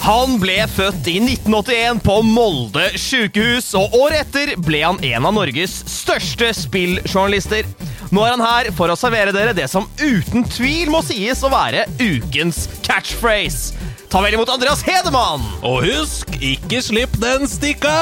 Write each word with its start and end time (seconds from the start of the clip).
Han 0.00 0.40
ble 0.42 0.56
født 0.66 1.06
i 1.06 1.20
1981 1.22 2.00
på 2.02 2.16
Molde 2.26 2.88
sykehus, 2.98 3.68
og 3.78 3.94
året 3.94 4.24
etter 4.24 4.56
ble 4.58 4.80
han 4.82 4.98
en 5.06 5.28
av 5.28 5.36
Norges 5.36 5.76
største 5.86 6.50
spilljournalister. 6.56 7.68
Nå 8.10 8.24
er 8.26 8.34
han 8.34 8.42
her 8.42 8.70
for 8.74 8.90
å 8.90 8.96
servere 8.98 9.30
dere 9.34 9.52
det 9.54 9.68
som 9.70 9.84
uten 10.00 10.42
tvil 10.50 10.90
må 10.90 10.98
sies 11.06 11.44
å 11.46 11.50
være 11.52 11.84
ukens 12.02 12.64
catchphrase. 12.82 13.76
Ta 14.10 14.18
vel 14.24 14.34
imot 14.34 14.50
Andreas 14.50 14.82
Hedemann! 14.82 15.44
Og 15.62 15.84
husk, 15.86 16.32
ikke 16.42 16.80
slipp 16.82 17.14
den 17.22 17.46
stikka! 17.46 17.92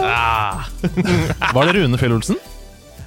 Ja. 0.00 0.64
Var 1.52 1.68
det 1.68 1.76
Rune 1.76 2.00
Fjell 2.00 2.16
Olsen? 2.16 2.40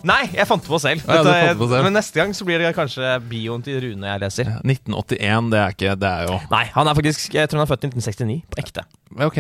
Nei, 0.06 0.22
jeg 0.36 0.46
fant 0.46 0.62
det 0.62 0.70
på 0.70 0.78
selv. 0.82 1.02
Ja, 1.08 1.24
Dette- 1.26 1.48
det 1.50 1.58
på 1.58 1.68
selv. 1.72 1.84
Men 1.88 1.96
neste 1.98 2.20
gang 2.20 2.34
så 2.38 2.46
blir 2.46 2.62
det 2.62 2.74
kanskje 2.78 3.16
bioen 3.30 3.64
til 3.66 3.80
Rune 3.82 4.06
jeg 4.12 4.22
leser. 4.22 4.52
1981, 4.62 5.50
det 5.52 5.60
er 5.64 5.74
ikke 5.74 5.96
Det 6.00 6.10
er 6.12 6.28
jo 6.30 6.36
Nei, 6.52 6.64
han 6.76 6.88
er 6.92 6.94
faktisk 6.98 7.34
Jeg 7.34 7.50
tror 7.50 7.62
han 7.62 7.66
er 7.66 7.72
født 7.74 7.88
i 7.88 7.90
1969. 7.90 8.44
På 8.54 8.62
ekte. 8.62 8.86
Ja, 9.18 9.26
Ok. 9.26 9.38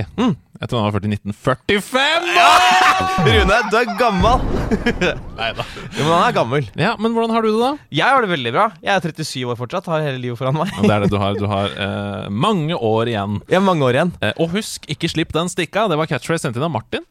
Jeg 0.55 0.69
tror 0.71 0.79
han 0.79 0.85
var 0.87 0.93
født 0.95 1.05
i 1.05 1.11
1945! 1.11 2.29
Rune, 3.27 3.57
du 3.71 3.75
er 3.77 3.89
gammel! 3.99 4.45
Nei 5.39 5.49
da. 5.57 5.65
Men 5.97 6.09
han 6.09 6.23
er 6.29 6.35
gammel. 6.37 6.69
Ja, 6.79 6.93
men 6.97 7.13
hvordan 7.15 7.33
har 7.35 7.43
du 7.45 7.49
det, 7.51 7.59
da? 7.61 7.71
Jeg 7.99 8.07
har 8.15 8.23
det 8.25 8.29
veldig 8.31 8.53
bra. 8.55 8.65
Jeg 8.85 8.93
er 8.95 9.03
37 9.03 9.43
år 9.51 9.59
fortsatt. 9.59 9.89
Har 9.91 10.05
hele 10.05 10.21
livet 10.23 10.39
foran 10.39 10.55
meg. 10.57 10.71
Det 10.79 10.91
er 10.95 11.03
det 11.05 11.11
du 11.11 11.17
har. 11.21 11.35
Du 11.37 11.45
har 11.51 11.75
eh, 11.75 12.29
mange 12.31 12.77
år 12.77 13.11
igjen. 13.11 13.41
Ja, 13.51 13.59
mange 13.63 13.83
år 13.85 13.99
igjen. 13.99 14.13
Eh, 14.23 14.31
og 14.41 14.55
husk, 14.55 14.87
ikke 14.91 15.11
slipp 15.11 15.35
den 15.35 15.51
stikka. 15.51 15.85
Det 15.91 15.99
var 15.99 16.09
catchphrase 16.09 16.47
sendt 16.47 16.57
inn 16.59 16.65
av 16.69 16.73
Martin. 16.73 17.03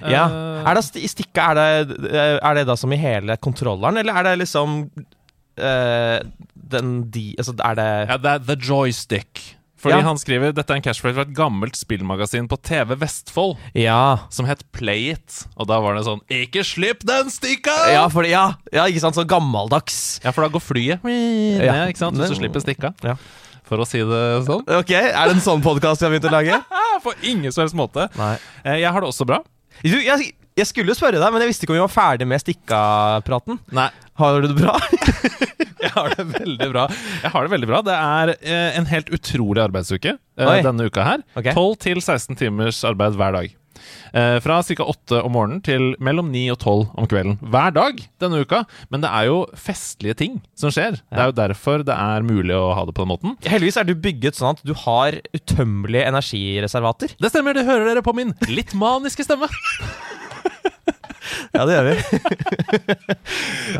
Ja. 0.00 0.26
Eh, 0.28 0.70
Er 0.70 0.74
det 0.74 0.96
i 0.96 1.08
stikket 1.08 1.40
er 1.42 1.54
det, 1.84 2.10
er 2.42 2.54
det 2.54 2.66
da 2.66 2.76
som 2.76 2.92
i 2.92 2.96
hele 3.00 3.36
kontrolleren, 3.36 3.98
eller 4.00 4.14
er 4.20 4.22
det 4.30 4.38
liksom 4.46 4.82
uh, 5.60 6.18
den 6.54 6.92
de 7.10 7.34
Altså, 7.38 7.54
er 7.58 7.74
det 7.78 7.88
Ja, 8.08 8.16
det 8.16 8.30
er 8.36 8.44
The 8.46 8.56
Joystick. 8.56 9.56
Fordi 9.80 9.96
Ja. 9.96 10.02
han 10.04 10.18
skriver 10.20 10.52
dette 10.52 10.70
er 10.70 10.76
en 10.76 10.82
catchphrase 10.84 11.14
fra 11.16 11.22
et 11.24 11.32
gammelt 11.34 11.72
spillmagasin 11.74 12.46
på 12.48 12.58
TV 12.62 12.94
Vestfold 13.00 13.56
Ja. 13.74 14.18
som 14.28 14.44
het 14.44 14.62
Play 14.72 15.10
It. 15.12 15.46
Og 15.56 15.66
da 15.68 15.80
var 15.80 15.94
det 15.96 16.04
sånn 16.04 16.20
Ikke 16.28 16.60
slipp 16.62 17.00
den 17.08 17.30
stikka! 17.32 17.72
Ja, 17.90 18.04
ja, 18.28 18.54
ja, 18.72 18.84
ikke 18.84 19.00
sant? 19.00 19.14
Så 19.16 19.24
gammeldags. 19.26 20.20
Ja, 20.22 20.32
for 20.32 20.42
da 20.42 20.48
går 20.52 20.60
flyet 20.60 21.00
Ja. 21.02 21.72
ned, 21.72 21.88
ikke 21.94 21.96
sant? 21.98 22.16
Du 22.16 22.26
slipper 22.34 22.60
stikka. 22.60 22.92
Ja. 23.02 23.16
For 23.64 23.78
å 23.78 23.86
si 23.86 23.98
det 23.98 24.44
sånn. 24.46 24.66
Ok, 24.68 24.90
Er 24.90 25.26
det 25.28 25.36
en 25.36 25.40
sånn 25.40 25.62
podkast 25.62 26.00
vi 26.00 26.06
har 26.08 26.12
begynt 26.18 26.28
å 26.28 26.34
lage? 26.34 26.64
På 27.02 27.14
ingen 27.22 27.50
som 27.50 27.62
helst 27.62 27.74
måte. 27.74 28.10
Nei. 28.18 28.36
Eh, 28.64 28.80
jeg 28.82 28.92
har 28.92 29.00
det 29.00 29.08
også 29.08 29.24
bra. 29.24 29.38
Du, 29.80 29.96
jeg, 30.04 30.32
jeg 30.58 30.68
skulle 30.68 30.94
spørre 30.96 31.20
deg, 31.20 31.32
men 31.32 31.44
jeg 31.44 31.52
visste 31.52 31.64
ikke 31.66 31.74
om 31.74 31.78
vi 31.78 31.84
var 31.86 31.92
ferdig 31.92 32.26
med 32.28 32.42
stikka-praten. 32.42 33.60
Nei, 33.76 33.88
Har 34.20 34.40
du 34.42 34.50
det 34.50 34.58
bra? 34.58 34.74
jeg 35.84 35.92
har 35.94 36.12
det 36.16 36.26
veldig 36.34 36.68
bra. 36.74 36.88
Jeg 37.22 37.32
har 37.32 37.46
det 37.46 37.54
veldig 37.54 37.70
bra. 37.70 37.80
Det 37.86 37.96
er 37.96 38.34
eh, 38.36 38.76
en 38.80 38.90
helt 38.90 39.08
utrolig 39.16 39.62
arbeidsuke 39.64 40.12
eh, 40.16 40.50
Oi. 40.50 40.58
denne 40.66 40.90
uka 40.90 41.06
her. 41.06 41.24
Ok. 41.38 41.52
12 41.54 41.78
til 41.86 42.02
16 42.04 42.36
timers 42.42 42.82
arbeid 42.88 43.16
hver 43.20 43.38
dag. 43.38 43.56
Eh, 44.12 44.38
fra 44.42 44.60
ca. 44.66 44.84
åtte 44.84 45.20
om 45.22 45.34
morgenen 45.36 45.62
til 45.64 45.94
mellom 46.02 46.30
ni 46.32 46.46
og 46.52 46.58
12 46.58 46.90
om 46.98 47.08
kvelden. 47.10 47.38
Hver 47.40 47.74
dag 47.76 48.02
denne 48.22 48.42
uka. 48.42 48.64
Men 48.90 49.04
det 49.04 49.10
er 49.10 49.28
jo 49.30 49.40
festlige 49.54 50.16
ting 50.18 50.40
som 50.58 50.72
skjer. 50.74 51.00
Det 51.10 51.20
er 51.20 51.30
jo 51.30 51.38
derfor 51.38 51.84
det 51.86 51.96
er 51.96 52.26
mulig 52.26 52.56
å 52.56 52.72
ha 52.76 52.84
det 52.88 52.96
på 52.96 53.04
den 53.04 53.12
måten. 53.12 53.36
Heldigvis 53.46 53.80
er 53.80 53.88
du 53.88 53.94
bygget 53.94 54.38
sånn 54.38 54.56
at 54.56 54.64
du 54.66 54.74
har 54.86 55.20
utømmelige 55.36 56.06
energireservater. 56.10 57.16
Det 57.20 57.32
stemmer, 57.32 57.56
det 57.56 57.68
hører 57.68 57.92
dere 57.92 58.04
på 58.06 58.16
min 58.16 58.34
litt 58.50 58.74
maniske 58.78 59.26
stemme. 59.26 59.50
Ja, 61.54 61.64
det 61.66 61.76
gjør 61.76 61.90
vi. 61.90 61.96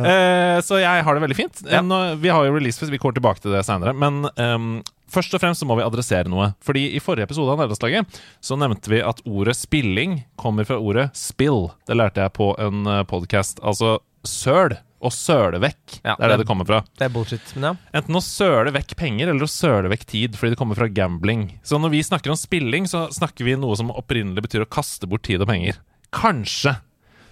Eh, 0.00 0.56
så 0.64 0.78
jeg 0.80 1.02
har 1.04 1.16
det 1.16 1.22
veldig 1.24 1.36
fint. 1.36 1.60
Ja. 1.68 1.80
Nå, 1.84 1.96
vi 2.22 2.30
har 2.32 2.44
jo 2.46 2.54
releasefest, 2.54 2.92
vi 2.92 2.98
kommer 3.02 3.16
tilbake 3.16 3.42
til 3.42 3.52
det 3.52 3.64
seinere. 3.66 3.92
Men 3.96 4.22
ehm, 4.40 4.68
først 5.10 5.34
og 5.36 5.42
fremst 5.42 5.60
så 5.62 5.66
må 5.68 5.76
vi 5.78 5.84
adressere 5.86 6.30
noe. 6.30 6.52
Fordi 6.64 6.86
i 6.96 7.00
forrige 7.02 7.26
episode 7.28 7.52
av 7.52 7.58
Nederlandslaget 7.60 8.20
så 8.40 8.58
nevnte 8.60 8.92
vi 8.92 9.02
at 9.04 9.20
ordet 9.26 9.56
spilling 9.58 10.20
kommer 10.40 10.64
fra 10.68 10.78
ordet 10.80 11.10
spill. 11.18 11.68
Det 11.86 11.96
lærte 11.98 12.22
jeg 12.24 12.32
på 12.38 12.52
en 12.62 12.84
podkast. 13.10 13.60
Altså 13.62 13.98
søl 14.26 14.76
og 15.00 15.14
søle 15.16 15.56
vekk. 15.62 16.00
Ja, 16.04 16.12
det 16.12 16.24
er 16.24 16.28
det 16.28 16.28
det- 16.28 16.38
det 16.42 16.46
kommer 16.50 16.66
fra. 16.68 16.82
Det 16.98 17.06
er 17.06 17.08
bullshit. 17.14 17.54
Men 17.56 17.62
ja. 17.62 17.74
Enten 18.00 18.14
å 18.18 18.20
søle 18.20 18.70
vekk 18.74 18.96
penger 18.96 19.28
eller 19.32 19.46
å 19.46 19.48
søle 19.48 19.88
vekk 19.88 20.04
tid, 20.04 20.32
fordi 20.36 20.50
det 20.52 20.58
kommer 20.60 20.76
fra 20.76 20.88
gambling. 20.88 21.58
Så 21.64 21.80
når 21.80 21.90
vi 21.90 22.02
snakker 22.02 22.28
om 22.30 22.36
spilling, 22.36 22.84
så 22.84 23.08
snakker 23.08 23.44
vi 23.48 23.56
noe 23.56 23.74
som 23.76 23.88
opprinnelig 23.90 24.42
betyr 24.44 24.66
å 24.66 24.68
kaste 24.68 25.08
bort 25.08 25.22
tid 25.22 25.40
og 25.40 25.48
penger. 25.48 25.78
Kanskje. 26.12 26.76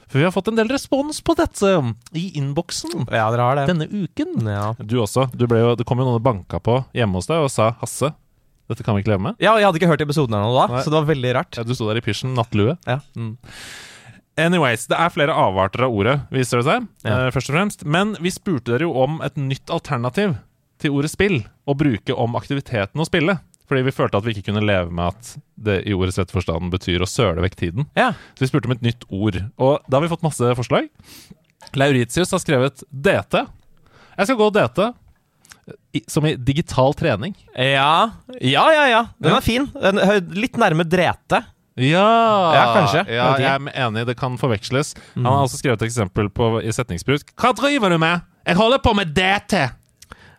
For 0.09 0.19
vi 0.21 0.25
har 0.25 0.33
fått 0.33 0.49
en 0.49 0.57
del 0.57 0.71
respons 0.73 1.21
på 1.21 1.35
dette 1.37 1.75
i 2.17 2.31
innboksen 2.41 3.05
ja, 3.11 3.27
dere 3.33 3.45
har 3.45 3.59
det. 3.61 3.67
denne 3.69 3.89
uken. 3.93 4.39
Ja. 4.49 4.71
Du 4.81 4.97
også. 5.03 5.27
Du 5.37 5.45
ble 5.51 5.61
jo, 5.61 5.75
det 5.77 5.85
kom 5.89 6.01
jo 6.01 6.07
noen 6.09 6.17
og 6.21 6.25
banka 6.25 6.61
på 6.65 6.81
hjemme 6.97 7.21
hos 7.21 7.29
deg 7.29 7.45
og 7.45 7.53
sa 7.53 7.75
'Hasse, 7.77 8.15
dette 8.69 8.85
kan 8.87 8.97
vi 8.97 9.05
ikke 9.05 9.13
leve 9.13 9.27
med'. 9.29 9.37
ja, 9.41 9.53
jeg 9.61 9.69
hadde 9.69 9.81
ikke 9.81 9.93
hørt 9.93 10.05
episoden 10.05 10.39
ennå 10.39 10.55
da, 10.57 10.67
Nei. 10.73 10.81
så 10.83 10.89
det 10.89 10.99
var 11.01 11.13
veldig 11.13 11.35
rart. 11.37 11.61
Ja, 11.61 11.65
du 11.65 11.75
sto 11.77 11.89
der 11.91 12.01
i 12.01 12.05
pysjen, 12.05 12.33
nattlue. 12.37 12.79
Ja. 12.89 13.01
Anyways, 14.39 14.87
det 14.87 14.97
er 14.97 15.11
flere 15.11 15.35
avarter 15.35 15.83
av 15.89 15.93
ordet, 15.93 16.21
viser 16.31 16.61
det 16.63 16.69
seg. 16.69 16.89
Ja. 17.05 17.27
Uh, 17.27 17.31
først 17.35 17.51
og 17.51 17.57
fremst. 17.57 17.85
Men 17.85 18.15
vi 18.23 18.31
spurte 18.31 18.71
dere 18.71 18.87
jo 18.87 18.95
om 18.95 19.19
et 19.27 19.35
nytt 19.37 19.73
alternativ 19.75 20.37
til 20.79 20.95
ordet 20.95 21.11
spill. 21.11 21.41
Å 21.67 21.75
bruke 21.75 22.15
om 22.15 22.37
aktiviteten 22.39 23.03
å 23.03 23.07
spille. 23.09 23.41
Fordi 23.69 23.83
vi 23.85 23.93
følte 23.93 24.17
at 24.17 24.25
vi 24.25 24.33
ikke 24.33 24.47
kunne 24.49 24.63
leve 24.65 24.91
med 24.91 25.13
at 25.13 25.35
det 25.61 25.83
i 25.89 25.93
ordets 25.93 26.17
rette 26.19 26.33
forstand 26.33 26.71
betyr 26.73 27.03
å 27.05 27.09
søle 27.11 27.43
vekk 27.45 27.57
tiden. 27.61 27.89
Ja. 27.99 28.11
Så 28.33 28.47
vi 28.47 28.49
spurte 28.51 28.71
om 28.71 28.73
et 28.77 28.85
nytt 28.87 29.05
ord. 29.13 29.37
Og 29.61 29.83
da 29.89 29.99
har 29.99 30.07
vi 30.07 30.11
fått 30.15 30.25
masse 30.25 30.55
forslag. 30.57 30.89
Lauritius 31.77 32.33
har 32.33 32.41
skrevet 32.43 32.81
DT. 32.89 33.43
Jeg 34.19 34.31
skal 34.31 34.39
gå 34.41 34.49
DT. 34.57 34.89
I, 35.93 36.01
som 36.09 36.25
i 36.25 36.33
digital 36.41 36.95
trening. 36.97 37.35
Ja, 37.53 38.09
ja, 38.41 38.65
ja. 38.73 38.85
ja. 38.89 39.03
Den 39.21 39.35
Ja. 39.35 39.37
er 39.37 39.45
fin. 39.45 39.67
Den 39.75 39.99
er 40.01 40.21
litt 40.33 40.57
nærme 40.57 40.87
drete. 40.89 41.43
Ja! 41.79 42.07
Ja, 42.57 42.63
kanskje. 42.75 43.03
Ja, 43.13 43.27
Jeg 43.39 43.47
er 43.53 43.87
enig, 43.87 44.07
det 44.09 44.17
kan 44.19 44.39
forveksles. 44.41 44.95
Han 45.15 45.29
har 45.29 45.45
også 45.45 45.61
skrevet 45.61 45.83
et 45.83 45.91
eksempel 45.91 46.31
på, 46.33 46.57
i 46.65 46.73
setningsbruk. 46.75 47.35
Hva 47.39 47.53
driver 47.55 47.93
du 47.93 47.99
med? 48.03 48.25
Jeg 48.49 48.57
holder 48.57 48.81
på 48.83 48.95
med 48.97 49.13
DT! 49.15 49.61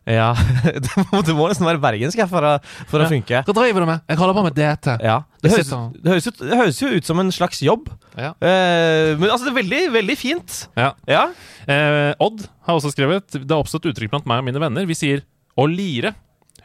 Ja, 0.10 0.32
Det 0.86 1.04
må, 1.12 1.22
det 1.26 1.36
må 1.38 1.48
nesten 1.52 1.68
være 1.68 1.82
bergensk 1.84 2.22
for, 2.32 2.46
å, 2.46 2.54
for 2.90 3.04
å 3.04 3.10
funke. 3.12 3.44
Hva 3.46 3.56
driver 3.56 3.86
du 3.86 3.90
med? 3.92 4.04
Jeg 4.10 4.20
holder 4.20 4.38
på 4.40 4.44
med 4.48 4.56
DT. 4.58 4.88
Ja, 5.06 5.18
det 5.44 5.52
høres, 5.54 5.70
det, 5.70 6.10
høres 6.10 6.30
ut, 6.30 6.40
det 6.42 6.60
høres 6.64 6.82
jo 6.82 6.90
ut 6.96 7.10
som 7.10 7.22
en 7.22 7.30
slags 7.36 7.62
jobb. 7.66 7.92
Ja. 8.18 8.32
Eh, 8.42 9.14
men 9.20 9.30
altså, 9.30 9.46
det 9.48 9.54
er 9.54 9.60
veldig, 9.62 9.82
veldig 10.00 10.18
fint. 10.20 10.62
Ja. 10.80 10.92
Ja. 11.10 11.28
Eh, 11.70 12.12
Odd 12.26 12.42
har 12.66 12.80
også 12.80 12.90
skrevet 12.94 13.38
Det 13.38 13.46
har 13.48 13.62
oppstått 13.62 13.86
uttrykk 13.92 14.12
blant 14.16 14.28
meg 14.30 14.42
og 14.42 14.50
mine 14.50 14.64
venner. 14.64 14.90
Vi 14.90 14.98
sier 14.98 15.22
'å 15.60 15.68
lire'. 15.70 16.16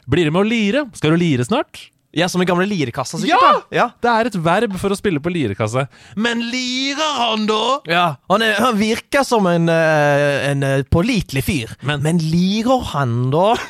Blir 0.09 0.29
det 0.29 0.33
med 0.33 0.45
å 0.45 0.49
lire? 0.49 0.87
Skal 0.97 1.15
du 1.15 1.21
lire 1.21 1.45
snart? 1.45 1.91
Ja, 2.15 2.29
som 2.31 2.43
i 2.43 2.47
gamle 2.47 2.67
lirekassa, 2.71 3.19
sikkert. 3.19 3.43
Ja! 3.43 3.53
da. 3.59 3.63
ja! 3.75 3.87
Det 4.05 4.11
er 4.13 4.31
et 4.31 4.37
verb 4.45 4.77
for 4.79 4.95
å 4.95 4.99
spille 4.99 5.19
på 5.25 5.33
lirekasse. 5.35 5.87
Men 6.17 6.43
lirer 6.53 7.17
han, 7.19 7.47
da? 7.51 7.61
Ja, 7.91 8.05
han, 8.31 8.45
er, 8.47 8.55
han 8.63 8.79
virker 8.79 9.27
som 9.27 9.47
en, 9.51 9.67
eh, 9.73 10.51
en 10.53 10.63
eh, 10.63 10.83
pålitelig 10.95 11.43
fyr. 11.49 11.75
Men- 11.83 12.03
Men 12.07 12.23
lirer 12.23 12.85
han, 12.95 13.17
da? 13.35 13.55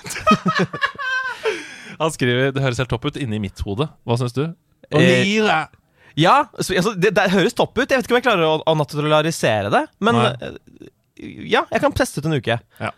Han 1.99 2.11
skriver 2.11 2.51
Det 2.55 2.63
høres 2.65 2.81
helt 2.83 2.91
topp 2.91 3.05
ut 3.07 3.19
inni 3.23 3.39
mitt 3.43 3.61
hode. 3.65 3.87
Hva 4.07 4.17
syns 4.19 4.35
du? 4.37 4.45
Å 4.91 5.01
Eh. 5.01 5.65
Ja, 6.17 6.45
altså, 6.55 6.93
det, 6.95 7.11
det 7.17 7.25
høres 7.33 7.55
topp 7.59 7.79
ut. 7.81 7.89
Jeg 7.91 7.99
vet 7.99 8.07
ikke 8.07 8.15
om 8.15 8.19
jeg 8.21 8.27
klarer 8.29 8.45
å, 8.47 8.57
å 8.71 8.75
naturalisere 8.79 9.71
det. 9.73 9.81
Men 10.05 10.15
Nei. 10.15 10.29
eh, 10.47 10.91
ja, 11.51 11.65
jeg 11.73 11.83
kan 11.83 11.95
teste 11.97 12.21
ut 12.23 12.29
en 12.29 12.37
uke. 12.39 12.59
Ja, 12.79 12.91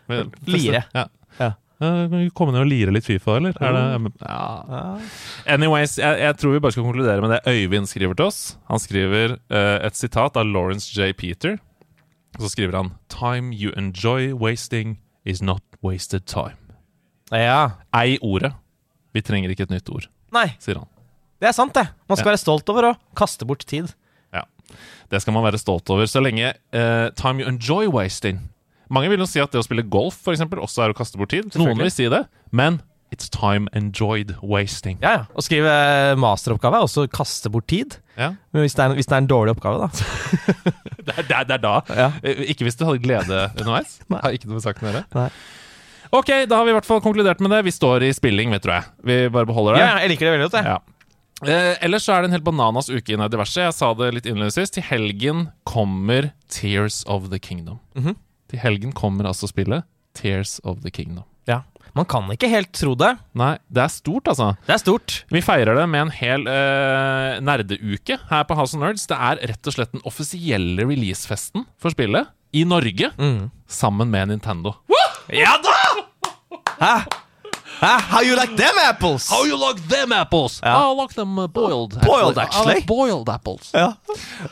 Lire. 0.48 0.82
Ja. 0.96 1.06
Ja. 1.40 1.50
Eh, 1.76 2.14
komme 2.32 2.54
ned 2.54 2.62
og 2.62 2.70
lire 2.70 2.92
litt 2.95 3.04
Fifa, 3.04 3.34
eller? 3.36 3.56
Er 3.60 3.74
det, 3.77 4.12
ja. 4.24 4.97
Anyways, 5.53 5.98
jeg, 6.00 6.21
jeg 6.22 6.36
tror 6.41 6.54
vi 6.54 6.60
bare 6.65 6.72
skal 6.72 6.86
konkludere 6.86 7.21
med 7.21 7.34
det 7.34 7.41
Øyvind 7.53 7.89
skriver 7.91 8.16
til 8.16 8.30
oss. 8.30 8.41
Han 8.71 8.80
skriver 8.80 9.36
uh, 9.53 9.77
et 9.84 9.98
sitat 9.98 10.39
av 10.41 10.48
Lawrence 10.48 10.89
J. 10.97 11.12
Peter. 11.12 11.59
Og 12.36 12.47
så 12.47 12.53
skriver 12.54 12.78
han 12.78 12.95
Time 13.12 13.53
you 13.53 13.74
enjoy 13.77 14.33
wasting 14.33 14.98
is 15.28 15.42
not 15.42 15.62
wasted 15.84 16.24
time. 16.27 16.56
Ja. 17.33 17.77
Ei 17.92 18.16
ordet. 18.22 18.54
Vi 19.12 19.21
trenger 19.24 19.53
ikke 19.53 19.68
et 19.68 19.72
nytt 19.72 19.89
ord, 19.92 20.09
Nei, 20.33 20.50
sier 20.60 20.77
han. 20.80 20.89
det 21.41 21.48
er 21.48 21.54
sant, 21.56 21.72
det. 21.77 21.86
Man 22.09 22.18
skal 22.18 22.34
være 22.34 22.41
stolt 22.41 22.68
over 22.68 22.91
å 22.91 22.97
kaste 23.16 23.47
bort 23.48 23.65
tid. 23.68 23.92
Ja. 24.34 24.42
Det 25.12 25.22
skal 25.22 25.33
man 25.36 25.45
være 25.47 25.60
stolt 25.60 25.89
over 25.92 26.09
så 26.09 26.21
lenge 26.24 26.53
uh, 26.77 27.09
time 27.16 27.41
you 27.41 27.48
enjoy 27.48 27.89
wasting 27.89 28.47
Mange 28.92 29.10
vil 29.10 29.18
jo 29.22 29.27
si 29.28 29.41
at 29.42 29.50
det 29.53 29.59
å 29.62 29.66
spille 29.66 29.83
golf 29.83 30.18
for 30.22 30.36
eksempel, 30.36 30.60
også 30.62 30.84
er 30.84 30.92
å 30.94 30.97
kaste 30.98 31.18
bort 31.18 31.33
tid. 31.34 31.48
Noen 31.59 31.78
vil 31.80 31.91
si 31.91 32.06
det, 32.12 32.24
men 32.54 32.80
it's 33.15 33.28
time 33.30 33.68
enjoyed 33.72 34.34
wasting. 34.42 34.98
Ja, 35.03 35.12
ja. 35.21 35.24
Å 35.34 35.42
skrive 35.44 35.72
masteroppgave 36.21 36.78
er 36.80 36.86
også 36.86 37.06
å 37.06 37.10
kaste 37.10 37.50
bort 37.54 37.68
tid. 37.71 37.98
Ja. 38.18 38.33
Men 38.54 38.65
hvis 38.66 38.74
det 38.77 38.83
er 38.84 38.91
en, 38.91 38.97
hvis 38.98 39.06
det 39.10 39.15
er 39.16 39.22
en 39.24 39.28
dårlig 39.30 39.54
oppgave, 39.56 39.86
da. 39.86 40.72
Det 41.06 41.15
er, 41.15 41.44
det 41.47 41.54
er, 41.54 41.60
da. 41.62 41.74
Ja. 41.94 42.06
Eh, 42.27 42.41
Ikke 42.50 42.66
hvis 42.66 42.74
du 42.74 42.83
hadde 42.83 42.98
glede 43.04 43.44
underveis. 43.54 44.00
Nei. 44.10 44.18
Har 44.24 44.34
ikke 44.34 44.48
noe 44.50 44.56
med 44.59 44.65
saken 44.65 44.88
å 44.88 44.91
gjøre. 44.91 45.04
Nei. 45.15 45.28
Ok, 46.16 46.33
da 46.50 46.59
har 46.59 46.66
vi 46.66 46.72
i 46.72 46.74
hvert 46.77 46.88
fall 46.88 47.00
konkludert 47.04 47.38
med 47.42 47.53
det. 47.54 47.60
Vi 47.66 47.74
står 47.74 48.03
i 48.09 48.10
spilling, 48.16 48.50
vi, 48.54 48.59
tror 48.62 48.74
jeg. 48.80 48.88
Vi 49.06 49.16
bare 49.34 49.47
beholder 49.48 49.77
det. 49.78 49.84
Ja, 49.84 49.92
jeg 50.03 50.10
liker 50.12 50.27
det 50.28 50.34
veldig 50.34 50.48
godt, 50.48 50.59
jeg. 50.59 50.74
Ja. 50.74 50.97
Eh, 51.47 51.72
ellers 51.86 52.06
så 52.09 52.15
er 52.16 52.24
det 52.24 52.30
en 52.30 52.36
helt 52.38 52.47
bananas 52.47 52.88
uke 52.91 53.15
i 53.15 53.18
diverse. 53.30 53.60
Jeg 53.68 53.74
sa 53.77 53.92
det 53.98 54.10
litt 54.16 54.27
innledningsvis. 54.27 54.72
Til 54.74 54.86
helgen 54.88 55.47
kommer 55.68 56.30
Tears 56.53 57.03
of 57.06 57.30
the 57.30 57.38
Kingdom. 57.42 57.78
Mhm. 57.98 58.16
Til 58.51 58.60
helgen 58.63 58.93
kommer 58.97 59.27
altså 59.28 59.48
spillet 59.51 59.84
Tears 60.16 60.60
of 60.65 60.81
the 60.84 60.91
Kingdom. 60.91 61.25
Ja. 61.48 61.63
Man 61.97 62.04
kan 62.04 62.27
ikke 62.33 62.48
helt 62.53 62.72
tro 62.77 62.93
det. 62.98 63.15
Nei, 63.39 63.54
det 63.72 63.83
er 63.87 63.89
stort, 63.93 64.28
altså. 64.28 64.51
Det 64.66 64.75
er 64.75 64.81
stort. 64.83 65.15
Vi 65.33 65.41
feirer 65.45 65.78
det 65.78 65.87
med 65.89 66.03
en 66.07 66.10
hel 66.13 66.45
uh, 66.45 67.39
nerdeuke 67.41 68.19
her 68.31 68.45
på 68.48 68.57
House 68.59 68.77
of 68.77 68.83
Nerds. 68.83 69.07
Det 69.09 69.16
er 69.16 69.41
rett 69.53 69.71
og 69.71 69.77
slett 69.77 69.95
den 69.97 70.04
offisielle 70.09 70.84
releasefesten 70.84 71.65
for 71.81 71.95
spillet 71.97 72.28
i 72.57 72.65
Norge, 72.69 73.10
Mm. 73.19 73.51
sammen 73.69 74.10
med 74.13 74.28
Nintendo. 74.28 74.75
Ja 75.33 75.57
da! 75.65 75.77
Hæ? 76.81 76.93
How 77.80 78.22
you 78.22 78.36
like 78.36 78.56
them 78.56 78.74
apples? 78.88 79.28
you 79.46 79.56
like 79.56 79.80
them 79.88 80.12
apples? 80.12 80.60
Ja. 80.62 80.92
I 80.92 80.94
like 81.02 81.14
them 81.14 81.38
uh, 81.38 81.46
boiled. 81.46 82.00
Boiled, 82.00 82.38
actually. 82.38 82.74
like 82.74 82.86
boiled 82.86 83.28
apples. 83.28 83.70
Ja. 83.74 83.92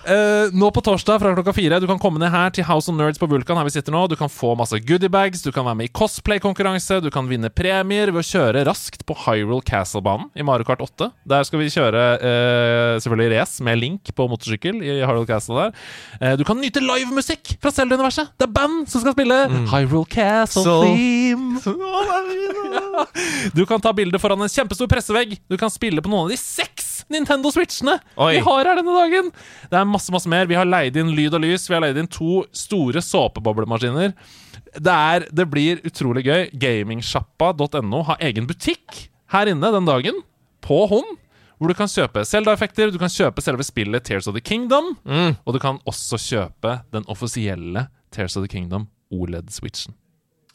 Uh, 0.05 0.53
nå 0.53 0.71
på 0.71 0.81
torsdag 0.85 1.21
fra 1.21 1.33
klokka 1.35 1.53
fire 1.57 1.81
Du 1.81 1.87
kan 1.89 1.99
komme 1.99 2.21
ned 2.21 2.31
her 2.31 2.51
til 2.53 2.65
House 2.69 2.91
of 2.91 2.97
Nerds 2.99 3.19
på 3.19 3.27
Vulkan. 3.31 3.57
Her 3.57 3.65
vi 3.65 3.73
sitter 3.73 3.95
nå 3.95 4.07
Du 4.13 4.17
kan 4.17 4.29
få 4.29 4.55
masse 4.59 4.79
goodiebags, 4.79 5.43
du 5.43 5.53
kan 5.53 5.65
være 5.65 5.79
med 5.81 5.89
i 5.89 5.93
cosplay-konkurranse, 5.97 7.01
du 7.01 7.11
kan 7.15 7.29
vinne 7.31 7.49
premier 7.51 8.13
ved 8.13 8.21
å 8.21 8.27
kjøre 8.29 8.65
raskt 8.69 9.07
på 9.09 9.17
Hyrule 9.25 9.65
Castle-banen 9.65 10.29
i 10.37 10.45
Mario 10.45 10.69
Kart 10.69 10.83
8. 10.85 11.11
Der 11.29 11.49
skal 11.49 11.63
vi 11.63 11.71
kjøre 11.73 12.05
uh, 12.21 13.01
selvfølgelig 13.01 13.41
race 13.41 13.65
med 13.65 13.81
Link 13.81 14.13
på 14.17 14.29
motorsykkel 14.31 14.83
i 14.85 14.99
Hyrule 15.01 15.29
Castle 15.31 15.57
der. 15.63 15.75
Uh, 16.21 16.35
du 16.41 16.45
kan 16.47 16.61
nyte 16.61 16.83
livemusikk 16.85 17.57
fra 17.63 17.73
Zelda-universet! 17.73 18.35
Det 18.37 18.49
er 18.51 18.55
band 18.55 18.85
som 18.93 19.05
skal 19.05 19.17
spille 19.17 19.41
Hyrule 19.73 20.09
Castle 20.13 20.67
Så- 20.69 20.81
Theme. 20.85 21.57
Du 23.55 23.63
kan 23.69 23.83
ta 23.83 23.93
bilde 23.95 24.19
foran 24.19 24.43
en 24.43 24.51
kjempestor 24.51 24.89
pressevegg. 24.91 25.37
Du 25.51 25.57
kan 25.61 25.71
spille 25.73 26.03
på 26.03 26.11
noen 26.11 26.27
av 26.27 26.35
de 26.35 26.39
seks 26.41 27.05
Nintendo 27.13 27.51
Switchene 27.53 27.99
Oi. 28.17 28.37
vi 28.37 28.43
har 28.45 28.69
her 28.71 28.79
denne 28.81 28.95
dagen. 28.97 29.31
Det 29.71 29.79
er 29.79 29.89
masse 29.89 30.13
masse 30.15 30.31
mer. 30.31 30.49
Vi 30.51 30.59
har 30.59 30.69
leid 30.69 30.97
inn 31.01 31.13
lyd 31.15 31.37
og 31.37 31.45
lys. 31.45 31.69
Vi 31.69 31.77
har 31.77 31.85
leid 31.85 31.99
inn 32.01 32.11
to 32.11 32.43
store 32.57 33.03
såpeboblemaskiner. 33.05 34.15
Det, 34.75 34.95
er, 34.95 35.27
det 35.31 35.49
blir 35.51 35.83
utrolig 35.87 36.25
gøy. 36.27 36.47
Gamingsjappa.no 36.59 38.05
har 38.11 38.25
egen 38.31 38.49
butikk 38.51 39.05
her 39.35 39.51
inne 39.51 39.71
den 39.75 39.89
dagen, 39.89 40.23
på 40.65 40.85
hånd. 40.91 41.19
Hvor 41.59 41.71
du 41.71 41.77
kan 41.79 41.91
kjøpe 41.91 42.25
Zelda-effekter, 42.27 42.91
du 42.91 42.99
kan 43.01 43.13
kjøpe 43.13 43.43
selve 43.45 43.65
spillet 43.67 44.05
Tears 44.07 44.27
of 44.29 44.35
the 44.37 44.43
Kingdom. 44.43 44.97
Mm. 45.07 45.37
Og 45.45 45.55
du 45.55 45.61
kan 45.63 45.79
også 45.89 46.19
kjøpe 46.21 46.81
den 46.95 47.07
offisielle 47.11 47.87
Tears 48.15 48.37
of 48.37 48.47
the 48.47 48.51
Kingdom 48.51 48.89
OLED-switchen. 49.15 49.95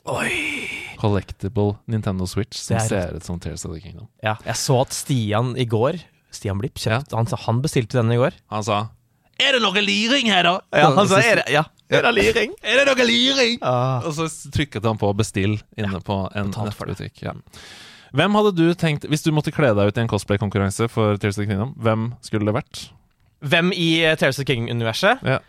Oi. 0.09 0.68
Collectible 0.99 1.77
Nintendo 1.87 2.27
Switch 2.27 2.59
som 2.59 2.77
er- 2.77 2.87
ser 2.87 3.15
ut 3.15 3.23
som 3.23 3.39
Tears 3.39 3.65
of 3.65 3.73
the 3.73 3.81
Kingdom. 3.81 4.07
Ja, 4.23 4.35
jeg 4.45 4.55
så 4.59 4.81
at 4.81 4.93
Stian 4.93 5.55
i 5.57 5.65
går 5.65 6.01
Stian 6.31 6.59
Blipp 6.59 6.75
kjøpte 6.77 7.15
han, 7.15 7.25
han 7.25 7.61
bestilte 7.63 7.97
den 7.97 8.11
i 8.11 8.19
går. 8.19 8.33
Han 8.51 8.63
sa 8.63 8.89
Er 9.39 9.53
det 9.55 9.61
noe 9.63 9.81
liring 9.81 10.27
her, 10.27 10.43
da? 10.43 10.59
Ja, 10.75 10.89
han 10.93 11.07
sa 11.07 11.21
er 11.23 11.39
det, 11.39 11.45
ja. 11.53 11.63
Er 11.89 12.03
det 12.03 12.11
liring? 12.13 12.51
Er 12.63 12.81
det 12.83 12.87
noe 12.91 13.05
liring? 13.07 13.57
Ah. 13.63 14.03
Og 14.05 14.13
så 14.13 14.27
trykket 14.51 14.83
han 14.83 14.99
på 14.99 15.13
'bestill' 15.15 15.61
inne 15.77 16.01
på 16.03 16.17
en 16.35 16.51
nettbutikk. 16.51 17.23
Ja. 17.23 17.33
Hvem 18.13 18.35
hadde 18.35 18.51
du 18.57 18.73
tenkt 18.73 19.05
Hvis 19.07 19.23
du 19.23 19.31
måtte 19.31 19.53
kle 19.53 19.71
deg 19.77 19.87
ut 19.87 19.97
i 19.97 20.01
en 20.01 20.09
cosplay-konkurranse 20.09 20.89
for 20.89 21.17
Tears 21.17 21.37
of 21.37 21.45
the 21.45 21.49
Kingdom, 21.49 21.73
hvem 21.77 22.13
skulle 22.21 22.45
det 22.45 22.53
vært? 22.57 22.89
Hvem 23.41 23.71
i 23.71 24.03
uh, 24.03 24.15
Tears 24.19 24.37
of 24.39 24.43
the 24.45 24.53
King-universet? 24.53 25.23
Ja. 25.23 25.39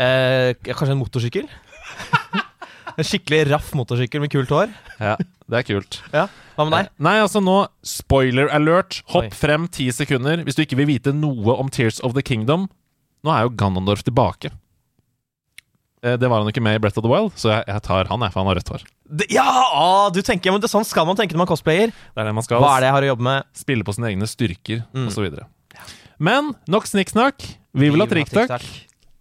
Eh, 0.00 0.54
kanskje 0.64 0.94
en 0.94 1.02
motorsykkel? 1.02 1.48
en 3.00 3.06
skikkelig 3.08 3.42
raff 3.50 3.72
motorsykkel 3.76 4.22
med 4.24 4.30
kult 4.32 4.52
hår? 4.54 4.72
ja, 5.00 5.16
det 5.50 5.60
er 5.60 5.66
kult. 5.68 6.00
Ja, 6.14 6.26
Hva 6.56 6.64
med 6.68 6.76
deg? 6.78 6.90
Nei, 7.02 7.16
altså 7.24 7.40
nå 7.44 7.56
Spoiler 7.84 8.48
alert. 8.54 9.02
Hopp 9.12 9.26
Oi. 9.28 9.34
frem 9.34 9.66
ti 9.68 9.88
sekunder 9.92 10.44
hvis 10.46 10.56
du 10.58 10.62
ikke 10.64 10.78
vil 10.78 10.86
vite 10.94 11.12
noe 11.16 11.56
om 11.58 11.68
Tears 11.74 11.98
of 12.06 12.14
the 12.14 12.22
Kingdom. 12.24 12.68
Nå 13.24 13.32
er 13.34 13.46
jo 13.48 13.54
Ganondorf 13.58 14.02
tilbake. 14.06 14.52
Eh, 16.04 16.16
Det 16.20 16.28
var 16.28 16.42
han 16.42 16.50
ikke 16.52 16.62
med 16.64 16.76
i 16.76 16.82
Breath 16.84 16.98
of 17.00 17.04
the 17.06 17.10
Wild, 17.10 17.32
så 17.40 17.50
jeg, 17.54 17.64
jeg 17.70 17.82
tar 17.86 18.10
han, 18.10 18.20
jeg, 18.26 18.32
for 18.34 18.42
han 18.44 18.50
har 18.52 18.58
rødt 18.60 18.72
hår. 18.74 18.84
Det, 19.04 19.26
ja, 19.32 19.44
Å, 19.44 20.10
du 20.14 20.20
tenker, 20.24 20.52
men 20.54 20.60
det, 20.62 20.70
Sånn 20.72 20.84
skal 20.88 21.06
man 21.08 21.16
tenke 21.18 21.36
når 21.36 21.44
man 21.44 21.50
cosplayer. 21.50 21.92
Det 21.92 22.20
er 22.22 22.28
det 22.30 22.34
man 22.36 22.44
skal. 22.46 22.60
Hva 22.62 22.76
er 22.76 22.84
det 22.84 22.88
jeg 22.90 22.96
har 22.98 23.06
å 23.06 23.10
jobbe 23.12 23.26
med? 23.26 23.48
Spille 23.56 23.84
på 23.86 23.94
sine 23.96 24.10
egne 24.12 24.28
styrker, 24.30 24.84
Mm. 24.94 25.06
og 25.08 25.12
så 25.16 25.24
videre 25.24 25.48
Men 26.22 26.52
nok 26.70 26.86
snikksnakk. 26.88 27.42
Vi 27.74 27.88
vil 27.90 28.00
ha 28.00 28.06
trikktakk. 28.06 28.62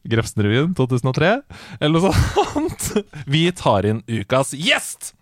Grefsenrevyen 0.09 0.73
2003, 0.77 1.33
eller 1.79 1.99
noe 1.99 2.13
sånt. 2.13 2.89
Vi 3.33 3.45
tar 3.55 3.87
inn 3.87 4.03
ukas 4.07 4.53
gjest! 4.57 5.13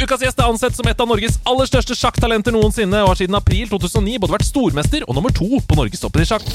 Ukas 0.00 0.22
gjest 0.24 0.38
er 0.40 0.48
ansett 0.48 0.76
som 0.76 0.86
et 0.88 1.00
av 1.04 1.08
Norges 1.08 1.36
aller 1.48 1.68
største 1.68 1.94
sjakktalenter 1.98 2.54
noensinne, 2.54 3.02
og 3.04 3.12
har 3.12 3.18
siden 3.20 3.36
april 3.36 3.68
2009 3.68 4.16
både 4.22 4.34
vært 4.38 4.48
stormester 4.48 5.04
og 5.04 5.18
nummer 5.18 5.34
to 5.36 5.60
på 5.68 5.76
norgestoppen 5.78 6.24
i 6.24 6.28
sjakk. 6.30 6.46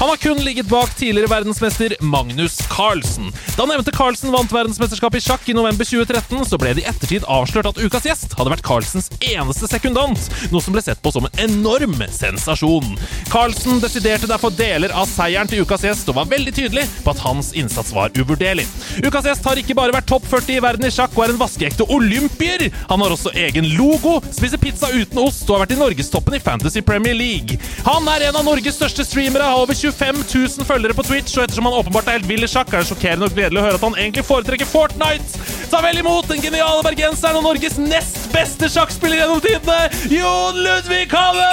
Han 0.00 0.08
har 0.08 0.16
kun 0.16 0.38
ligget 0.40 0.64
bak 0.70 0.94
tidligere 0.96 1.28
verdensmester 1.28 1.92
Magnus 2.00 2.54
Carlsen. 2.72 3.28
Da 3.58 3.66
nevnte 3.68 3.92
Carlsen 3.92 4.32
vant 4.32 4.48
verdensmesterskapet 4.54 5.20
i 5.20 5.26
sjakk 5.26 5.44
i 5.52 5.54
november 5.56 5.84
2013, 5.84 6.40
så 6.48 6.56
ble 6.56 6.72
det 6.78 6.86
i 6.86 6.86
ettertid 6.88 7.26
avslørt 7.28 7.68
at 7.68 7.80
ukas 7.84 8.06
gjest 8.08 8.32
hadde 8.38 8.54
vært 8.54 8.64
Carlsens 8.64 9.10
eneste 9.20 9.68
sekundant, 9.68 10.30
noe 10.48 10.64
som 10.64 10.72
ble 10.72 10.80
sett 10.86 11.02
på 11.04 11.12
som 11.12 11.28
en 11.28 11.44
enorm 11.44 12.00
sensasjon. 12.16 12.96
Carlsen 13.28 13.82
desiderte 13.84 14.30
derfor 14.30 14.56
deler 14.56 14.96
av 14.96 15.04
seieren 15.10 15.52
til 15.52 15.66
ukas 15.66 15.84
gjest, 15.84 16.08
og 16.08 16.16
var 16.22 16.32
veldig 16.32 16.56
tydelig 16.56 16.86
på 17.04 17.12
at 17.12 17.20
hans 17.26 17.52
innsats 17.52 17.92
var 17.92 18.16
uvurderlig. 18.16 18.64
Ukas 19.04 19.28
gjest 19.28 19.44
har 19.52 19.60
ikke 19.60 19.76
bare 19.76 19.94
vært 19.98 20.08
topp 20.08 20.24
40 20.32 20.56
i 20.56 20.64
verden 20.64 20.88
i 20.88 20.94
sjakk 20.96 21.12
og 21.18 21.26
er 21.26 21.34
en 21.36 21.42
vaskeekte 21.44 21.84
olympier. 21.92 22.69
Han 22.90 23.02
har 23.04 23.14
også 23.14 23.32
egen 23.38 23.68
logo, 23.76 24.18
spiser 24.34 24.60
pizza 24.60 24.90
uten 24.92 25.20
ost 25.22 25.46
og 25.48 25.56
har 25.58 25.64
vært 25.64 25.76
i 25.76 25.80
norgestoppen 25.80 26.36
i 26.36 26.42
Fantasy 26.42 26.82
Premier 26.86 27.14
League. 27.16 27.58
Han 27.86 28.08
er 28.14 28.28
en 28.28 28.40
av 28.40 28.46
Norges 28.46 28.76
største 28.80 29.04
streamere, 29.06 29.46
har 29.46 29.60
over 29.62 29.74
25 29.76 30.22
000 30.24 30.68
følgere 30.68 30.96
på 30.96 31.06
Twitch, 31.06 31.36
og 31.38 31.44
ettersom 31.46 31.68
han 31.70 31.78
åpenbart 31.80 32.10
er 32.10 32.18
helt 32.20 32.28
vill 32.30 32.46
i 32.46 32.50
sjakk, 32.50 32.72
er 32.74 32.82
det 32.84 32.90
sjokkerende 32.90 33.28
og 33.30 33.36
gledelig 33.36 33.60
å 33.62 33.66
høre 33.68 33.80
at 33.80 33.86
han 33.88 33.98
egentlig 34.00 34.26
foretrekker 34.28 34.70
Fortnite. 34.70 35.44
Ta 35.70 35.80
vel 35.84 36.00
imot 36.02 36.28
den 36.30 36.42
geniale 36.42 36.82
bergenseren 36.86 37.38
og 37.40 37.46
Norges 37.46 37.78
nest 37.80 38.24
beste 38.34 38.68
sjakkspiller 38.70 39.22
gjennom 39.22 39.42
tidene, 39.44 39.80
Jon 40.10 40.58
Ludvig 40.64 41.06
Halle! 41.14 41.50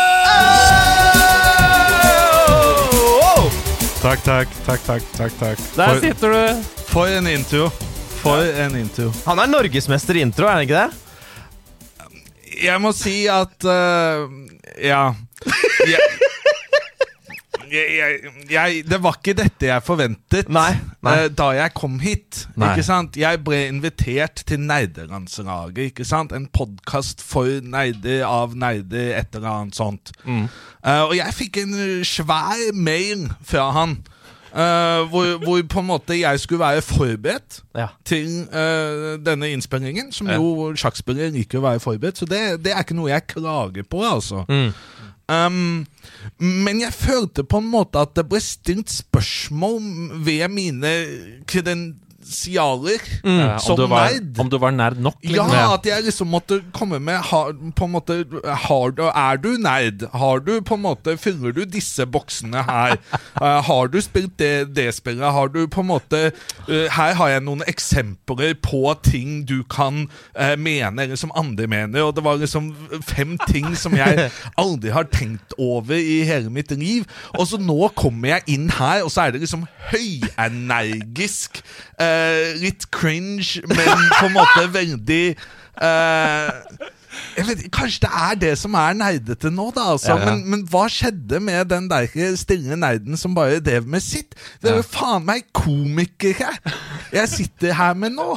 Takk, 3.97 4.21
takk, 4.23 4.51
takk, 4.65 4.83
takk, 4.85 5.03
takk, 5.17 5.33
takk. 5.39 5.61
Der 5.75 5.99
sitter 5.99 6.31
du. 6.31 6.63
for 6.87 7.09
en 7.11 7.27
intro. 7.27 7.67
For 8.21 8.45
en 8.63 8.75
intro. 8.79 9.09
Han 9.25 9.41
er 9.41 9.49
norgesmester 9.51 10.19
i 10.19 10.23
intro, 10.25 10.47
er 10.47 10.59
han 10.59 10.65
ikke 10.67 10.85
det? 10.85 11.06
Jeg 12.63 12.81
må 12.81 12.93
si 12.95 13.25
at 13.31 13.67
uh, 13.67 14.27
Ja. 14.81 15.11
Jeg, 17.67 17.87
jeg, 17.97 18.31
jeg, 18.47 18.83
det 18.87 18.97
var 19.03 19.17
ikke 19.17 19.33
dette 19.35 19.67
jeg 19.67 19.83
forventet 19.83 20.47
Nei, 20.53 20.69
nei. 21.03 21.15
Uh, 21.17 21.25
da 21.35 21.49
jeg 21.57 21.73
kom 21.75 21.97
hit. 21.99 22.45
Nei. 22.55 22.69
Ikke 22.71 22.85
sant? 22.87 23.17
Jeg 23.19 23.41
ble 23.43 23.65
invitert 23.67 24.43
til 24.47 24.61
Nerdelandslaget. 24.63 25.91
Ikke 25.91 26.07
sant? 26.07 26.31
En 26.31 26.47
podkast 26.47 27.23
for 27.25 27.59
nerder, 27.67 28.23
av 28.27 28.55
nerder, 28.55 29.17
et 29.19 29.35
eller 29.35 29.51
annet 29.51 29.79
sånt. 29.79 30.13
Mm. 30.23 30.45
Uh, 30.79 31.03
og 31.09 31.17
jeg 31.19 31.35
fikk 31.41 31.59
en 31.65 31.75
svær 32.07 32.71
mail 32.71 33.27
fra 33.43 33.67
han. 33.75 33.99
Eh, 34.57 35.01
hvor, 35.11 35.37
hvor 35.43 35.61
på 35.69 35.79
en 35.83 35.89
måte 35.91 36.17
jeg 36.19 36.39
skulle 36.41 36.63
være 36.65 36.81
forberedt 36.81 37.61
Ja. 37.77 37.87
til 38.05 38.47
uh, 38.49 39.15
denne 39.21 39.51
innspillingen, 39.53 40.11
som 40.11 40.29
jo 40.33 40.71
sjakkspillere 40.75 41.29
liker 41.35 41.59
å 41.61 41.67
være 41.67 41.83
forberedt. 41.83 42.17
Så 42.17 42.25
det, 42.29 42.63
det 42.65 42.73
er 42.73 42.81
ikke 42.81 42.97
noe 42.97 43.11
jeg 43.11 43.27
klager 43.29 43.85
på, 43.85 44.01
altså. 44.07 44.43
Mm. 44.49 44.71
Um, 45.27 45.85
men 46.39 46.79
jeg 46.81 46.93
følte 46.95 47.43
på 47.43 47.59
en 47.59 47.67
måte 47.67 47.99
at 47.99 48.13
det 48.15 48.23
ble 48.31 48.39
stilt 48.39 48.89
spørsmål 48.93 49.81
ved 50.23 50.47
mine 50.55 50.93
kredensialer 52.27 52.99
Ja, 53.23 53.53
om, 53.53 53.59
som 53.59 53.75
du 53.75 53.87
var, 53.87 54.11
nerd. 54.11 54.39
om 54.39 54.49
du 54.49 54.57
var 54.57 54.71
nerd 54.71 54.99
nok? 54.99 55.15
Ja, 55.21 55.45
liksom. 55.45 55.73
at 55.73 55.85
jeg 55.85 56.03
liksom 56.03 56.27
måtte 56.27 56.61
komme 56.73 56.99
med 56.99 57.17
har, 57.17 57.53
På 57.75 57.85
en 57.85 57.91
måte 57.91 58.25
har 58.45 58.93
Er 59.15 59.37
du 59.37 59.57
nerd? 59.57 60.07
Har 60.13 60.39
du 60.39 60.61
på 60.61 60.75
en 60.75 60.81
måte 60.81 61.17
Fyller 61.17 61.51
du 61.51 61.65
disse 61.65 62.05
boksene 62.05 62.63
her? 62.63 62.97
uh, 63.41 63.61
har 63.67 63.87
du 63.87 64.01
spilt 64.01 64.37
det, 64.37 64.75
det 64.75 64.93
spillet? 64.95 65.31
Har 65.31 65.47
du 65.47 65.67
på 65.67 65.81
en 65.81 65.87
måte 65.87 66.31
uh, 66.67 66.87
Her 66.91 67.13
har 67.13 67.29
jeg 67.29 67.43
noen 67.43 67.63
eksempler 67.67 68.55
på 68.61 68.93
ting 69.03 69.45
du 69.47 69.63
kan 69.63 70.07
uh, 70.37 70.55
mene, 70.57 71.03
eller 71.03 71.15
som 71.15 71.31
andre 71.35 71.67
mener. 71.67 72.03
Og 72.03 72.15
det 72.15 72.23
var 72.23 72.39
liksom 72.39 72.71
fem 73.05 73.37
ting 73.47 73.75
som 73.75 73.95
jeg 73.95 74.29
aldri 74.63 74.91
har 74.93 75.07
tenkt 75.11 75.53
over 75.57 75.95
i 75.95 76.23
hele 76.27 76.49
mitt 76.49 76.71
liv. 76.71 77.05
Og 77.37 77.47
så 77.47 77.59
nå 77.61 77.89
kommer 77.95 78.35
jeg 78.37 78.57
inn 78.57 78.69
her, 78.73 79.03
og 79.05 79.11
så 79.13 79.27
er 79.27 79.35
det 79.35 79.43
liksom 79.43 79.65
høyenergisk. 79.91 81.61
Eh, 82.17 82.57
litt 82.61 82.87
cringe, 82.93 83.63
men 83.69 84.05
på 84.17 84.27
en 84.27 84.35
måte 84.35 84.65
veldig 84.73 85.23
eh, 85.33 86.49
vet, 87.47 87.63
Kanskje 87.73 88.05
det 88.05 88.11
er 88.23 88.39
det 88.41 88.51
som 88.59 88.75
er 88.79 88.97
nerdete 88.97 89.51
nå, 89.53 89.69
da. 89.75 89.91
Altså. 89.93 90.13
Ja, 90.13 90.19
ja. 90.21 90.31
Men, 90.31 90.43
men 90.51 90.65
hva 90.71 90.85
skjedde 90.91 91.41
med 91.43 91.69
den 91.71 91.89
der 91.91 92.09
stille 92.39 92.77
nerden 92.79 93.19
som 93.19 93.35
bare 93.37 93.61
drev 93.63 93.87
med 93.89 94.03
sitt? 94.05 94.37
Det 94.61 94.71
er 94.71 94.81
jo 94.81 94.87
faen 94.87 95.25
meg 95.27 95.47
komikere 95.55 96.53
jeg 97.13 97.29
sitter 97.31 97.75
her 97.77 97.97
med 97.97 98.15
nå. 98.17 98.35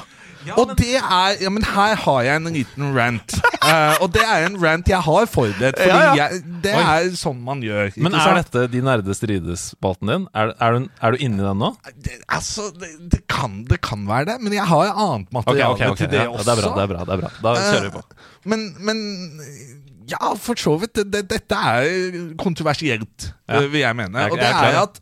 Og 0.57 0.71
det 0.79 0.95
er 0.97 1.37
Ja, 1.43 1.51
men 1.53 1.63
her 1.67 1.95
har 2.01 2.21
jeg 2.25 2.37
en 2.41 2.49
liten 2.55 2.95
rant. 2.97 3.35
Uh, 3.61 3.97
og 4.03 4.13
det 4.15 4.23
er 4.25 4.47
en 4.47 4.57
rant 4.63 4.89
jeg 4.89 5.01
har 5.05 5.27
forberedt, 5.29 5.77
fordi 5.79 5.89
Ja, 5.91 6.15
ja. 6.15 6.29
Jeg, 6.31 6.43
det 6.65 6.73
Oi. 6.75 6.85
er 6.95 7.11
sånn 7.21 7.43
man 7.45 7.61
gjør. 7.65 7.91
ikke 7.91 8.03
Men 8.07 8.15
er 8.17 8.25
sant? 8.25 8.51
dette 8.53 8.73
De 8.73 8.81
nerde 8.87 9.17
strides-spalten 9.17 10.13
din? 10.13 10.25
Er, 10.35 10.55
er, 10.61 10.79
du, 10.79 10.89
er 11.03 11.17
du 11.17 11.25
inni 11.27 11.45
den 11.45 11.61
nå? 11.61 11.73
det, 12.01 12.17
altså, 12.29 12.71
det, 12.81 12.91
det, 13.13 13.23
kan, 13.29 13.61
det 13.69 13.81
kan 13.85 14.07
være 14.09 14.31
det, 14.33 14.39
men 14.41 14.53
jeg 14.57 14.65
har 14.71 14.91
annet 14.95 15.29
materiale 15.33 15.75
materiale 15.75 15.75
okay, 15.77 15.91
okay. 15.93 16.05
til 16.07 16.13
det 16.17 16.23
Ja, 16.25 16.29
også. 16.33 16.45
det 16.47 16.57
er 16.57 16.63
bra. 16.65 16.75
det 16.75 16.83
er 16.83 16.93
bra, 16.95 17.05
det 17.05 17.15
er 17.17 17.25
bra 17.25 17.31
Da 17.45 17.55
kjører 17.61 17.89
vi 17.89 17.95
på. 17.99 18.05
Eh, 18.05 18.29
Men, 18.51 18.67
men 18.81 19.03
ja, 20.11 20.33
for 20.41 20.59
så 20.59 20.73
vidt. 20.81 20.95
Det, 20.97 21.05
det, 21.13 21.21
dette 21.31 21.55
er 21.55 22.35
kontroversielt, 22.41 23.29
Ja. 23.49 23.61
eh, 23.61 23.69
vil 23.73 23.81
jeg 23.85 23.97
mene. 23.97 24.19
Jeg- 24.25 24.33
Og 24.33 24.39
det 24.41 24.49
er 24.49 24.65
er 24.73 24.83
at 24.83 25.01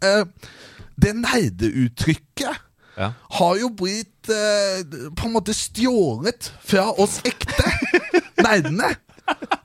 det 0.99 1.14
nerdeuttrykket 1.16 2.64
Ja. 2.99 3.12
har 3.38 3.59
jo 3.61 3.69
blitt 3.78 4.31
eh, 4.35 4.81
på 5.14 5.28
en 5.28 5.35
måte 5.37 5.55
stjålet 5.55 6.50
fra 6.67 6.88
oss 6.99 7.21
ekte 7.28 7.69
nerdene. 8.45 8.95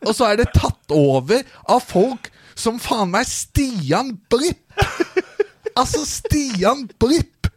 Og 0.04 0.12
så 0.14 0.28
er 0.30 0.42
det 0.44 0.52
tatt 0.54 0.94
over 0.94 1.42
av 1.72 1.82
folk 1.88 2.30
som 2.54 2.78
faen 2.84 3.10
meg 3.14 3.26
Stian 3.30 4.14
Blipp. 4.30 4.76
Altså, 5.74 6.04
Stian 6.06 6.86
Blipp 7.02 7.48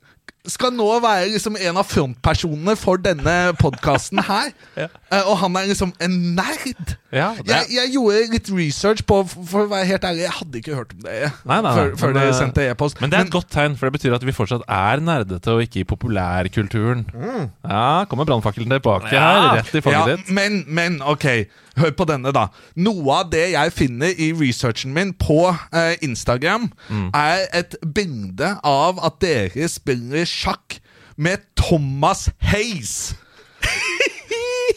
skal 0.47 0.71
nå 0.73 0.87
være 1.03 1.33
liksom 1.35 1.57
en 1.59 1.81
av 1.83 1.89
frontpersonene 1.91 2.77
for 2.79 3.03
denne 3.03 3.35
podkasten 3.59 4.23
her. 4.25 4.53
Eh, 4.79 5.25
og 5.27 5.35
han 5.43 5.59
er 5.59 5.69
liksom 5.73 5.93
en 6.01 6.17
nerd. 6.39 6.95
Ja, 7.17 7.31
jeg, 7.49 7.67
jeg 7.73 7.93
gjorde 7.95 8.23
litt 8.35 8.49
research 8.53 9.03
på 9.09 9.19
For 9.33 9.65
å 9.65 9.71
være 9.71 9.87
helt 9.89 10.05
ærlig, 10.05 10.25
jeg 10.27 10.35
hadde 10.37 10.61
ikke 10.61 10.77
hørt 10.77 10.95
om 10.97 11.05
det 11.07 11.15
Nei, 11.49 11.59
nei, 11.65 11.73
før, 11.79 11.93
før 12.01 12.13
men, 12.15 12.23
eh, 12.23 12.33
sendte 12.37 12.67
e-post. 12.71 13.01
Men 13.01 13.13
det 13.13 13.19
er 13.19 13.27
et 13.29 13.33
godt 13.35 13.49
tegn, 13.55 13.77
for 13.79 13.89
det 13.89 13.97
betyr 13.99 14.17
at 14.19 14.27
vi 14.27 14.35
fortsatt 14.37 14.65
er 14.69 15.03
nerdete 15.05 15.55
og 15.55 15.63
ikke 15.65 15.81
i 15.83 15.87
populærkulturen. 15.89 17.07
Ja, 17.65 18.05
kommer 18.11 18.29
brannfakkelen 18.29 18.71
tilbake 18.77 19.13
Ja. 19.15 19.23
her, 19.27 19.49
rett 19.61 19.75
i 19.75 19.83
fanget 19.85 19.97
Ja, 19.97 20.17
ditt. 20.17 20.31
men, 20.37 20.65
men, 20.69 21.01
ok 21.03 21.27
Hør 21.77 21.91
på 21.93 22.07
denne 22.09 22.33
da 22.33 22.47
Noe 22.81 23.19
av 23.21 23.31
det 23.33 23.51
jeg 23.53 23.73
finner 23.77 24.13
i 24.17 24.31
researchen 24.37 24.95
min 24.97 25.13
På 25.21 25.51
eh, 25.73 25.95
Instagram 26.07 26.71
Mm. 26.89 27.11
Er 27.15 27.47
et 27.53 27.75
bilde 27.95 28.55
av 28.65 28.99
At 29.05 29.21
dere 29.21 29.69
spiller 29.69 30.25
sjakk 30.29 30.79
Med 31.17 31.45
Thomas 31.57 32.29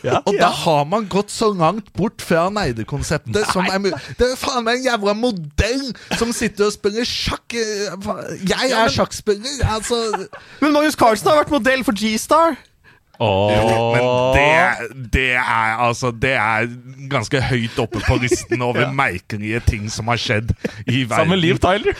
Hayes 0.04 0.22
Og 0.26 0.38
da 0.40 0.50
har 0.64 0.86
man 0.92 1.08
gått 1.12 1.32
så 1.34 1.50
langt 1.54 1.92
bort 1.98 2.22
Fra 2.26 2.48
neidekonseptet 2.54 3.50
som 3.54 3.66
er 3.70 3.80
Det 4.20 4.30
er 4.32 4.38
faen 4.40 4.64
meg 4.68 4.80
en 4.80 4.88
jævla 4.92 5.14
modell 5.18 5.90
Som 6.20 6.34
sitter 6.36 6.70
og 6.70 6.74
spiller 6.78 7.06
sjakk 7.08 7.58
Eh, 7.60 8.34
Jeg 8.46 8.72
er 8.78 8.90
sjakkspiller 8.94 9.62
Altså 9.76 9.98
Men 10.62 10.74
Magnus 10.76 10.98
Carlsen 11.00 11.30
har 11.32 11.42
vært 11.44 11.54
modell 11.54 11.82
for 11.88 11.98
G-Star. 11.98 12.58
Åh. 13.20 13.50
Men 13.92 14.06
det, 14.36 15.08
det 15.12 15.24
er 15.36 15.74
altså 15.84 16.12
Det 16.16 16.32
er 16.40 16.70
ganske 17.12 17.42
høyt 17.50 17.76
oppe 17.84 18.00
på 18.06 18.16
listen 18.22 18.62
over 18.64 18.88
merkelige 19.02 19.60
ting 19.68 19.90
som 19.92 20.08
har 20.08 20.22
skjedd 20.22 20.54
i 20.86 21.02
verden. 21.04 21.10
Sammen 21.18 21.34
med 21.36 21.42
Liv 21.44 21.60
Tyler. 21.60 21.98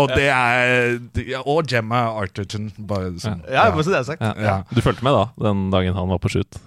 Og 0.00 0.14
det 0.14 0.28
er 0.32 0.96
Og 1.44 1.66
Gemma 1.68 2.06
Arterton. 2.22 2.70
Bare 2.78 3.12
som, 3.20 3.42
Ja, 3.50 3.68
bare 3.74 3.84
så 3.84 3.92
det 3.92 4.00
er 4.00 4.08
sagt. 4.14 4.24
Ja. 4.24 4.32
Ja. 4.40 4.56
Du 4.72 4.80
fulgte 4.80 5.04
med 5.04 5.12
da, 5.18 5.26
den 5.50 5.66
dagen 5.74 5.98
han 5.98 6.08
var 6.14 6.22
på 6.24 6.32
shoot? 6.32 6.62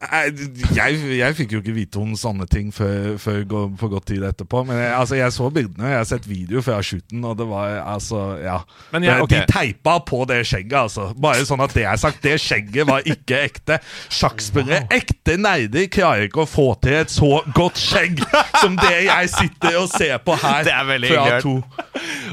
Jeg, 0.00 0.94
jeg 1.18 1.34
fikk 1.36 1.50
jo 1.52 1.58
ikke 1.60 1.74
vite 1.76 1.98
om 2.00 2.14
sånne 2.16 2.46
ting 2.48 2.70
før, 2.72 3.18
før 3.20 3.42
gå- 3.44 3.64
på 3.76 3.88
godt 3.92 4.06
tid 4.08 4.22
etterpå. 4.24 4.62
Men 4.64 4.78
jeg, 4.80 4.92
altså, 4.96 5.16
jeg 5.18 5.34
så 5.36 5.50
bildene, 5.52 5.90
jeg 5.90 5.98
har 6.00 6.06
sett 6.08 6.24
video 6.24 6.62
fra 6.64 6.78
shooten, 6.80 7.20
og 7.28 7.36
det 7.36 7.46
var 7.50 7.74
altså 7.84 8.22
Ja. 8.42 8.62
Men 8.94 9.02
jeg- 9.04 9.12
Det- 9.14 9.22
ok. 9.22 9.28
De 9.28 9.40
teipa 9.52 9.98
på 10.00 10.26
det 10.26 10.38
skjegget, 10.46 10.72
altså. 10.72 11.12
Bare 11.20 11.44
sånn 11.44 11.60
at 11.60 11.74
det 11.74 11.84
er 11.84 11.96
sagt. 11.96 12.22
Det 12.22 12.38
skjegget 12.40 12.86
var 12.86 13.02
ikke 13.02 13.42
ekte. 13.44 13.78
Sjakkspillere, 14.08 14.88
ekte 14.90 15.36
nerder, 15.36 15.86
klarer 15.92 16.28
ikke 16.30 16.46
å 16.46 16.48
få 16.48 16.80
til 16.80 16.94
et 16.94 17.08
så 17.08 17.44
godt 17.52 17.76
skjegg 17.76 18.24
som 18.60 18.76
det 18.76 19.04
jeg 19.04 19.28
sitter 19.28 19.76
og 19.82 19.88
ser 19.90 20.16
på 20.18 20.34
her. 20.40 20.64
Det 20.64 20.72
er 20.72 20.84
veldig 20.84 21.08
fra 21.12 21.40
to. 21.42 21.62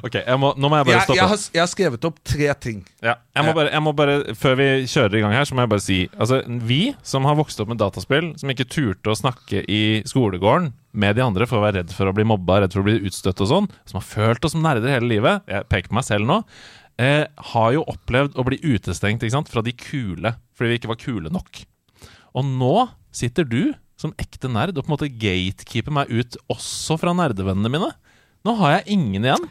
Ok, 0.05 0.13
må, 0.39 0.53
Nå 0.57 0.69
må 0.69 0.77
jeg 0.77 0.85
bare 0.85 1.03
stoppe. 1.03 1.19
har, 1.27 1.37
jeg 1.53 1.59
har 1.59 1.67
skrevet 1.67 2.05
opp 2.05 2.19
tre 2.23 2.53
ting. 2.53 2.85
Ja, 3.03 3.15
må 3.43 3.53
bare, 3.53 3.69
jeg 3.71 3.81
må 3.83 3.91
bare, 3.95 4.23
Før 4.35 4.55
vi 4.57 4.63
kjører 4.87 5.15
i 5.17 5.21
gang 5.21 5.31
her, 5.33 5.43
så 5.45 5.53
må 5.53 5.59
jeg 5.61 5.69
bare 5.69 5.79
si 5.83 6.09
Altså, 6.19 6.41
Vi 6.47 6.95
som 7.03 7.23
har 7.25 7.35
vokst 7.35 7.56
opp 7.63 7.71
med 7.71 7.79
dataspill, 7.81 8.31
som 8.39 8.51
ikke 8.51 8.67
turte 8.69 9.11
å 9.11 9.17
snakke 9.17 9.63
i 9.69 10.01
skolegården 10.07 10.71
med 10.97 11.17
de 11.17 11.23
andre 11.25 11.47
for 11.49 11.59
å 11.59 11.65
være 11.65 11.81
redd 11.81 11.93
for 11.95 12.09
å 12.09 12.15
bli 12.15 12.25
mobba, 12.27 12.61
redd 12.63 12.75
for 12.75 12.83
å 12.83 12.87
bli 12.87 12.99
utstøtt 13.07 13.43
og 13.45 13.51
sånn, 13.51 13.69
som 13.89 13.99
har 13.99 14.07
følt 14.07 14.47
oss 14.47 14.55
som 14.55 14.65
nerder 14.65 14.93
hele 14.93 15.09
livet, 15.11 15.45
jeg 15.49 15.67
peker 15.71 15.91
på 15.91 15.97
meg 15.99 16.07
selv 16.07 16.29
nå, 16.29 16.39
eh, 17.01 17.25
har 17.53 17.71
jo 17.75 17.85
opplevd 17.89 18.37
å 18.37 18.45
bli 18.47 18.59
utestengt 18.63 19.25
sant, 19.31 19.49
fra 19.49 19.63
de 19.65 19.73
kule, 19.73 20.35
fordi 20.57 20.73
vi 20.73 20.79
ikke 20.81 20.93
var 20.93 21.01
kule 21.01 21.33
nok. 21.33 21.63
Og 22.37 22.45
nå 22.45 22.75
sitter 23.15 23.47
du 23.47 23.73
som 23.97 24.13
ekte 24.21 24.49
nerd 24.51 24.77
og 24.77 24.85
på 24.85 24.91
en 24.91 24.95
måte 24.95 25.09
gatekeeper 25.09 25.93
meg 25.93 26.11
ut 26.13 26.37
også 26.53 26.99
fra 27.01 27.15
nerdevennene 27.17 27.71
mine. 27.73 27.89
Nå 28.45 28.53
har 28.59 28.77
jeg 28.77 28.97
ingen 28.97 29.25
igjen. 29.25 29.47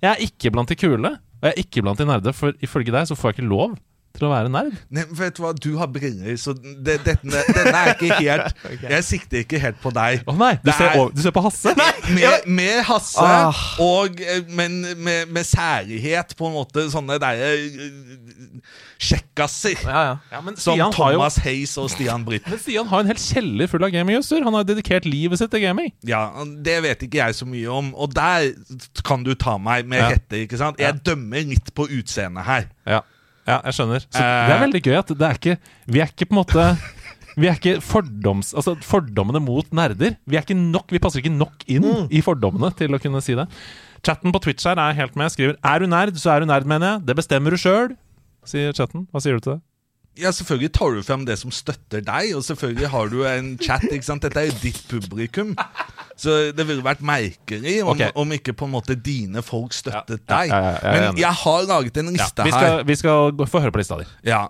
Jeg 0.00 0.10
er 0.12 0.22
ikke 0.24 0.52
blant 0.54 0.70
de 0.70 0.78
kule, 0.78 1.16
og 1.18 1.48
jeg 1.48 1.52
er 1.56 1.62
ikke 1.64 1.82
blant 1.82 1.98
de 1.98 2.06
nerde, 2.06 2.34
for 2.36 2.54
ifølge 2.62 2.94
deg 2.94 3.08
så 3.10 3.18
får 3.18 3.32
jeg 3.32 3.40
ikke 3.40 3.50
lov 3.50 3.74
til 4.18 4.26
å 4.26 4.30
være 4.32 4.50
nerd. 4.52 4.72
Nei, 4.90 5.04
men 5.06 5.16
vet 5.16 5.36
du 5.38 5.42
hva, 5.44 5.52
Du 5.54 5.68
har 5.78 5.86
briller, 5.92 6.34
så 6.40 6.52
det, 6.58 6.98
denne, 7.06 7.42
denne 7.54 7.72
er 7.78 7.92
ikke 7.94 8.16
helt 8.18 8.64
Jeg 8.94 9.04
sikter 9.06 9.44
ikke 9.44 9.60
helt 9.62 9.78
på 9.80 9.92
deg. 9.96 10.24
Å 10.28 10.34
nei, 10.36 10.52
du 10.64 10.70
ser, 10.72 10.90
er- 10.96 11.12
du 11.14 11.22
ser 11.24 11.34
på 11.36 11.44
Hasse? 11.46 11.74
Med, 12.16 12.46
med 12.50 12.82
Hasse, 12.88 13.22
Ah. 13.22 13.54
og, 13.80 14.18
eh, 14.20 14.42
men 14.50 14.80
med, 14.98 15.28
med 15.30 15.46
særlighet, 15.46 16.34
på 16.36 16.48
en 16.50 16.56
måte. 16.58 16.88
Sånne 16.90 17.16
derre 17.22 17.52
uh, 17.54 18.60
kjekkaser. 19.00 19.78
Ja, 19.84 20.00
ja. 20.08 20.14
Ja, 20.32 20.40
Som 20.56 20.74
Stian 20.76 20.92
Thomas 20.94 21.36
jo 21.38 21.44
Hayes 21.46 21.76
og 21.80 21.88
Stian 21.92 22.24
Britt. 22.26 22.46
men 22.50 22.58
Stian 22.60 22.88
har 22.90 23.04
en 23.04 23.10
hel 23.12 23.20
kjeller 23.20 23.70
full 23.70 23.84
av 23.86 23.92
gamingutstyr. 23.94 24.42
Han 24.46 24.56
har 24.58 24.66
dedikert 24.68 25.06
livet 25.08 25.40
sitt 25.40 25.52
til 25.54 25.62
gaming. 25.64 25.92
Ja, 26.06 26.26
Det 26.66 26.80
vet 26.84 27.06
ikke 27.06 27.22
jeg 27.22 27.38
så 27.38 27.46
mye 27.48 27.70
om, 27.72 27.92
og 27.94 28.12
der 28.16 28.50
kan 29.06 29.24
du 29.26 29.32
ta 29.34 29.56
meg 29.58 29.86
med 29.88 30.02
rette. 30.04 30.42
ikke 30.44 30.58
sant? 30.60 30.80
Jeg 30.82 31.00
dømmer 31.06 31.46
litt 31.54 31.72
på 31.76 31.86
utseendet 31.88 32.44
her. 32.48 32.68
Ja, 32.88 33.00
ja 33.48 33.60
jeg 33.64 33.72
skjønner. 33.78 34.00
Så 34.10 34.20
Eh. 34.20 34.46
det 34.48 34.54
er 34.56 34.64
veldig 34.66 34.82
gøy 34.84 34.96
at 34.98 35.06
det 35.18 35.26
er 35.28 35.38
ikke 35.38 35.58
Vi 35.88 36.00
er 36.00 36.06
ikke 36.12 36.26
på 36.28 36.34
en 36.36 36.40
måte 36.44 36.64
Vi 37.38 37.46
er 37.48 37.54
ikke 37.56 37.80
fordoms... 37.80 38.52
Altså 38.54 38.74
fordommene 38.82 39.40
mot 39.40 39.64
nerder. 39.72 40.16
Vi 40.26 40.36
er 40.36 40.42
ikke 40.42 40.56
nok 40.58 40.90
Vi 40.90 40.98
passer 40.98 41.20
ikke 41.22 41.32
nok 41.32 41.62
inn 41.68 41.86
i 42.10 42.20
fordommene 42.20 42.72
til 42.76 42.90
å 42.92 42.98
kunne 43.00 43.22
si 43.22 43.34
det. 43.38 43.46
Chatten 44.04 44.32
på 44.32 44.40
Twitch 44.42 44.64
her 44.66 44.76
er 44.80 44.92
helt 44.96 45.14
med. 45.16 45.30
Skriver 45.30 45.56
'Er 45.62 45.78
du 45.78 45.86
nerd, 45.86 46.14
så 46.16 46.30
er 46.34 46.40
du 46.40 46.46
nerd', 46.46 46.64
mener 46.66 46.98
jeg. 46.98 47.06
Det 47.06 47.16
bestemmer 47.16 47.50
du 47.50 47.56
sjøl, 47.56 47.96
sier 48.44 48.72
chatten. 48.72 49.06
Hva 49.12 49.20
sier 49.20 49.34
du 49.38 49.40
til 49.40 49.52
det? 49.54 49.60
Ja, 50.20 50.30
Selvfølgelig 50.36 50.72
tar 50.76 50.94
du 50.96 51.02
frem 51.06 51.26
det 51.28 51.38
som 51.40 51.52
støtter 51.54 52.02
deg, 52.04 52.34
og 52.36 52.44
selvfølgelig 52.46 52.88
har 52.92 53.10
du 53.12 53.18
en 53.28 53.50
chat. 53.60 53.84
ikke 53.88 54.06
sant? 54.06 54.22
Dette 54.22 54.40
er 54.40 54.50
jo 54.50 54.56
ditt 54.62 54.80
publikum. 54.90 55.54
Så 56.20 56.52
det 56.52 56.66
ville 56.68 56.84
vært 56.84 57.00
merkelig 57.00 57.78
om, 57.82 57.94
okay. 57.94 58.10
om 58.14 58.32
ikke 58.36 58.52
på 58.52 58.68
en 58.68 58.74
måte 58.74 58.94
dine 58.94 59.40
folk 59.42 59.72
støttet 59.72 60.20
Ja, 60.28 60.40
ja, 60.40 60.40
deg. 60.42 60.50
ja, 60.52 60.72
er 60.82 60.96
Men 60.96 61.20
jeg 61.22 61.38
har 61.44 61.62
laget 61.68 61.96
en 62.02 62.12
liste 62.12 62.44
vi, 62.44 62.52
her. 62.52 62.82
vi 62.84 62.96
skal 63.00 63.46
få 63.48 63.62
høre 63.64 63.72
på 63.72 63.80
lista 63.80 64.00
di. 64.02 64.08
Ja. 64.28 64.42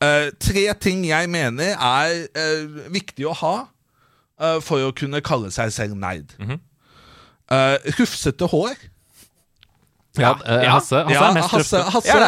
Uh, 0.00 0.30
tre 0.40 0.64
ting 0.80 1.04
jeg 1.08 1.28
mener 1.28 1.74
er 1.76 2.14
uh, 2.32 2.88
viktig 2.94 3.28
å 3.28 3.34
ha 3.42 3.56
uh, 3.66 4.58
for 4.64 4.86
å 4.86 4.94
kunne 4.96 5.20
kalle 5.24 5.52
seg 5.54 5.74
selv 5.74 5.98
nerd. 6.00 6.32
Mhm. 6.40 6.64
Eh, 7.48 7.92
rufsete 7.96 8.44
hår. 8.52 8.74
Ja, 10.20 10.32
eh, 10.44 10.64
Ja. 10.64 10.74
Hasse, 10.76 11.02
Hasse 11.04 11.14
ja, 11.14 11.22
er 11.28 11.36
mest 11.36 11.52
Hasse. 11.54 11.82
Hasse, 11.94 12.18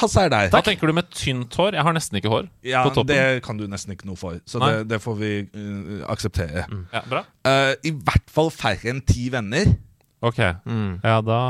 Hasse 0.00 0.24
er 0.24 0.32
der. 0.34 0.50
Hva 0.52 0.62
tenker 0.66 0.90
du 0.90 0.96
med 0.96 1.08
tynt 1.14 1.54
hår? 1.58 1.76
Jeg 1.78 1.86
har 1.86 1.96
nesten 1.96 2.20
ikke 2.20 2.32
hår 2.32 2.48
Ja, 2.66 2.84
på. 2.88 3.06
Det 3.08 3.42
kan 3.46 3.58
du 3.60 3.66
nesten 3.70 3.94
ikke 3.94 4.08
noe 4.10 4.18
for, 4.18 4.38
så 4.48 4.60
det, 4.62 4.88
det 4.90 5.00
får 5.04 5.18
vi 5.20 5.32
uh, 5.46 6.04
akseptere. 6.12 6.66
Ja, 6.92 7.02
bra. 7.08 7.24
Eh, 7.48 7.74
I 7.88 7.94
hvert 7.94 8.30
fall 8.32 8.52
færre 8.54 8.92
enn 8.92 9.02
ti 9.06 9.28
venner. 9.32 9.74
Ok. 10.20 10.38
Ja, 10.42 11.18
da, 11.22 11.40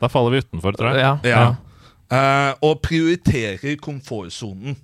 da 0.00 0.08
faller 0.12 0.36
vi 0.36 0.44
utenfor, 0.46 0.76
tror 0.78 0.96
jeg. 0.96 1.04
Ja. 1.04 1.16
Ja. 1.28 1.48
Eh, 2.08 2.52
og 2.64 2.78
prioriterer 2.80 3.74
komfortsonen 3.84 4.78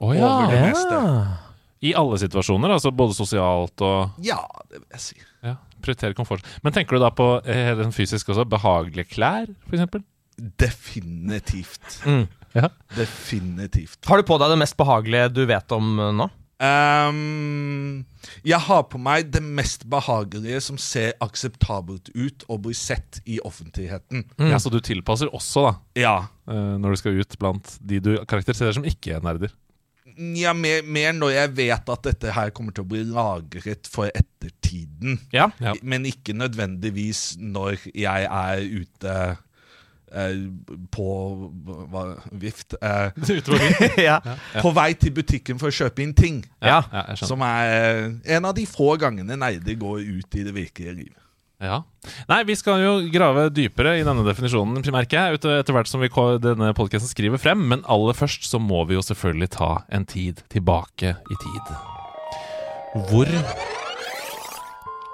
oh, 0.00 0.10
ja. 0.16 0.26
over 0.26 0.50
det 0.50 0.62
meste. 0.72 1.02
I 1.82 1.92
alle 1.98 2.18
situasjoner, 2.18 2.74
altså 2.74 2.90
både 2.94 3.14
sosialt 3.14 3.82
og 3.82 4.24
Ja, 4.26 4.40
det 4.70 4.80
vil 4.80 4.88
jeg 4.96 5.02
si. 5.02 5.20
Prioritere 5.84 6.16
komfort. 6.18 6.46
Men 6.64 6.74
tenker 6.76 6.96
du 6.98 7.02
da 7.04 7.10
på 7.14 7.28
eh, 7.46 7.82
fysisk 7.94 8.32
også? 8.34 8.46
Behagelige 8.48 9.10
klær, 9.12 9.50
f.eks.? 9.68 10.02
Definitivt. 10.62 12.02
Ja. 12.56 12.68
Definitivt. 12.96 13.98
Har 14.08 14.20
du 14.20 14.26
på 14.28 14.38
deg 14.40 14.52
det 14.54 14.60
mest 14.62 14.76
behagelige 14.80 15.30
du 15.32 15.44
vet 15.48 15.72
om 15.76 15.92
eh, 15.98 16.14
nå? 16.22 16.28
Um, 16.62 18.04
jeg 18.46 18.60
har 18.68 18.84
på 18.86 18.98
meg 19.02 19.32
det 19.34 19.40
mest 19.42 19.82
behagelige 19.90 20.60
som 20.62 20.76
ser 20.78 21.16
akseptabelt 21.24 22.12
ut 22.14 22.44
og 22.46 22.60
blir 22.68 22.76
sett 22.78 23.18
i 23.26 23.40
offentligheten. 23.42 24.22
ja. 24.38 24.60
Så 24.62 24.70
du 24.70 24.78
tilpasser 24.84 25.32
også, 25.34 25.64
da, 25.66 25.72
Ja. 26.04 26.14
eh, 26.46 26.76
når 26.78 26.94
du 26.94 27.00
skal 27.00 27.18
ut 27.18 27.38
blant 27.40 27.78
de 27.82 27.98
du 28.04 28.12
karakteriserer 28.30 28.76
som 28.78 28.86
ikke-nerder. 28.86 29.50
Ja 30.38 30.52
mer, 30.56 30.82
mer 30.84 31.14
når 31.16 31.30
jeg 31.36 31.52
vet 31.56 31.92
at 31.94 32.04
dette 32.08 32.34
her 32.34 32.50
kommer 32.54 32.74
til 32.74 32.84
å 32.84 32.90
bli 32.90 33.04
lagret 33.08 33.88
for 33.90 34.10
ettertiden. 34.10 35.20
Ja. 35.34 35.50
Ja. 35.62 35.74
Men 35.82 36.06
ikke 36.08 36.34
nødvendigvis 36.36 37.36
når 37.40 37.78
jeg 37.94 38.28
er 38.28 38.62
ute 38.62 39.16
eh, 40.12 40.36
på 40.92 41.08
hva, 41.92 42.04
vift 42.44 42.76
eh, 42.80 43.24
ja. 44.08 44.18
På 44.60 44.74
vei 44.76 44.92
til 44.98 45.14
butikken 45.16 45.60
for 45.62 45.72
å 45.72 45.78
kjøpe 45.82 46.04
inn 46.04 46.14
ting. 46.16 46.42
ja. 46.60 46.82
Ja, 46.92 47.06
jeg 47.12 47.22
skjønner. 47.22 47.32
Som 47.32 47.46
er 47.48 47.74
eh, 47.78 48.36
en 48.36 48.48
av 48.50 48.56
de 48.58 48.68
få 48.68 48.94
gangene 49.00 49.38
nerder 49.40 49.78
går 49.80 50.06
ut 50.20 50.40
i 50.40 50.46
det 50.46 50.54
virkelige 50.56 50.96
liv. 51.04 51.12
Ja. 51.62 51.78
Nei, 52.26 52.40
vi 52.42 52.56
skal 52.58 52.80
jo 52.82 52.92
grave 53.14 53.46
dypere 53.54 53.94
i 54.00 54.02
denne 54.06 54.24
definisjonen, 54.26 54.82
merker 54.90 55.28
jeg, 55.30 55.38
etter 55.38 55.76
hvert 55.76 55.90
som 55.90 56.02
vi, 56.02 56.10
denne 56.42 56.72
podcasten 56.74 57.10
skriver 57.10 57.38
frem. 57.38 57.62
Men 57.70 57.84
aller 57.86 58.16
først 58.18 58.48
så 58.50 58.58
må 58.58 58.82
vi 58.88 58.98
jo 58.98 59.04
selvfølgelig 59.06 59.52
ta 59.54 59.70
en 59.94 60.06
tid 60.10 60.42
tilbake 60.50 61.14
i 61.14 61.38
tid. 61.44 61.74
Hvor 63.08 63.30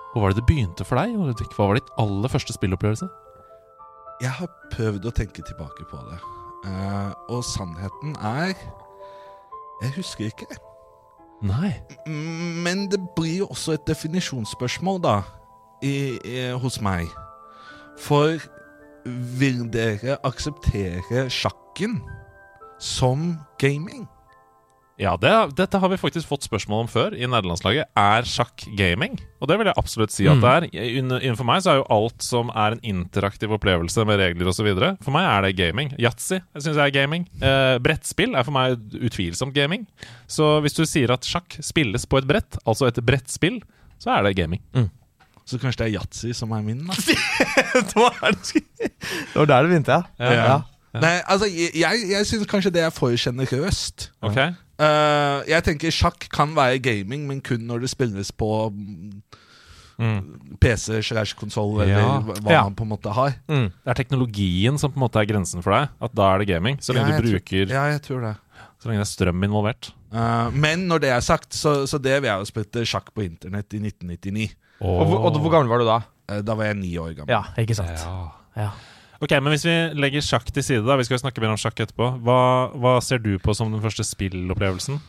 Hvor 0.08 0.22
var 0.24 0.32
det 0.32 0.40
det 0.40 0.48
begynte 0.48 0.86
for 0.88 0.96
deg? 0.98 1.12
Hva 1.52 1.68
var 1.68 1.76
ditt 1.76 1.92
aller 2.00 2.32
første 2.32 2.56
spillopplevelse? 2.56 3.06
Jeg 4.24 4.32
har 4.34 4.48
prøvd 4.72 5.04
å 5.06 5.14
tenke 5.14 5.44
tilbake 5.46 5.84
på 5.92 6.00
det. 6.08 6.18
Uh, 6.64 7.12
og 7.30 7.44
sannheten 7.46 8.16
er 8.24 8.56
Jeg 9.84 9.92
husker 9.94 10.32
ikke. 10.32 10.48
Nei. 11.46 11.76
Men 12.08 12.88
det 12.90 12.98
blir 13.14 13.44
jo 13.44 13.52
også 13.52 13.76
et 13.76 13.84
definisjonsspørsmål, 13.86 14.98
da, 15.04 15.20
i, 15.82 16.18
i, 16.24 16.38
hos 16.58 16.80
meg. 16.84 17.08
For 17.98 18.38
vil 19.38 19.64
dere 19.72 20.18
akseptere 20.26 21.26
sjakken 21.32 21.98
som 22.82 23.34
gaming? 23.60 24.06
Ja, 24.98 25.12
det, 25.14 25.30
dette 25.54 25.78
har 25.78 25.90
vi 25.92 25.96
faktisk 26.00 26.26
fått 26.26 26.42
spørsmål 26.48 26.80
om 26.82 26.88
før 26.90 27.14
i 27.14 27.22
nederlandslaget. 27.22 27.86
Er 27.94 28.26
sjakk 28.26 28.64
gaming? 28.74 29.14
Og 29.38 29.46
det 29.46 29.54
vil 29.60 29.70
jeg 29.70 29.78
absolutt 29.78 30.10
si 30.10 30.26
at 30.26 30.42
det 30.42 30.54
er. 30.56 30.66
Innenfor 30.98 31.46
meg 31.46 31.62
så 31.62 31.70
er 31.70 31.78
jo 31.78 31.86
alt 31.94 32.26
som 32.26 32.50
er 32.50 32.74
en 32.74 32.82
interaktiv 32.82 33.54
opplevelse 33.54 34.02
med 34.08 34.18
regler 34.18 34.50
osv. 34.50 34.66
For 34.98 35.14
meg 35.14 35.28
er 35.30 35.46
det 35.46 35.54
gaming. 35.60 35.94
Yatzy 36.02 36.40
syns 36.58 36.72
jeg 36.72 36.82
er 36.82 36.96
gaming. 36.96 37.28
Eh, 37.38 37.76
brettspill 37.84 38.34
er 38.34 38.46
for 38.48 38.58
meg 38.58 38.98
utvilsomt 38.98 39.54
gaming. 39.54 39.86
Så 40.26 40.56
hvis 40.66 40.74
du 40.74 40.82
sier 40.82 41.14
at 41.14 41.30
sjakk 41.30 41.60
spilles 41.62 42.02
på 42.02 42.18
et 42.18 42.26
brett, 42.26 42.58
altså 42.66 42.90
et 42.90 42.98
brettspill, 42.98 43.62
så 44.02 44.16
er 44.18 44.26
det 44.26 44.34
gaming. 44.42 44.66
Så 45.48 45.56
kanskje 45.62 45.80
det 45.80 45.86
er 45.88 45.94
yatzy 45.96 46.34
som 46.36 46.50
er 46.52 46.60
min, 46.66 46.82
da. 46.84 46.92
det 47.88 47.94
var 47.96 48.16
der 48.20 48.34
det 48.36 48.44
skulle- 48.50 48.90
det 49.32 49.36
var 49.38 49.46
det 49.48 49.70
begynte, 49.70 49.96
ja. 50.20 50.32
Ja. 50.44 50.58
Nei, 50.98 51.14
altså, 51.30 51.46
jeg, 51.48 52.00
jeg, 52.10 52.26
syns 52.26 52.46
kanskje 52.50 52.72
det 52.74 52.82
er 52.84 52.90
for 52.92 53.12
sjenerøst. 53.16 54.10
Okay. 54.24 54.50
Uh, 54.80 55.40
jeg 55.48 55.64
tenker 55.66 55.92
sjakk 55.94 56.28
kan 56.32 56.52
være 56.56 56.78
gaming, 56.82 57.26
men 57.28 57.40
kun 57.44 57.64
når 57.68 57.84
det 57.84 57.90
spilles 57.92 58.30
på 58.32 58.48
mm, 59.98 60.56
PC 60.62 61.00
slash 61.02 61.36
konsoll, 61.38 61.80
eller 61.82 61.98
Ja. 61.98 62.20
hva 62.20 62.50
Ja. 62.52 62.62
man 62.64 62.74
på 62.74 62.82
en 62.86 62.92
måte 62.92 63.12
har. 63.12 63.34
Mm. 63.48 63.68
Det 63.84 63.90
er 63.92 63.94
teknologien 63.94 64.78
som 64.78 64.92
på 64.92 64.96
en 65.00 65.06
måte 65.08 65.20
er 65.20 65.26
grensen 65.26 65.62
for 65.62 65.72
deg. 65.72 65.88
At 66.00 66.14
da 66.14 66.34
er 66.34 66.38
det 66.38 66.48
gaming. 66.48 66.78
Så 66.80 66.92
lenge 66.94 67.10
Ja, 67.14 67.20
du 67.20 67.30
bruker 67.30 67.66
tror- 67.66 67.74
Ja, 67.74 67.84
jeg 67.92 68.02
tror 68.02 68.20
det. 68.20 68.36
Så 68.80 68.88
lenge 68.88 69.00
det 69.02 69.08
er 69.08 69.12
strøm 69.16 69.44
involvert. 69.44 69.92
Uh, 70.12 70.50
men 70.52 70.86
når 70.88 71.00
det 71.00 71.10
er 71.10 71.20
sagt, 71.20 71.52
så, 71.52 71.86
så 71.86 71.98
det 72.00 72.22
vil 72.22 72.28
jeg 72.30 72.38
jo 72.38 72.44
spilte 72.44 72.86
sjakk 72.86 73.12
på 73.14 73.24
internett 73.26 73.72
i 73.74 73.78
1999. 73.78 74.54
Og, 74.80 75.16
og 75.18 75.40
hvor 75.42 75.52
gammel 75.52 75.70
var 75.72 75.82
du 75.82 75.88
da? 75.88 75.98
Eh, 76.30 76.42
da 76.46 76.54
var 76.58 76.70
jeg 76.70 76.78
ni 76.78 76.92
år 77.00 77.14
gammel. 77.16 77.32
Ja, 77.32 77.42
ikke 77.60 77.76
sant. 77.78 77.98
Ja. 77.98 78.18
Ja. 78.58 78.70
Ok, 79.18 79.32
men 79.42 79.50
Hvis 79.50 79.66
vi 79.66 79.74
legger 79.98 80.22
sjakk 80.22 80.50
til 80.54 80.62
side, 80.62 80.84
da 80.86 80.96
vi 80.98 81.06
skal 81.06 81.16
jo 81.18 81.24
snakke 81.24 81.42
mer 81.42 81.54
om 81.54 81.58
sjakk 81.58 81.80
etterpå, 81.82 82.10
hva, 82.22 82.40
hva 82.78 82.98
ser 83.02 83.18
du 83.22 83.32
på 83.42 83.54
som 83.56 83.72
den 83.74 83.82
første 83.82 84.06
spillopplevelsen? 84.06 85.00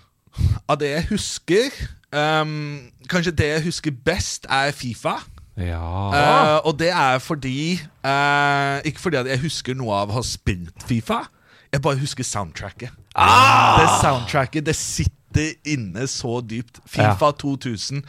Av 0.69 0.77
det 0.81 0.91
jeg 0.91 1.05
husker 1.09 1.73
um, 2.13 2.89
Kanskje 3.09 3.33
det 3.33 3.47
jeg 3.49 3.63
husker 3.65 3.93
best, 4.05 4.45
er 4.49 4.73
Fifa. 4.77 5.17
Ja 5.59 5.81
Uh, 6.09 6.57
og 6.69 6.77
det 6.79 6.87
er 6.95 7.17
fordi 7.19 7.81
uh, 8.05 8.79
Ikke 8.87 9.01
fordi 9.01 9.17
at 9.19 9.27
jeg 9.27 9.41
husker 9.41 9.75
noe 9.75 9.97
av 9.97 10.13
å 10.13 10.19
ha 10.19 10.23
spilt 10.23 10.85
Fifa. 10.87 11.25
Jeg 11.73 11.83
bare 11.85 11.99
husker 11.99 12.25
soundtracket. 12.25 12.93
Det 13.13 13.87
soundtracket 13.99 14.65
det 14.65 14.77
sitter 14.77 15.18
sitter 15.29 15.53
inne 15.69 16.07
så 16.07 16.41
dypt. 16.41 16.79
Fifa 16.85 17.31
2000, 17.31 18.03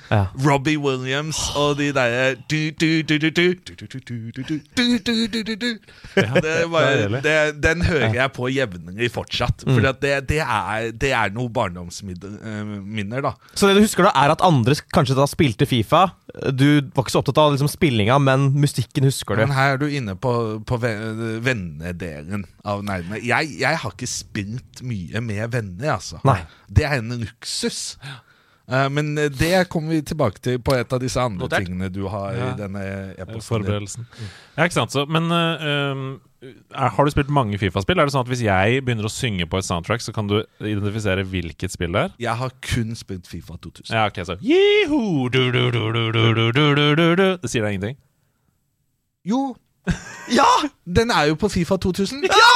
Robbie 0.44 0.78
Williams 0.78 1.38
og 1.56 1.78
de 1.78 1.92
derre 1.92 2.36
Den 7.60 7.82
hører 7.82 8.14
jeg 8.14 8.32
på 8.32 8.48
Jevnlig 8.48 9.10
fortsatt. 9.12 9.64
For 9.66 9.80
det, 10.00 10.28
det, 10.28 10.40
er, 10.40 10.90
det 10.92 11.12
er 11.12 11.30
noe 11.34 11.50
barndomsminner, 11.50 13.20
da. 13.24 13.34
Så 13.54 13.68
det 13.68 13.76
du 13.76 13.84
husker, 13.84 14.08
da 14.08 14.14
er 14.24 14.34
at 14.34 14.44
andre 14.44 14.76
kanskje 14.94 15.18
da 15.18 15.26
spilte 15.30 15.68
Fifa? 15.68 16.10
Du 16.54 16.80
var 16.94 17.02
ikke 17.04 17.12
så 17.12 17.20
opptatt 17.22 17.40
av 17.42 17.54
liksom, 17.54 17.70
spillinga, 17.70 18.18
men 18.22 18.50
musikken 18.60 19.04
husker 19.08 19.36
du. 19.36 19.44
Men 19.44 19.54
her 19.56 19.74
er 19.74 19.80
du 19.82 19.88
inne 19.90 20.14
på, 20.18 20.32
på 20.66 20.78
vennedelen 20.80 22.46
av 22.64 22.82
nerdene. 22.84 23.20
Jeg, 23.24 23.54
jeg 23.60 23.78
har 23.84 23.94
ikke 23.94 24.08
spilt 24.10 24.82
mye 24.86 25.20
med 25.24 25.52
venner, 25.54 25.94
altså. 25.96 26.20
Nei. 26.28 26.40
Det 26.68 26.84
er 26.84 26.98
en 27.00 27.14
luksus. 27.22 27.96
Eh, 28.70 28.88
men 28.92 29.14
det 29.16 29.68
kommer 29.72 29.96
vi 29.96 30.02
tilbake 30.06 30.38
til 30.44 30.58
på 30.62 30.76
et 30.78 30.92
av 30.92 31.00
disse 31.02 31.18
andre 31.18 31.46
Notert. 31.48 31.64
tingene 31.66 31.88
du 31.90 32.04
har 32.12 32.34
Ja. 32.36 32.50
i 32.52 32.58
denne 32.58 32.82
e-posten. 33.18 33.64
din. 33.66 33.88
Ja, 34.56 34.64
ikke 34.68 34.76
sant. 34.76 34.92
Så, 34.92 35.06
men 35.10 35.26
øh, 35.32 35.92
um, 35.96 36.20
er, 36.70 36.88
har 36.94 37.04
du 37.04 37.10
spilt 37.10 37.28
mange 37.28 37.58
Fifa-spill? 37.58 37.98
Er 37.98 38.06
det 38.06 38.14
sånn 38.14 38.22
at 38.22 38.30
hvis 38.30 38.44
jeg 38.46 38.84
begynner 38.84 39.08
å 39.08 39.12
synge 39.12 39.48
på 39.50 39.58
et 39.58 39.64
soundtrack, 39.66 40.00
så 40.04 40.12
kan 40.14 40.28
du 40.30 40.38
identifisere 40.60 41.24
hvilket 41.26 41.72
spill 41.74 41.92
det 41.96 42.04
er? 42.06 42.14
Jeg 42.28 42.36
har 42.44 42.52
kun 42.62 42.94
spilt 42.96 43.26
Fifa 43.26 43.56
2000. 43.58 43.90
Ja, 43.96 44.06
ok, 44.06 44.22
så 44.24 44.36
du, 44.38 45.28
du, 45.32 45.50
du, 45.50 45.70
du, 45.72 46.12
du, 46.12 46.32
du, 46.52 46.52
du, 46.52 46.94
du, 46.94 47.14
du. 47.16 47.26
Det 47.42 47.50
sier 47.50 47.66
deg 47.66 47.74
ingenting? 47.80 47.98
Jo, 49.26 49.56
Ja! 50.30 50.46
den 50.86 51.10
er 51.10 51.30
jo 51.30 51.38
på 51.40 51.48
Fifa 51.50 51.76
2000. 51.80 52.26
Ja! 52.28 52.50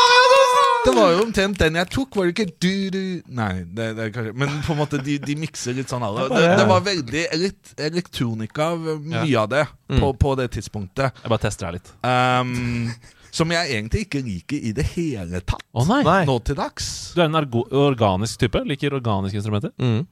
Det 0.85 0.93
var 0.93 1.15
jo 1.15 1.23
omtrent 1.25 1.59
den 1.59 1.79
jeg 1.79 1.89
tok, 1.95 2.17
var 2.19 2.29
det 2.29 2.35
ikke 2.35 2.53
du, 2.61 2.73
du 2.93 2.99
Nei, 3.33 3.65
det, 3.65 3.87
det 3.97 4.05
er 4.05 4.11
kanskje 4.13 4.35
Men 4.37 4.59
på 4.67 4.75
en 4.75 4.81
måte, 4.83 5.01
de, 5.01 5.17
de 5.23 5.37
mikser 5.41 5.77
litt 5.79 5.89
sånn 5.89 6.05
alle. 6.05 6.27
Det, 6.29 6.43
det 6.61 6.67
var 6.69 6.85
veldig 6.85 7.23
elekt, 7.33 7.73
elektronika, 7.81 8.69
mye 8.77 9.35
av 9.41 9.49
det, 9.55 9.65
på, 9.95 10.13
på 10.21 10.35
det 10.41 10.51
tidspunktet. 10.59 11.23
Jeg 11.25 11.33
bare 11.33 11.45
tester 11.47 11.71
her 11.71 11.79
litt. 11.79 11.89
Um, 12.05 12.93
som 13.35 13.51
jeg 13.51 13.73
egentlig 13.73 14.05
ikke 14.05 14.23
liker 14.23 14.69
i 14.69 14.75
det 14.77 14.85
hele 14.93 15.41
tatt. 15.43 15.65
Å 15.75 15.87
nei. 15.89 16.03
Nei. 16.07 16.21
Nå 16.29 16.37
til 16.47 16.59
dags. 16.59 16.91
Du 17.17 17.23
er 17.25 17.31
en 17.31 17.41
organisk 17.41 18.45
type? 18.45 18.63
Liker 18.69 18.95
organiske 19.01 19.41
instrumenter? 19.41 19.73
Mm. 19.81 20.05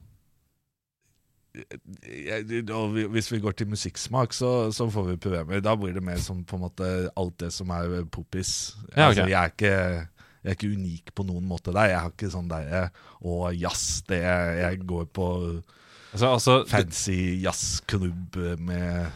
Og 2.73 2.95
hvis 3.13 3.31
vi 3.31 3.39
går 3.39 3.51
til 3.57 3.69
musikksmak, 3.69 4.33
så, 4.33 4.71
så 4.73 4.87
får 4.89 5.11
vi 5.11 5.17
problemer. 5.21 5.61
Da 5.61 5.75
blir 5.77 5.93
det 5.93 6.03
mer 6.03 6.17
som 6.21 6.41
på 6.45 6.57
en 6.57 6.65
måte 6.65 6.89
alt 7.13 7.37
det 7.43 7.51
som 7.53 7.69
er 7.75 8.03
poppis. 8.09 8.73
Ja, 8.95 9.09
okay. 9.11 9.21
altså, 9.21 9.27
jeg, 9.27 9.37
er 9.37 9.53
ikke, 9.53 9.75
jeg 10.43 10.49
er 10.49 10.57
ikke 10.57 10.71
unik 10.73 11.13
på 11.13 11.25
noen 11.27 11.45
måte 11.49 11.73
der. 11.75 11.91
Jeg 11.93 12.01
har 12.01 12.13
ikke 12.15 12.31
sånn 12.33 12.49
derre 12.51 12.87
Å, 13.21 13.51
jazz. 13.53 14.01
Det 14.09 14.19
jeg 14.23 14.81
går 14.89 15.05
på 15.13 15.27
Altså, 16.13 16.27
altså 16.29 16.55
fancy 16.69 17.39
jazzklubb 17.41 18.35
med 18.61 19.07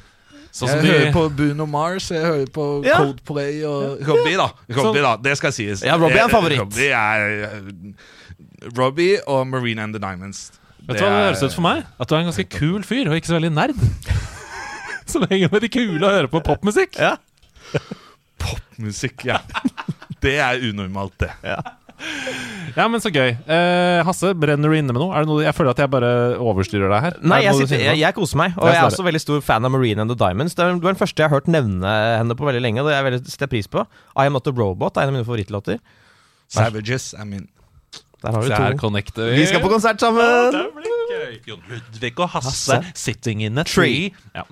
sånn 0.50 0.72
Jeg 0.72 0.78
som 0.78 0.80
vi, 0.82 0.90
hører 0.90 1.12
på 1.14 1.26
Bruno 1.38 1.68
Mars, 1.70 2.08
jeg 2.10 2.24
hører 2.26 2.48
på 2.50 2.66
Ja. 2.88 2.96
Coldplay 3.04 3.60
og 3.70 4.02
Robbie, 4.08 4.38
da. 4.40 4.48
Robbie 4.80 5.04
da, 5.06 5.12
Det 5.22 5.36
skal 5.38 5.54
sies. 5.54 5.84
Ja, 5.86 5.98
Robbie 6.02 6.18
er 6.18 6.26
en 6.26 6.32
Eh, 6.32 6.34
favoritt. 6.34 6.60
Robbie, 6.64 6.90
er, 6.90 8.74
Robbie 8.78 9.20
og 9.28 9.46
Marina 9.48 9.84
and 9.84 9.94
the 9.94 10.02
Diamonds. 10.02 10.52
Vet 10.88 11.00
du 11.00 11.04
hva 11.04 11.10
det 11.12 11.24
høres 11.28 11.44
ut 11.44 11.56
for 11.58 11.66
meg? 11.66 11.86
At 12.00 12.10
du 12.10 12.16
er 12.16 12.22
en 12.24 12.30
ganske 12.30 12.48
kul 12.54 12.84
fyr, 12.88 13.10
og 13.12 13.18
ikke 13.20 13.32
så 13.32 13.38
veldig 13.38 13.54
nerd. 13.56 13.80
Som 15.12 15.26
henger 15.28 15.52
med 15.52 15.64
de 15.64 15.72
kule 15.72 16.00
og 16.04 16.14
hører 16.14 16.30
på 16.32 16.42
popmusikk. 16.44 16.96
Ja. 17.00 17.16
Popmusikk, 18.40 19.26
ja. 19.28 19.42
Det 20.24 20.38
er 20.44 20.64
unormalt, 20.70 21.16
det. 21.22 21.32
Ja, 22.78 22.86
men 22.92 23.02
så 23.02 23.10
gøy. 23.10 23.32
Eh, 23.34 24.00
Hasse, 24.06 24.32
brenner 24.38 24.70
du 24.70 24.78
inne 24.78 24.94
med 24.94 25.02
noe? 25.02 25.16
Er 25.18 25.26
det 25.26 25.32
noe? 25.32 25.42
Jeg 25.46 25.56
føler 25.58 25.74
at 25.74 25.82
jeg 25.82 25.90
bare 25.92 26.12
overstyrer 26.44 26.92
deg 26.94 27.06
her. 27.08 27.18
Nei, 27.26 27.40
jeg, 27.48 27.58
sitter, 27.64 27.82
jeg, 27.88 28.00
jeg 28.04 28.16
koser 28.18 28.40
meg. 28.44 28.54
Og 28.60 28.70
Jeg 28.70 28.78
jeg 28.78 28.84
er 28.84 28.90
også 28.92 29.06
veldig 29.08 29.22
stor 29.24 29.42
fan 29.48 29.66
av 29.66 29.74
Marine 29.74 30.04
and 30.06 30.14
the 30.14 30.18
Diamonds. 30.20 30.54
Det 30.58 30.64
er, 30.66 30.78
du 30.78 30.86
er 30.86 30.94
den 30.94 31.00
første 31.00 31.24
jeg 31.24 31.32
har 31.32 31.40
hørt 31.40 31.50
nevne 31.52 31.94
henne 32.22 32.38
på 32.38 32.48
veldig 32.48 32.62
lenge, 32.64 32.86
det 32.86 32.94
er 32.94 33.00
jeg 33.02 33.08
veldig 33.10 33.34
setter 33.34 33.52
pris 33.52 33.72
på. 33.74 33.86
I 34.14 34.28
Am 34.30 34.38
Not 34.38 34.48
A 34.50 34.54
Robot 34.56 35.00
er 35.00 35.08
en 35.08 35.14
av 35.14 35.18
mine 35.18 35.28
favorittlåter. 35.28 35.82
Savages 36.54 37.12
I 37.18 37.26
min. 37.28 37.48
Der 38.24 38.32
har 38.34 38.42
Der 38.42 38.72
du 38.72 38.78
to. 38.78 38.88
connecter 38.88 39.30
Vi 39.36 39.46
skal 39.46 39.62
på 39.62 39.70
konsert 39.70 40.00
sammen! 40.02 40.52
Det 40.52 40.64
blir 40.74 40.94
gøy. 41.12 41.36
Jon 41.48 41.62
Ludvig 41.70 42.14
og 42.20 42.30
Hasse, 42.34 42.50
Hasse. 42.80 42.92
sitting 42.98 43.44
in 43.46 43.58
a 43.58 43.64
tree. 43.64 44.10
Ja. 44.36 44.44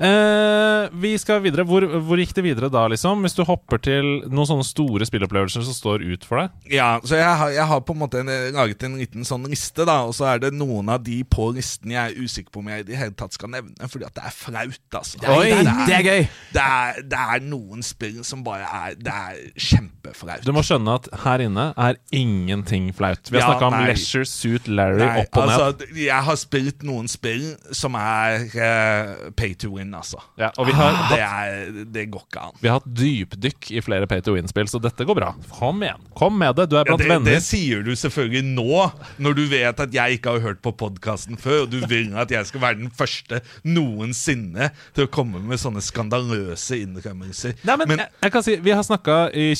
Eh, 0.00 0.88
vi 1.02 1.10
skal 1.18 1.42
videre. 1.42 1.64
Hvor, 1.66 1.82
hvor 2.06 2.20
gikk 2.20 2.30
det 2.36 2.44
videre 2.46 2.70
da, 2.72 2.84
liksom? 2.88 3.24
Hvis 3.26 3.34
du 3.36 3.42
hopper 3.48 3.80
til 3.82 4.06
noen 4.30 4.46
sånne 4.48 4.66
store 4.66 5.08
spillopplevelser 5.08 5.66
som 5.66 5.74
står 5.76 6.04
ut 6.06 6.24
for 6.28 6.44
deg? 6.44 6.54
Ja, 6.78 7.00
så 7.02 7.18
jeg 7.18 7.26
har, 7.42 7.50
jeg 7.58 7.66
har 7.72 7.82
på 7.84 7.96
en 7.96 8.02
måte 8.04 8.22
en, 8.22 8.30
laget 8.54 8.86
en 8.86 8.96
liten 9.00 9.26
sånn 9.28 9.44
liste, 9.50 9.84
da. 9.88 9.98
Og 10.08 10.14
så 10.16 10.28
er 10.32 10.44
det 10.46 10.52
noen 10.56 10.88
av 10.94 11.02
de 11.06 11.18
på 11.28 11.50
listen 11.58 11.90
jeg 11.96 12.14
er 12.14 12.22
usikker 12.22 12.54
på 12.54 12.62
om 12.62 12.70
jeg 12.72 12.86
i 12.86 12.88
det 12.92 13.00
hele 13.02 13.16
tatt 13.18 13.34
skal 13.36 13.50
nevne, 13.52 13.90
fordi 13.90 14.06
at 14.08 14.14
det 14.14 14.24
er 14.30 14.36
flaut, 14.38 14.80
altså. 15.02 15.20
Oi, 15.34 15.50
det, 15.58 15.76
det 15.90 15.98
er 15.98 16.06
gøy! 16.06 16.28
det, 16.54 16.64
er, 16.64 17.02
det 17.10 17.24
er 17.34 17.44
noen 17.50 17.82
spill 17.84 18.22
som 18.26 18.46
bare 18.46 18.68
er 18.88 18.96
Det 19.02 19.12
er 19.12 19.42
kjempe 19.58 19.96
kjempeflaut. 20.08 20.44
Du 20.44 20.52
må 20.56 20.62
skjønne 20.64 20.94
at 20.98 21.08
her 21.24 21.42
inne 21.44 21.64
er 21.76 21.98
ingenting 22.14 22.90
flaut. 22.96 23.28
Vi 23.30 23.38
har 23.38 23.44
Ja, 23.44 23.52
snakka 23.54 23.66
om 23.68 23.72
nei. 23.76 23.86
Leisure 23.92 24.24
Suit 24.28 24.68
Larry 24.68 24.98
Nei, 25.02 25.20
opp 25.22 25.36
og 25.38 25.46
ned. 25.48 25.60
altså, 25.60 25.88
jeg 25.98 26.24
har 26.28 26.36
spilt 26.36 26.82
noen 26.82 27.08
spill 27.08 27.44
som 27.72 27.94
er 27.98 28.44
uh, 28.54 29.30
pay 29.36 29.54
to 29.54 29.70
win, 29.76 29.92
altså. 29.94 30.20
Ja, 30.38 30.50
og 30.58 30.66
vi 30.66 30.72
har, 30.72 30.92
Det, 31.10 31.20
hatt, 31.22 31.48
er, 31.48 31.84
det 31.94 32.06
går 32.10 32.24
ikke 32.28 32.40
an. 32.48 32.56
vi 32.60 32.68
har 32.68 32.80
hatt 32.80 32.90
dypdykk 32.98 33.70
i 33.78 33.80
flere 33.84 34.06
pay 34.10 34.20
to 34.24 34.34
win-spill, 34.36 34.68
så 34.68 34.80
dette 34.82 35.04
går 35.08 35.14
bra. 35.18 35.32
Kom 35.58 35.82
igjen. 35.82 36.02
Kom 36.18 36.38
med 36.38 36.56
det. 36.56 36.68
Du 36.70 36.76
er 36.76 36.84
Ja, 36.84 36.84
blant 36.94 37.02
det, 37.02 37.08
venner. 37.08 37.30
det 37.38 37.42
sier 37.44 37.82
du 37.84 37.92
selvfølgelig 37.96 38.44
nå, 38.54 38.90
når 39.18 39.34
du 39.38 39.44
vet 39.50 39.80
at 39.80 39.92
jeg 39.94 40.18
ikke 40.18 40.30
har 40.36 40.40
hørt 40.40 40.62
på 40.62 40.72
podkasten 40.72 41.36
før, 41.40 41.62
og 41.66 41.70
du 41.70 41.80
vil 41.86 42.14
at 42.18 42.30
jeg 42.30 42.46
skal 42.48 42.60
være 42.60 42.78
den 42.80 42.90
første 42.90 43.40
noensinne 43.64 44.70
til 44.96 45.06
å 45.06 45.10
komme 45.12 45.40
med 45.44 45.60
sånne 45.60 45.82
skandaløse 45.84 46.78
innrømmelser. 46.82 47.56
Nei, 47.68 47.76
men, 47.82 47.98
jeg, 47.98 48.10
jeg 48.24 48.32
kan 48.34 48.44
si 48.46 48.56
Vi 48.64 48.72
har 48.74 48.82
snakka 48.86 49.16
i 49.36 49.50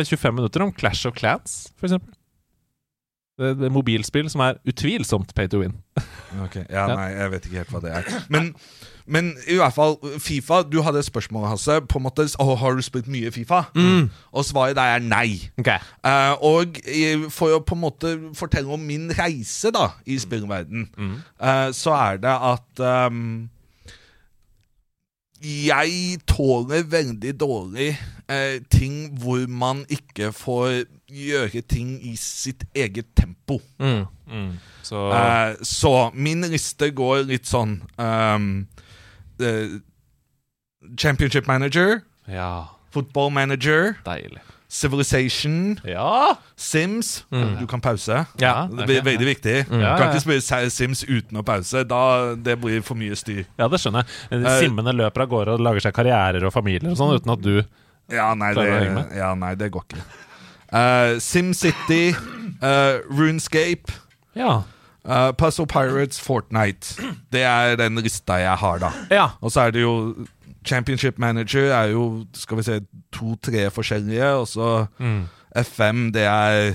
20-25 0.00 0.32
minutter 0.40 0.64
om 0.64 0.72
Clash 0.72 1.06
of 1.06 1.14
Clans, 1.18 1.72
eksempel. 1.82 2.14
Det, 3.40 3.54
det 3.58 3.64
er 3.66 3.72
mobilspill 3.72 4.26
som 4.30 4.42
er 4.44 4.58
utvilsomt 4.68 5.30
pay 5.34 5.48
to 5.50 5.62
win. 5.62 5.76
Ok, 6.40 6.54
ja, 6.56 6.86
Ja. 6.88 6.94
nei, 6.96 7.10
jeg 7.12 7.30
vet 7.34 7.44
ikke 7.44 7.58
helt 7.60 7.72
hva 7.74 7.80
det 7.84 7.90
er. 7.92 8.06
Men, 8.32 8.46
men 9.04 9.26
i 9.52 9.58
hvert 9.60 9.74
fall, 9.76 9.98
Fifa 10.24 10.62
Du 10.64 10.78
hadde 10.80 11.02
et 11.02 11.04
spørsmål, 11.04 11.44
Hasse. 11.50 11.74
På 11.92 12.00
en 12.00 12.06
måte, 12.06 12.24
oh, 12.40 12.54
Har 12.56 12.72
du 12.72 12.80
spilt 12.80 13.10
mye 13.12 13.28
Fifa? 13.34 13.58
Og 14.32 14.46
svaret 14.48 14.78
der 14.78 14.94
er 14.94 15.04
nei. 15.04 15.50
Okay. 15.60 15.76
Uh, 16.00 16.32
og 16.40 16.80
for 17.28 17.52
å 17.58 17.60
på 17.60 17.76
en 17.76 17.82
måte 17.84 18.14
fortelle 18.38 18.72
om 18.72 18.80
min 18.80 19.10
reise 19.18 19.68
da 19.76 19.90
i 20.08 20.16
spillverden, 20.24 20.88
uh, 21.36 21.68
så 21.76 21.92
er 21.98 22.22
det 22.24 22.32
at 22.32 22.80
ehm, 22.80 23.50
jeg 25.42 26.20
tåler 26.30 26.84
veldig 26.86 27.32
dårlig 27.40 27.88
eh, 28.30 28.60
ting 28.70 29.10
hvor 29.18 29.42
man 29.50 29.82
ikke 29.90 30.30
får 30.32 30.84
gjøre 31.12 31.62
ting 31.68 31.96
i 32.06 32.14
sitt 32.16 32.62
eget 32.78 33.10
tempo. 33.18 33.58
Mm. 33.82 34.52
Så 34.82 35.02
Eh, 35.12 35.56
så 35.62 36.10
min 36.14 36.40
liste 36.46 36.90
går 36.94 37.26
litt 37.28 37.46
sånn 37.50 37.80
um, 37.98 38.68
eh, 39.40 39.78
Championship 40.98 41.46
manager, 41.46 42.00
Ja, 42.28 42.66
football 42.90 43.30
manager, 43.30 43.96
deilig. 44.06 44.40
Civilization, 44.72 45.80
Ja! 45.84 46.36
Sims. 46.56 47.24
Du 47.30 47.66
kan 47.68 47.80
pause. 47.84 48.22
Ja. 48.40 48.66
Det 48.70 48.86
blir 48.88 49.02
veldig 49.04 49.26
viktig. 49.28 49.56
Du 49.68 49.76
Ja, 49.80 49.96
kan 49.98 50.06
ja. 50.08 50.12
ikke 50.14 50.22
spille 50.24 50.70
Sims 50.72 51.02
uten 51.04 51.36
å 51.36 51.44
pause. 51.44 51.82
Da, 51.84 52.00
det 52.40 52.56
blir 52.62 52.80
for 52.86 52.96
mye 52.96 53.16
styr. 53.18 53.44
ja, 53.58 53.68
det 53.68 53.80
skjønner 53.82 54.06
jeg. 54.06 54.40
Eh, 54.40 54.58
Simmene 54.62 54.94
løper 54.96 55.26
av 55.26 55.28
gårde 55.28 55.56
og 55.58 55.60
lager 55.66 55.84
seg 55.84 55.92
karrierer 55.98 56.46
og 56.48 56.54
familier 56.54 56.88
og 56.90 56.96
sånn, 56.96 57.12
uten 57.20 57.34
at 57.36 57.42
du 57.44 57.54
Ja, 58.12 58.32
nei, 58.34 58.52
du 58.56 58.60
å 58.60 58.64
henge 58.64 58.80
det, 58.88 58.94
med? 58.96 59.16
ja, 59.20 59.34
nei, 59.34 59.54
det 59.60 59.70
går 59.72 59.84
ikke. 59.90 60.02
Uh, 60.72 61.18
SimCity, 61.20 62.14
uh, 62.64 63.00
Runescape, 63.12 63.92
Ja. 64.34 64.62
uh, 65.04 65.32
Puzzle 65.36 65.66
Pirates, 65.68 66.18
Fortnite. 66.18 66.96
Det 67.30 67.42
er 67.44 67.76
den 67.76 68.00
lista 68.00 68.40
jeg 68.40 68.56
har, 68.56 68.78
da. 68.80 68.92
Ja. 69.12 69.28
Og 69.42 69.52
så 69.52 69.66
er 69.68 69.70
det 69.76 69.82
jo 69.84 70.26
Championship 70.64 71.18
Manager 71.18 71.72
er 71.74 71.92
jo 71.92 72.24
skal 72.36 72.60
vi 72.60 72.66
se, 72.66 72.80
to-tre 73.12 73.68
forskjellige, 73.74 74.32
og 74.38 74.48
så 74.48 74.70
FM, 75.56 76.10
det 76.14 76.24
er 76.28 76.74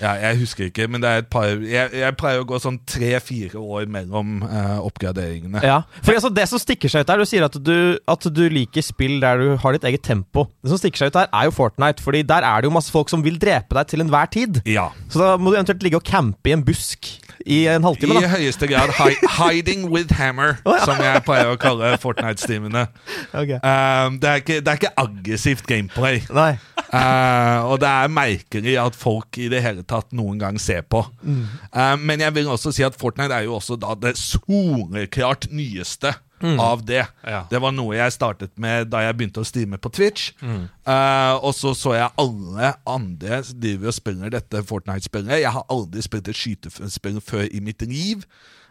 ja, 0.00 0.14
Jeg 0.16 0.38
husker 0.40 0.64
ikke, 0.70 0.86
men 0.88 1.02
det 1.02 1.10
er 1.10 1.22
et 1.22 1.28
par 1.32 1.44
Jeg, 1.60 1.90
jeg 2.00 2.16
pleier 2.16 2.42
å 2.42 2.46
gå 2.48 2.58
sånn 2.62 2.78
tre-fire 2.88 3.60
år 3.60 3.88
mellom 3.92 4.40
eh, 4.46 4.78
oppgraderingene. 4.80 5.60
Ja, 5.66 5.82
for 6.00 6.16
altså 6.16 6.30
Det 6.32 6.46
som 6.48 6.62
stikker 6.62 6.92
seg 6.92 7.04
ut 7.04 7.12
her, 7.12 7.20
Du 7.20 7.28
sier 7.28 7.44
at 7.46 7.58
du, 7.60 7.74
at 8.08 8.28
du 8.32 8.42
liker 8.52 8.84
spill 8.84 9.18
der 9.22 9.42
du 9.42 9.50
har 9.60 9.76
ditt 9.76 9.84
eget 9.90 10.04
tempo. 10.06 10.46
Det 10.64 10.72
som 10.72 10.80
stikker 10.80 11.04
seg 11.04 11.12
ut 11.12 11.20
her, 11.20 11.28
er 11.28 11.50
jo 11.50 11.56
Fortnite. 11.56 12.04
Fordi 12.04 12.22
der 12.26 12.46
er 12.46 12.62
det 12.62 12.70
jo 12.70 12.76
masse 12.78 12.92
folk 12.94 13.12
som 13.12 13.24
vil 13.24 13.36
drepe 13.40 13.76
deg 13.76 13.90
til 13.92 14.04
enhver 14.06 14.30
tid. 14.32 14.62
Ja. 14.68 14.88
Så 15.12 15.20
da 15.20 15.34
må 15.36 15.52
du 15.52 15.58
eventuelt 15.58 15.84
ligge 15.84 16.00
og 16.00 16.08
campe 16.08 16.48
i 16.48 16.56
en 16.56 16.64
busk 16.64 17.12
i 17.46 17.66
en 17.72 17.84
halvtime. 17.84 18.16
I 18.16 18.24
da 18.24 18.30
høyeste 18.34 18.68
grad 18.70 18.92
hi 18.98 19.14
hiding 19.38 19.88
with 19.90 20.14
hammer, 20.18 20.58
som 20.86 21.00
jeg 21.02 21.22
pleier 21.26 21.52
å 21.52 21.58
kalle 21.60 21.92
Fortnite-stimene. 22.02 22.86
Okay. 23.32 23.58
Um, 23.60 24.18
det, 24.22 24.34
det 24.48 24.64
er 24.64 24.80
ikke 24.80 24.94
aggressivt 25.00 25.68
gameplay. 25.70 26.22
Uh, 26.30 27.70
og 27.70 27.78
det 27.82 27.90
er 27.90 28.10
merkelig 28.12 28.76
at 28.82 28.98
folk 28.98 29.38
i 29.40 29.50
det 29.52 29.62
hele 29.64 29.84
tatt 29.86 30.10
noen 30.16 30.40
gang 30.40 30.58
ser 30.60 30.82
på. 30.82 31.04
Uh, 31.24 31.94
men 32.00 32.24
jeg 32.24 32.36
vil 32.36 32.50
også 32.50 32.74
si 32.74 32.86
at 32.86 32.98
Fortnite 32.98 33.36
er 33.36 33.48
jo 33.48 33.56
også 33.60 33.78
da 33.80 33.94
det 33.98 34.16
soleklart 34.20 35.50
nyeste 35.54 36.14
av 36.40 36.84
det. 36.86 37.02
Ja. 37.26 37.42
Det 37.50 37.60
var 37.62 37.74
noe 37.76 37.98
jeg 37.98 38.14
startet 38.14 38.52
med 38.60 38.88
da 38.92 39.02
jeg 39.04 39.18
begynte 39.18 39.42
å 39.42 39.48
streame 39.48 39.80
på 39.80 39.92
Twitch. 39.92 40.30
Uh, 40.40 41.36
og 41.40 41.52
så 41.56 41.74
så 41.76 41.94
jeg 41.96 42.14
alle 42.20 42.72
andre 42.88 43.42
driver 43.52 43.92
og 43.92 43.96
spiller 43.96 44.32
dette 44.32 44.64
Fortnite-spillet. 44.66 45.42
Jeg 45.42 45.54
har 45.54 45.68
aldri 45.72 46.04
spilt 46.04 46.30
et 46.30 46.40
skytespill 46.40 47.20
før 47.24 47.46
i 47.48 47.62
mitt 47.64 47.84
liv. 47.88 48.24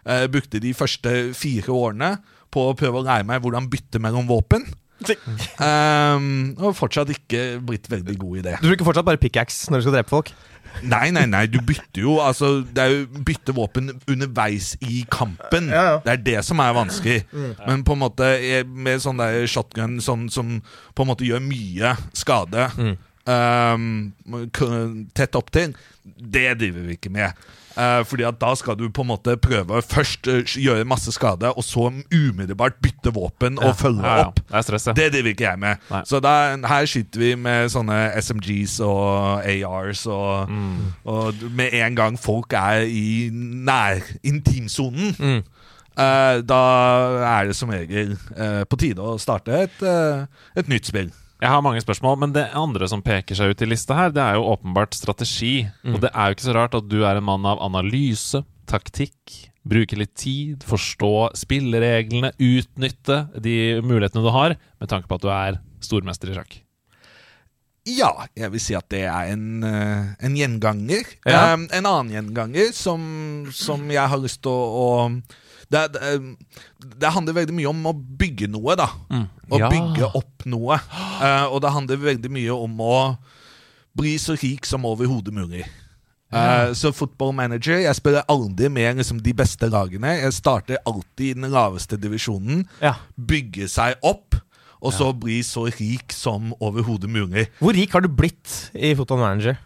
Uh, 0.07 0.25
brukte 0.31 0.61
de 0.63 0.73
første 0.73 1.33
fire 1.37 1.73
årene 1.75 2.15
på 2.49 2.69
å 2.69 2.75
prøve 2.77 3.01
å 3.01 3.05
lære 3.05 3.27
meg 3.29 3.43
hvordan 3.43 3.69
bytte 3.71 4.01
mellom 4.01 4.29
våpen. 4.29 4.65
Um, 5.63 6.57
og 6.59 6.73
fortsatt 6.75 7.11
ikke 7.13 7.59
blitt 7.63 7.87
veldig 7.91 8.15
god 8.19 8.39
i 8.39 8.45
det. 8.49 8.55
Du 8.59 8.67
bruker 8.67 8.87
fortsatt 8.89 9.07
bare 9.07 9.21
pickaxe 9.21 9.71
når 9.71 9.79
du 9.79 9.87
skal 9.87 9.95
drepe 9.99 10.11
folk? 10.11 10.31
Nei, 10.81 11.09
nei, 11.11 11.25
nei, 11.27 11.43
du 11.51 11.57
bytter 11.65 12.03
jo 12.05 12.13
Altså, 12.23 12.61
det 12.63 12.83
er 12.83 12.93
jo 12.93 13.23
bytte 13.27 13.55
våpen 13.55 13.91
underveis 14.07 14.73
i 14.85 15.03
kampen. 15.11 15.67
Ja, 15.73 15.83
ja. 15.89 15.97
Det 16.05 16.13
er 16.13 16.23
det 16.29 16.45
som 16.47 16.61
er 16.63 16.75
vanskelig. 16.77 17.19
Men 17.67 17.83
på 17.87 17.97
en 17.97 18.03
måte 18.05 18.31
med 18.65 19.03
sånn 19.03 19.19
der 19.19 19.43
shotgun 19.49 19.99
sånn, 20.03 20.29
som 20.31 20.59
på 20.95 21.05
en 21.05 21.11
måte 21.11 21.27
gjør 21.27 21.43
mye 21.43 21.95
skade 22.17 22.69
um, 23.29 24.13
tett 25.17 25.37
opp 25.37 25.51
til, 25.55 25.75
det 26.03 26.47
driver 26.59 26.87
vi 26.87 26.97
ikke 26.97 27.13
med. 27.13 27.49
Eh, 27.79 28.01
fordi 28.03 28.25
at 28.27 28.39
da 28.41 28.49
skal 28.59 28.75
du 28.75 28.89
på 28.91 29.05
en 29.05 29.07
måte 29.13 29.37
prøve 29.39 29.77
å 29.79 29.83
først 29.85 30.27
eh, 30.27 30.41
gjøre 30.59 30.87
masse 30.89 31.13
skade, 31.15 31.47
og 31.55 31.63
så 31.63 31.85
umiddelbart 32.11 32.79
bytte 32.83 33.13
våpen 33.15 33.59
og 33.61 33.69
Ja, 33.69 33.75
følge 33.79 34.15
opp. 34.25 34.41
Det 34.49 34.63
stress. 34.67 34.89
Det 34.97 35.05
driver 35.13 35.31
ikke 35.31 35.45
jeg 35.47 35.59
med. 35.63 35.85
Nei. 35.91 36.01
Så 36.09 36.19
da, 36.23 36.33
her 36.67 36.89
sitter 36.91 37.23
vi 37.23 37.29
med 37.39 37.71
sånne 37.71 37.99
SMGs 38.19 38.79
og 38.83 39.45
ARs, 39.47 40.05
og, 40.11 40.49
Mm. 40.49 40.91
og 41.05 41.33
med 41.55 41.73
en 41.73 41.95
gang 41.95 42.19
folk 42.19 42.53
er 42.53 42.83
i 42.89 43.29
nær 43.31 44.03
intimsonen, 44.23 45.15
Mm. 45.19 45.43
Uh, 45.99 46.39
da 46.47 46.57
er 47.27 47.47
det 47.49 47.55
som 47.57 47.69
regel 47.73 48.13
uh, 48.39 48.63
på 48.71 48.77
tide 48.79 49.03
å 49.03 49.17
starte 49.19 49.51
et, 49.65 49.81
uh, 49.83 50.23
et 50.55 50.69
nytt 50.71 50.87
spill. 50.87 51.09
Jeg 51.39 51.53
har 51.53 51.61
mange 51.63 51.79
spørsmål, 51.79 52.17
men 52.19 52.33
det 52.35 52.49
andre 52.57 52.87
som 52.91 53.03
peker 53.03 53.37
seg 53.37 53.53
ut 53.53 53.61
i 53.63 53.69
lista 53.69 53.95
her, 53.95 54.09
det 54.11 54.19
er 54.19 54.35
jo 54.35 54.49
åpenbart 54.51 54.97
strategi. 54.97 55.69
Og 55.87 56.01
det 56.03 56.11
er 56.11 56.27
jo 56.27 56.35
ikke 56.35 56.47
så 56.49 56.55
rart 56.57 56.75
at 56.75 56.89
du 56.91 56.97
er 57.07 57.15
en 57.15 57.27
mann 57.29 57.47
av 57.47 57.61
analyse, 57.63 58.41
taktikk, 58.67 59.37
bruke 59.69 59.95
litt 59.99 60.15
tid, 60.19 60.65
forstå 60.67 61.13
spillereglene, 61.39 62.33
utnytte 62.35 63.21
de 63.39 63.55
mulighetene 63.85 64.25
du 64.25 64.33
har, 64.35 64.57
med 64.83 64.91
tanke 64.91 65.07
på 65.07 65.19
at 65.19 65.23
du 65.23 65.31
er 65.31 65.61
stormester 65.83 66.33
i 66.33 66.35
sjakk. 66.35 66.59
Ja, 67.87 68.11
jeg 68.37 68.51
vil 68.53 68.61
si 68.61 68.75
at 68.75 68.89
det 68.91 69.05
er 69.07 69.31
en, 69.31 69.63
eh, 69.63 70.09
en 70.19 70.35
gjenganger. 70.35 71.07
Ja. 71.23 71.53
Um, 71.55 71.69
en 71.71 71.87
annen 71.87 72.11
gjenganger 72.13 72.73
som, 72.75 73.01
som 73.55 73.87
jeg 73.89 74.11
har 74.11 74.19
lyst 74.19 74.43
til 74.43 74.51
å, 74.51 74.67
å 74.67 75.47
det, 75.69 75.81
det, 75.93 76.13
det 76.99 77.11
handler 77.13 77.35
veldig 77.37 77.53
mye 77.57 77.69
om 77.69 77.83
å 77.91 77.93
bygge 77.93 78.47
noe, 78.49 78.75
da. 78.79 78.87
Å 79.49 79.59
Ja. 79.59 79.69
bygge 79.69 80.09
opp 80.17 80.45
noe. 80.49 80.79
Uh, 81.21 81.45
og 81.53 81.61
det 81.61 81.71
handler 81.75 82.01
veldig 82.01 82.31
mye 82.33 82.55
om 82.55 82.79
å 82.81 82.95
bli 83.97 84.15
så 84.21 84.35
rik 84.39 84.65
som 84.65 84.85
overhodet 84.89 85.33
mulig. 85.35 85.65
Uh, 86.29 86.69
så 86.77 86.91
football 86.93 87.31
manager 87.33 87.79
Jeg 87.81 87.97
spiller 87.97 88.21
aldri 88.29 88.67
med 88.69 88.99
liksom, 89.01 89.17
de 89.25 89.33
beste 89.33 89.65
lagene. 89.65 90.11
Jeg 90.21 90.35
starter 90.37 90.77
alltid 90.85 91.31
i 91.31 91.37
den 91.39 91.49
laveste 91.53 91.97
divisjonen. 91.97 92.67
Ja. 92.83 92.95
Bygge 93.17 93.65
seg 93.71 93.97
opp, 94.05 94.37
og 94.79 94.93
så 94.95 95.09
bli 95.17 95.41
så 95.43 95.65
rik 95.73 96.13
som 96.15 96.53
overhodet 96.61 97.09
mulig. 97.11 97.47
Hvor 97.59 97.73
rik 97.75 97.91
har 97.97 98.05
du 98.05 98.07
blitt 98.13 98.69
i 98.77 98.93
Football 98.95 99.19
Manager? 99.25 99.57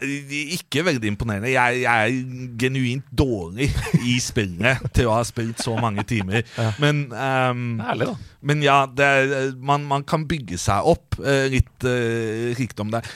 Ikke 0.00 0.84
veldig 0.86 1.08
imponerende. 1.10 1.50
Jeg, 1.50 1.80
jeg 1.82 2.04
er 2.06 2.52
genuint 2.60 3.06
dårlig 3.18 3.66
i 4.06 4.18
spillet 4.22 4.84
til 4.94 5.08
å 5.10 5.16
ha 5.16 5.24
spilt 5.26 5.58
så 5.64 5.74
mange 5.80 6.04
timer. 6.06 6.44
Men, 6.78 7.00
ehm, 7.10 7.64
Ærlig, 7.82 8.06
da. 8.12 8.14
men 8.46 8.62
ja, 8.62 8.76
det 8.86 9.08
er, 9.08 9.34
man, 9.58 9.86
man 9.90 10.04
kan 10.06 10.28
bygge 10.30 10.58
seg 10.62 10.86
opp 10.86 11.18
uh, 11.18 11.46
litt 11.50 11.86
uh, 11.88 12.54
rikdom 12.58 12.92
der. 12.94 13.06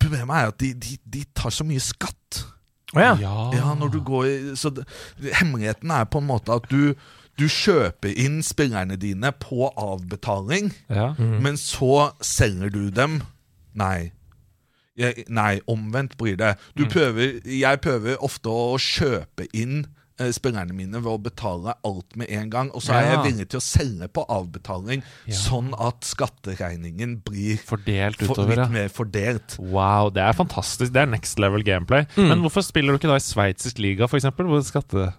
Problemet 0.00 0.38
er 0.38 0.52
at 0.54 0.60
de, 0.62 0.72
de, 0.72 0.96
de 1.18 1.24
tar 1.36 1.52
så 1.52 1.66
mye 1.68 1.82
skatt. 1.84 2.42
Oh, 2.94 3.00
ja. 3.00 3.12
Ja, 3.56 3.74
når 3.76 3.88
du 3.94 4.00
går 4.04 4.26
i 4.28 4.32
Så 4.60 4.68
det, 4.76 4.82
hemmeligheten 5.38 5.92
er 5.96 6.04
på 6.12 6.20
en 6.20 6.26
måte 6.28 6.52
at 6.56 6.66
du 6.72 6.94
du 7.40 7.46
kjøper 7.48 8.12
inn 8.20 8.42
spillerne 8.44 8.98
dine 9.00 9.30
på 9.40 9.70
avbetaling, 9.80 10.66
Ja. 10.92 11.14
men 11.16 11.56
så 11.56 12.10
selger 12.20 12.68
du 12.68 12.90
dem 12.92 13.22
Nei. 13.72 14.10
Nei, 15.28 15.60
omvendt 15.70 16.16
blir 16.20 16.36
det. 16.40 16.54
Du 16.78 16.84
prøver, 16.90 17.40
jeg 17.44 17.80
prøver 17.84 18.16
ofte 18.22 18.48
å 18.52 18.76
kjøpe 18.80 19.48
inn 19.52 19.82
eh, 20.20 20.28
spillerne 20.34 20.74
mine 20.76 21.00
ved 21.02 21.08
å 21.10 21.18
betale 21.24 21.72
alt 21.88 22.14
med 22.20 22.30
en 22.30 22.50
gang. 22.52 22.68
Og 22.76 22.82
så 22.84 22.92
er 22.94 23.06
Ja. 23.06 23.14
jeg 23.16 23.32
villig 23.32 23.48
til 23.50 23.58
å 23.58 23.64
selge 23.64 24.08
på 24.12 24.22
avbetaling, 24.30 25.02
sånn 25.32 25.72
at 25.80 26.04
skatteregningen 26.04 27.16
blir 27.26 27.58
Fordelt 27.66 28.20
utover, 28.22 28.54
ja. 28.56 28.62
litt 28.66 28.74
mer 28.76 28.88
fordelt. 28.92 29.56
Wow, 29.58 30.10
det 30.14 30.22
er 30.22 30.36
fantastisk. 30.36 30.92
Det 30.94 31.02
er 31.02 31.10
next 31.10 31.38
level 31.42 31.64
gameplay. 31.66 32.04
Mm. 32.16 32.28
Men 32.28 32.44
hvorfor 32.44 32.62
spiller 32.66 32.92
du 32.94 33.00
ikke 33.00 33.10
da 33.10 33.16
i 33.18 33.24
sveitsisk 33.24 33.78
liga, 33.82 34.06
for 34.10 34.20
eksempel? 34.20 34.46
Hvor 34.52 34.62
skatte... 34.66 35.12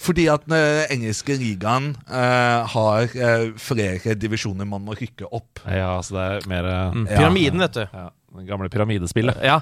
Fordi 0.00 0.24
at 0.32 0.46
den 0.48 0.54
eh, 0.56 0.86
engelske 0.94 1.34
ligaen 1.36 1.90
eh, 2.08 2.62
har 2.72 3.02
eh, 3.12 3.50
flere 3.60 4.14
divisjoner 4.16 4.64
man 4.64 4.80
må 4.86 4.94
rykke 4.96 5.28
opp. 5.28 5.60
Ja, 5.68 5.98
så 6.00 6.14
det 6.16 6.22
er 6.38 6.48
mer 6.48 6.68
Mm. 6.94 7.04
Pyramiden, 7.10 7.60
vet 7.60 7.74
du. 7.76 7.82
ja, 7.92 8.06
Det 8.30 8.46
gamle 8.46 8.68
pyramidespillet. 8.70 9.40
Ja. 9.42 9.60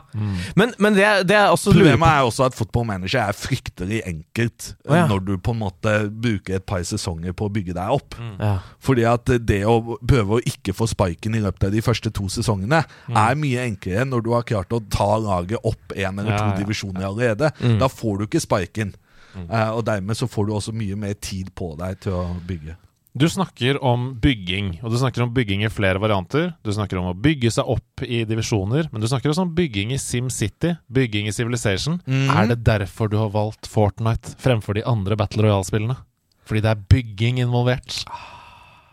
Men, 0.54 0.74
men 0.78 0.96
det, 0.96 1.06
det 1.28 1.36
er 1.38 1.52
også 1.54 1.72
Problemet 1.72 2.04
er 2.08 2.26
også 2.26 2.44
at 2.48 2.56
fotballmanager 2.58 3.22
er 3.22 3.36
fryktelig 3.36 4.02
enkelt 4.06 4.72
oh, 4.84 4.92
ja. 4.96 5.06
når 5.08 5.22
du 5.24 5.32
på 5.40 5.54
en 5.54 5.62
måte 5.62 5.94
bruker 6.12 6.58
et 6.58 6.66
par 6.68 6.84
sesonger 6.84 7.32
på 7.36 7.48
å 7.48 7.52
bygge 7.54 7.76
deg 7.78 7.96
opp. 7.96 8.18
ja. 8.36 8.58
Fordi 8.84 9.04
at 9.08 9.32
det 9.48 9.62
å 9.68 9.78
prøve 9.96 10.38
å 10.38 10.44
ikke 10.48 10.74
få 10.76 10.86
sparken 10.90 11.36
i 11.36 11.42
løpet 11.42 11.68
av 11.68 11.74
de 11.74 11.82
første 11.84 12.12
to 12.14 12.28
sesongene 12.32 12.82
er 13.08 13.40
mye 13.40 13.64
enklere 13.64 14.06
når 14.08 14.24
du 14.24 14.32
har 14.36 14.46
klart 14.48 14.72
å 14.76 14.82
ta 14.92 15.10
laget 15.22 15.64
opp 15.66 15.96
én 15.96 16.20
eller 16.20 16.34
to 16.34 16.44
ja. 16.52 16.56
divisjoner 16.60 17.08
allerede. 17.08 17.52
Da 17.80 17.88
får 17.92 18.20
du 18.20 18.28
ikke 18.28 18.44
sparken. 18.44 18.94
Eh, 19.36 19.70
og 19.70 19.84
dermed 19.86 20.16
så 20.18 20.28
får 20.30 20.48
du 20.48 20.54
også 20.56 20.74
mye 20.76 20.96
mer 20.98 21.16
tid 21.20 21.52
på 21.56 21.72
deg 21.78 22.00
til 22.04 22.16
å 22.16 22.26
bygge. 22.48 22.76
Du 23.18 23.26
snakker 23.26 23.80
om 23.82 24.12
bygging, 24.22 24.76
og 24.78 24.92
du 24.92 24.98
snakker 25.00 25.24
om 25.24 25.32
bygging 25.34 25.64
i 25.66 25.70
flere 25.72 25.98
varianter. 25.98 26.52
Du 26.62 26.70
snakker 26.70 27.00
om 27.00 27.08
å 27.10 27.16
bygge 27.18 27.50
seg 27.50 27.66
opp 27.66 28.04
i 28.06 28.20
divisjoner, 28.28 28.86
men 28.92 29.02
du 29.02 29.08
snakker 29.10 29.32
også 29.32 29.42
om 29.42 29.54
bygging 29.56 29.90
i 29.90 29.98
SimCity, 29.98 30.76
bygging 30.86 31.26
i 31.26 31.34
Civilization. 31.34 31.98
Mm. 32.06 32.28
Er 32.30 32.52
det 32.52 32.60
derfor 32.68 33.10
du 33.10 33.18
har 33.18 33.32
valgt 33.34 33.66
Fortnite 33.66 34.36
fremfor 34.38 34.78
de 34.78 34.86
andre 34.86 35.18
Battle 35.18 35.42
Royale-spillene? 35.48 35.98
Fordi 36.46 36.62
det 36.62 36.70
er 36.70 36.84
bygging 36.94 37.42
involvert? 37.42 38.04
Mm, 38.06 38.37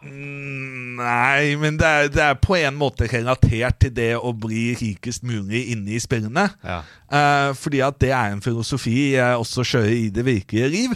Nei, 0.06 1.56
men 1.60 1.78
det 1.80 1.88
er, 1.88 2.10
det 2.14 2.22
er 2.24 2.38
på 2.40 2.56
en 2.60 2.78
måte 2.80 3.08
relatert 3.12 3.80
til 3.84 3.94
det 3.96 4.12
å 4.16 4.32
bli 4.38 4.70
rikest 4.80 5.26
mulig 5.28 5.66
inne 5.74 5.96
i 5.98 6.02
spillene. 6.02 6.48
Ja. 6.64 6.82
Uh, 7.12 7.52
fordi 7.58 7.82
at 7.86 7.98
det 8.02 8.12
er 8.16 8.34
en 8.34 8.44
filosofi 8.44 9.16
jeg 9.16 9.40
også 9.42 9.66
kjører 9.68 9.96
i 9.96 10.10
det 10.14 10.26
virkelige 10.28 10.70
liv. 10.72 10.94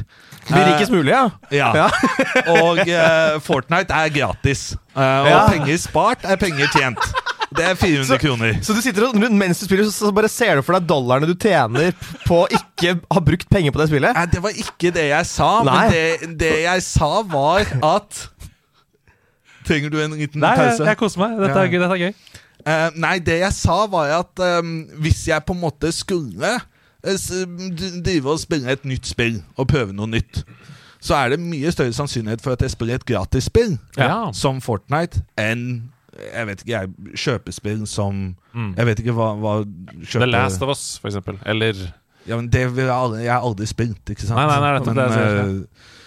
Bli 0.50 0.62
rikest 0.72 0.93
mulig, 0.93 1.12
ja. 1.13 1.26
Ja. 1.54 1.72
Ja. 1.84 1.89
og 2.62 2.80
uh, 2.86 3.39
Fortnite 3.43 3.95
er 3.98 4.13
gratis. 4.13 4.72
Uh, 4.95 5.02
og 5.04 5.34
Ja. 5.34 5.41
penger 5.52 5.82
spart 5.82 6.24
er 6.26 6.39
penger 6.41 6.72
tjent. 6.76 7.12
Det 7.50 7.65
er 7.65 7.74
400 7.76 8.17
kroner. 8.22 8.58
Så 8.62 8.76
du 8.78 8.82
sitter 8.86 9.08
og, 9.08 9.15
mens 9.34 9.58
du 9.60 9.65
spiller, 9.65 9.88
så 9.89 10.12
bare 10.13 10.30
ser 10.30 10.60
du 10.60 10.65
for 10.65 10.78
deg 10.78 10.86
dollarene 10.89 11.26
du 11.26 11.34
tjener 11.34 11.95
på 12.28 12.43
å 12.43 12.50
ikke 12.54 12.93
ha 13.10 13.22
brukt 13.26 13.50
penger 13.50 13.74
på 13.74 13.82
det 13.82 13.88
spillet? 13.89 14.13
Nei, 14.13 14.26
det 14.30 14.41
var 14.43 14.60
ikke 14.65 14.91
det 14.93 15.08
jeg 15.10 15.30
sa. 15.32 15.48
Nei. 15.65 15.80
Men 15.80 15.95
det, 15.95 16.36
det 16.43 16.52
jeg 16.67 16.84
sa, 16.86 17.10
var 17.26 17.65
at 17.89 18.19
Trenger 19.69 19.93
du 19.93 19.99
en 20.01 20.15
liten 20.17 20.41
Nei, 20.41 20.55
jeg, 20.58 20.79
Nei, 20.82 20.88
jeg 20.89 20.97
koser 20.99 21.21
meg. 21.21 21.38
Dette 21.43 21.53
Ja. 21.55 21.63
er 21.63 21.69
gøy. 21.69 21.79
Dette 21.84 21.97
er 21.99 22.03
gøy. 22.08 22.13
Uh, 22.60 22.89
nei, 22.99 23.13
det 23.23 23.38
jeg 23.39 23.53
sa 23.55 23.75
var 23.88 24.10
at 24.17 24.41
um, 24.60 24.73
hvis 25.05 25.21
jeg 25.29 25.45
på 25.47 25.53
en 25.55 25.62
måte 25.62 25.93
skulle 25.95 26.49
eh, 27.05 27.29
drive 28.03 28.34
og 28.34 28.41
spille 28.41 28.73
et 28.73 28.84
nytt 28.89 29.08
spill 29.08 29.38
og 29.55 29.69
prøve 29.71 29.95
noe 29.95 30.10
nytt, 30.12 30.41
så 30.99 31.15
er 31.21 31.29
det 31.32 31.39
mye 31.39 31.71
større 31.71 31.93
sannsynlighet 31.95 32.41
for 32.43 32.58
at 32.58 32.65
jeg 32.65 32.73
spiller 32.73 32.99
et 32.99 33.05
gratisspill 33.08 33.77
Ja. 33.95 34.32
som 34.36 34.60
Fortnite 34.62 35.21
enn 35.39 35.91
jeg 36.19 36.47
vet 36.49 36.62
ikke, 36.65 36.73
jeg, 36.82 37.15
kjøpespill 37.15 37.86
som 37.88 38.36
Mm. 38.51 38.73
Jeg 38.75 38.86
vet 38.89 38.99
ikke 38.99 39.13
hva, 39.13 39.27
hva 39.39 39.51
kjøper... 39.63 40.19
The 40.25 40.27
Last 40.34 40.63
of 40.65 40.71
Us, 40.73 40.97
for 40.99 41.08
eksempel. 41.08 41.36
Eller 41.45 41.77
ja, 42.27 42.36
men 42.36 42.47
Det 42.49 42.63
vil 42.75 42.84
jeg 42.89 42.91
aldri, 42.95 43.19
jeg 43.23 43.32
har 43.32 43.45
aldri 43.45 43.67
spilt, 43.69 44.01
ikke 44.10 44.25
sant? 44.25 44.36
Nei, 44.36 44.47
nei, 44.49 44.60
nei, 44.60 44.71
det 44.73 44.82
er 44.82 44.88
men, 44.89 44.97
det 44.97 45.05
jeg 45.05 45.13
sier, 45.13 45.38
eh, 45.45 45.98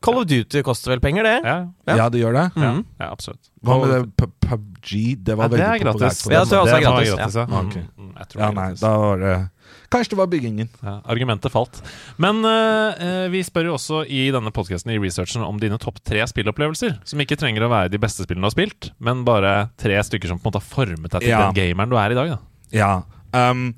Call 0.00 0.18
of 0.20 0.26
Duty 0.30 0.62
koster 0.62 0.90
vel 0.94 1.00
penger, 1.00 1.22
det? 1.24 1.36
Ja, 1.44 1.56
Ja. 1.88 1.96
ja, 1.96 2.08
det 2.08 2.20
gjør 2.22 2.32
det. 2.36 2.44
ja, 2.62 2.72
Mhm. 2.72 2.84
ja 3.00 3.10
absolutt. 3.10 3.50
Hva 3.64 3.78
med 3.80 3.88
det 3.90 4.16
P- 4.16 4.32
PubG? 4.46 5.24
Det 5.24 5.36
var 5.36 5.44
Ja, 5.44 5.48
det 5.48 5.60
er 5.60 5.64
veldig 5.66 5.92
populært. 5.92 6.00
gratis. 6.00 6.26
Ja, 6.30 6.40
det 6.44 6.48
det 6.50 6.58
er 6.58 6.62
også 6.62 6.80
gratis, 6.82 7.14
gratis, 7.14 7.34
ja. 7.34 7.46
ja. 7.50 7.60
Okay. 7.66 7.82
Mm, 7.82 8.04
mm, 8.08 8.12
jeg 8.16 8.28
tror 8.28 8.40
Ja, 8.40 8.46
det 8.48 8.54
nei, 8.54 8.64
gratis. 8.68 8.80
da 8.80 8.96
var 8.98 9.16
det 9.18 9.50
Kanskje 9.90 10.10
det 10.10 10.18
var 10.18 10.26
byggingen. 10.28 10.68
Ja, 10.84 11.00
argumentet 11.08 11.50
falt. 11.50 11.80
Men 12.18 12.44
uh, 12.44 13.28
vi 13.32 13.40
spør 13.42 13.64
jo 13.64 13.74
også 13.74 14.02
i 14.08 14.30
denne 14.30 14.50
podkasten 14.52 14.92
i 14.92 14.98
researchen 14.98 15.42
om 15.42 15.58
dine 15.58 15.78
topp 15.78 15.98
tre 16.04 16.20
spillopplevelser. 16.28 16.98
Som 17.08 17.20
ikke 17.20 17.36
trenger 17.40 17.62
å 17.64 17.70
være 17.70 17.90
de 17.90 17.98
beste 17.98 18.22
spillene 18.24 18.44
du 18.44 18.48
har 18.48 18.56
spilt, 18.56 18.90
men 19.00 19.24
bare 19.24 19.70
tre 19.78 19.96
stykker 20.04 20.28
som 20.28 20.38
på 20.38 20.46
en 20.46 20.52
måte 20.52 20.60
har 20.60 20.68
formet 20.86 21.10
deg 21.10 21.20
til 21.22 21.28
Ja. 21.30 21.50
den 21.50 21.54
gameren 21.56 21.88
du 21.88 21.96
er 21.96 22.10
i 22.10 22.14
dag. 22.14 22.28
da 22.28 22.38
Ja. 22.70 23.02
Um, 23.50 23.74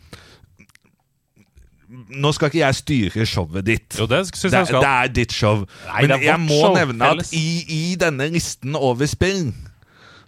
nå 1.90 2.30
skal 2.34 2.48
ikke 2.50 2.60
jeg 2.62 2.74
styre 2.78 3.26
showet 3.26 3.64
ditt. 3.66 3.96
Jo, 3.98 4.06
det 4.06 4.20
synes 4.34 4.52
jeg 4.52 4.60
er- 4.60 4.64
skal. 4.70 4.80
det 4.80 4.90
er 4.90 5.08
ditt 5.08 5.32
show. 5.32 5.64
Nei, 5.86 6.02
Men 6.02 6.10
er 6.12 6.22
jeg 6.22 6.38
vårt 6.38 6.48
må 6.48 6.60
show, 6.60 6.74
nevne 6.76 7.08
felles. 7.08 7.32
at 7.32 7.34
i, 7.34 7.64
i 7.68 7.96
denne 7.98 8.28
listen 8.32 8.76
over 8.76 9.06
spill 9.06 9.52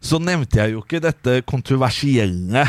så 0.03 0.19
nevnte 0.19 0.59
jeg 0.59 0.73
jo 0.73 0.81
ikke 0.83 1.01
dette 1.01 1.43
kontroversielle 1.47 2.65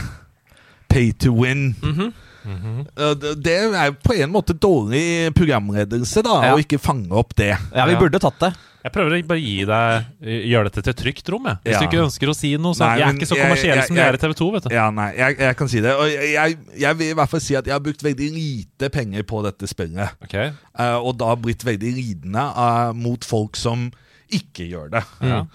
pay 0.89 1.11
to 1.17 1.31
win. 1.33 1.75
Mhm. 1.81 2.13
Uh, 2.45 3.13
det- 3.15 3.41
Det 3.43 3.53
er 3.73 3.85
jo 3.85 3.95
på 4.03 4.13
en 4.21 4.29
måte 4.31 4.53
dårlig 4.53 5.33
programledelse, 5.33 6.21
da, 6.21 6.41
Ja. 6.43 6.53
å 6.55 6.59
ikke 6.59 6.77
fange 6.79 7.09
opp 7.11 7.33
det. 7.35 7.57
Ja, 7.73 7.85
vi 7.85 7.95
burde 7.95 8.19
tatt 8.19 8.37
det. 8.39 8.53
Jeg 8.83 8.91
prøver 8.91 9.13
å 9.15 9.19
bare 9.29 9.39
gi 9.39 9.63
deg 9.63 10.07
gjøre 10.51 10.67
dette 10.67 10.81
til 10.83 10.91
et 10.91 10.99
trygt 10.99 11.29
rom. 11.31 11.45
Jeg. 11.47 11.59
Hvis 11.63 11.73
Ja. 11.73 11.79
du 11.79 11.85
ikke 11.87 12.03
ønsker 12.03 12.31
å 12.31 12.35
si 12.35 12.49
noe, 12.57 12.75
så 12.75 12.83
Nei, 12.83 12.97
Jeg 12.99 13.07
er 13.07 13.13
ikke 13.13 13.29
så 13.29 13.37
kommersiell 13.39 13.83
som 13.87 13.95
de 13.95 14.01
er 14.01 14.13
i 14.13 14.17
TV 14.19 14.33
2. 14.33 14.51
vet 14.51 14.63
du 14.67 14.75
Ja, 14.75 14.89
nei, 14.91 15.09
jeg, 15.15 15.37
jeg 15.39 15.55
kan 15.55 15.69
si 15.71 15.79
det. 15.79 15.93
Og 15.95 16.07
jeg, 16.11 16.33
jeg, 16.33 16.57
jeg 16.83 16.97
vil 16.99 17.07
i 17.07 17.13
hvert 17.13 17.31
fall 17.31 17.43
si 17.45 17.55
at 17.55 17.65
jeg 17.65 17.73
har 17.73 17.79
brukt 17.79 18.03
veldig 18.03 18.29
lite 18.35 18.89
penger 18.91 19.23
på 19.23 19.39
dette 19.45 19.69
spillet. 19.71 20.09
Okay. 20.27 20.51
Uh, 20.75 20.99
og 20.99 21.15
da 21.17 21.31
blitt 21.39 21.63
veldig 21.63 21.93
lidende 21.95 22.43
uh, 22.43 22.91
mot 22.91 23.23
folk 23.23 23.55
som 23.55 23.87
ikke 24.33 24.67
gjør 24.67 24.91
det. 24.97 25.03
ja. 25.21 25.45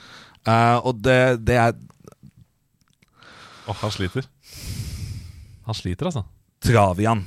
Uh, 0.49 0.79
og 0.89 1.03
det, 1.05 1.45
det 1.45 1.57
er 1.61 1.75
Åh, 3.69 3.77
han 3.83 3.91
sliter. 3.93 4.25
Han 5.69 5.77
sliter, 5.77 6.09
altså. 6.09 6.25
Travian. 6.65 7.27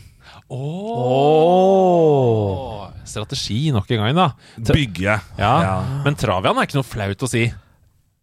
Åh 1.61 2.87
Strategi 3.11 3.71
nok 3.75 3.89
en 3.91 3.97
gang, 4.03 4.15
da. 4.15 4.27
Tra- 4.61 4.75
Bygge. 4.77 5.15
Ja. 5.39 5.53
Ja. 5.65 5.73
Men 6.05 6.15
Travian 6.15 6.57
er 6.61 6.67
ikke 6.67 6.77
noe 6.79 6.87
flaut 6.87 7.25
å 7.25 7.29
si. 7.29 7.47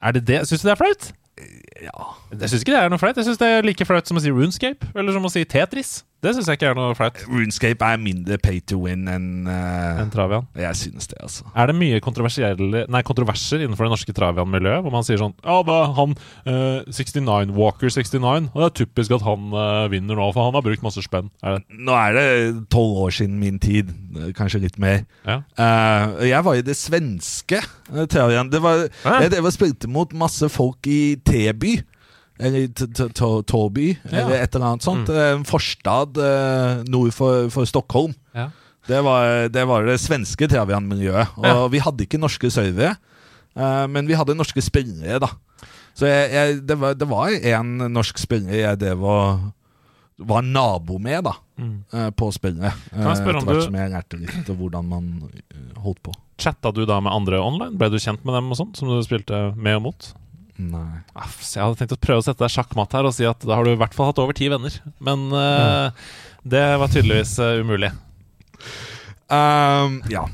Er 0.00 0.14
det 0.16 0.22
det? 0.28 0.38
Syns 0.48 0.62
du 0.62 0.68
det 0.70 0.74
er 0.76 0.80
flaut? 0.80 1.08
Ja. 1.82 2.06
Jeg 2.32 2.48
syns 2.52 2.62
ikke 2.64 2.72
det 2.74 2.80
er 2.84 2.88
noe 2.92 3.00
flaut. 3.02 3.18
Jeg 3.18 3.26
syns 3.28 3.40
det 3.42 3.48
er 3.58 3.66
like 3.66 3.84
flaut 3.88 4.06
som 4.08 4.16
å 4.18 4.22
si 4.22 4.30
Runescape, 4.32 4.88
eller 4.94 5.12
som 5.16 5.26
å 5.28 5.32
si 5.34 5.42
Tetris. 5.44 5.90
Det 6.24 6.33
syns 6.35 6.48
jeg 6.50 6.59
ikke 6.59 6.70
er 6.72 6.74
noe 6.78 6.94
flaut. 6.98 7.20
Runescape 7.31 7.88
er 7.92 8.00
mindre 8.02 8.38
pay 8.42 8.59
to 8.66 8.81
win 8.83 9.07
enn 9.11 9.46
uh, 9.46 10.00
en 10.02 10.11
Travian. 10.11 10.48
Jeg 10.59 10.74
synes 10.81 11.07
det, 11.12 11.18
altså. 11.22 11.46
Er 11.54 11.70
det 11.70 11.76
mye 11.78 12.00
Nei, 12.90 13.02
kontroverser 13.07 13.62
innenfor 13.62 13.87
det 13.87 13.92
norske 13.92 14.14
Travian-miljøet? 14.16 14.83
Hvor 14.83 14.94
man 14.94 15.07
sier 15.07 15.20
sånn 15.20 15.37
Ja, 15.44 15.61
er 15.62 15.92
han 15.94 16.16
uh, 16.48 16.88
69, 16.90 17.52
Walker 17.54 17.92
69, 17.94 18.50
og 18.50 18.59
det 18.59 18.66
er 18.66 18.74
typisk 18.81 19.14
at 19.14 19.26
han 19.26 19.52
uh, 19.54 19.87
vinner 19.92 20.18
nå, 20.18 20.26
for 20.35 20.48
han 20.48 20.59
har 20.59 20.66
brukt 20.66 20.83
masse 20.87 21.04
spenn. 21.07 21.31
Er 21.46 21.59
det? 21.61 21.78
Nå 21.87 21.94
er 21.94 22.18
det 22.18 22.26
tolv 22.74 22.98
år 23.07 23.14
siden 23.14 23.38
min 23.38 23.61
tid. 23.62 23.92
eh, 24.18 24.33
Kanskje 24.37 24.62
litt 24.64 24.78
mer. 24.83 25.04
Ja. 25.22 25.40
Eh, 25.54 26.26
jeg 26.33 26.42
var 26.44 26.59
i 26.59 26.64
det 26.66 26.74
svenske 26.78 27.62
Travian. 28.11 28.50
Det 28.50 28.61
var, 28.64 28.88
ja. 29.04 29.20
jeg, 29.22 29.37
det 29.37 29.44
var 29.44 29.54
spilte 29.54 29.90
mot 29.90 30.12
masse 30.18 30.50
folk 30.52 30.90
i 30.90 31.14
Teby. 31.22 31.76
Eller 32.38 32.68
T- 32.68 32.87
T- 32.94 33.09
T- 33.12 33.42
Tåby, 33.51 33.88
Ja. 34.11 34.18
eller 34.24 34.42
et 34.42 34.55
eller 34.55 34.66
annet 34.66 34.83
sånt. 34.87 35.09
Eh, 35.11 35.33
En 35.35 35.44
forstad 35.44 36.16
eh, 36.22 36.85
nord 36.87 37.12
for, 37.12 37.48
for 37.51 37.64
Stockholm. 37.66 38.14
Ja. 38.35 38.51
Det 38.88 39.03
var 39.05 39.48
det, 39.48 39.66
var 39.68 39.85
det 39.85 39.98
svenske 40.01 40.48
Travian-miljøet. 40.48 41.35
Og 41.37 41.44
Ja. 41.44 41.66
vi 41.68 41.79
hadde 41.79 42.07
ikke 42.07 42.18
norske 42.20 42.51
servere, 42.51 42.96
eh, 43.57 43.87
men 43.87 44.07
vi 44.07 44.14
hadde 44.14 44.35
norske 44.38 44.62
spillere, 44.62 45.18
da. 45.20 45.29
Så 45.98 46.07
jeg, 46.07 46.31
jeg, 46.33 46.61
det, 46.66 46.77
var, 46.79 46.94
det 46.94 47.09
var 47.11 47.29
en 47.35 47.77
norsk 47.92 48.18
spiller 48.22 48.55
jeg 48.55 48.79
drev 48.79 49.03
og 49.03 49.53
var 50.18 50.42
nabo 50.42 50.98
med, 50.98 51.24
da. 51.27 51.33
Mm. 51.59 52.12
På 52.14 52.31
spillet. 52.33 52.72
Kan 52.94 53.03
jeg 53.11 53.18
spørre 53.18 53.37
om 53.38 53.42
Etter 53.42 53.51
hvert 53.51 53.61
du- 53.61 53.66
som 53.66 53.74
jeg 53.74 53.90
lærte 53.90 54.18
litt 54.20 54.46
hvordan 54.46 54.85
man 54.88 55.11
holdt 55.77 56.01
på. 56.07 56.14
Chatta 56.38 56.70
du 56.72 56.85
da 56.87 57.01
med 57.01 57.12
andre 57.12 57.40
online? 57.42 57.77
Ble 57.77 57.90
du 57.90 57.98
kjent 57.98 58.24
med 58.24 58.35
dem 58.38 58.51
og 58.51 58.57
sånn, 58.57 58.72
som 58.79 58.88
du 58.88 59.03
spilte 59.03 59.57
med 59.59 59.74
og 59.77 59.83
mot? 59.83 60.12
Nei. 60.58 61.00
Aff, 61.14 61.36
så 61.46 61.60
jeg 61.60 61.64
hadde 61.68 61.78
tenkt 61.84 61.92
å 61.94 62.00
prøve 62.02 62.22
å 62.22 62.26
sette 62.26 62.42
deg 62.42 62.50
sjakkmatt 62.50 62.96
her 62.98 63.06
og 63.06 63.14
si 63.14 63.26
at 63.28 63.44
da 63.46 63.54
har 63.54 63.62
du 63.68 63.70
i 63.72 63.78
hvert 63.78 63.94
fall 63.94 64.08
hatt 64.10 64.18
over 64.18 64.34
ti 64.34 64.48
venner. 64.50 64.74
Men 65.06 65.28
eh, 65.30 66.08
det 66.42 66.64
var 66.82 66.90
tydeligvis 66.90 67.36
uh, 67.38 67.60
umulig. 67.62 67.92
Um, 69.30 70.00
ja. 70.10 70.24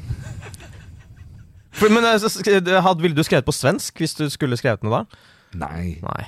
For, 1.74 1.90
men 1.90 2.06
eh, 2.06 2.16
så 2.22 2.30
sk- 2.30 2.60
det 2.64 2.80
had- 2.86 3.02
Ville 3.02 3.16
du 3.18 3.24
skrevet 3.26 3.46
på 3.48 3.52
svensk 3.54 3.98
hvis 4.00 4.14
du 4.16 4.24
skulle 4.32 4.56
skrevet 4.60 4.84
noe 4.86 5.02
da? 5.02 5.20
Nei. 5.66 5.98
Nei. 6.02 6.24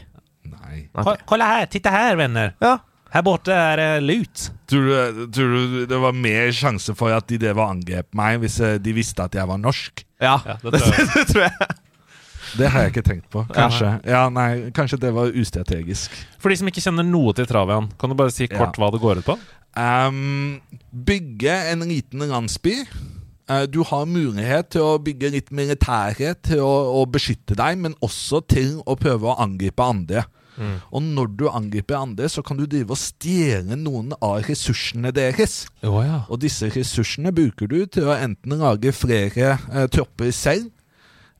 Nei. 0.50 0.76
Okay. 0.92 1.22
Kolla 1.30 1.48
her, 1.54 1.66
titta 1.70 1.90
her, 1.94 2.18
venner. 2.20 2.52
Ja. 2.62 2.76
Her 3.14 3.22
borte 3.24 3.54
er 3.54 3.78
det 3.80 3.88
lut. 4.04 4.48
Tror 4.68 5.24
du, 5.30 5.86
det 5.88 5.98
var 6.02 6.12
mer 6.12 6.50
sjanse 6.54 6.92
for 6.98 7.14
at 7.14 7.28
de 7.30 7.38
drev 7.40 7.56
og 7.62 7.70
angrep 7.78 8.10
meg 8.18 8.42
hvis 8.42 8.58
de 8.82 8.92
visste 8.96 9.24
at 9.24 9.38
jeg 9.38 9.46
var 9.48 9.60
norsk? 9.62 10.02
Ja, 10.20 10.36
Ja, 10.44 10.56
det 10.62 10.82
tror 10.82 10.92
jeg. 10.98 11.08
det 11.14 11.26
tror 11.30 11.44
jeg. 11.46 11.68
Det 12.56 12.70
har 12.72 12.86
jeg 12.86 12.94
ikke 12.94 13.04
tenkt 13.06 13.28
på. 13.32 13.44
Kanskje. 13.52 13.90
Ja, 14.08 14.28
nei, 14.32 14.70
kanskje 14.76 14.98
det 15.02 15.12
var 15.16 15.32
ustrategisk. 15.36 16.10
For 16.40 16.48
de 16.52 16.56
som 16.60 16.68
ikke 16.70 16.82
kjenner 16.84 17.04
noe 17.06 17.34
til 17.36 17.46
Travian, 17.50 17.90
kan 18.00 18.10
du 18.10 18.16
bare 18.18 18.32
si 18.34 18.46
kort 18.48 18.76
Ja. 18.76 18.80
hva 18.84 18.90
det 18.94 19.00
går 19.02 19.20
ut 19.22 19.28
på? 19.28 19.38
Um, 19.76 20.60
bygge 20.92 21.52
en 21.72 21.80
liten 21.88 22.26
landsby 22.30 22.78
Uh, 23.48 23.62
Du 23.70 23.84
har 23.86 24.08
mulighet 24.10 24.70
til 24.74 24.82
å 24.82 24.96
bygge 24.98 25.28
litt 25.30 25.50
militære 25.54 26.32
til 26.42 26.58
å, 26.66 26.98
å 26.98 27.04
beskytte 27.06 27.54
deg, 27.54 27.76
men 27.78 27.92
også 28.02 28.40
til 28.50 28.80
å 28.82 28.96
prøve 28.98 29.22
å 29.30 29.36
angripe 29.38 29.84
andre. 29.86 30.24
Og 30.90 31.02
når 31.04 31.26
du 31.36 31.44
angriper 31.52 31.94
andre, 31.94 32.26
så 32.32 32.42
kan 32.42 32.56
du 32.56 32.64
drive 32.66 32.90
og 32.90 32.98
stjele 32.98 33.76
noen 33.76 34.14
av 34.18 34.40
ressursene 34.48 35.12
deres. 35.14 35.66
Oh, 35.84 36.00
ja. 36.02 36.22
Og 36.32 36.40
disse 36.42 36.66
ressursene 36.74 37.30
bruker 37.30 37.68
du 37.70 37.84
til 37.86 38.08
å 38.08 38.16
enten 38.16 38.56
lage 38.58 38.90
flere 38.96 39.58
eh, 39.70 39.86
tropper 39.92 40.32
selv, 40.34 40.70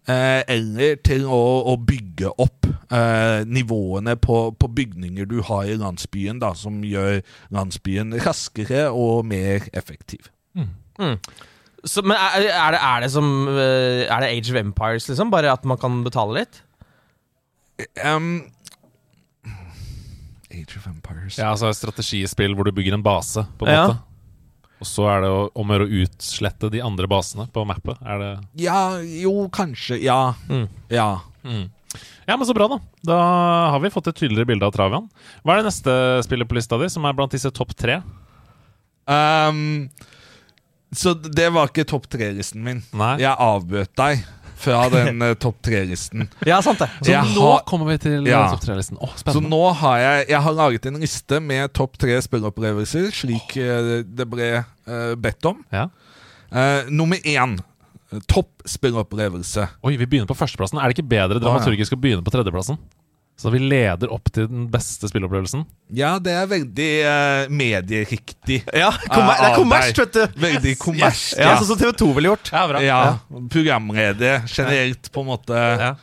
eh, 0.09 0.43
eller 0.49 0.97
til 1.07 1.25
å, 1.27 1.41
å 1.73 1.77
bygge 1.87 2.31
opp 2.43 2.67
eh, 2.93 3.43
nivåene 3.47 4.17
på, 4.17 4.39
på 4.59 4.69
bygninger 4.77 5.29
du 5.31 5.41
har 5.49 5.65
i 5.71 5.77
landsbyen, 5.81 6.39
da, 6.43 6.53
som 6.59 6.81
gjør 6.87 7.21
landsbyen 7.55 8.15
raskere 8.27 8.89
og 8.91 9.25
mer 9.29 9.67
effektiv. 9.77 10.31
Så, 11.87 12.03
men 12.03 12.17
er, 12.17 12.47
er, 12.51 12.71
det, 12.75 12.79
er 12.83 13.03
det 13.05 13.11
som 13.13 13.27
eh, 13.53 14.07
Er 14.09 14.23
det 14.25 14.31
Age 14.33 14.51
of 14.51 14.57
Empires, 14.59 15.05
liksom? 15.11 15.29
Bare 15.31 15.53
at 15.53 15.67
man 15.69 15.79
kan 15.79 16.01
betale 16.03 16.41
litt? 16.41 16.63
Um, 18.03 18.47
Age 20.51 20.79
of 20.81 20.87
Empires 20.89 21.37
Ja, 21.39 21.51
altså 21.53 21.69
et 21.71 21.77
strategispill 21.79 22.55
hvor 22.57 22.65
du 22.67 22.73
bygger 22.75 22.97
en 22.97 23.05
base, 23.05 23.45
på 23.59 23.67
en 23.69 23.73
Ja. 23.75 23.87
måte. 23.87 23.99
Og 24.83 24.89
så 24.89 25.07
er 25.09 25.25
det 25.25 25.31
om 25.33 25.71
å 25.71 25.77
gjøre 25.77 25.87
å 25.87 26.03
utslette 26.05 26.69
de 26.73 26.83
andre 26.85 27.09
basene 27.09 27.47
på 27.53 27.65
mappet. 27.69 27.97
Er 28.05 28.21
det 28.21 28.33
Ja, 28.61 28.99
jo, 29.01 29.47
kanskje. 29.53 30.01
Ja. 30.05 30.35
Mm. 30.51 30.67
Ja. 30.93 31.09
Ja, 32.27 32.37
men 32.37 32.45
så 32.49 32.55
bra, 32.57 32.67
da. 32.69 32.81
Da 33.07 33.19
har 33.73 33.81
vi 33.81 33.93
fått 33.95 34.11
et 34.11 34.19
tydeligere 34.19 34.51
bilde 34.51 34.67
av 34.69 34.75
Travian. 34.75 35.09
Hva 35.45 35.55
er 35.55 35.63
det 35.63 35.71
neste 35.71 35.97
spillet 36.27 36.49
på 36.51 36.59
lista 36.59 36.79
di, 36.81 36.91
som 36.93 37.07
er 37.09 37.17
blant 37.17 37.33
disse 37.33 37.53
topp 37.55 37.73
tre? 37.79 38.01
Um, 39.07 39.87
så 40.93 41.15
det 41.15 41.49
var 41.55 41.71
ikke 41.71 41.87
topp 41.89 42.09
tre-listen 42.11 42.65
min. 42.67 42.83
Nei. 42.97 43.15
Jeg 43.23 43.33
avbøt 43.33 43.95
deg 43.99 44.27
fra 44.57 44.87
den 44.93 45.21
uh, 45.23 45.35
topp 45.37 45.59
tre-listen. 45.67 46.27
Ja, 46.49 46.59
sant 46.65 46.81
det. 46.81 46.89
Så 47.03 47.13
Jeg 47.13 47.35
nå 47.35 47.45
har- 47.45 47.63
kommer 47.69 47.91
vi 47.93 47.99
til 48.03 48.27
Ja. 48.27 48.47
ja. 48.47 48.49
topp 48.55 48.65
tre-listen. 48.65 48.97
Åh, 49.01 49.13
Så 49.21 49.41
nå 49.45 49.63
har 49.83 49.99
jeg 50.01 50.29
Jeg 50.31 50.41
har 50.43 50.53
laget 50.57 50.87
en 50.87 51.01
liste 51.01 51.41
med 51.41 51.73
topp 51.77 51.99
tre 52.01 52.17
spilleopplevelser, 52.25 53.11
slik 53.13 53.57
oh. 53.61 54.03
det 54.03 54.27
ble 54.33 54.51
uh, 54.65 55.15
bedt 55.15 55.45
om. 55.53 55.65
Ja. 55.73 55.89
Uh, 56.53 56.89
nummer 56.91 57.17
én. 57.27 57.59
eh, 58.13 58.21
Topp 58.31 58.63
spilleopplevelse. 58.67 59.69
Oi, 59.83 59.97
vi 59.97 60.07
begynner 60.07 60.27
på 60.31 60.37
førsteplassen. 60.39 60.79
Er 60.79 60.89
det 60.89 60.99
ikke 60.99 61.09
bedre 61.11 61.41
dramaturgisk 61.43 61.93
å 61.93 62.01
begynne 62.01 62.23
på 62.25 62.31
tredjeplassen? 62.31 62.79
Så 63.37 63.51
vi 63.53 63.61
leder 63.61 64.09
opp 64.15 64.31
til 64.33 64.47
den 64.49 64.65
beste 64.73 65.11
spillopplevelsen. 65.11 65.67
Ja, 65.93 66.15
det 66.23 66.33
er 66.33 66.47
veldig 66.49 66.89
uh, 67.05 67.53
medieriktig. 67.53 68.63
Ja, 68.73 68.89
kommer, 69.13 69.37
det 69.37 69.45
er 69.45 69.51
av 69.51 69.59
kommers, 69.61 69.91
vet 69.99 70.17
du. 70.17 70.41
Veldig 70.41 70.73
kommers. 70.81 71.27
Ja, 71.37 71.53
Sånn 71.61 71.69
som 71.75 71.81
TV 71.83 71.93
2 72.01 72.09
ville 72.17 72.33
gjort. 72.33 72.51
Ja, 72.55 72.65
bra. 72.71 72.81
Ja, 72.81 73.01
programleder 73.53 74.47
generelt, 74.49 75.13
på 75.13 75.25
en 75.27 75.31
måte. 75.35 75.53
Ja. 75.83 75.95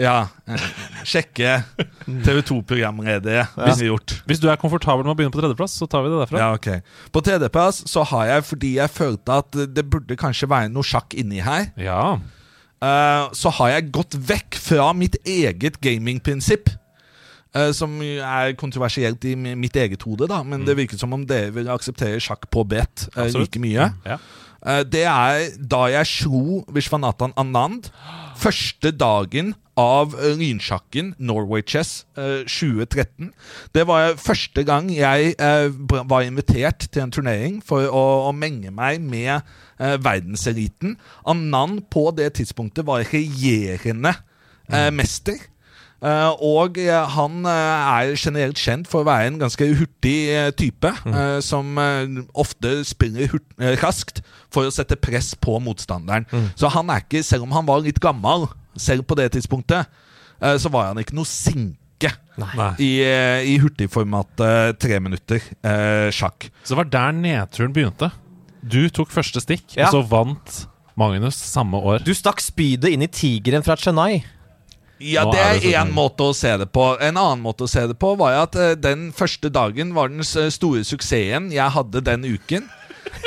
Ja. 0.00 0.16
eh, 0.48 0.66
Sjekke 1.04 1.60
TV 2.06 2.40
2-programledere 2.48 3.46
ville 3.56 3.90
gjort. 3.90 4.14
Hvis 4.28 4.40
du 4.42 4.48
er 4.50 4.58
komfortabel 4.60 5.04
med 5.04 5.12
å 5.12 5.16
begynne 5.18 5.34
på 5.34 5.42
tredjeplass, 5.42 5.76
så 5.80 5.88
tar 5.90 6.04
vi 6.06 6.12
det 6.12 6.20
derfra. 6.22 6.40
Ja, 6.40 6.50
ok 6.56 7.12
På 7.14 7.22
tredjeplass 7.26 7.82
så 7.90 8.04
har 8.12 8.28
jeg, 8.30 8.46
fordi 8.48 8.74
jeg 8.78 8.94
følte 8.94 9.40
at 9.42 9.60
det 9.76 9.84
burde 9.92 10.18
kanskje 10.20 10.48
være 10.50 10.72
noe 10.72 10.86
sjakk 10.86 11.16
inni 11.20 11.42
her, 11.44 11.70
Ja. 11.80 12.18
Eh, 12.82 13.24
så 13.36 13.52
har 13.60 13.74
jeg 13.74 13.90
gått 13.94 14.16
vekk 14.16 14.58
fra 14.60 14.90
mitt 14.96 15.18
eget 15.24 15.80
gamingprinsipp. 15.82 16.72
Uh, 17.50 17.72
som 17.74 17.96
er 17.98 18.52
kontroversielt 18.54 19.24
i 19.26 19.32
mitt 19.34 19.74
eget 19.74 20.04
hode, 20.06 20.28
da 20.30 20.36
men 20.46 20.62
det 20.62 20.76
virker 20.78 21.00
som 21.00 21.16
om 21.16 21.24
dere 21.26 21.48
vil 21.50 21.66
akseptere 21.74 22.20
sjakk 22.22 22.44
på 22.46 22.62
brett 22.62 23.08
uh, 23.16 23.24
like 23.34 23.58
mye. 23.58 23.88
Ja. 24.06 24.20
Uh, 24.62 24.84
det 24.86 25.02
er 25.10 25.48
da 25.58 25.80
jeg 25.90 26.06
slo 26.06 26.60
Vishwanathan 26.70 27.34
Anand 27.34 27.88
første 28.44 28.92
dagen 28.94 29.56
av 29.80 30.14
eh, 30.18 30.34
lynsjakken 30.38 31.14
Norway 31.18 31.64
Chess 31.66 32.04
eh, 32.18 32.42
2013. 32.44 33.30
Det 33.74 33.86
var 33.88 34.16
første 34.20 34.64
gang 34.68 34.90
jeg 34.92 35.34
eh, 35.38 35.68
var 36.10 36.26
invitert 36.26 36.88
til 36.90 37.04
en 37.04 37.14
turnering 37.14 37.60
for 37.64 37.88
å, 37.88 38.04
å 38.28 38.32
menge 38.36 38.72
meg 38.74 39.00
med 39.02 39.32
eh, 39.38 39.96
verdenseliten. 40.02 40.98
Anand 41.28 41.86
på 41.92 42.10
det 42.16 42.34
tidspunktet 42.40 42.86
var 42.88 43.06
regjerende 43.12 44.14
eh, 44.68 44.90
mester. 44.94 45.49
Eh, 46.00 46.30
og 46.40 46.78
eh, 46.80 47.08
han 47.12 47.42
eh, 47.44 47.88
er 47.92 48.14
generelt 48.16 48.56
kjent 48.56 48.86
for 48.88 49.02
å 49.02 49.08
være 49.10 49.26
en 49.28 49.40
ganske 49.42 49.66
hurtig 49.76 50.14
type, 50.56 50.92
eh, 51.10 51.40
som 51.44 51.76
ofte 52.40 52.78
spiller 52.88 53.28
hurt, 53.34 53.44
raskt 53.82 54.22
for 54.50 54.64
å 54.64 54.72
sette 54.72 54.96
press 54.96 55.34
på 55.36 55.58
motstanderen. 55.60 56.24
Så 56.56 56.70
han 56.72 56.88
er 56.94 57.04
ikke, 57.04 57.20
selv 57.26 57.44
om 57.44 57.52
han 57.52 57.68
var 57.68 57.84
litt 57.84 58.00
gammel, 58.00 58.48
selv 58.80 59.04
på 59.10 59.18
det 59.20 59.28
tidspunktet, 59.36 59.90
eh, 60.40 60.56
så 60.56 60.72
var 60.72 60.88
han 60.94 61.02
ikke 61.04 61.18
noe 61.18 61.28
sinke. 61.28 61.76
Nei. 62.40 62.70
I, 62.80 62.90
i 63.52 63.58
hurtigformatet 63.60 64.78
tre 64.80 64.96
minutter 65.04 65.42
eh, 65.60 66.08
sjakk. 66.16 66.46
Så 66.64 66.72
det 66.72 66.78
var 66.78 66.88
der 66.94 67.12
nedturen 67.18 67.74
begynte. 67.76 68.08
Du 68.64 68.86
tok 68.88 69.12
første 69.12 69.42
stikk, 69.44 69.74
Ja. 69.76 69.90
og 69.90 69.98
så 69.98 70.00
vant 70.08 70.62
Magnus 70.96 71.36
samme 71.36 71.76
år. 71.76 72.00
Du 72.04 72.12
stakk 72.16 72.40
spydet 72.40 72.92
inn 72.94 73.04
i 73.04 73.08
tigeren 73.12 73.64
fra 73.64 73.76
Chennai. 73.76 74.22
Ja, 75.00 75.24
det 75.32 75.40
er 75.40 75.80
én 75.80 75.92
måte 75.96 76.26
å 76.28 76.34
se 76.36 76.52
det 76.60 76.68
på. 76.74 76.84
En 77.00 77.16
annen 77.16 77.40
måte 77.44 77.64
å 77.64 77.70
se 77.70 77.86
det 77.88 77.96
på 78.00 78.12
var 78.20 78.36
at 78.42 78.58
eh, 78.60 78.74
den 78.76 79.08
første 79.16 79.48
dagen 79.52 79.94
var 79.96 80.12
den 80.12 80.24
store 80.24 80.84
suksessen 80.84 81.48
jeg 81.54 81.76
hadde 81.76 82.04
den 82.04 82.26
uken. 82.28 82.68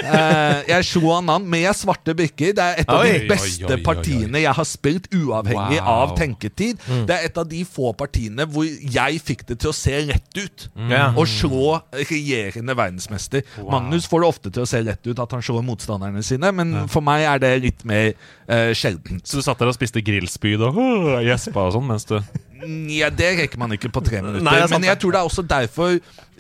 Eh, 0.03 0.63
jeg 0.67 0.85
slo 0.87 1.13
Anand 1.15 1.47
med 1.49 1.69
svarte 1.77 2.15
brikker. 2.17 2.53
Det 2.57 2.63
er 2.63 2.81
et 2.81 2.89
av 2.91 3.03
Oi. 3.03 3.11
de 3.13 3.29
beste 3.29 3.69
oi, 3.69 3.77
oi, 3.77 3.83
partiene 3.85 4.41
jeg 4.43 4.55
har 4.57 4.67
spilt, 4.67 5.07
uavhengig 5.15 5.79
Wow. 5.79 5.91
av 5.93 6.15
tenketid. 6.17 6.81
Det 7.07 7.15
er 7.15 7.27
et 7.29 7.37
av 7.39 7.47
de 7.49 7.63
få 7.67 7.93
partiene 7.97 8.45
hvor 8.49 8.67
jeg 8.67 9.21
fikk 9.23 9.45
det 9.49 9.59
til 9.63 9.71
å 9.71 9.75
se 9.75 9.95
rett 10.09 10.39
ut. 10.39 10.67
Mm. 10.75 11.17
Å 11.19 11.25
slå 11.29 11.77
regjerende 11.95 12.75
verdensmester. 12.77 13.45
Magnus 13.69 14.07
får 14.09 14.23
det 14.23 14.29
ofte 14.33 14.53
til 14.53 14.65
å 14.65 14.69
se 14.69 14.83
rett 14.83 15.07
ut 15.07 15.23
at 15.23 15.35
han 15.37 15.45
slår 15.45 15.65
motstanderne 15.65 16.23
sine, 16.25 16.51
men 16.55 16.87
for 16.91 17.05
meg 17.05 17.25
er 17.29 17.43
det 17.43 17.53
litt 17.63 17.85
mer 17.87 18.11
uh, 18.49 18.71
sjeldent. 18.75 19.25
Så 19.27 19.39
du 19.39 19.45
satt 19.45 19.61
der 19.61 19.71
og 19.71 19.77
spiste 19.77 20.03
grillspyd 20.03 20.61
og 20.67 20.79
uh, 20.79 21.21
og 21.53 21.75
sånn 21.75 21.87
mens 21.87 22.05
du 22.09 22.17
Ja, 22.93 23.09
det 23.09 23.29
rekker 23.39 23.59
man 23.59 23.71
ikke 23.75 23.89
på 23.93 24.01
tre 24.05 24.21
minutter. 24.21 24.43
Nei, 24.45 24.59
men 24.71 24.83
jeg 24.87 24.99
tror 25.01 25.11
det 25.11 25.19
er 25.19 25.27
også 25.29 25.43
derfor 25.47 25.97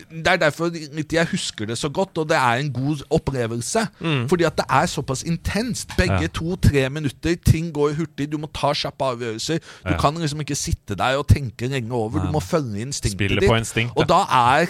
Det 0.09 0.27
er 0.27 0.37
derfor 0.41 0.71
jeg 1.13 1.27
husker 1.31 1.65
det 1.69 1.77
så 1.77 1.89
godt, 1.89 2.17
og 2.17 2.29
det 2.29 2.37
er 2.37 2.61
en 2.63 2.71
god 2.73 3.03
opplevelse. 3.13 3.85
Mm. 3.99 4.25
Fordi 4.29 4.43
at 4.47 4.57
det 4.57 4.65
er 4.69 4.85
såpass 4.89 5.23
intenst. 5.23 5.93
Begge 5.97 6.21
Ja. 6.21 6.27
to-tre 6.33 6.89
minutter. 6.89 7.35
Ting 7.45 7.71
går 7.73 7.93
hurtig. 7.99 8.31
Du 8.31 8.37
må 8.37 8.47
ta 8.53 8.73
kjappe 8.73 9.05
avgjørelser. 9.05 9.59
Du 9.83 9.91
Ja. 9.93 9.97
kan 9.97 10.15
liksom 10.15 10.39
ikke 10.41 10.55
sitte 10.55 10.95
der 10.95 11.17
og 11.17 11.27
tenke 11.27 11.67
lenge 11.67 11.91
over. 11.91 12.19
Du 12.25 12.31
må 12.31 12.39
følge 12.41 12.81
instinktet 12.81 13.39
ditt. 13.39 13.49
instinkt, 13.49 13.93
Og 13.95 14.07
da 14.09 14.25
er 14.29 14.67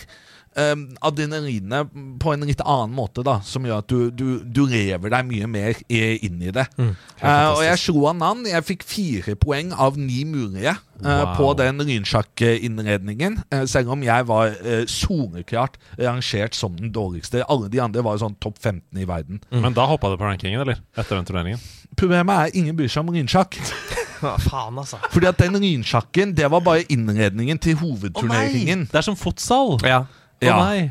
um, 0.74 0.90
adrenalinet 1.02 1.90
på 2.22 2.34
en 2.34 2.46
litt 2.48 2.62
annen 2.62 2.94
måte, 2.96 3.24
da, 3.26 3.40
som 3.46 3.66
gjør 3.66 3.82
at 3.82 3.88
du, 3.90 4.12
du, 4.14 4.26
du 4.46 4.66
lever 4.70 5.10
deg 5.10 5.26
mye 5.26 5.48
mer 5.50 5.80
inn 5.90 6.42
i 6.42 6.52
det. 6.54 6.68
Mm. 6.78 6.92
uh, 7.24 7.50
og 7.56 7.64
jeg 7.66 7.80
slo 7.82 8.06
Anand. 8.12 8.46
Jeg 8.52 8.66
fikk 8.68 8.84
fire 8.88 9.36
poeng 9.40 9.74
av 9.74 9.98
ni 9.98 10.24
mulige 10.30 10.76
Wow. 11.04 11.34
på 11.38 11.50
den 11.60 11.84
lynsjakkinnredningen. 11.84 13.42
Uh, 13.54 13.64
selv 13.70 13.92
om 13.96 14.04
jeg 14.06 14.28
var 14.30 14.54
uh, 14.64 14.84
soleklart 14.90 15.78
rangert 16.00 16.56
som 16.56 16.78
den 16.80 16.94
dårligste. 16.96 17.44
Alle 17.52 17.70
de 17.72 17.82
andre 17.84 18.06
var 18.06 18.22
sånn 18.22 18.38
topp 18.44 18.62
15 18.62 19.02
i 19.04 19.08
verden. 19.10 19.44
Men 19.52 19.76
da 19.76 19.88
hoppa 19.90 20.14
du 20.14 20.18
på 20.20 20.28
rankingen, 20.28 20.64
eller? 20.64 20.80
Etter 20.96 21.20
den 21.20 21.28
turneringen? 21.28 21.62
Problemet 22.00 22.34
er 22.34 22.58
ingen 22.58 22.78
bryr 22.78 22.92
seg 22.92 23.06
om 23.06 23.14
lynsjakk. 23.14 23.60
Faen, 24.48 24.78
altså. 24.80 25.00
Fordi 25.12 25.28
at 25.30 25.40
den 25.42 25.60
lynsjakken, 25.60 26.34
det 26.38 26.48
var 26.52 26.64
bare 26.64 26.88
innredningen 26.92 27.60
til 27.62 27.78
hovedturneringen. 27.82 28.88
Det 28.92 29.02
er 29.04 29.08
som 29.12 29.20
fotsal! 29.20 29.78
Ja. 29.84 30.06
Ja. 30.44 30.58
nei! 30.60 30.90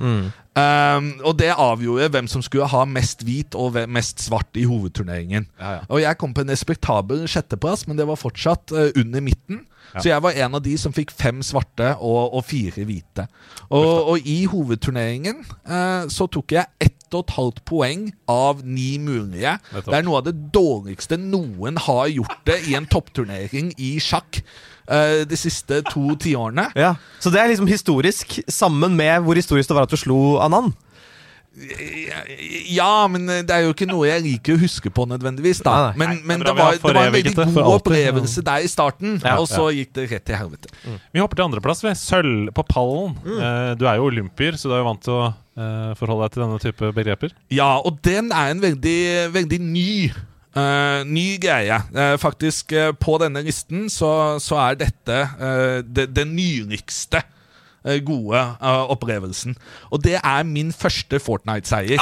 Um, 0.52 1.06
og 1.24 1.38
det 1.40 1.48
avgjorde 1.56 2.10
hvem 2.12 2.26
som 2.28 2.42
skulle 2.44 2.68
ha 2.68 2.82
mest 2.84 3.22
hvit 3.24 3.56
og 3.56 3.78
mest 3.88 4.20
svart 4.20 4.52
i 4.60 4.66
hovedturneringen. 4.68 5.46
Ja, 5.60 5.78
ja. 5.78 5.82
Og 5.88 6.02
jeg 6.02 6.18
kom 6.20 6.34
på 6.36 6.44
en 6.44 6.52
respektabel 6.52 7.24
sjetteplass, 7.30 7.86
men 7.88 7.96
det 7.96 8.06
var 8.08 8.20
fortsatt 8.20 8.74
uh, 8.76 8.90
under 9.00 9.24
midten. 9.24 9.62
Så 9.98 10.08
jeg 10.08 10.22
var 10.24 10.38
en 10.44 10.56
av 10.56 10.62
de 10.64 10.72
som 10.80 10.94
fikk 10.94 11.12
fem 11.14 11.42
svarte 11.44 11.92
og, 11.98 12.34
og 12.38 12.44
fire 12.48 12.86
hvite. 12.88 13.26
Og, 13.68 14.12
og 14.14 14.28
i 14.28 14.42
hovedturneringen 14.48 15.42
eh, 15.44 16.08
så 16.12 16.28
tok 16.32 16.56
jeg 16.56 16.70
ett 16.80 16.98
og 17.12 17.26
et 17.26 17.34
halvt 17.36 17.62
poeng 17.68 18.06
av 18.30 18.62
ni 18.64 18.96
mulige. 19.02 19.58
Det 19.74 19.96
er 19.98 20.04
noe 20.06 20.22
av 20.22 20.28
det 20.28 20.36
dårligste 20.54 21.18
noen 21.20 21.80
har 21.86 22.06
gjort 22.08 22.38
det 22.48 22.62
i 22.70 22.76
en 22.78 22.88
toppturnering 22.88 23.74
i 23.78 23.96
sjakk 24.02 24.42
Uh, 24.82 25.22
de 25.30 25.36
siste 25.38 25.76
to 25.86 26.16
tiårene. 26.18 26.64
Ja. 26.74 26.96
Så 27.22 27.30
det 27.30 27.38
er 27.38 27.52
liksom 27.52 27.68
historisk, 27.70 28.40
sammen 28.50 28.96
med 28.98 29.22
hvor 29.22 29.38
historisk 29.38 29.70
det 29.70 29.76
var 29.78 29.86
at 29.86 29.94
du 29.94 29.96
slo 29.96 30.16
Anand. 30.42 30.72
Ja, 32.72 33.04
men 33.12 33.26
det 33.28 33.52
er 33.52 33.66
jo 33.66 33.74
ikke 33.74 33.88
noe 33.90 34.06
jeg 34.08 34.24
liker 34.24 34.56
å 34.56 34.62
huske 34.62 34.92
på 34.94 35.04
nødvendigvis. 35.10 35.60
da. 35.66 35.92
Men, 36.00 36.22
men 36.24 36.40
det 36.40 36.54
var, 36.56 36.78
det 36.78 36.94
var 36.96 37.10
en 37.10 37.14
veldig 37.16 37.34
god 37.36 37.60
opplevelse 37.74 38.44
der 38.46 38.64
i 38.64 38.70
starten, 38.72 39.18
og 39.34 39.44
så 39.50 39.68
gikk 39.76 39.92
det 39.98 40.08
rett 40.14 40.26
til 40.30 40.40
helvete. 40.40 40.72
Vi 41.12 41.20
hopper 41.20 41.40
til 41.40 41.48
andreplass. 41.50 41.84
Sølv 42.00 42.50
på 42.56 42.64
pallen. 42.68 43.16
Mm. 43.22 43.78
du 43.78 43.86
er 43.86 44.00
jo 44.00 44.08
olympier, 44.08 44.56
så 44.56 44.70
du 44.70 44.76
er 44.76 44.82
jo 44.82 44.88
vant 44.88 45.04
til 45.04 45.18
å 45.18 45.22
eh, 45.28 45.92
forholde 45.98 46.26
deg 46.26 46.34
til 46.34 46.44
denne 46.46 46.60
type 46.62 46.92
begreper? 46.96 47.34
Ja, 47.52 47.70
og 47.84 48.00
den 48.04 48.32
er 48.32 48.52
en 48.52 48.62
veldig, 48.64 49.00
veldig 49.36 49.64
ny 49.70 49.88
Uh, 50.52 51.00
ny 51.08 51.38
greie. 51.40 51.78
Uh, 51.96 52.18
faktisk, 52.20 52.74
uh, 52.76 52.90
på 52.92 53.14
denne 53.22 53.40
listen 53.40 53.86
så, 53.88 54.36
så 54.36 54.58
er 54.60 54.74
dette 54.82 55.14
eh, 55.16 55.78
det, 55.80 56.10
det 56.12 56.26
nyligste 56.28 57.22
eh, 57.22 57.30
gode 58.06 58.42
uh, 58.62 58.84
opplevelsen. 58.94 59.56
Og 59.90 60.04
det 60.04 60.18
er 60.20 60.46
min 60.48 60.72
første 60.72 61.18
Fortnite-seier 61.22 61.98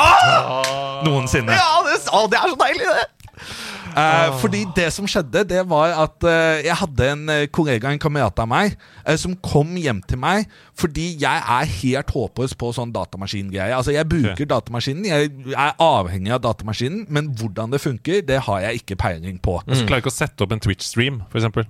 noensinne. 1.06 1.56
Ja, 1.56 1.80
det, 1.86 2.00
å, 2.12 2.26
det 2.30 2.40
er 2.40 2.52
så 2.52 2.60
deilig, 2.60 2.86
det! 2.90 3.08
Uh, 3.90 4.36
fordi 4.38 4.60
det 4.76 4.86
som 4.94 5.06
skjedde, 5.10 5.42
det 5.50 5.62
var 5.66 5.96
at 6.04 6.22
uh, 6.22 6.60
jeg 6.62 6.76
hadde 6.78 7.06
en 7.10 7.22
eh, 7.32 7.46
kollega, 7.50 7.90
en 7.90 7.98
kamerat 7.98 8.38
av 8.38 8.46
meg, 8.50 8.76
uh, 9.02 9.16
som 9.18 9.34
kom 9.42 9.72
hjem 9.80 10.02
til 10.06 10.20
meg 10.22 10.46
fordi 10.78 11.08
jeg 11.20 11.42
er 11.56 11.72
helt 11.72 12.12
håpløs 12.14 12.54
på 12.56 12.70
sånn 12.76 12.92
datamaskingreie. 12.94 13.74
Altså, 13.76 13.92
jeg 13.92 14.06
bruker 14.08 14.48
datamaskinen, 14.48 15.08
jeg 15.10 15.32
er 15.52 15.74
avhengig 15.82 16.32
av 16.36 16.44
datamaskinen, 16.46 17.02
men 17.12 17.32
hvordan 17.36 17.74
det 17.74 17.82
funker, 17.82 18.22
det 18.24 18.38
har 18.46 18.62
jeg 18.64 18.84
ikke 18.84 19.00
peiling 19.02 19.40
på. 19.42 19.58
Så 19.66 19.82
klarer 19.84 20.04
ikke 20.04 20.14
å 20.14 20.20
sette 20.20 20.46
opp 20.46 20.54
en 20.54 20.62
Twitch-stream, 20.62 21.20
f.eks. 21.28 21.66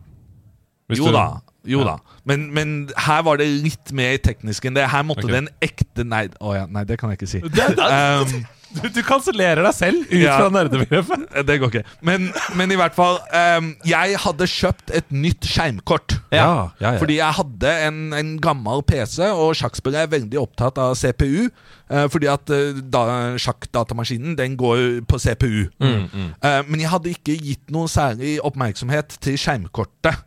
Jo 1.01 1.11
da. 1.15 1.27
Jo 1.67 1.83
da. 1.87 1.97
Men, 2.31 2.47
men 2.55 2.79
her 3.09 3.25
var 3.27 3.41
det 3.41 3.49
litt 3.51 3.93
mer 3.97 4.17
teknisk 4.23 4.69
enn 4.69 4.79
det. 4.79 4.87
Her 4.93 5.05
måtte 5.07 5.27
okay. 5.27 5.35
det 5.35 5.43
en 5.45 5.53
ekte 5.67 6.07
Nei, 6.11 6.25
å 6.41 6.55
ja, 6.57 6.65
nei, 6.71 6.87
det 6.89 6.97
kan 7.01 7.13
jeg 7.13 7.21
ikke 7.21 7.35
si. 7.35 7.45
Det, 7.45 7.69
Um, 7.81 8.45
du, 8.77 8.85
du 8.95 9.01
kansellerer 9.03 9.65
deg 9.67 9.75
selv 9.75 10.05
ut 10.07 10.15
Ja. 10.21 10.37
fra 10.39 10.51
nerdebegrepet. 10.55 11.25
Eh, 11.35 11.45
Det 11.49 11.57
går 11.61 11.73
ikke. 11.73 11.97
Men, 12.07 12.29
men 12.59 12.71
i 12.71 12.79
hvert 12.79 12.95
fall 12.95 13.19
um, 13.59 13.73
Jeg 13.89 14.19
hadde 14.23 14.47
kjøpt 14.51 14.93
et 14.95 15.11
nytt 15.11 15.49
skjermkort. 15.49 16.17
Ja, 16.31 16.39
ja, 16.79 16.93
ja. 16.93 16.93
Fordi 17.01 17.19
jeg 17.19 17.39
hadde 17.41 17.73
en, 17.89 18.01
en 18.17 18.33
gammel 18.43 18.85
PC, 18.87 19.25
og 19.33 19.57
sjakkspillere 19.59 20.07
er 20.07 20.13
veldig 20.15 20.39
opptatt 20.43 20.79
av 20.83 20.95
CPU. 21.01 21.49
Uh, 21.91 22.07
fordi 22.13 22.31
at 22.31 22.53
uh, 22.55 22.79
da, 22.95 23.03
sjakkdatamaskinen 23.43 24.37
den 24.39 24.55
går 24.61 25.03
på 25.11 25.19
CPU. 25.19 25.67
Eh, 25.83 26.61
men 26.69 26.83
jeg 26.83 26.93
hadde 26.93 27.11
ikke 27.17 27.35
gitt 27.41 27.73
noe 27.75 27.91
særlig 27.91 28.37
oppmerksomhet 28.47 29.19
til 29.25 29.39
skjermkortet. 29.41 30.23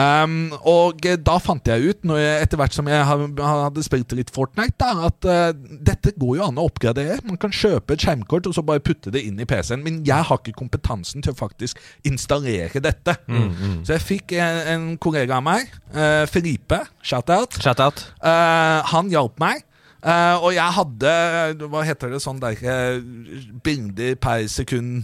Um, 0.00 0.52
og 0.70 1.02
da 1.26 1.34
fant 1.42 1.66
jeg 1.68 1.90
ut, 1.90 2.04
når 2.08 2.20
jeg, 2.22 2.42
etter 2.46 2.60
hvert 2.60 2.72
som 2.76 2.86
jeg 2.88 3.04
hadde 3.04 3.82
spilt 3.84 4.12
litt 4.16 4.30
Fortnite, 4.32 4.78
da, 4.80 5.08
at 5.10 5.26
uh, 5.28 5.50
dette 5.90 6.12
går 6.16 6.36
jo 6.38 6.44
an 6.46 6.60
å 6.62 6.64
oppgradere. 6.70 7.18
Man 7.26 7.36
kan 7.42 7.52
kjøpe 7.52 7.96
et 7.98 8.04
skjermkort 8.06 8.46
og 8.48 8.54
så 8.56 8.64
bare 8.64 8.80
putte 8.86 9.12
det 9.12 9.24
inn 9.26 9.40
i 9.42 9.46
PC-en. 9.50 9.82
Men 9.84 9.98
jeg 10.08 10.24
har 10.30 10.40
ikke 10.40 10.54
kompetansen 10.56 11.20
til 11.26 11.34
å 11.34 11.38
faktisk 11.40 11.80
installere 12.08 12.80
dette. 12.80 13.16
Så 13.84 13.96
jeg 13.98 14.06
fikk 14.06 14.36
en, 14.38 14.60
en 14.74 14.86
kollega 15.02 15.36
av 15.40 15.44
meg, 15.50 15.68
uh, 15.92 16.24
Felipe, 16.30 16.80
shout-out. 17.02 17.58
Shout-out. 17.60 18.06
Eh, 18.22 18.80
han 18.94 19.10
hjalp 19.12 19.36
meg. 19.42 19.66
Uh, 20.00 20.38
og 20.40 20.54
jeg 20.56 20.72
hadde 20.78 21.10
Hva 21.68 21.82
heter 21.84 22.08
det 22.14 22.22
sånn 22.24 22.38
der 22.40 22.56
Bilder 23.60 24.14
per 24.16 24.46
sekund 24.48 25.02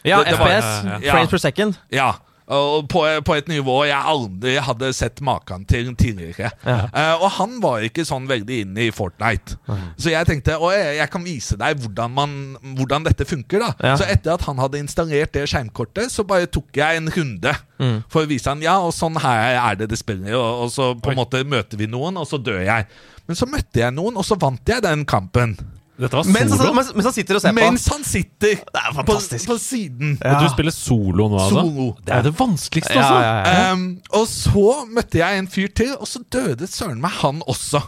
Ja, 0.00 0.22
Det- 0.22 0.30
det 0.32 0.38
var- 0.40 0.48
FPS. 0.48 0.68
ja, 0.86 0.98
ja. 1.04 1.12
Frames 1.12 1.30
per 1.34 1.38
second. 1.44 1.76
Ja. 1.92 2.12
Og 2.50 2.88
på, 2.90 3.04
på 3.26 3.34
et 3.38 3.46
nivå 3.50 3.76
jeg 3.86 3.94
aldri 4.12 4.56
hadde 4.58 4.88
sett 4.96 5.20
maken 5.22 5.62
til 5.70 5.92
tidligere. 5.94 6.50
Ja. 6.66 6.78
Eh, 6.90 7.22
og 7.22 7.28
han 7.36 7.60
var 7.62 7.84
ikke 7.86 8.02
sånn 8.08 8.26
veldig 8.30 8.56
inne 8.64 8.88
i 8.88 8.90
Fortnite. 8.94 9.54
Så 10.00 10.10
jeg 10.10 10.26
tenkte 10.26 10.56
å, 10.58 10.72
jeg, 10.74 10.96
jeg 10.98 11.10
kan 11.12 11.22
vise 11.24 11.58
deg 11.60 11.78
hvordan, 11.84 12.10
man, 12.16 12.34
hvordan 12.78 13.06
dette 13.06 13.26
funker. 13.28 13.62
da 13.62 13.70
Ja. 13.92 13.94
Så 14.00 14.08
etter 14.10 14.34
at 14.34 14.42
han 14.48 14.58
hadde 14.58 14.80
installert 14.82 15.32
det 15.36 15.46
skjermkortet, 15.52 16.10
så 16.10 16.26
bare 16.26 16.50
tok 16.50 16.74
jeg 16.82 17.00
en 17.02 17.10
runde 17.14 17.56
Mm. 17.80 18.02
for 18.12 18.26
å 18.26 18.28
vise 18.28 18.44
han 18.50 18.60
ja, 18.60 18.74
og 18.84 18.90
sånn 18.92 19.14
her 19.22 19.54
er 19.56 19.78
det 19.80 19.86
det 19.88 19.96
spiller. 19.96 20.34
Og, 20.36 20.66
og 20.66 20.68
så 20.74 20.90
på 21.00 21.14
en 21.14 21.16
måte 21.16 21.40
møter 21.48 21.78
vi 21.80 21.86
noen, 21.88 22.18
og 22.20 22.26
så 22.28 22.36
dør 22.36 22.58
jeg. 22.60 22.84
Men 23.24 23.38
så 23.38 23.46
møtte 23.48 23.80
jeg 23.80 23.94
noen, 23.96 24.18
og 24.20 24.26
så 24.28 24.36
vant 24.36 24.68
jeg 24.68 24.84
den 24.84 25.06
kampen. 25.08 25.54
Dette 26.00 26.16
var 26.16 26.24
Mens, 26.24 26.54
han- 26.56 26.74
mens, 26.74 26.90
mens 26.96 27.04
han 27.10 27.12
sitter 27.12 27.36
og 27.36 27.42
ser 27.44 27.52
på. 27.52 27.60
Mens 27.60 27.86
han 27.92 28.04
sitter 28.08 28.54
Det 28.56 28.80
er 28.80 28.92
fantastisk. 28.96 29.46
på 29.50 29.56
siden. 29.60 30.14
Og 30.24 30.42
du 30.42 30.48
spiller 30.54 30.72
solo 30.72 31.28
nå, 31.28 31.38
altså? 31.38 31.60
Solo. 31.60 31.86
Det 32.06 32.14
er 32.16 32.22
det 32.22 32.32
vanskeligste, 32.38 32.94
Ja, 32.94 33.00
altså. 33.00 33.20
ja, 33.20 33.64
ja. 33.68 33.72
Um, 33.74 33.86
og 34.16 34.26
så 34.32 34.66
møtte 34.88 35.18
jeg 35.20 35.38
en 35.38 35.48
fyr 35.48 35.68
til, 35.76 35.94
og 36.00 36.08
så 36.08 36.22
døde 36.32 36.66
søren 36.66 37.00
meg 37.00 37.10
han 37.20 37.42
også. 37.46 37.82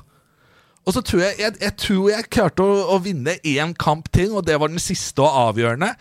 Og 0.86 0.92
så 0.96 1.00
tror 1.00 1.20
jeg 1.22 1.34
jeg, 1.38 1.52
jeg, 1.60 1.76
tror 1.78 2.08
jeg 2.10 2.24
klarte 2.30 2.60
å, 2.66 2.96
å 2.96 2.98
vinne 3.02 3.36
én 3.46 3.72
kamp 3.78 4.08
til, 4.12 4.32
og 4.34 4.46
det 4.46 4.58
var 4.60 4.68
den 4.68 4.78
siste 4.82 5.22
og 5.22 5.30
avgjørende. 5.54 5.92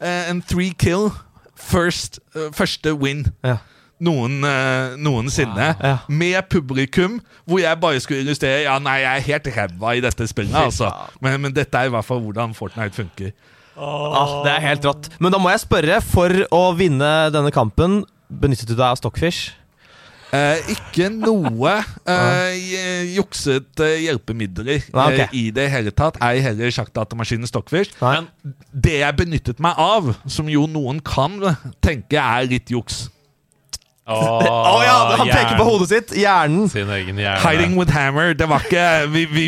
Uh, 0.00 0.30
en 0.30 0.42
three 0.42 0.70
kill, 0.78 1.10
first, 1.56 2.20
uh, 2.36 2.48
første 2.54 2.94
win. 2.94 3.26
Ja. 3.44 3.56
Noen, 3.98 4.38
eh, 4.46 4.96
noensinne. 5.02 5.68
Ja. 5.82 5.96
Med 6.08 6.46
publikum, 6.50 7.18
hvor 7.44 7.58
jeg 7.58 7.80
bare 7.82 8.00
skulle 8.00 8.22
illustrere 8.22 8.62
Ja, 8.62 8.78
nei, 8.78 9.00
jeg 9.02 9.16
er 9.16 9.26
helt 9.26 9.48
ræva 9.56 9.94
i 9.98 10.02
dette 10.04 10.28
spillet, 10.30 10.54
altså. 10.54 10.92
Men, 11.20 11.40
men 11.42 11.54
dette 11.56 11.78
er 11.78 11.90
i 11.90 11.94
hvert 11.94 12.06
fall 12.06 12.22
hvordan 12.22 12.54
Fortnite 12.54 12.94
funker. 12.94 13.32
Ah, 13.78 14.42
det 14.44 14.52
er 14.56 14.64
helt 14.70 14.86
rått. 14.86 15.10
Men 15.22 15.34
da 15.34 15.38
må 15.42 15.50
jeg 15.52 15.62
spørre, 15.66 16.00
for 16.02 16.34
å 16.54 16.62
vinne 16.78 17.30
denne 17.34 17.54
kampen, 17.54 18.02
benyttet 18.28 18.70
du 18.70 18.74
deg 18.74 18.86
av 18.90 18.98
Stockfish? 19.00 19.52
Eh, 20.28 20.72
ikke 20.74 21.06
noe 21.08 21.78
eh, 22.12 23.14
juksete 23.14 23.86
hjelpemidler 24.02 24.82
Nei, 24.92 25.04
okay. 25.06 25.22
eh, 25.24 25.36
i 25.40 25.44
det 25.56 25.68
hele 25.72 25.92
tatt. 25.96 26.18
Ei 26.24 26.42
heller 26.44 26.72
sjakkdatamaskinen 26.74 27.48
Stockfish. 27.48 27.94
Nei. 28.02 28.18
Men 28.18 28.56
det 28.72 28.98
jeg 29.00 29.18
benyttet 29.22 29.62
meg 29.64 29.78
av, 29.80 30.12
som 30.28 30.50
jo 30.52 30.66
noen 30.68 31.00
kan 31.04 31.38
tenke 31.84 32.20
er 32.20 32.50
litt 32.50 32.74
juks 32.74 33.06
Å 34.08 34.78
ja, 34.86 34.96
han 35.20 35.28
peker 35.28 35.58
på 35.58 35.66
hodet 35.68 35.88
sitt! 35.90 36.14
Hjernen. 36.16 36.68
Sin 36.72 36.88
egen 36.90 37.20
hjerne. 37.20 37.42
Hiding 37.44 37.76
with 37.76 37.92
hammer. 37.92 38.32
Det 38.34 38.48
var 38.48 38.64
ikke 38.64 38.84
Vi, 39.12 39.26
vi 39.28 39.46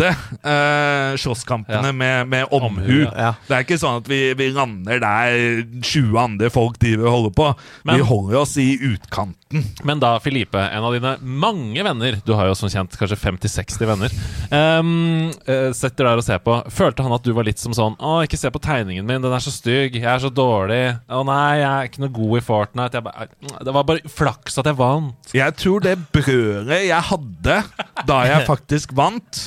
valgte 0.00 0.16
uh, 0.44 1.16
slåsskampene 1.16 1.86
Ja. 1.86 1.92
med, 1.92 2.28
med 2.28 2.46
omhu. 2.50 3.04
Ja. 3.04 3.34
Det 3.48 3.56
er 3.56 3.64
ikke 3.64 3.78
sånn 3.80 4.00
at 4.00 4.08
vi, 4.08 4.20
vi 4.38 4.50
lander 4.54 5.00
der 5.02 5.64
20 5.82 6.18
andre 6.20 6.50
folk 6.50 6.78
driver 6.80 7.06
og 7.08 7.12
holder 7.16 7.34
på. 7.36 7.48
Men- 7.84 8.00
vi 8.00 8.06
holder 8.06 8.40
oss 8.40 8.56
i 8.56 8.78
utkanten. 8.78 9.64
Men 9.84 9.98
da, 9.98 10.12
Filipe, 10.22 10.60
en 10.62 10.84
av 10.86 10.92
dine 10.94 11.16
mange 11.26 11.82
venner 11.82 12.20
Du 12.24 12.34
har 12.38 12.46
jo 12.46 12.54
som 12.54 12.68
kjent 12.70 12.92
kanskje 12.94 13.16
50-60 13.18 13.88
venner. 13.88 14.12
Um, 14.54 15.32
eh, 15.44 15.72
sitter 15.74 16.06
der 16.06 16.20
og 16.20 16.22
ser 16.24 16.38
på. 16.38 16.54
Følte 16.70 17.02
han 17.02 17.12
at 17.12 17.24
du 17.26 17.32
var 17.34 17.44
litt 17.48 17.58
som 17.58 17.74
sånn 17.74 17.96
Å, 17.98 18.20
ikke 18.22 18.38
se 18.38 18.50
på 18.50 18.62
tegningen 18.62 19.04
min, 19.06 19.20
den 19.24 19.32
er 19.34 19.42
så 19.42 19.50
stygg. 19.50 19.96
Jeg 19.98 20.06
er 20.06 20.22
så 20.22 20.30
dårlig. 20.30 20.96
Å 21.10 21.24
nei, 21.26 21.58
jeg 21.58 21.70
er 21.70 21.90
ikke 21.90 22.04
noe 22.04 22.14
god 22.14 22.36
i 22.38 22.44
Fortnite. 22.46 23.02
Bare, 23.02 23.26
det 23.66 23.74
var 23.74 23.88
bare 23.90 24.06
flaks 24.14 24.60
at 24.62 24.70
jeg 24.70 24.78
vant. 24.78 25.34
Jeg 25.34 25.56
tror 25.58 25.82
det 25.82 25.96
brødet 26.14 26.80
jeg 26.86 27.08
hadde 27.10 27.58
da 28.06 28.20
jeg 28.30 28.46
faktisk 28.52 28.94
vant, 28.96 29.42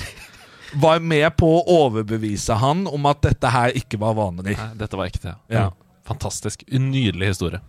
var 0.81 0.99
med 0.99 1.27
på 1.37 1.47
å 1.59 1.63
overbevise 1.85 2.55
han 2.61 2.85
om 2.89 3.05
at 3.09 3.21
dette 3.25 3.51
her 3.53 3.75
ikke 3.77 3.99
var 4.01 4.15
vanlig. 4.17 4.57
Nei, 4.59 4.69
dette 4.79 4.99
var 4.99 5.09
ekte. 5.11 5.35
Ja. 5.51 5.69
Fantastisk. 6.07 6.65
Nydelig 6.71 7.33
historie. 7.33 7.61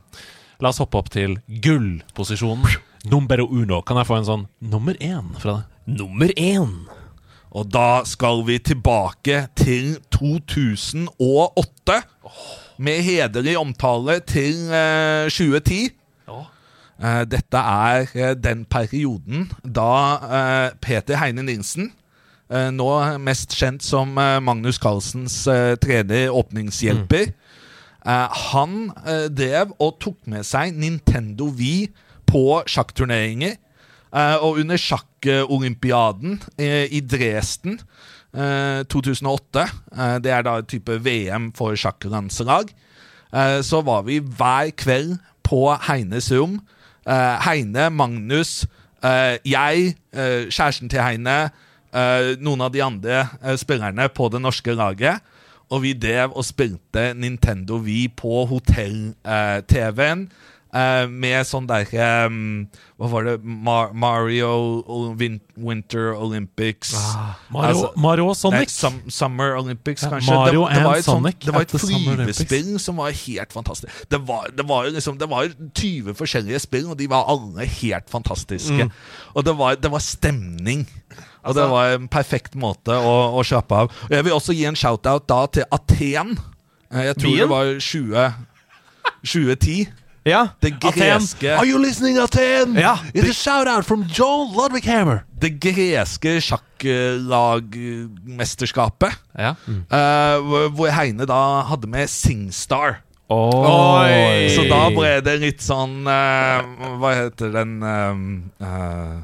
La 0.62 0.70
oss 0.70 0.80
hoppe 0.82 0.98
opp 1.00 1.10
til 1.14 1.38
gullposisjonen. 1.64 2.66
Nummer 3.10 3.42
uno. 3.44 3.82
Kan 3.86 4.00
jeg 4.00 4.08
få 4.08 4.18
en 4.20 4.28
sånn 4.28 4.44
nummer 4.64 4.96
én 5.02 5.34
fra 5.40 5.58
deg? 5.60 5.80
Nummer 6.00 6.32
én. 6.40 6.76
Og 7.54 7.68
da 7.70 8.02
skal 8.08 8.40
vi 8.48 8.56
tilbake 8.64 9.44
til 9.58 9.98
2008. 10.14 12.00
Med 12.82 13.04
hederlig 13.06 13.54
omtale 13.60 14.18
til 14.26 14.72
eh, 14.74 15.28
2010. 15.30 15.92
Eh, 17.04 17.22
dette 17.26 17.58
er 17.58 18.08
eh, 18.14 18.34
den 18.38 18.64
perioden 18.70 19.48
da 19.66 19.90
eh, 20.38 20.68
Peter 20.82 21.18
Heine 21.18 21.42
Nilsen, 21.42 21.90
nå 22.50 23.18
mest 23.24 23.54
kjent 23.56 23.82
som 23.82 24.12
eh, 24.18 24.38
Magnus 24.44 24.78
Carlsens 24.78 25.42
tredje 25.80 26.28
åpningshjelper, 26.30 27.32
Mm. 28.04 28.28
han 28.52 28.72
eh, 29.08 29.28
drev 29.32 29.70
og 29.80 29.94
tok 29.98 30.26
med 30.28 30.44
seg 30.44 30.74
Nintendo 30.76 31.46
Wii 31.56 31.86
på 32.28 32.60
sjakkturneringer. 32.68 33.54
Eh, 34.12 34.36
og 34.44 34.58
under 34.60 34.76
sjakkolympiaden 34.76 36.36
eh, 36.60 36.84
i 36.92 37.00
Dresden 37.00 37.78
eh, 38.36 38.84
2008, 38.92 39.64
eh, 39.96 40.16
det 40.20 40.32
er 40.36 40.44
da 40.46 40.58
et 40.60 40.68
type 40.70 40.98
VM 41.04 41.48
for 41.56 41.74
sjakklandslag, 41.80 42.70
eh, 43.32 43.60
så 43.64 43.80
var 43.88 44.04
vi 44.06 44.20
hver 44.20 44.70
kveld 44.76 45.16
på 45.44 45.64
Heines 45.88 46.28
rom. 46.32 46.60
Eh, 47.08 47.36
Heine, 47.48 47.88
Magnus, 47.90 48.66
eh, 49.04 49.38
jeg, 49.48 49.94
eh, 50.12 50.44
kjæresten 50.52 50.92
til 50.92 51.00
Heine, 51.04 51.38
eh, 51.48 51.50
noen 52.42 52.60
av 52.66 52.72
de 52.74 52.82
andre 52.82 53.20
eh, 53.42 53.54
spillerne 53.60 54.08
på 54.10 54.30
det 54.34 54.40
norske 54.42 54.74
laget. 54.74 55.20
Og 55.72 55.80
vi 55.86 55.94
drev 55.96 56.34
og 56.36 56.44
spilte 56.44 57.14
Nintendo 57.16 57.78
Wii 57.82 58.08
på 58.20 58.42
hotell-TV-en. 58.50 60.26
eh, 60.74 61.06
med 61.06 61.46
sånn 61.46 61.68
derre 61.70 62.06
um, 62.26 62.64
Hva 62.98 63.06
var 63.12 63.24
det? 63.28 63.34
Mar 63.46 63.92
Mario 63.94 64.48
Ol- 64.90 65.12
Winter 65.54 66.08
Olympics. 66.18 66.90
Mario, 67.54 67.68
Altså, 67.70 67.90
Mario 67.96 68.24
og 68.26 68.34
Nei, 68.34 68.64
Sonic. 68.66 68.70
Sum 68.74 68.96
Summer 69.08 69.54
Olympics, 69.60 70.02
Ja, 70.02 70.10
kanskje. 70.16 70.34
Mario 70.34 70.64
det, 70.66 70.74
det, 70.74 70.84
var 70.84 70.96
et 70.98 71.04
sånt- 71.06 71.22
Sonic 71.22 71.38
det 71.46 71.54
var 71.54 71.60
et 71.62 71.70
flyvespill 71.78 72.72
som 72.82 72.96
var 72.98 73.10
helt 73.12 73.52
fantastisk. 73.54 74.02
Det 74.10 74.20
var, 74.26 74.50
det 74.50 74.66
var, 74.68 74.90
liksom, 74.90 75.18
det 75.18 75.28
var 75.30 75.46
20 75.78 76.14
forskjellige 76.18 76.58
spill, 76.66 76.90
og 76.90 76.98
de 76.98 77.06
var 77.08 77.24
alle 77.30 77.66
helt 77.80 78.10
fantastiske. 78.10 78.90
Og 79.34 79.44
det 79.46 79.56
var, 79.56 79.76
det 79.76 79.90
var 79.94 80.02
stemning. 80.02 80.86
Og 81.48 81.54
det 81.56 81.64
var 81.70 81.84
en 81.96 82.08
perfekt 82.10 82.54
måte 82.58 82.92
å, 82.96 83.32
å 83.38 83.42
kjøpe 83.46 83.74
av. 83.84 83.88
Og 84.08 84.12
Jeg 84.16 84.24
vil 84.26 84.34
også 84.36 84.52
gi 84.56 84.64
en 84.70 84.76
shout-out 84.78 85.24
da 85.30 85.40
til 85.52 85.64
Aten. 85.74 86.28
Eh, 86.92 87.04
Jeg 87.10 87.16
tror 87.20 87.30
Bien? 87.30 87.40
det 87.42 87.50
var 87.50 87.64
20, 87.80 88.32
2010. 89.24 89.86
Ja. 90.24 90.46
Det 90.62 90.72
greske 90.80 91.52
Are 91.52 91.66
you 91.68 91.78
listening, 91.78 92.18
Aten? 92.18 92.76
Ja. 92.80 92.96
It's 93.12 93.28
a 93.28 93.32
shout-out 93.32 93.84
from 93.84 94.04
Joel 94.08 94.48
Ludwighammer. 94.56 95.18
Det 95.40 95.60
greske 95.60 96.40
sjakklagmesterskapet. 96.40 99.12
Ja. 99.36 99.54
mm. 99.66 99.84
uh, 99.92 100.36
hvor 100.72 100.88
Heine 100.96 101.26
da 101.28 101.60
hadde 101.68 101.86
med 101.92 102.08
Singstar. 102.08 103.04
Oi. 103.28 104.48
Så 104.52 104.66
da 104.68 104.90
ble 104.92 105.14
det 105.24 105.38
litt 105.40 105.62
sånn 105.64 106.04
uh, 106.04 106.60
Hva 107.00 107.12
heter 107.16 107.48
den 107.54 107.78
uh, 107.80 108.12
eh, 108.60 109.14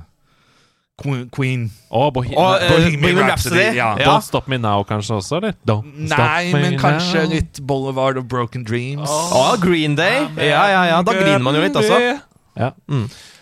Queen, 1.01 1.27
Queen 1.33 1.67
Og 1.91 2.13
Bohe 2.15 2.35
oh, 2.37 2.53
uh, 2.55 2.67
Bohemian 2.69 3.01
Bohemian 3.01 3.31
Rhapsody, 3.31 3.57
Rhapsody. 3.57 3.79
ja. 3.79 3.89
Ja. 3.99 4.11
Don't 4.11 4.27
Stop 4.27 4.49
Me 4.53 4.59
Now 4.61 4.85
kanskje 4.85 5.17
også, 5.17 5.41
eller? 5.41 5.57
Don't 5.69 5.89
Nei, 5.97 6.07
Stop 6.13 6.55
Me 6.55 6.63
men 6.67 6.79
kanskje 6.81 7.25
Now. 7.25 7.35
litt 7.35 7.61
Boulevard 7.67 8.21
of 8.21 8.29
Broken 8.31 8.65
Dreams. 8.69 9.11
Å, 9.11 9.57
Green 9.63 9.97
Day. 9.99 10.27
Ja, 10.37 10.65
ja, 10.71 10.85
ja. 10.93 11.03
Da 11.07 11.17
griner 11.17 11.43
man 11.45 11.57
jo 11.59 11.65
litt 11.65 11.77
også. 11.81 12.01
Ja. 12.61 12.73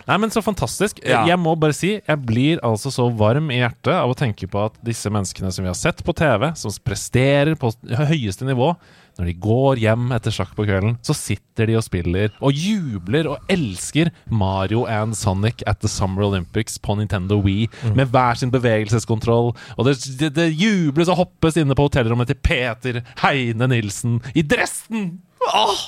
Nei, 0.09 0.17
men 0.17 0.33
Så 0.33 0.41
fantastisk. 0.45 1.03
Ja. 1.05 1.25
Jeg 1.29 1.37
må 1.41 1.53
bare 1.61 1.77
si, 1.77 1.99
jeg 2.01 2.21
blir 2.25 2.63
altså 2.65 2.93
så 2.93 3.11
varm 3.13 3.51
i 3.53 3.59
hjertet 3.61 3.93
av 3.93 4.09
å 4.09 4.17
tenke 4.17 4.49
på 4.49 4.63
at 4.71 4.79
disse 4.85 5.11
menneskene 5.13 5.51
som 5.53 5.67
vi 5.67 5.69
har 5.69 5.77
sett 5.77 6.01
på 6.05 6.15
TV, 6.17 6.49
som 6.57 6.73
presterer 6.85 7.59
på 7.61 7.73
høyeste 8.09 8.49
nivå, 8.49 8.73
når 9.19 9.27
de 9.27 9.35
går 9.43 9.81
hjem 9.83 10.13
etter 10.15 10.35
sjakk 10.35 10.53
på 10.55 10.65
kvelden, 10.69 10.95
så 11.03 11.15
sitter 11.17 11.67
de 11.67 11.75
og 11.79 11.83
spiller 11.83 12.31
og 12.39 12.55
jubler 12.55 13.27
og 13.33 13.51
elsker 13.51 14.13
Mario 14.31 14.85
and 14.87 15.17
Sonic 15.19 15.65
at 15.67 15.81
the 15.83 15.91
Summer 15.91 16.23
Olympics 16.29 16.79
på 16.79 16.95
Nintendo 17.01 17.41
Wii 17.43 17.67
med 17.99 18.13
hver 18.15 18.39
sin 18.39 18.53
bevegelseskontroll. 18.55 19.51
Og 19.75 19.89
det, 19.89 19.97
det, 20.21 20.31
det 20.39 20.53
jubles 20.55 21.11
og 21.11 21.19
hoppes 21.25 21.59
inne 21.59 21.75
på 21.75 21.89
hotellrommet 21.89 22.31
til 22.31 22.39
Peter 22.39 23.01
Heine 23.25 23.67
Nilsen 23.73 24.21
i 24.39 24.47
Dresden! 24.47 25.17
Åh, 25.49 25.83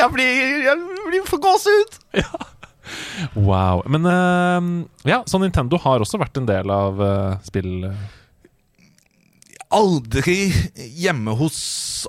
jeg 0.00 0.14
blir, 0.14 0.40
jeg 0.64 1.04
blir 1.10 1.28
for 1.28 1.42
gåsehud. 1.42 2.00
Wow. 3.36 3.84
Men 3.86 4.06
uh, 4.08 4.86
ja, 5.06 5.20
så 5.26 5.38
Nintendo 5.38 5.78
har 5.78 6.02
også 6.02 6.18
vært 6.18 6.40
en 6.40 6.48
del 6.48 6.72
av 6.74 6.98
uh, 6.98 7.36
spill... 7.46 7.84
Aldri 9.70 10.48
hjemme 10.98 11.30
hos 11.38 11.58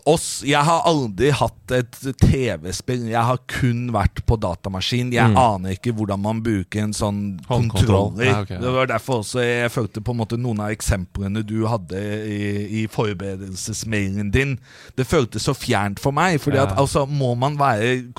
oss. 0.09 0.41
Jeg 0.47 0.63
har 0.65 0.81
aldri 0.89 1.29
hatt 1.35 1.73
et 1.77 1.93
TV-spill. 2.23 3.03
Jeg 3.11 3.21
har 3.27 3.37
kun 3.51 3.83
vært 3.93 4.23
på 4.25 4.37
datamaskin. 4.41 5.11
Jeg 5.13 5.35
aner 5.37 5.75
ikke 5.75 5.93
hvordan 5.93 6.23
man 6.23 6.41
bruker 6.41 6.81
en 6.87 6.95
sånn 6.97 7.19
kontroller. 7.45 8.25
Ja, 8.25 8.39
okay, 8.41 8.55
ja. 8.57 8.63
Det 8.65 8.71
var 8.73 8.89
derfor 8.89 9.21
også 9.21 9.43
jeg 9.45 9.69
følte 9.75 10.01
på 10.01 10.15
en 10.15 10.21
måte 10.23 10.39
noen 10.41 10.63
av 10.65 10.73
eksemplene 10.73 11.43
du 11.45 11.59
hadde 11.69 12.01
i, 12.25 12.41
i 12.81 12.87
forberedelsesmailen 12.89 14.33
din. 14.33 14.57
Det 14.97 15.05
føltes 15.05 15.45
så 15.45 15.53
fjernt 15.53 16.01
for 16.01 16.17
meg. 16.17 16.39
Fordi 16.41 16.57
Ja. 16.57 16.65
at 16.65 16.77
altså, 16.81 17.05
må 17.05 17.35
man 17.37 17.59
være 17.61 18.09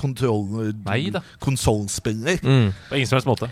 konsollspiller? 1.43 2.39
Mm. 2.43 2.71
På 2.89 2.95
ingen 2.95 3.07
som 3.11 3.17
helst 3.19 3.27
måte. 3.27 3.51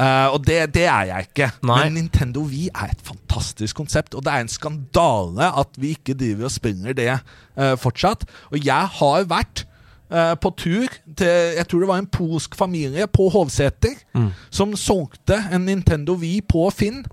Eh, 0.00 0.28
og 0.32 0.40
det, 0.46 0.60
det 0.74 0.86
er 0.88 1.08
jeg 1.10 1.28
ikke. 1.28 1.50
Nei. 1.68 1.80
Men 1.84 1.98
Nintendo 1.98 2.44
Wii 2.48 2.70
er 2.72 2.94
et 2.94 3.02
fantastisk 3.04 3.76
konsept, 3.76 4.14
og 4.16 4.24
det 4.24 4.32
er 4.32 4.44
en 4.44 4.52
skandale 4.52 5.50
at 5.60 5.76
vi 5.80 5.94
ikke 5.96 6.16
driver 6.16 6.48
og 6.48 6.54
spiller 6.54 6.96
det 6.96 7.10
uh, 7.12 7.74
fortsatt. 7.80 8.24
Og 8.52 8.64
jeg 8.64 8.94
har 9.00 9.28
vært 9.30 9.66
Uh, 10.10 10.34
på 10.42 10.50
tur 10.58 10.90
til 11.14 11.28
Jeg 11.54 11.68
tror 11.70 11.78
det 11.84 11.88
var 11.88 12.00
en 12.02 12.06
polsk 12.10 12.56
familie 12.58 13.04
på 13.06 13.28
Hovseter 13.30 13.92
som 14.50 14.72
solgte 14.74 15.36
en 15.54 15.68
Nintendo 15.68 16.16
Wii 16.18 16.40
på 16.50 16.64
Finn. 16.74 17.04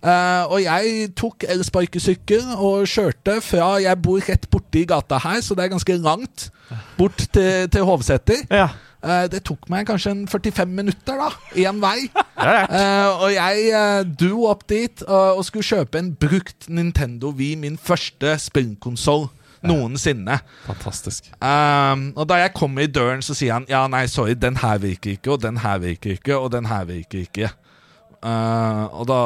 Uh, 0.00 0.48
og 0.48 0.62
jeg 0.62 1.10
tok 1.20 1.44
elsparkesykkel 1.52 2.54
og 2.54 2.88
kjørte 2.88 3.42
fra 3.44 3.74
Jeg 3.84 4.00
bor 4.00 4.24
rett 4.24 4.48
borti 4.48 4.86
gata 4.88 5.20
her, 5.20 5.42
så 5.44 5.52
det 5.52 5.66
er 5.66 5.74
ganske 5.74 5.98
langt 6.00 6.48
bort 6.96 7.28
til, 7.28 7.68
til 7.68 7.84
Hovseter. 7.84 8.48
Ja. 8.48 8.70
Eh, 9.04 9.26
det 9.30 9.42
tok 9.46 9.68
meg 9.72 9.86
kanskje 9.88 10.12
en 10.14 10.24
45 10.30 10.72
minutter, 10.72 11.18
da. 11.20 11.30
Én 11.60 11.80
vei. 11.82 12.08
uh, 12.40 13.24
og 13.24 13.30
jeg 13.34 13.66
uh, 13.72 14.02
dro 14.08 14.46
opp 14.50 14.66
dit 14.70 15.02
og, 15.06 15.40
og 15.40 15.46
skulle 15.46 15.66
kjøpe 15.66 16.00
en 16.00 16.12
brukt 16.16 16.68
Nintendo 16.72 17.32
Wii, 17.36 17.58
min 17.60 17.76
første 17.80 18.36
spillkonsoll 18.42 19.28
noensinne. 19.66 20.38
Fantastisk. 20.66 21.30
Og 21.42 22.24
da 22.28 22.36
jeg 22.38 22.54
kommer 22.54 22.84
i 22.84 22.90
døren, 22.90 23.24
så 23.24 23.34
sier 23.34 23.56
han 23.56 23.64
ja, 23.70 23.80
nei, 23.90 24.04
sorry, 24.10 24.36
den 24.38 24.58
her 24.60 24.78
virker 24.82 25.16
ikke, 25.16 25.32
og 25.34 25.42
den 25.42 25.58
her 25.62 25.80
virker 25.82 26.14
ikke, 26.14 26.36
og 26.36 26.52
den 26.54 26.68
her 26.70 26.84
virker 26.86 27.24
ikke. 27.24 27.48
Og 28.22 29.08
da 29.10 29.20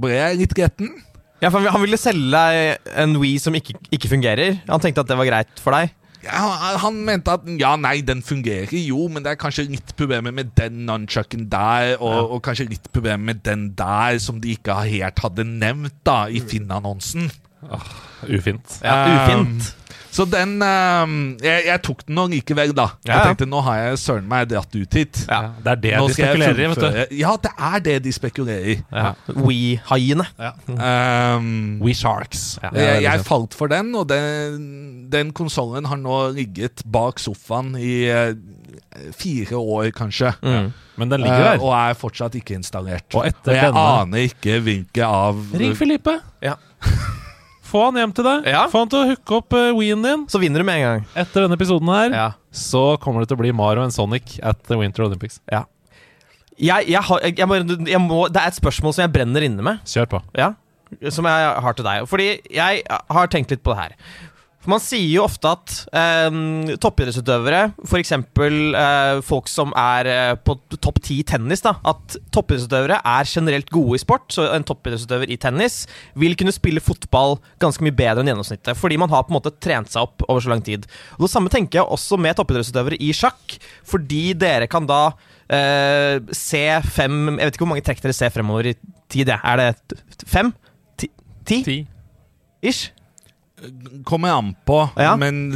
ble 0.00 0.14
jeg 0.14 0.38
litt 0.40 0.54
gretten. 0.56 0.94
Ja, 1.42 1.50
for 1.50 1.66
Han 1.74 1.82
ville 1.82 1.98
selge 1.98 2.30
deg 2.30 2.92
en 3.02 3.18
Wii 3.18 3.34
som 3.42 3.56
ikke, 3.58 3.74
ikke 3.90 4.12
fungerer. 4.14 4.60
Han 4.70 4.80
tenkte 4.80 5.02
at 5.02 5.10
det 5.10 5.18
var 5.18 5.28
greit 5.28 5.60
for 5.60 5.74
deg. 5.74 5.90
Ja, 6.22 6.38
han- 6.38 6.78
han 6.78 6.98
mente 7.04 7.32
at 7.32 7.40
ja, 7.58 7.74
nei, 7.76 8.00
den 8.06 8.22
fungerer 8.22 8.70
jo, 8.86 9.08
men 9.08 9.24
det 9.24 9.32
er 9.32 9.40
kanskje 9.42 9.64
litt 9.68 9.94
problemer 9.98 10.30
med 10.32 10.52
den 10.54 10.84
nunchucken 10.86 11.48
der, 11.50 11.96
og, 12.00 12.30
og 12.36 12.42
kanskje 12.46 12.68
litt 12.70 12.86
problemer 12.92 13.24
med 13.32 13.42
den 13.42 13.74
der, 13.74 14.18
som 14.22 14.38
de 14.40 14.54
ikke 14.54 14.76
helt 14.86 15.18
hadde 15.18 15.44
nevnt 15.44 15.94
da 16.06 16.26
i 16.30 16.38
Finn-annonsen. 16.40 17.30
Ufint. 18.28 18.78
Ja, 18.82 18.94
Ufint. 19.26 19.62
Um, 19.62 19.81
så 20.12 20.26
den 20.28 20.58
um, 20.60 21.12
jeg, 21.40 21.62
jeg 21.70 21.80
tok 21.86 22.02
den 22.04 22.18
nå 22.18 22.26
likevel, 22.28 22.74
da. 22.76 22.84
Ja, 23.00 23.08
ja. 23.08 23.14
Jeg 23.16 23.30
tenkte 23.30 23.46
nå 23.48 23.62
har 23.64 23.78
jeg 23.80 24.00
søren 24.02 24.26
meg 24.28 24.50
dratt 24.50 24.74
ut 24.76 24.96
hit. 24.98 25.22
Ja. 25.24 25.38
Det 25.64 25.72
er 25.72 25.80
det 25.86 25.92
Nå 25.96 26.08
de 26.10 26.16
spekulerer 26.18 26.60
i, 26.60 26.66
vet 26.72 26.82
du. 26.82 27.16
Ja, 27.22 27.32
det 27.40 27.52
er 27.56 27.84
det 27.86 27.94
de 28.04 28.12
spekulerer 28.12 28.68
i. 28.74 28.76
Ja. 28.92 29.12
We-haiene. 29.32 30.26
Um, 30.68 31.48
We 31.80 31.94
Sharks. 31.96 32.58
Ja, 32.62 32.74
jeg, 32.76 33.06
jeg 33.06 33.24
falt 33.24 33.56
for 33.56 33.72
den, 33.72 33.94
og 33.96 34.10
den, 34.12 35.08
den 35.12 35.32
konsollen 35.36 35.88
har 35.88 36.00
nå 36.00 36.20
ligget 36.36 36.84
bak 36.92 37.22
sofaen 37.22 37.72
i 37.80 38.02
eh, 38.12 38.34
fire 39.16 39.56
år, 39.56 39.90
kanskje. 39.96 40.34
Mm. 40.44 40.70
Men 41.00 41.08
den 41.14 41.24
ligger 41.24 41.40
der. 41.40 41.56
der. 41.56 41.64
og 41.64 41.72
er 41.78 41.96
fortsatt 41.96 42.36
ikke 42.36 42.58
installert. 42.60 43.08
Og 43.16 43.24
etter 43.30 43.56
jeg 43.56 43.72
denne- 43.72 43.88
aner 44.04 44.28
ikke 44.28 44.60
hvilke 44.60 45.08
av 45.08 45.40
Ring 45.56 45.72
Filippe. 45.78 46.18
Ja. 46.44 46.58
Få 47.72 47.86
han 47.88 47.96
hjem 47.96 48.12
til 48.12 48.26
deg. 48.28 48.46
Ja. 48.52 48.66
Få 48.68 48.82
han 48.84 48.90
til 48.92 49.00
å 49.00 49.06
hooke 49.08 49.36
opp 49.40 49.56
uh, 49.56 49.70
Ween 49.78 50.02
din. 50.04 50.26
Så 50.28 50.38
vinner 50.42 50.60
du 50.60 50.66
med 50.68 50.76
en 50.82 50.84
gang. 50.86 51.04
Etter 51.24 51.46
denne 51.46 51.56
episoden 51.56 51.88
her 51.88 52.12
Ja. 52.12 52.26
så 52.52 52.82
kommer 53.00 53.24
det 53.24 53.30
til 53.32 53.38
å 53.38 53.42
bli 53.42 53.52
Mario 53.56 53.82
and 53.86 53.94
Sonic 53.96 54.36
at 54.44 54.60
the 54.68 54.76
Winter 54.80 55.06
Olympics. 55.08 55.40
ja. 55.50 55.64
Jeg, 56.62 56.84
jeg 56.92 57.00
har, 57.02 57.22
jeg, 57.24 57.46
må, 57.48 57.56
må, 58.04 58.18
det 58.30 58.38
er 58.38 58.50
et 58.52 58.54
spørsmål 58.58 58.92
som 58.94 59.02
jeg 59.06 59.10
brenner 59.14 59.42
inne 59.42 59.64
med. 59.64 59.80
Kjør 59.88 60.04
på. 60.12 60.18
Ja, 60.36 60.50
som 61.10 61.24
jeg 61.26 61.46
har 61.64 61.74
til 61.78 61.86
deg. 61.88 62.04
Fordi 62.10 62.26
jeg 62.52 62.82
har 63.16 63.30
tenkt 63.32 63.50
litt 63.50 63.62
på 63.64 63.72
det 63.72 63.78
her. 63.80 63.94
For 64.62 64.70
Man 64.70 64.82
sier 64.82 65.08
jo 65.10 65.24
ofte 65.24 65.50
at 65.50 65.72
eh, 65.90 66.76
toppidrettsutøvere, 66.78 67.62
f.eks. 67.82 68.12
Eh, 68.14 69.22
folk 69.26 69.48
som 69.50 69.72
er 69.78 70.10
eh, 70.10 70.34
på 70.38 70.54
topp 70.78 71.00
ti 71.02 71.16
i 71.18 71.24
tennis, 71.26 71.64
da, 71.64 71.72
at 71.90 72.14
toppidrettsutøvere 72.34 73.00
er 73.02 73.26
generelt 73.26 73.72
gode 73.74 73.98
i 73.98 74.02
sport. 74.04 74.28
Så 74.30 74.46
en 74.54 74.66
toppidrettsutøver 74.68 75.32
i 75.34 75.40
tennis 75.42 75.80
vil 76.14 76.38
kunne 76.38 76.54
spille 76.54 76.84
fotball 76.84 77.40
ganske 77.62 77.82
mye 77.82 77.96
bedre 77.98 78.22
enn 78.22 78.30
gjennomsnittet. 78.30 78.78
Fordi 78.78 79.00
man 79.02 79.10
har 79.10 79.26
på 79.26 79.34
en 79.34 79.40
måte 79.40 79.54
trent 79.58 79.90
seg 79.90 80.06
opp 80.06 80.22
over 80.28 80.46
så 80.46 80.54
lang 80.54 80.62
tid. 80.62 80.86
Og 81.18 81.26
Det 81.26 81.32
samme 81.34 81.50
tenker 81.50 81.82
jeg 81.82 81.90
også 81.98 82.20
med 82.22 82.38
toppidrettsutøvere 82.38 83.02
i 83.02 83.10
sjakk. 83.18 83.58
Fordi 83.90 84.24
dere 84.38 84.70
kan 84.70 84.86
da 84.86 85.02
eh, 85.50 86.22
se 86.30 86.64
fem 86.94 87.34
Jeg 87.34 87.42
vet 87.48 87.56
ikke 87.56 87.66
hvor 87.66 87.74
mange 87.74 87.88
trekk 87.90 88.06
dere 88.06 88.14
ser 88.14 88.30
fremover 88.30 88.70
i 88.70 88.78
tid. 89.10 89.26
ja. 89.26 89.42
Er 89.42 89.58
det 89.58 90.02
fem? 90.22 90.54
Ti? 90.94 91.10
Ti? 91.50 91.64
Ti. 91.66 91.80
Ish? 92.62 92.92
Kommer 94.04 94.32
an 94.34 94.56
på, 94.66 94.90
Ja. 94.98 95.14
men 95.16 95.52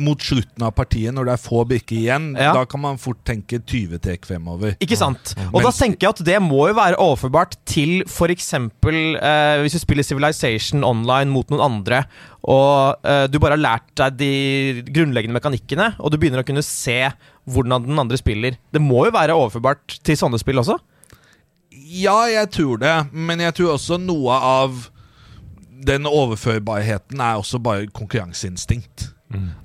mot 0.00 0.18
slutten 0.18 0.62
av 0.64 0.72
partiet, 0.74 1.12
når 1.12 1.26
det 1.26 1.32
er 1.34 1.42
få 1.42 1.64
brikker 1.68 1.96
igjen, 1.98 2.34
Ja. 2.38 2.54
da 2.54 2.64
kan 2.64 2.80
man 2.80 2.96
fort 2.96 3.18
tenke 3.24 3.58
20 3.60 3.98
tek 4.00 4.24
fremover. 4.24 4.76
Ikke 4.80 4.96
sant? 4.96 5.34
Og 5.52 5.62
da 5.62 5.70
tenker 5.70 6.00
jeg 6.06 6.08
at 6.10 6.24
det 6.24 6.38
må 6.40 6.68
jo 6.68 6.74
være 6.74 6.96
overførbart 6.96 7.56
til 7.66 8.02
f.eks. 8.06 8.54
Eh, 8.54 9.60
hvis 9.60 9.72
du 9.72 9.78
spiller 9.78 10.02
Civilization 10.02 10.82
online 10.84 11.30
mot 11.30 11.46
noen 11.50 11.60
andre, 11.60 12.04
og 12.48 12.96
eh, 13.04 13.26
du 13.26 13.38
bare 13.38 13.58
har 13.58 13.64
lært 13.80 13.94
deg 13.94 14.16
de 14.16 14.82
grunnleggende 14.90 15.36
mekanikkene, 15.36 15.94
og 16.00 16.10
du 16.10 16.16
begynner 16.16 16.40
å 16.42 16.46
kunne 16.46 16.64
se 16.64 17.12
hvordan 17.48 17.84
den 17.86 17.98
andre 17.98 18.16
spiller. 18.16 18.56
Det 18.72 18.80
må 18.80 19.04
jo 19.04 19.10
være 19.12 19.36
overførbart 19.36 20.00
til 20.02 20.16
sånne 20.16 20.38
spill 20.40 20.56
også? 20.62 20.78
Ja, 21.70 22.24
jeg 22.30 22.50
tror 22.54 22.78
det, 22.78 22.94
men 23.12 23.40
jeg 23.42 23.54
tror 23.58 23.74
også 23.76 23.98
noe 24.00 24.30
av 24.32 24.88
den 25.86 26.06
overførbarheten 26.06 27.20
er 27.20 27.40
også 27.40 27.58
bare 27.62 27.88
konkurranseinstinkt. 27.94 29.10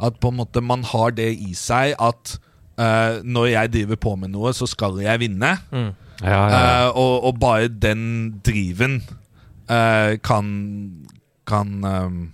At 0.03 0.19
på 0.21 0.29
en 0.29 0.37
måte 0.37 0.61
man 0.61 0.83
har 0.85 1.15
det 1.17 1.31
i 1.41 1.55
seg 1.57 1.95
at 1.99 2.35
uh, 2.77 3.21
når 3.25 3.45
jeg 3.49 3.73
driver 3.73 3.95
på 3.95 4.15
med 4.21 4.33
noe, 4.35 4.53
så 4.53 4.67
skal 4.69 4.99
jeg 5.01 5.23
vinne. 5.23 5.55
Mm. 5.71 5.91
Ja, 6.21 6.29
ja, 6.31 6.43
ja. 6.47 6.89
Uh, 6.89 6.97
og, 7.01 7.13
og 7.29 7.39
bare 7.41 7.67
den 7.67 8.03
driven 8.45 9.01
uh, 9.67 10.15
kan 10.23 10.53
kan, 11.45 11.83
ehm, 11.85 12.31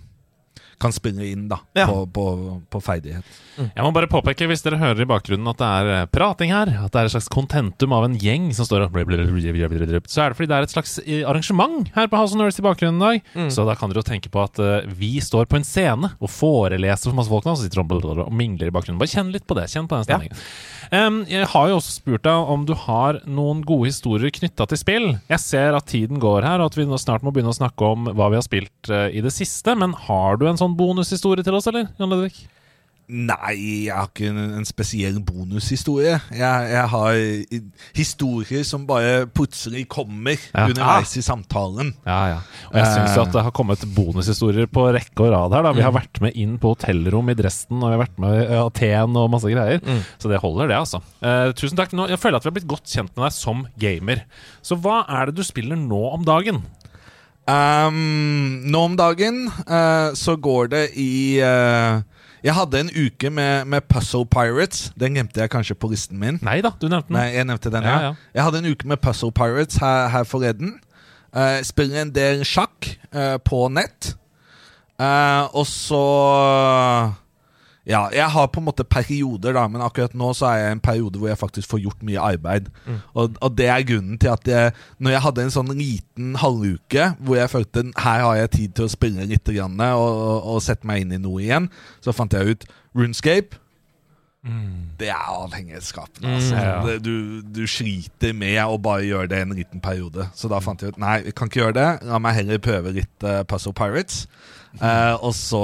kan 0.82 0.94
spille 0.94 1.24
inn 1.30 1.48
da 1.50 1.60
Ja. 1.78 1.86
på, 1.88 2.04
på, 2.12 2.26
på 2.70 2.82
ferdighet. 2.84 3.26
Jeg 3.58 3.84
må 3.84 3.90
bare 3.92 4.08
påpeke, 4.08 4.46
hvis 4.48 4.62
dere 4.64 4.78
hører 4.80 5.04
i 5.04 5.08
bakgrunnen 5.08 5.48
at 5.50 5.60
det 5.60 5.68
er 5.68 5.90
eh, 5.92 6.06
prating 6.12 6.52
her, 6.54 6.70
at 6.86 6.92
det 6.94 7.00
er 7.02 7.08
et 7.10 7.14
slags 7.14 7.28
kontentum 7.32 7.92
av 7.94 8.06
en 8.06 8.16
gjeng 8.20 8.50
som 8.56 8.66
står 8.68 8.86
og 8.86 8.96
Så 8.96 10.22
er 10.24 10.32
det 10.32 10.38
fordi 10.38 10.48
det 10.48 10.56
er 10.56 10.66
et 10.66 10.72
slags 10.74 10.98
eh, 11.04 11.22
arrangement 11.28 11.90
her 11.96 12.08
på 12.08 12.18
House 12.18 12.34
of 12.34 12.40
Nerds 12.40 12.60
i 12.60 12.64
bakgrunnen 12.64 13.00
i 13.02 13.04
dag. 13.04 13.32
Mm. 13.36 13.50
Så 13.52 13.66
da 13.68 13.76
kan 13.78 13.92
dere 13.92 14.00
jo 14.02 14.08
tenke 14.08 14.32
på 14.32 14.42
at 14.42 14.58
uh, 14.62 14.80
vi 14.88 15.14
står 15.20 15.48
på 15.50 15.60
en 15.60 15.66
scene 15.66 16.12
og 16.18 16.32
foreleser 16.32 17.10
for 17.10 17.18
masse 17.18 17.32
folk 17.32 17.46
nå, 17.46 17.56
så 17.56 17.66
sitter 17.66 17.82
de 17.82 18.12
og 18.24 18.32
mingler 18.34 18.70
i 18.70 18.74
bakgrunnen. 18.74 19.00
Bare 19.02 19.12
kjenn 19.12 19.32
litt 19.34 19.46
på 19.48 19.56
det. 19.58 19.68
Kjenn 19.72 19.88
på 19.90 19.98
den 19.98 20.08
stemningen. 20.08 20.44
Em, 20.92 21.22
jeg 21.24 21.48
har 21.48 21.68
jo 21.70 21.78
også 21.78 21.94
spurt 21.94 22.24
deg 22.26 22.50
om 22.52 22.66
du 22.68 22.74
har 22.76 23.22
noen 23.24 23.62
gode 23.64 23.88
historier 23.88 24.32
knytta 24.34 24.66
til 24.68 24.80
spill. 24.80 25.06
Jeg 25.30 25.40
ser 25.40 25.76
at 25.78 25.88
tiden 25.88 26.20
går 26.20 26.44
her, 26.44 26.60
og 26.60 26.68
at 26.68 26.76
vi 26.76 26.84
nå 26.84 26.98
snart 27.00 27.24
må 27.24 27.32
begynne 27.32 27.54
å 27.54 27.56
snakke 27.56 27.88
om 27.94 28.10
hva 28.12 28.28
vi 28.28 28.36
har 28.36 28.44
spilt 28.44 28.90
uh, 28.92 29.06
i 29.08 29.24
det 29.24 29.32
siste. 29.32 29.72
Men 29.78 29.96
har 30.08 30.36
du 30.36 30.44
en 30.50 30.60
sånn 30.60 30.76
bonushistorie 30.76 31.46
til 31.46 31.56
oss, 31.56 31.70
eller? 31.72 31.88
Jan 31.96 32.12
Ludvig? 32.12 32.42
Nei, 33.12 33.54
jeg 33.88 33.92
har 33.92 34.06
ikke 34.08 34.28
en, 34.30 34.64
spesiell 34.64 35.18
bonushistorie. 35.26 36.14
Jeg, 36.32 36.68
jeg 36.72 36.84
har 36.92 37.16
historier 37.98 38.62
som 38.64 38.86
bare 38.88 39.26
plutselig 39.26 39.82
kommer 39.90 40.38
Ja. 40.54 40.68
underveis 40.70 41.16
i 41.18 41.24
samtalen. 41.24 41.90
Ja, 42.06 42.20
ja. 42.30 42.38
Og 42.70 42.78
jeg 42.78 42.86
syns 42.94 43.18
at 43.20 43.32
det 43.34 43.42
har 43.44 43.52
kommet 43.52 43.82
bonushistorier 43.94 44.70
på 44.70 44.86
rekke 44.94 45.26
og 45.26 45.32
rad 45.34 45.52
her. 45.58 45.66
da 45.66 45.72
Vi 45.76 45.84
har 45.84 45.92
vært 45.92 46.22
med 46.24 46.38
inn 46.40 46.56
på 46.62 46.72
hotellrom 46.72 47.28
i 47.28 47.36
Dresden, 47.36 47.82
og 47.82 47.90
vi 47.90 47.96
har 47.98 48.04
vært 48.06 48.22
med 48.22 48.38
i 48.46 48.60
Aten 48.62 49.16
og 49.20 49.30
masse 49.34 49.50
greier. 49.50 49.82
Så 50.22 50.30
det 50.32 50.40
holder, 50.40 50.68
det, 50.70 50.78
altså. 50.78 51.02
Uh, 51.20 51.50
tusen 51.58 51.76
takk. 51.76 51.92
Nå, 51.92 52.08
jeg 52.08 52.22
føler 52.22 52.38
at 52.38 52.46
vi 52.46 52.52
har 52.52 52.56
blitt 52.60 52.70
godt 52.70 52.86
kjent 52.88 53.12
med 53.16 53.26
deg 53.26 53.34
som 53.36 53.66
gamer. 53.82 54.24
Så 54.62 54.78
hva 54.80 55.02
er 55.08 55.28
det 55.28 55.36
du 55.36 55.44
spiller 55.44 55.76
nå 55.76 56.00
om 56.14 56.24
dagen? 56.24 56.62
Um, 57.42 58.62
nå 58.70 58.84
om 58.86 58.96
dagen 58.96 59.48
uh, 59.66 60.14
så 60.14 60.36
går 60.38 60.68
det 60.70 60.82
i 61.02 61.40
eh, 61.42 61.98
Jeg 62.42 62.54
hadde 62.54 62.80
en 62.80 62.90
uke 62.90 63.30
med, 63.30 63.64
med 63.70 63.84
Puzzle 63.88 64.26
Pirates. 64.26 64.88
Den 64.98 65.14
glemte 65.14 65.40
jeg 65.40 65.50
kanskje 65.50 65.76
på 65.78 65.92
listen 65.92 66.18
min. 66.18 66.40
Nei 66.42 66.58
da, 66.64 66.72
du 66.80 66.88
nevnte 66.88 67.12
den. 67.12 67.18
Nei, 67.20 67.28
jeg 67.36 67.46
nevnte 67.46 67.70
den, 67.70 67.86
Ja, 67.86 67.98
ja. 67.98 68.08
ja. 68.10 68.14
Jeg 68.34 68.46
hadde 68.48 68.62
en 68.64 68.70
uke 68.72 68.88
med 68.88 69.02
Puzzle 69.02 69.32
Pirates 69.32 69.78
her, 69.82 70.08
her 70.08 70.26
forleden. 70.26 70.80
Uh, 71.32 71.62
spiller 71.64 72.02
en 72.02 72.10
del 72.12 72.42
sjakk 72.44 72.90
uh, 73.14 73.38
på 73.44 73.68
nett. 73.72 74.16
Uh, 75.00 75.46
og 75.54 75.66
så 75.70 76.02
Ja, 77.88 78.04
jeg 78.14 78.28
har 78.30 78.46
på 78.46 78.60
en 78.60 78.66
måte 78.68 78.84
perioder, 78.86 79.56
da, 79.56 79.64
men 79.66 79.82
akkurat 79.82 80.12
nå 80.14 80.28
så 80.38 80.46
er 80.52 80.58
jeg 80.60 80.68
i 80.68 80.74
en 80.76 80.82
periode 80.84 81.18
hvor 81.18 81.32
jeg 81.32 81.40
faktisk 81.40 81.72
får 81.72 81.80
gjort 81.82 82.04
mye 82.06 82.20
arbeid. 82.22 82.68
Og, 83.18 83.34
og 83.42 83.56
det 83.58 83.66
er 83.66 83.86
grunnen 83.88 84.20
til 84.22 84.30
at 84.30 84.46
jeg, 84.46 84.74
når 85.02 85.16
jeg 85.16 85.24
hadde 85.24 85.46
en 85.46 85.54
sånn 85.56 85.72
liten 85.74 86.36
halvuke 86.38 87.08
hvor 87.18 87.40
jeg 87.40 87.50
følte 87.50 87.88
her 88.04 88.22
har 88.22 88.36
jeg 88.38 88.52
tid 88.54 88.76
til 88.78 88.86
å 88.86 88.92
spille 88.92 89.26
litt 89.26 89.50
grann, 89.50 89.80
og, 89.80 90.04
og, 90.12 90.46
og 90.54 90.62
sette 90.62 90.86
meg 90.86 91.02
inn 91.02 91.16
i 91.16 91.20
noe 91.22 91.42
igjen, 91.42 91.66
så 92.04 92.14
fant 92.14 92.38
jeg 92.38 92.54
ut 92.54 92.70
Runescape. 92.94 93.58
Det 94.98 95.08
er 95.08 95.26
avhengighetsskapende. 95.30 96.28
Altså. 96.34 96.54
Mm, 96.54 96.62
ja. 96.62 96.98
Du, 96.98 97.42
du 97.54 97.66
sliter 97.70 98.32
med 98.34 98.58
å 98.64 98.78
bare 98.82 99.04
gjøre 99.06 99.30
det 99.30 99.38
en 99.44 99.54
liten 99.54 99.82
periode. 99.82 100.26
Så 100.34 100.50
da 100.50 100.58
fant 100.62 100.82
jeg 100.82 100.94
ut 100.94 100.98
Nei, 101.02 101.20
vi 101.28 101.34
kan 101.36 101.50
ikke 101.50 101.60
gjøre 101.60 101.76
det. 101.78 101.86
La 102.10 102.18
meg 102.22 102.40
heller 102.40 102.62
prøve 102.62 102.94
litt 102.96 103.26
uh, 103.26 103.44
Puzzle 103.46 103.74
Pirates. 103.78 104.24
Eh, 104.80 105.14
og, 105.20 105.34
så, 105.36 105.62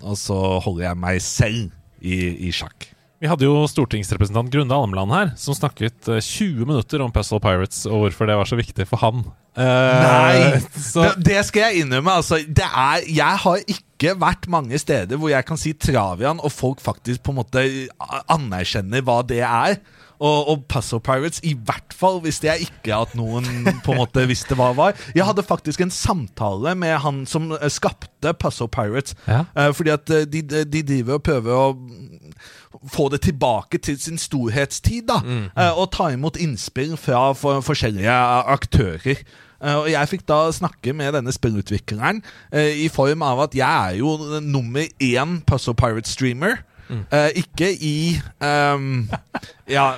og 0.00 0.18
så 0.18 0.40
holder 0.64 0.88
jeg 0.88 1.00
meg 1.04 1.22
selv 1.24 1.70
i, 2.00 2.48
i 2.48 2.52
sjakk. 2.54 2.90
Vi 3.22 3.28
hadde 3.30 3.46
jo 3.46 3.62
stortingsrepresentant 3.70 4.50
Grunde 4.52 4.76
Almeland 4.76 5.12
her, 5.14 5.30
som 5.40 5.56
snakket 5.56 6.10
eh, 6.12 6.20
20 6.20 6.66
minutter 6.68 7.00
om 7.00 7.12
Puzzle 7.14 7.40
Pirates 7.40 7.86
og 7.88 8.02
hvorfor 8.02 8.28
det 8.28 8.36
var 8.36 8.48
så 8.50 8.58
viktig 8.58 8.84
for 8.90 9.00
han. 9.00 9.22
Eh, 9.56 10.04
Nei! 10.04 10.60
Det, 10.94 11.10
det 11.24 11.40
skal 11.48 11.68
jeg 11.70 11.84
innrømme. 11.84 12.18
Altså, 12.20 12.40
det 12.44 12.66
er, 12.66 13.06
jeg 13.08 13.42
har 13.44 13.62
ikke 13.76 14.16
vært 14.20 14.48
mange 14.52 14.78
steder 14.82 15.16
hvor 15.20 15.32
jeg 15.32 15.46
kan 15.48 15.60
si 15.60 15.72
Travian, 15.78 16.42
og 16.42 16.52
folk 16.52 16.82
faktisk 16.84 17.22
på 17.24 17.32
en 17.32 17.40
måte 17.40 17.64
anerkjenner 18.34 19.04
hva 19.06 19.20
det 19.26 19.40
er. 19.46 19.78
Og, 20.22 20.48
og 20.48 20.64
Puzzle 20.70 21.00
Pirates, 21.00 21.40
i 21.42 21.54
hvert 21.54 21.94
fall 21.94 22.20
visste 22.24 22.46
jeg 22.46 22.68
ikke 22.68 22.94
at 22.96 23.14
noen 23.18 23.46
på 23.84 23.94
en 23.94 24.02
måte 24.02 24.26
visste 24.30 24.56
hva 24.58 24.70
det 24.72 24.78
var. 24.78 25.00
Jeg 25.16 25.26
hadde 25.26 25.46
faktisk 25.46 25.82
en 25.84 25.94
samtale 25.94 26.74
med 26.78 26.98
han 27.04 27.24
som 27.26 27.50
eh, 27.56 27.70
skapte 27.72 28.34
Puzzle 28.38 28.68
Pirates. 28.70 29.16
Ja. 29.26 29.44
Eh, 29.58 29.72
fordi 29.74 29.94
at 29.94 30.10
eh, 30.14 30.26
de, 30.30 30.42
de 30.64 30.82
driver 30.86 31.18
og 31.18 31.24
prøver 31.26 31.54
å 31.54 32.88
få 32.90 33.08
det 33.12 33.22
tilbake 33.26 33.78
til 33.82 33.98
sin 34.00 34.20
storhetstid. 34.20 35.08
da 35.10 35.20
eh, 35.24 35.72
Og 35.72 35.90
ta 35.94 36.10
imot 36.14 36.38
innspill 36.40 36.96
fra 37.00 37.32
for, 37.38 37.64
forskjellige 37.64 38.20
aktører. 38.54 39.24
Og 39.64 39.86
jeg 39.88 40.08
fikk 40.10 40.26
da 40.28 40.50
snakke 40.52 40.92
med 40.92 41.14
denne 41.16 41.32
spillutvikleren 41.32 42.18
i 42.52 42.84
form 42.92 43.22
av 43.24 43.38
at 43.46 43.54
jeg 43.56 43.64
er 43.94 43.94
jo 43.96 44.40
nummer 44.44 44.84
én 45.00 45.38
Puzzle 45.48 45.72
Pirate-streamer. 45.78 46.58
Eh, 46.90 47.30
ikke 47.40 47.70
i 47.72 48.20
um, 48.44 49.08
Ja, 49.70 49.94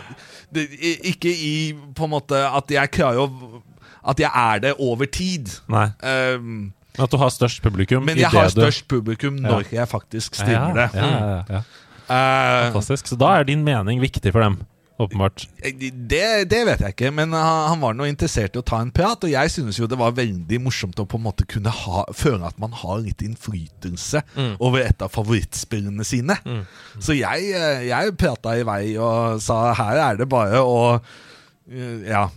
det, 0.55 0.68
ikke 1.05 1.32
i 1.32 1.74
på 1.97 2.07
en 2.07 2.12
måte 2.12 2.39
at 2.47 2.70
jeg 2.70 2.93
klarer 2.95 3.24
å 3.26 3.62
At 4.07 4.20
jeg 4.22 4.30
er 4.30 4.61
det 4.62 4.74
over 4.78 5.09
tid. 5.11 5.51
nei. 5.66 5.89
Men 6.03 6.70
At 7.03 7.11
du 7.11 7.18
har 7.20 7.32
størst 7.34 7.61
publikum 7.64 8.07
men 8.07 8.16
i 8.16 8.22
jeg 8.22 8.30
har 8.32 8.49
størst 8.55 8.87
publikum 8.89 9.37
når 9.43 9.66
jeg 9.74 9.89
faktisk 9.91 10.39
streamer 10.39 10.78
det. 10.78 10.87
Ja, 10.95 11.11
ja, 11.11 11.26
ja, 11.26 11.43
ja. 11.59 11.64
Uh, 12.07 12.70
Fantastisk. 12.70 13.11
Så 13.11 13.18
da 13.18 13.32
er 13.41 13.45
din 13.49 13.64
mening 13.66 13.99
viktig 14.01 14.30
for 14.32 14.41
dem, 14.47 14.61
åpenbart. 15.03 15.47
Det, 15.61 16.22
det 16.49 16.62
vet 16.68 16.82
jeg 16.84 16.94
ikke, 16.94 17.12
men 17.14 17.34
han, 17.36 17.80
var 17.82 17.97
nå 17.97 18.07
interessert 18.09 18.57
i 18.57 18.61
å 18.61 18.64
ta 18.66 18.80
en 18.82 18.92
prat. 18.94 19.26
Og 19.26 19.32
jeg 19.32 19.53
synes 19.53 19.80
jo 19.80 19.88
det 19.90 19.99
var 20.01 20.16
veldig 20.16 20.61
morsomt 20.64 20.99
å 21.03 21.07
på 21.09 21.20
en 21.20 21.26
måte 21.26 21.47
kunne 21.49 21.72
ha, 21.72 22.07
føle 22.16 22.49
at 22.49 22.59
man 22.62 22.74
har 22.76 23.03
litt 23.05 23.24
innflytelse 23.26 24.22
over 24.57 24.82
et 24.84 25.05
av 25.05 25.12
favorittspillene 25.12 26.07
sine. 26.07 26.38
Så 26.99 27.16
jeg, 27.18 27.53
eh, 27.53 27.86
jeg 27.90 28.16
prata 28.20 28.57
i 28.57 28.66
vei 28.66 28.82
og 28.97 29.42
sa 29.44 29.74
her 29.76 30.03
er 30.11 30.20
det 30.20 30.30
bare 30.32 30.62
å 30.64 30.78
eh, 30.97 31.14
ja, 32.06 32.28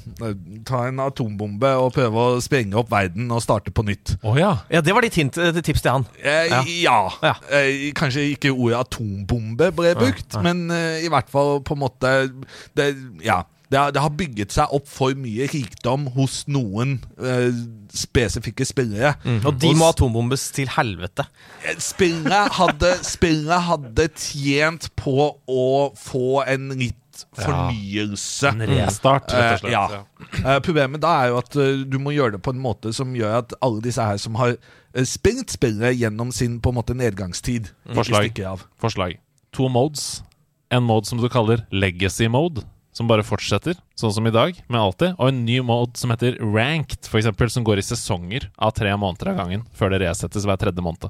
ta 0.65 0.79
en 0.89 0.99
atombombe 1.03 1.69
og 1.77 1.91
prøve 1.93 2.23
å 2.31 2.39
sprenge 2.41 2.73
opp 2.81 2.89
verden 2.89 3.29
og 3.35 3.43
starte 3.45 3.69
på 3.75 3.85
nytt. 3.85 4.15
Oh, 4.25 4.33
ja. 4.39 4.55
Ja, 4.73 4.81
det 4.81 4.95
var 4.97 5.05
ditt 5.05 5.19
hint, 5.19 5.37
eh, 5.37 5.51
tips 5.61 5.83
til 5.85 5.91
han. 5.99 6.07
Eh, 6.23 6.47
Ja. 6.49 6.63
ja. 6.65 6.97
Ja. 7.21 7.35
Eh, 7.53 7.91
kanskje 7.93 8.25
ikke 8.33 8.51
ordet 8.55 8.79
atombombe 8.87 9.69
ble 9.77 9.93
brukt, 9.99 10.39
men 10.41 10.65
eh, 10.73 11.05
i 11.05 11.09
hvert 11.13 11.29
fall 11.29 11.59
på 11.61 11.77
en 11.77 11.83
måte 11.85 12.15
det, 12.75 12.95
Ja. 13.21 13.43
Det 13.69 13.77
har, 13.77 13.91
det 13.93 14.01
har 14.01 14.09
bygget 14.17 14.49
seg 14.55 14.71
opp 14.73 14.87
for 14.89 15.13
mye 15.13 15.45
rikdom 15.45 16.07
hos 16.15 16.39
noen 16.49 16.95
eh, 17.21 17.51
spesifikke 17.93 18.65
spillere. 18.65 19.11
Og 19.45 19.59
de 19.61 19.69
må 19.77 19.91
atombombes 19.93 20.47
til 20.55 20.71
helvete. 20.73 21.27
Eh, 21.61 21.75
Spillet 21.77 22.55
hadde, 22.57 22.95
spillere 23.05 23.59
hadde 23.67 24.07
tjent 24.17 24.89
på 24.97 25.27
å 25.45 25.67
få 26.01 26.41
en 26.49 26.71
litt 26.81 26.97
fornyelse. 27.37 28.47
En 28.53 28.61
restart, 28.67 29.31
rett 29.33 29.63
og 29.63 29.69
Eh, 29.69 29.69
slett. 29.69 29.71
ja. 29.71 30.53
Eh, 30.55 30.59
problemet 30.65 31.01
da 31.01 31.13
er 31.23 31.29
jo 31.33 31.37
at 31.41 31.55
eh, 31.55 31.83
du 31.85 31.97
må 31.99 32.13
gjøre 32.15 32.37
det 32.37 32.41
på 32.45 32.53
en 32.55 32.61
måte 32.61 32.93
som 32.95 33.13
gjør 33.15 33.37
at 33.43 33.53
alle 33.61 33.81
disse 33.81 34.01
her 34.03 34.17
som 34.17 34.35
har 34.35 34.55
spilt 35.05 35.49
spillet 35.53 35.97
gjennom 35.99 36.31
sin 36.33 36.59
på 36.59 36.69
en 36.71 36.75
måte 36.79 36.95
nedgangstid, 36.97 37.69
Forslag. 37.93 38.33
Forslag. 38.81 39.17
To 39.53 39.69
modes. 39.69 40.23
En 40.71 40.83
mode 40.83 41.05
som 41.09 41.17
du 41.21 41.27
kaller 41.29 41.65
legacy 41.71 42.27
mode, 42.29 42.63
som 42.93 43.07
bare 43.07 43.23
fortsetter, 43.23 43.75
sånn 43.97 44.13
som 44.13 44.27
i 44.27 44.31
dag, 44.33 44.57
med 44.67 44.79
alltid. 44.81 45.15
Og 45.17 45.29
en 45.29 45.45
ny 45.45 45.59
mode 45.65 45.97
som 45.97 46.09
heter 46.11 46.37
ranked, 46.41 47.05
eksempel, 47.09 47.49
som 47.49 47.63
går 47.63 47.77
i 47.81 47.85
sesonger 47.85 48.49
av 48.57 48.73
tre 48.77 48.91
måneder 48.97 49.31
av 49.31 49.37
gangen, 49.37 49.63
før 49.73 49.89
det 49.93 50.01
resettes 50.01 50.45
hver 50.45 50.57
tredje 50.61 50.81
måned. 50.83 51.09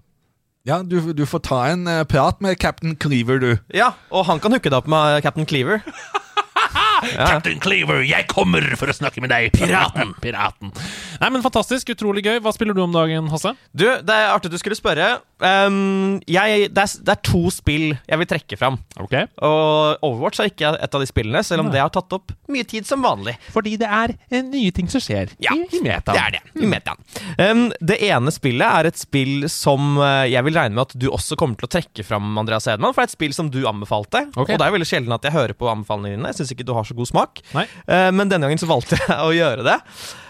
Ja, 0.69 0.83
du, 0.85 1.13
du 1.17 1.25
får 1.25 1.41
ta 1.47 1.63
en 1.71 1.87
eh, 1.89 2.03
prat 2.05 2.37
med 2.45 2.59
Captain 2.61 2.93
Cleaver, 3.01 3.39
du. 3.41 3.51
Ja, 3.73 3.93
og 4.13 4.27
han 4.29 4.41
kan 4.43 4.53
hooke 4.53 4.69
deg 4.69 4.77
opp 4.77 4.89
med 4.91 5.23
Captain 5.25 5.47
Cleaver. 5.49 5.81
Captain 7.15 7.57
Cleaver, 7.63 8.03
jeg 8.05 8.27
kommer 8.29 8.65
for 8.77 8.91
å 8.91 8.93
snakke 8.93 9.23
med 9.23 9.31
deg, 9.33 9.49
piraten! 9.55 10.13
piraten. 10.21 10.73
Nei, 11.21 11.31
men 11.33 11.41
Fantastisk, 11.41 11.89
utrolig 11.95 12.21
gøy. 12.27 12.37
Hva 12.43 12.53
spiller 12.53 12.77
du 12.77 12.83
om 12.83 12.93
dagen, 12.93 13.31
Hasse? 13.33 13.55
Du, 13.73 13.87
det 13.87 14.13
er 14.13 14.29
artig 14.35 14.51
du 14.53 14.59
skulle 14.61 14.77
spørre. 14.77 15.15
Ehm, 15.45 16.19
jeg, 16.27 16.67
det, 16.75 16.83
er, 16.83 16.93
det 17.05 17.13
er 17.13 17.21
to 17.23 17.41
spill 17.53 17.93
jeg 17.93 18.19
vil 18.21 18.29
trekke 18.29 18.57
fram. 18.59 18.79
Okay. 19.05 19.29
Og 19.45 20.03
Overwatch 20.05 20.41
er 20.43 20.51
ikke 20.51 20.73
et 20.75 20.97
av 20.97 21.03
de 21.03 21.07
spillene, 21.09 21.41
selv 21.45 21.63
om 21.63 21.71
det 21.71 21.81
har 21.81 21.91
tatt 21.93 22.11
opp 22.15 22.33
mye 22.51 22.67
tid 22.67 22.87
som 22.87 23.03
vanlig. 23.05 23.35
Fordi 23.53 23.75
det 23.79 23.87
er 23.87 24.15
nye 24.45 24.73
ting 24.75 24.89
som 24.91 25.03
skjer 25.03 25.33
Ja, 25.43 25.55
det 25.55 25.95
er 25.95 26.35
det. 26.35 26.43
I 26.59 26.69
metaen. 26.69 26.99
Um, 27.39 27.65
det 27.79 27.99
ene 28.09 28.33
spillet 28.35 28.65
er 28.67 28.89
et 28.89 28.99
spill 28.99 29.47
som 29.51 29.99
eh, 30.03 30.29
jeg 30.33 30.45
vil 30.47 30.57
regne 30.57 30.75
med 30.75 30.87
at 30.87 30.97
du 30.99 31.07
også 31.11 31.37
kommer 31.39 31.59
til 31.59 31.69
å 31.69 31.73
trekke 31.77 32.05
fram, 32.05 32.31
Andreas 32.41 32.67
Hedman. 32.69 32.93
For 32.95 33.01
det 33.01 33.09
er 33.09 33.13
et 33.13 33.17
spill 33.17 33.35
som 33.37 33.51
du 33.53 33.61
anbefalte. 33.69 34.25
Okay. 34.33 34.55
Og 34.55 34.59
det 34.59 34.67
er 34.67 34.75
veldig 34.75 34.89
sjelden 34.89 35.15
at 35.15 35.27
jeg 35.27 35.35
hører 35.35 35.55
på 35.57 35.69
anbefalingene 35.71 36.17
dine. 36.17 36.33
Jeg 36.33 36.41
syns 36.41 36.55
ikke 36.55 36.67
du 36.67 36.75
har 36.77 36.87
så 36.87 36.97
god 36.97 37.11
smak. 37.11 37.43
Nei. 37.55 37.65
Eh, 37.87 38.09
men 38.15 38.31
denne 38.31 38.49
gangen 38.49 38.61
så 38.61 38.69
valgte 38.69 38.99
jeg 39.01 39.19
å 39.23 39.31
gjøre 39.35 39.67
det. 39.67 39.79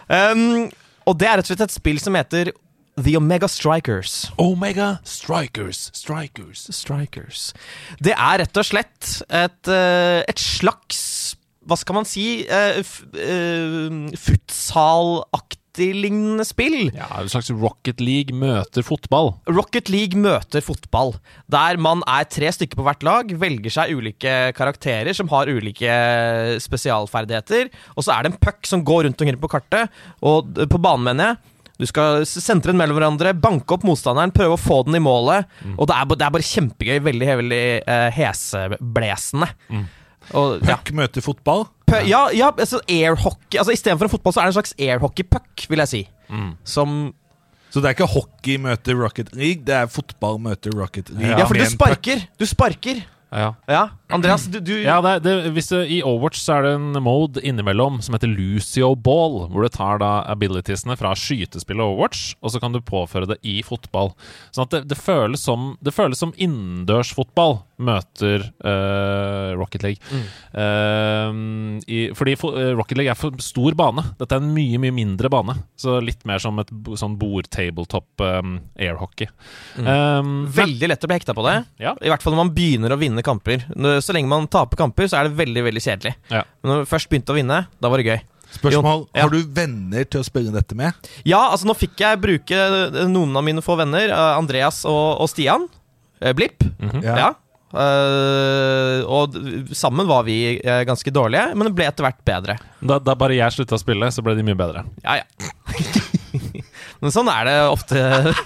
Um, 0.10 0.70
og 1.10 1.18
det 1.18 1.30
er 1.30 1.40
rett 1.40 1.48
og 1.48 1.54
slett 1.54 1.70
et 1.70 1.80
spill 1.80 2.02
som 2.02 2.18
heter 2.18 2.52
The 3.04 3.16
Omega 3.18 3.48
Strikers. 3.48 4.32
Omega 4.38 4.98
Strikers, 5.08 5.90
Strikers. 5.96 6.68
Strikers. 6.76 7.50
Det 8.04 8.16
er 8.16 8.42
rett 8.44 8.60
og 8.60 8.68
slett 8.68 9.22
et, 9.30 9.72
eh, 9.72 10.24
et 10.28 10.40
slags 10.40 11.36
Hva 11.70 11.78
skal 11.78 12.00
man 12.00 12.08
si? 12.08 12.48
Uh, 12.50 12.80
Futsalaktig 14.18 15.92
lignende 15.94 16.42
spill. 16.48 16.90
Ja, 16.96 17.06
En 17.20 17.30
slags 17.30 17.52
Rocket 17.54 18.02
League 18.02 18.34
møter 18.34 18.82
fotball. 18.82 19.36
Rocket 19.46 19.92
League 19.94 20.18
møter 20.18 20.64
fotball, 20.66 21.14
der 21.52 21.78
man 21.78 22.02
er 22.08 22.26
tre 22.26 22.50
stykker 22.52 22.80
på 22.80 22.88
hvert 22.88 23.06
lag, 23.06 23.30
velger 23.38 23.70
seg 23.70 23.94
ulike 23.94 24.34
karakterer 24.58 25.14
som 25.14 25.30
har 25.30 25.46
ulike 25.52 25.94
spesialferdigheter, 26.64 27.70
og 27.96 28.04
så 28.04 28.18
er 28.18 28.26
det 28.26 28.34
en 28.34 28.42
puck 28.42 28.66
som 28.66 28.84
går 28.84 29.06
rundt 29.06 29.22
omkring 29.22 29.40
på 29.40 29.52
kartet, 29.52 29.94
og 30.26 30.50
på 30.58 30.82
banen, 30.82 31.06
mener 31.12 31.32
jeg. 31.36 31.59
Du 31.80 31.86
skal 31.88 32.26
sentre 32.28 32.74
den 32.74 32.80
mellom 32.82 32.98
hverandre, 32.98 33.32
banke 33.40 33.78
opp 33.78 33.86
motstanderen, 33.88 34.34
prøve 34.36 34.58
å 34.58 34.60
få 34.60 34.82
den 34.88 34.98
i 35.00 35.04
målet. 35.04 35.48
Mm. 35.64 35.78
Og 35.78 35.88
det 35.88 35.96
er, 35.96 36.10
det 36.12 36.26
er 36.26 36.34
bare 36.36 36.48
kjempegøy. 36.50 36.98
Veldig, 37.06 37.30
veldig 37.40 37.64
uh, 37.88 38.08
heseblesende. 38.18 39.48
Mm. 39.72 39.86
Og, 40.34 40.58
ja. 40.60 40.76
Puck 40.76 40.92
møter 40.98 41.24
fotball. 41.24 41.64
P 41.90 42.02
ja, 42.06 42.26
ja, 42.36 42.52
altså 42.52 42.82
airhockey 42.86 43.58
altså, 43.58 43.74
Istedenfor 43.74 44.06
en 44.06 44.12
fotball, 44.12 44.36
så 44.36 44.42
er 44.42 44.50
det 44.50 44.52
en 44.52 44.58
slags 44.60 44.76
airhockey-puck, 44.76 45.66
vil 45.72 45.84
jeg 45.86 45.92
si. 45.94 46.02
Mm. 46.30 46.52
Som 46.68 47.00
Så 47.72 47.82
det 47.82 47.90
er 47.90 47.96
ikke 47.98 48.10
hockey 48.12 48.60
møter 48.62 49.00
Rocket 49.00 49.32
League, 49.38 49.64
det 49.66 49.78
er 49.78 49.90
fotball 49.90 50.38
møter 50.42 50.76
Rocket 50.76 51.10
League. 51.16 51.32
Ja, 51.32 51.48
med 51.48 51.64
du 51.64 51.72
sparker! 51.72 52.28
Du 52.38 52.46
sparker! 52.50 53.02
Ja. 53.30 53.54
Ja, 53.70 53.84
Andreas, 54.10 54.48
du, 54.50 54.58
du 54.60 54.72
Ja, 54.82 54.98
det, 55.06 55.12
det, 55.26 55.34
hvis 55.54 55.68
du, 55.70 55.78
I 55.86 56.00
Overwatch 56.02 56.40
så 56.42 56.56
er 56.58 56.66
det 56.66 56.72
en 56.80 56.98
mode 57.06 57.44
innimellom 57.46 58.00
som 58.02 58.16
heter 58.18 58.32
Lucio 58.32 58.92
Ball, 58.98 59.44
hvor 59.52 59.66
du 59.66 59.70
tar 59.74 60.00
da 60.02 60.12
abilitiesene 60.34 60.96
fra 60.98 61.12
skytespillet 61.18 61.84
Overwatch, 61.86 62.34
og 62.42 62.54
så 62.54 62.62
kan 62.64 62.74
du 62.74 62.82
påføre 62.82 63.30
det 63.30 63.38
i 63.46 63.60
fotball. 63.66 64.12
Sånn 64.56 64.66
at 64.66 64.74
det, 64.74 64.82
det, 64.94 64.98
føles, 64.98 65.44
som, 65.46 65.76
det 65.86 65.94
føles 65.94 66.18
som 66.22 66.34
innendørsfotball 66.42 67.60
møter 67.80 68.44
uh, 68.66 69.54
Rocket 69.56 69.86
League. 69.86 70.20
Eh, 70.52 71.38
i, 71.88 72.00
fordi 72.18 72.34
fo- 72.40 72.52
eh, 72.60 72.74
Rocket 72.76 72.98
League 73.00 73.12
er 73.14 73.16
for 73.20 73.38
stor 73.44 73.76
bane. 73.80 74.04
Dette 74.20 74.36
er 74.36 74.44
en 74.44 74.50
mye, 74.56 74.80
mye 74.84 74.96
mindre 74.96 75.30
bane. 75.32 75.56
Så 75.80 76.00
litt 76.04 76.26
mer 76.28 76.42
som 76.44 76.60
et 76.60 76.72
sånn 77.00 77.16
bord-tabletop 77.22 78.24
um, 78.26 78.58
airhockey. 78.80 79.30
Um, 79.80 80.34
Veldig 80.52 80.90
lett 80.92 81.06
å 81.08 81.12
bli 81.12 81.20
hekta 81.22 81.36
på 81.38 81.46
det. 81.48 81.56
Ja. 81.80 81.94
I 82.04 82.12
hvert 82.12 82.26
fall 82.26 82.36
når 82.36 82.44
man 82.44 82.54
begynner 82.58 82.96
å 82.96 83.00
vinne 83.00 83.24
kamper. 83.26 83.64
Så 84.06 84.16
lenge 84.16 84.30
man 84.32 84.48
taper 84.52 84.80
kamper, 84.80 85.08
så 85.12 85.20
er 85.20 85.30
det 85.30 85.38
veldig 85.40 85.64
veldig 85.70 85.82
kjedelig. 85.86 86.16
Ja. 86.32 86.44
Men 86.64 86.72
når 86.74 86.84
vi 86.86 86.90
først 86.94 87.10
begynte 87.12 87.34
å 87.34 87.38
vinne, 87.40 87.62
da 87.82 87.92
var 87.92 88.02
det 88.04 88.08
gøy. 88.10 88.22
Spørsmål, 88.50 89.04
Ja. 89.14 89.22
Har 89.28 89.30
du 89.30 89.44
venner 89.54 90.08
til 90.10 90.24
å 90.24 90.26
spille 90.26 90.50
dette 90.52 90.74
med? 90.76 90.94
Ja, 91.28 91.52
altså 91.52 91.68
nå 91.70 91.76
fikk 91.78 92.00
jeg 92.02 92.18
bruke 92.24 92.58
eh, 92.58 93.04
noen 93.06 93.36
av 93.38 93.44
mine 93.46 93.62
få 93.62 93.76
venner, 93.78 94.10
eh, 94.10 94.32
Andreas 94.40 94.82
og, 94.90 95.20
og 95.22 95.30
Stian. 95.30 95.68
eh, 96.22 96.34
Blipp. 96.34 96.64
Mm 96.82 97.04
Ja. 97.06 97.16
Ja. 97.26 97.30
Uh, 97.70 99.04
og 99.06 99.36
sammen 99.78 100.08
var 100.10 100.24
vi 100.26 100.58
ganske 100.88 101.12
dårlige, 101.14 101.52
men 101.54 101.68
det 101.70 101.76
ble 101.78 101.86
etter 101.86 102.02
hvert 102.08 102.24
bedre. 102.26 102.56
Da, 102.82 102.98
da 102.98 103.14
bare 103.14 103.38
jeg 103.38 103.54
slutta 103.54 103.78
å 103.78 103.82
spille, 103.82 104.10
så 104.10 104.24
ble 104.26 104.34
de 104.40 104.46
mye 104.48 104.58
bedre. 104.58 104.82
Ja, 105.06 105.20
ja. 105.22 105.50
men 107.02 107.14
sånn 107.16 107.30
er 107.32 107.46
det 107.48 107.56
ofte. 107.70 107.96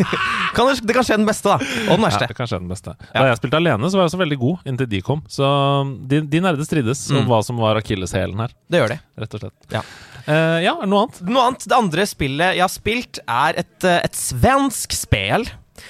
kan 0.55 0.69
det, 0.69 0.75
det 0.85 0.93
kan 0.95 1.05
skje 1.07 1.17
den 1.17 1.27
beste, 1.29 1.49
da. 1.53 1.57
Og 1.87 1.97
den 1.97 2.05
verste. 2.05 2.23
Ja, 2.27 2.31
det 2.31 2.37
kan 2.37 2.49
skje 2.49 2.59
den 2.61 2.69
beste. 2.71 2.93
Da 3.13 3.25
jeg 3.29 3.39
spilte 3.41 3.59
alene, 3.61 3.89
så 3.89 3.97
var 3.97 4.05
jeg 4.05 4.11
også 4.13 4.21
veldig 4.23 4.39
god 4.43 4.69
inntil 4.69 4.89
de 4.91 5.01
kom. 5.05 5.23
Så 5.31 5.47
de, 6.11 6.21
de 6.29 6.41
nerde 6.43 6.65
strides 6.67 7.05
om 7.11 7.21
Mm. 7.23 7.29
hva 7.29 7.39
som 7.45 7.57
var 7.61 7.77
akilleshælen 7.79 8.39
her, 8.43 8.51
Det 8.69 8.79
gjør 8.81 8.93
de. 8.95 8.99
rett 9.23 9.33
og 9.37 9.43
slett. 9.45 9.57
Ja. 9.73 9.81
Uh, 10.23 10.59
ja, 10.63 10.73
noe 10.87 11.01
annet? 11.05 11.17
Noe 11.27 11.47
annet, 11.49 11.65
Det 11.67 11.75
andre 11.77 12.05
spillet 12.07 12.55
jeg 12.57 12.63
har 12.63 12.71
spilt, 12.71 13.19
er 13.27 13.57
et, 13.59 13.83
eh, 13.83 13.99
et 14.07 14.15
svensk 14.15 14.93
spill 14.95 15.43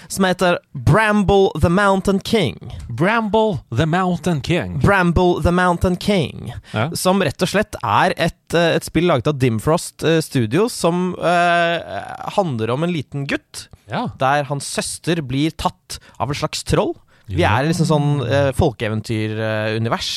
som 0.08 0.26
heter 0.26 0.60
Bramble 0.74 1.50
the 1.62 1.70
Mountain 1.70 2.20
King. 2.24 2.72
Bramble 2.90 3.60
the 3.78 3.86
Mountain 3.86 4.42
King. 4.42 4.80
Bramble 4.80 5.42
the 5.44 5.52
Mountain 5.52 5.98
King. 5.98 6.54
Ja. 6.72 6.90
Som 6.96 7.22
rett 7.24 7.42
og 7.42 7.50
slett 7.52 7.76
er 7.84 8.14
et, 8.18 8.54
eh, 8.54 8.76
et 8.78 8.84
spill 8.88 9.08
laget 9.10 9.28
av 9.28 9.40
Dimfrost 9.40 10.00
Studio, 10.00 10.22
Studios, 10.34 10.74
som 10.74 11.16
eh, 11.20 12.02
handler 12.36 12.70
om 12.74 12.84
en 12.84 12.92
liten 12.94 13.28
gutt 13.28 13.68
Ja. 13.90 14.08
der 14.20 14.44
hans 14.48 14.66
søster 14.66 15.22
blir 15.22 15.52
tatt 15.52 16.00
av 16.20 16.32
et 16.32 16.38
slags 16.38 16.64
troll. 16.64 16.96
Vi 17.32 17.44
er 17.48 17.64
liksom 17.70 17.88
sånn 17.88 18.08
eh, 18.28 18.50
folkeeventyrunivers. 18.58 20.10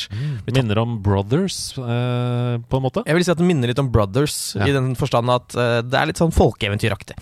Minner 0.51 0.81
om 0.81 0.97
Brothers, 1.03 1.77
eh, 1.79 2.57
på 2.67 2.79
en 2.79 2.83
måte. 2.83 3.03
Jeg 3.07 3.15
vil 3.15 3.23
si 3.25 3.31
at 3.31 3.39
den 3.39 3.47
minner 3.47 3.71
litt 3.71 3.79
om 3.79 3.89
Brothers, 3.93 4.55
Ja. 4.57 4.67
i 4.67 4.75
den 4.75 4.93
forstand 4.99 5.29
at 5.31 5.55
eh, 5.55 5.81
det 5.87 5.97
er 5.97 6.09
litt 6.11 6.19
sånn 6.19 6.35
folkeeventyraktig. 6.35 7.15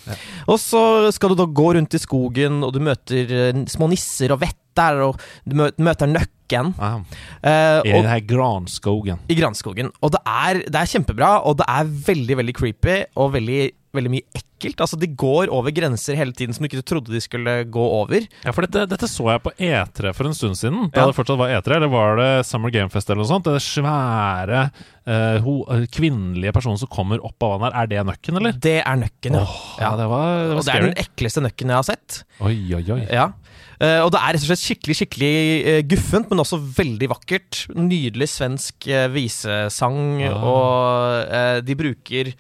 Og 0.47 0.57
så 0.59 1.11
skal 1.13 1.29
du 1.29 1.35
da 1.35 1.45
gå 1.45 1.73
rundt 1.77 1.93
i 1.93 2.01
skogen, 2.01 2.63
og 2.65 2.73
du 2.73 2.79
møter 2.79 3.65
små 3.69 3.89
nisser 3.91 4.33
og 4.33 4.41
vetter, 4.75 5.01
og 5.07 5.21
du 5.45 5.55
mø 5.55 5.69
møter 5.77 6.07
nøkken. 6.11 6.73
Ah, 6.77 6.99
eh, 7.41 7.81
I 7.85 7.95
og, 7.95 8.03
den 8.03 8.11
her 8.11 8.21
granskogen. 8.27 9.19
I 9.31 9.35
granskogen. 9.39 9.91
Og 10.01 10.11
det 10.13 10.21
er, 10.25 10.61
det 10.67 10.75
er 10.75 10.91
kjempebra, 10.91 11.39
og 11.45 11.57
det 11.61 11.65
er 11.67 11.85
veldig, 12.11 12.37
veldig 12.41 12.53
creepy, 12.55 12.99
og 13.17 13.33
veldig, 13.33 13.71
veldig 13.95 14.11
mye 14.11 14.27
ekkelt. 14.35 14.81
Altså, 14.83 14.97
de 14.99 15.07
går 15.17 15.49
over 15.53 15.71
grenser 15.73 16.15
hele 16.19 16.33
tiden 16.35 16.53
som 16.53 16.63
du 16.63 16.69
ikke 16.69 16.83
trodde 16.85 17.13
de 17.13 17.21
skulle 17.23 17.63
gå 17.71 17.81
over. 17.81 18.27
Ja, 18.45 18.53
for 18.53 18.65
dette, 18.65 18.85
dette 18.91 19.09
så 19.09 19.29
jeg 19.31 19.41
på 19.45 19.53
E3 19.57 20.13
for 20.15 20.29
en 20.29 20.37
stund 20.37 20.57
siden. 20.59 20.91
Da 20.93 21.01
Ja. 21.01 21.07
det 21.09 21.17
fortsatt 21.17 21.39
var 21.39 21.49
E3, 21.55 21.79
eller 21.79 21.91
var 21.91 22.19
det 22.19 22.29
Summer 22.45 22.69
Game 22.69 22.89
Fest 22.93 23.09
eller 23.09 23.23
noe 23.23 23.31
sånt? 23.31 23.47
Det 23.49 23.61
svære 23.63 24.67
uh, 25.07 25.87
kvinnelige 25.95 26.53
personen 26.55 26.77
som 26.81 26.91
kommer 26.91 27.23
opp 27.25 27.41
av 27.41 27.55
vannet 27.55 27.73
her. 27.73 27.81
Er 27.81 27.87
det 27.93 28.05
nøkken, 28.11 28.37
eller? 28.41 28.53
Det 28.61 28.77
er 28.83 29.01
nøkken, 29.01 29.39
ja. 29.39 29.45
Ja, 29.81 29.95
det 29.97 30.09
var, 30.11 30.29
det 30.43 30.59
var 30.59 30.67
det 30.69 30.75
er 30.77 30.87
den 30.91 31.01
ekleste 31.07 31.45
nøkken 31.45 31.73
jeg 31.73 31.81
har 31.81 31.89
sett. 31.89 32.21
Oi, 32.45 32.57
oi, 32.77 32.83
oi. 32.99 33.01
Ja. 33.09 33.31
Eh, 33.79 33.99
og 34.05 34.11
det 34.13 34.19
er 34.21 34.33
rett 34.35 34.43
og 34.45 34.47
slett 34.49 34.61
skikkelig 34.63 34.95
skikkelig 35.01 35.31
eh, 35.67 35.81
guffent, 35.89 36.29
men 36.31 36.39
også 36.43 36.59
veldig 36.77 37.09
vakkert. 37.11 37.65
Nydelig 37.75 38.29
svensk 38.31 38.87
uh, 38.87 39.07
visesang, 39.11 39.99
Ah. 40.25 40.45
og 40.47 41.33
eh, 41.35 41.59
de 41.65 41.75
bruker 41.75 42.31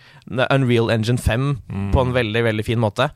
Unreal 0.49 0.89
Engine 0.95 1.17
5 1.19 1.49
Mm. 1.69 1.91
på 1.91 2.01
en 2.05 2.13
veldig, 2.15 2.43
veldig 2.43 2.65
fin 2.65 2.79
måte. 2.79 3.09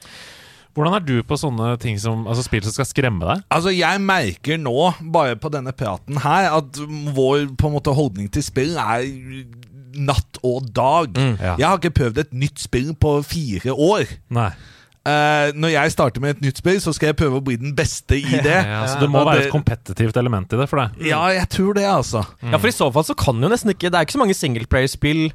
Hvordan 0.76 0.94
er 0.96 1.00
du 1.04 1.24
på 1.26 1.36
sånne 1.40 1.72
ting 1.82 1.98
som 2.00 2.28
Altså 2.30 2.44
spill 2.46 2.62
som 2.64 2.72
skal 2.76 2.86
skremme 2.86 3.26
deg? 3.26 3.42
Altså, 3.52 3.72
Jeg 3.74 4.00
merker 4.06 4.58
nå, 4.62 4.94
bare 5.12 5.36
på 5.36 5.50
denne 5.52 5.72
praten 5.76 6.20
her, 6.22 6.52
at 6.60 6.78
vår 7.16 7.48
på 7.58 7.68
en 7.68 7.74
måte 7.74 7.94
holdning 7.98 8.30
til 8.32 8.44
spill 8.46 8.78
er 8.78 9.08
natt 10.00 10.38
og 10.46 10.70
dag. 10.72 11.18
Ja. 11.18 11.56
Jeg 11.58 11.66
har 11.66 11.80
ikke 11.80 11.96
prøvd 11.98 12.20
et 12.22 12.34
nytt 12.38 12.60
spill 12.62 12.94
på 12.96 13.16
fire 13.26 13.74
år. 13.74 14.06
Nei. 14.30 14.52
Eh, 15.10 15.52
når 15.58 15.74
jeg 15.74 15.92
starter 15.96 16.22
med 16.24 16.36
et 16.38 16.42
nytt 16.46 16.62
spill, 16.62 16.80
så 16.84 16.94
skal 16.96 17.12
jeg 17.12 17.18
prøve 17.24 17.40
å 17.42 17.44
bli 17.50 17.58
den 17.62 17.74
beste 17.78 18.18
i 18.20 18.40
det. 18.46 18.60
Ja, 18.70 18.84
så 18.92 19.00
det 19.02 19.10
må 19.10 19.24
Og 19.24 19.30
være 19.32 19.42
det- 19.44 19.50
et 19.50 19.54
kompetitivt 19.56 20.18
element 20.22 20.54
i 20.54 20.60
det 20.62 20.70
for 20.70 20.84
deg. 20.84 21.06
Ja, 21.10 21.24
jeg 21.34 21.50
tror 21.50 21.74
det, 21.80 21.86
altså. 21.90 22.26
Ja, 22.46 22.58
for 22.58 22.70
i 22.72 22.76
så 22.76 22.92
fall 22.94 23.08
så 23.08 23.16
kan 23.18 23.42
jo 23.42 23.50
nesten 23.52 23.74
ikke 23.74 23.90
Det 23.90 23.98
er 24.00 24.06
ikke 24.08 24.18
så 24.20 24.22
mange 24.22 24.38
singleplayerspill 24.38 25.30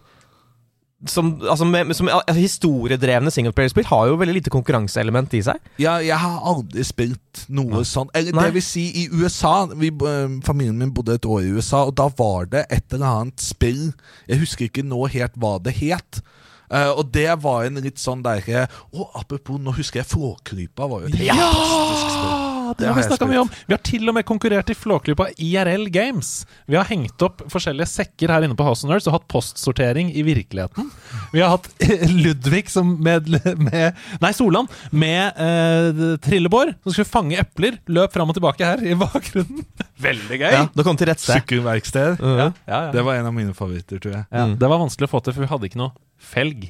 som, 1.07 1.35
altså 1.51 1.67
med, 1.69 1.91
som 1.93 2.09
altså 2.09 2.33
Historiedrevne 2.39 3.29
singleplayerspill 3.35 3.85
har 3.91 4.07
jo 4.09 4.15
veldig 4.17 4.37
lite 4.39 4.53
konkurranseelement 4.55 5.35
i 5.37 5.43
seg. 5.45 5.59
Ja, 5.83 5.99
jeg 6.01 6.17
har 6.17 6.39
aldri 6.49 6.85
spilt 6.87 7.43
noe 7.53 7.83
sånt. 7.85 8.09
Eller 8.17 8.33
Nei. 8.33 8.47
det 8.47 8.55
vil 8.57 8.65
si, 8.65 8.87
i 9.03 9.09
USA 9.13 9.67
vi, 9.75 9.91
eh, 9.93 10.39
Familien 10.47 10.79
min 10.81 10.95
bodde 10.97 11.19
et 11.19 11.27
år 11.29 11.43
i 11.45 11.53
USA, 11.59 11.83
og 11.91 11.97
da 12.01 12.07
var 12.17 12.47
det 12.55 12.65
et 12.73 12.95
eller 12.97 13.11
annet 13.21 13.45
spill 13.45 13.91
Jeg 14.31 14.41
husker 14.41 14.71
ikke 14.71 14.87
nå 14.87 15.03
helt 15.13 15.37
hva 15.37 15.59
det 15.63 15.75
het. 15.83 16.23
Eh, 16.71 16.91
og 16.91 17.11
det 17.13 17.29
var 17.45 17.67
en 17.67 17.81
litt 17.85 18.01
sånn 18.01 18.23
derre 18.25 18.67
Og 18.97 19.11
apropos, 19.19 19.61
nå 19.61 19.75
husker 19.77 20.01
jeg 20.01 20.11
Flåklypa 20.15 20.89
var 20.89 21.05
jo 21.05 21.13
et 21.13 21.21
helt 21.21 21.37
fantastisk 21.37 22.15
spill. 22.17 22.44
Det, 22.79 22.89
har 22.89 22.97
vi 22.99 23.05
snakka 23.07 23.27
mye 23.31 23.43
om. 23.45 23.51
Vi 23.69 23.75
har 23.77 23.83
til 23.87 24.09
og 24.11 24.17
med 24.17 24.27
konkurrert 24.29 24.71
i 24.73 24.77
Flåklypa 24.79 25.29
IRL 25.41 25.87
Games. 25.95 26.31
Vi 26.71 26.77
har 26.79 26.89
hengt 26.89 27.23
opp 27.25 27.45
forskjellige 27.53 27.89
sekker 27.91 28.33
her 28.35 28.47
inne 28.47 28.57
på 28.59 28.67
House 28.67 28.85
of 28.87 28.91
Nerds 28.93 29.09
og 29.11 29.17
hatt 29.19 29.27
postsortering 29.31 30.11
i 30.15 30.25
virkeligheten. 30.27 30.91
Vi 31.35 31.43
har 31.43 31.55
hatt 31.57 31.69
Ludvig 32.25 32.67
som 32.73 32.95
med, 33.05 33.29
med 33.61 33.99
Nei, 34.23 34.33
Solan 34.37 34.69
med 34.91 35.41
eh, 35.41 36.05
trillebår 36.25 36.75
som 36.83 36.95
skulle 36.97 37.11
fange 37.11 37.39
epler. 37.41 37.79
Løp 37.91 38.15
fram 38.15 38.33
og 38.33 38.39
tilbake 38.39 38.67
her 38.67 38.85
i 38.85 38.97
bakgrunnen. 38.99 39.65
Veldig 40.09 40.41
gøy. 40.41 40.51
Ja, 40.53 40.65
Da 40.75 40.87
kom 40.87 40.99
til 41.01 41.11
rett 41.11 41.23
sted. 41.23 41.41
Sykkelverksted. 41.41 42.21
Ja, 42.21 42.35
ja, 42.37 42.51
ja. 42.69 42.83
Det 42.95 43.05
var 43.07 43.21
en 43.21 43.31
av 43.31 43.37
mine 43.37 43.55
favoritter, 43.57 44.01
tror 44.03 44.19
jeg. 44.19 44.27
Ja, 44.35 44.49
det 44.59 44.71
var 44.75 44.83
vanskelig 44.83 45.09
å 45.09 45.15
få 45.15 45.23
til, 45.25 45.37
for 45.37 45.47
vi 45.47 45.51
hadde 45.53 45.71
ikke 45.71 45.81
noe 45.81 45.95
felg. 46.35 46.69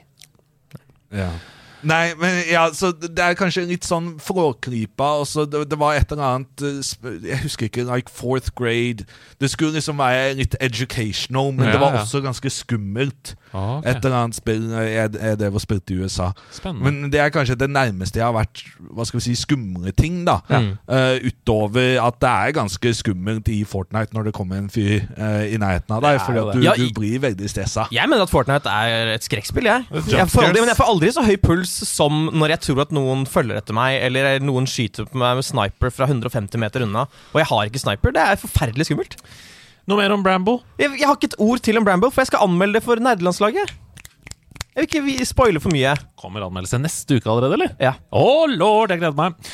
Ja. 1.15 1.31
Nei, 1.85 2.15
men 2.21 2.41
ja, 2.51 2.67
så 2.73 2.93
det 2.97 3.19
er 3.21 3.35
kanskje 3.39 3.67
litt 3.69 3.85
sånn 3.85 4.15
Flåklypa. 4.23 5.11
Det, 5.53 5.65
det 5.71 5.79
var 5.81 5.95
et 5.99 6.13
eller 6.15 6.25
annet 6.25 6.65
eh, 6.65 7.21
Jeg 7.29 7.41
husker 7.45 7.69
ikke. 7.69 7.85
Like 7.89 8.11
fourth 8.13 8.51
grade. 8.57 9.05
Det 9.41 9.51
skulle 9.53 9.77
liksom 9.79 9.99
være 10.01 10.35
litt 10.39 10.57
educational, 10.61 11.53
men 11.53 11.67
Ja, 11.69 11.73
det 11.77 11.81
var 11.83 11.95
ja. 11.99 12.03
også 12.05 12.23
ganske 12.25 12.51
skummelt. 12.51 13.35
Ok. 13.55 13.85
Et 13.87 14.01
eller 14.05 14.17
annet 14.25 14.35
spill 14.39 14.65
eh, 14.73 14.89
jeg, 14.97 15.13
jeg 15.21 15.39
drev 15.39 15.55
og 15.61 15.63
spilte 15.63 15.95
i 15.95 15.99
USA. 16.03 16.31
Spennende. 16.53 16.85
Men 16.91 17.13
det 17.13 17.21
er 17.23 17.31
kanskje 17.35 17.57
det 17.61 17.69
nærmeste 17.71 18.19
jeg 18.19 18.27
har 18.27 18.35
vært 18.35 18.65
Hva 18.95 19.05
skal 19.07 19.21
vi 19.21 19.27
si 19.29 19.35
skumle 19.39 19.93
ting, 19.95 20.23
da. 20.27 20.39
Ja. 20.51 20.63
uh, 20.89 21.19
utover 21.29 22.01
at 22.03 22.19
det 22.23 22.31
er 22.31 22.55
ganske 22.57 22.95
skummelt 22.99 23.49
i 23.53 23.61
Fortnite 23.69 24.15
når 24.17 24.31
det 24.31 24.35
kommer 24.37 24.59
en 24.59 24.71
fyr 24.73 25.05
uh, 25.19 25.45
i 25.47 25.59
nærheten 25.61 25.95
av 25.97 26.03
deg. 26.05 26.19
Fordi 26.25 26.41
at 26.43 26.55
du. 26.57 26.65
Ja, 26.65 26.75
i- 26.79 26.89
du 26.89 26.95
blir 26.97 27.21
veldig 27.23 27.49
stressa. 27.51 27.87
Jeg 27.95 28.09
mener 28.11 28.27
at 28.27 28.33
Fortnite 28.33 28.71
er 28.71 29.15
et 29.15 29.25
skrekkspill, 29.27 29.69
jeg. 29.69 29.87
Jeg 30.11 30.29
får 30.33 30.49
aldri, 30.49 30.61
men 30.65 30.73
jeg 30.73 30.79
får 30.81 30.91
aldri 30.95 31.13
så 31.15 31.25
høy 31.27 31.37
puls 31.43 31.74
som 31.75 32.29
når 32.33 32.55
jeg 32.55 32.63
tror 32.69 32.85
at 32.85 32.95
noen 32.95 33.25
følger 33.29 33.59
etter 33.59 33.77
meg, 33.77 33.99
eller 34.07 34.39
noen 34.45 34.69
skyter 34.71 35.09
på 35.11 35.21
meg 35.21 35.41
med 35.41 35.47
sniper 35.47 35.93
fra 35.95 36.09
150 36.09 36.61
meter 36.63 36.87
unna, 36.87 37.07
og 37.33 37.41
jeg 37.43 37.51
har 37.51 37.71
ikke 37.71 37.83
sniper. 37.83 38.15
Det 38.15 38.25
er 38.25 38.41
forferdelig 38.41 38.89
skummelt. 38.89 39.19
Noe 39.91 40.01
mer 40.01 40.15
om 40.15 40.23
Bramble? 40.25 40.63
Jeg, 40.81 40.95
jeg 40.97 41.09
har 41.09 41.19
ikke 41.19 41.33
et 41.35 41.41
ord 41.45 41.65
til 41.65 41.81
om 41.81 41.87
Bramble, 41.87 42.13
for 42.15 42.25
jeg 42.25 42.33
skal 42.33 42.47
anmelde 42.47 42.79
det 42.79 42.87
for 42.87 43.03
nerdelandslaget. 43.05 43.75
Jeg 44.75 44.89
vil 44.91 45.15
ikke 45.15 45.27
spoile 45.29 45.61
for 45.63 45.71
mye. 45.75 45.93
Kommer 46.19 46.43
anmeldelse 46.47 46.81
neste 46.83 47.21
uke 47.21 47.31
allerede, 47.31 47.59
eller? 47.61 47.75
Ja. 47.83 47.93
Å, 48.11 48.47
lord, 48.51 48.91
jeg 48.91 49.03
gleder 49.03 49.19
meg. 49.19 49.53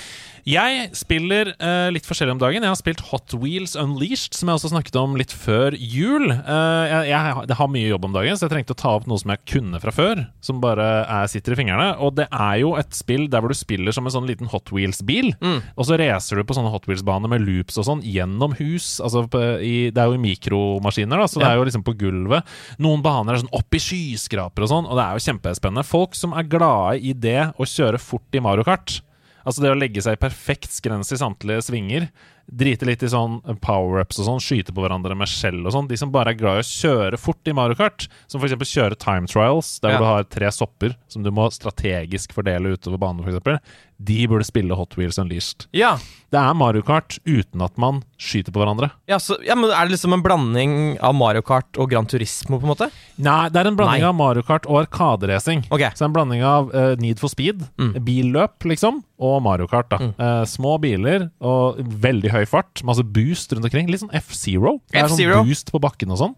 Jeg 0.49 0.91
spiller 0.97 1.53
uh, 1.61 1.89
litt 1.93 2.07
forskjellig 2.09 2.37
om 2.37 2.41
dagen. 2.43 2.65
Jeg 2.65 2.73
har 2.73 2.79
spilt 2.79 3.03
Hot 3.11 3.35
Wheels 3.37 3.77
Unleashed, 3.79 4.37
som 4.37 4.51
jeg 4.51 4.61
også 4.61 4.73
snakket 4.73 4.97
om 5.01 5.17
litt 5.19 5.35
før 5.35 5.77
jul. 5.77 6.31
Uh, 6.31 6.85
jeg, 6.89 7.11
jeg, 7.13 7.47
det 7.51 7.59
har 7.59 7.71
mye 7.73 7.91
jobb 7.91 8.09
om 8.09 8.17
dagen, 8.17 8.39
så 8.39 8.47
jeg 8.47 8.55
trengte 8.55 8.77
å 8.77 8.81
ta 8.81 8.95
opp 8.99 9.09
noe 9.11 9.21
som 9.21 9.35
jeg 9.35 9.45
kunne 9.53 9.81
fra 9.83 9.95
før. 9.95 10.25
Som 10.45 10.63
bare 10.63 10.87
er, 11.05 11.29
sitter 11.33 11.55
i 11.57 11.61
fingrene. 11.61 11.91
Og 12.01 12.17
det 12.19 12.29
er 12.31 12.61
jo 12.63 12.75
et 12.81 12.95
spill 12.97 13.29
der 13.31 13.45
hvor 13.45 13.53
du 13.53 13.59
spiller 13.59 13.95
som 13.97 14.09
en 14.09 14.15
sånn 14.17 14.29
liten 14.31 14.51
Hot 14.53 14.73
Wheels-bil. 14.75 15.33
Og 15.77 15.87
så 15.89 15.99
racer 16.01 16.41
du 16.41 16.47
på 16.47 16.57
sånne 16.57 16.73
Hot 16.73 16.89
Wheels-baner 16.89 17.31
med 17.31 17.45
loops 17.45 17.79
og 17.81 17.89
sånn 17.89 18.05
gjennom 18.07 18.57
hus. 18.61 18.97
Altså 19.05 19.27
på, 19.31 19.43
i, 19.61 19.91
det 19.95 20.03
er 20.03 20.11
jo 20.11 20.19
i 20.19 20.25
mikromaskiner, 20.25 21.21
da, 21.21 21.29
så 21.31 21.43
det 21.43 21.51
er 21.51 21.61
jo 21.61 21.69
liksom 21.69 21.85
på 21.87 21.97
gulvet. 22.01 22.49
Noen 22.83 23.05
baner 23.05 23.37
er 23.37 23.45
sånn 23.45 23.55
opp 23.57 23.77
i 23.77 23.83
skyskraper 23.83 24.67
og 24.67 24.73
sånn, 24.73 24.89
og 24.89 24.99
det 24.99 25.05
er 25.05 25.19
jo 25.19 25.27
kjempespennende. 25.29 25.87
Folk 25.87 26.17
som 26.19 26.35
er 26.37 26.49
glade 26.51 26.99
i 27.05 27.15
det 27.17 27.53
å 27.61 27.69
kjøre 27.69 28.01
fort 28.03 28.37
i 28.37 28.43
Mario 28.45 28.67
Kart. 28.67 29.01
Altså 29.47 29.63
det 29.65 29.71
å 29.73 29.79
legge 29.79 30.03
seg 30.05 30.19
i 30.19 30.21
perfekt 30.21 30.71
skrens 30.75 31.13
i 31.13 31.19
samtlige 31.21 31.63
svinger. 31.65 32.09
Drite 32.51 32.85
litt 32.89 33.03
i 33.07 33.11
sånn 33.13 33.39
power-ups 33.63 34.19
og 34.19 34.27
sånn, 34.27 34.41
skyte 34.43 34.75
på 34.75 34.83
hverandre 34.83 35.15
med 35.17 35.31
skjell 35.31 35.61
og 35.63 35.73
sånn. 35.75 35.89
De 35.91 35.97
som 36.01 36.11
bare 36.11 36.33
er 36.35 36.39
glad 36.41 36.59
i 36.59 36.65
å 36.65 36.67
kjøre 36.67 37.21
fort 37.21 37.47
i 37.47 37.55
Mario 37.55 37.79
Kart, 37.79 38.09
som 38.27 38.43
f.eks. 38.43 38.57
kjøre 38.73 38.99
time 38.99 39.31
trials, 39.31 39.77
der 39.81 39.95
hvor 39.95 39.95
Ja. 39.95 39.99
du 40.01 40.09
har 40.11 40.25
tre 40.25 40.51
sopper 40.51 40.97
som 41.09 41.23
du 41.23 41.31
må 41.31 41.47
strategisk 41.55 42.33
fordele 42.35 42.75
utover 42.75 42.99
banen, 42.99 43.23
f.eks., 43.23 43.63
de 44.01 44.23
burde 44.31 44.47
spille 44.49 44.73
Hot 44.79 44.95
Wheels 44.97 45.19
Unleashed. 45.21 45.67
Ja. 45.77 45.97
Det 46.31 46.39
er 46.39 46.55
Mario 46.55 46.81
Kart 46.87 47.17
uten 47.27 47.61
at 47.67 47.75
man 47.81 48.05
skyter 48.21 48.55
på 48.55 48.61
hverandre. 48.63 48.89
Ja, 49.11 49.17
så, 49.19 49.35
ja, 49.45 49.57
men 49.59 49.73
Er 49.75 49.89
det 49.89 49.97
liksom 49.97 50.13
en 50.15 50.23
blanding 50.23 50.75
av 51.03 51.13
Mario 51.19 51.43
Kart 51.43 51.77
og 51.77 51.91
Gran 51.91 52.07
Turismo? 52.07 52.61
på 52.61 52.65
en 52.69 52.71
måte? 52.71 52.87
Nei, 53.19 53.49
det 53.51 53.59
er 53.61 53.67
en 53.73 53.77
blanding 53.77 54.05
Nei. 54.05 54.09
av 54.09 54.15
Mario 54.15 54.45
Kart 54.47 54.69
og 54.71 54.79
arkaderacing. 54.85 55.65
Okay. 55.75 55.91
Så 55.99 56.07
en 56.07 56.15
blanding 56.15 56.45
av 56.47 56.71
uh, 56.73 56.95
Need 57.03 57.19
for 57.21 57.33
Speed, 57.33 57.65
billøp, 58.07 58.63
liksom, 58.71 59.01
og 59.21 59.41
Mario 59.45 59.67
Kart. 59.71 59.91
da 59.91 59.99
Eh, 60.21 60.45
Små 60.49 60.77
biler 60.81 61.27
og 61.45 61.81
veldig 61.83 62.31
høy 62.33 62.45
fart, 62.49 62.81
masse 62.87 63.03
boost 63.05 63.53
rundt 63.53 63.67
omkring. 63.69 63.91
Litt 63.91 64.01
sånn 64.05 64.15
F-Zero. 64.17 64.79
Det 64.93 65.03
er 65.03 65.11
sånn 65.13 65.45
boost 65.49 65.73
på 65.75 65.81
bakken 65.83 66.15
og 66.15 66.21
sånn. 66.23 66.37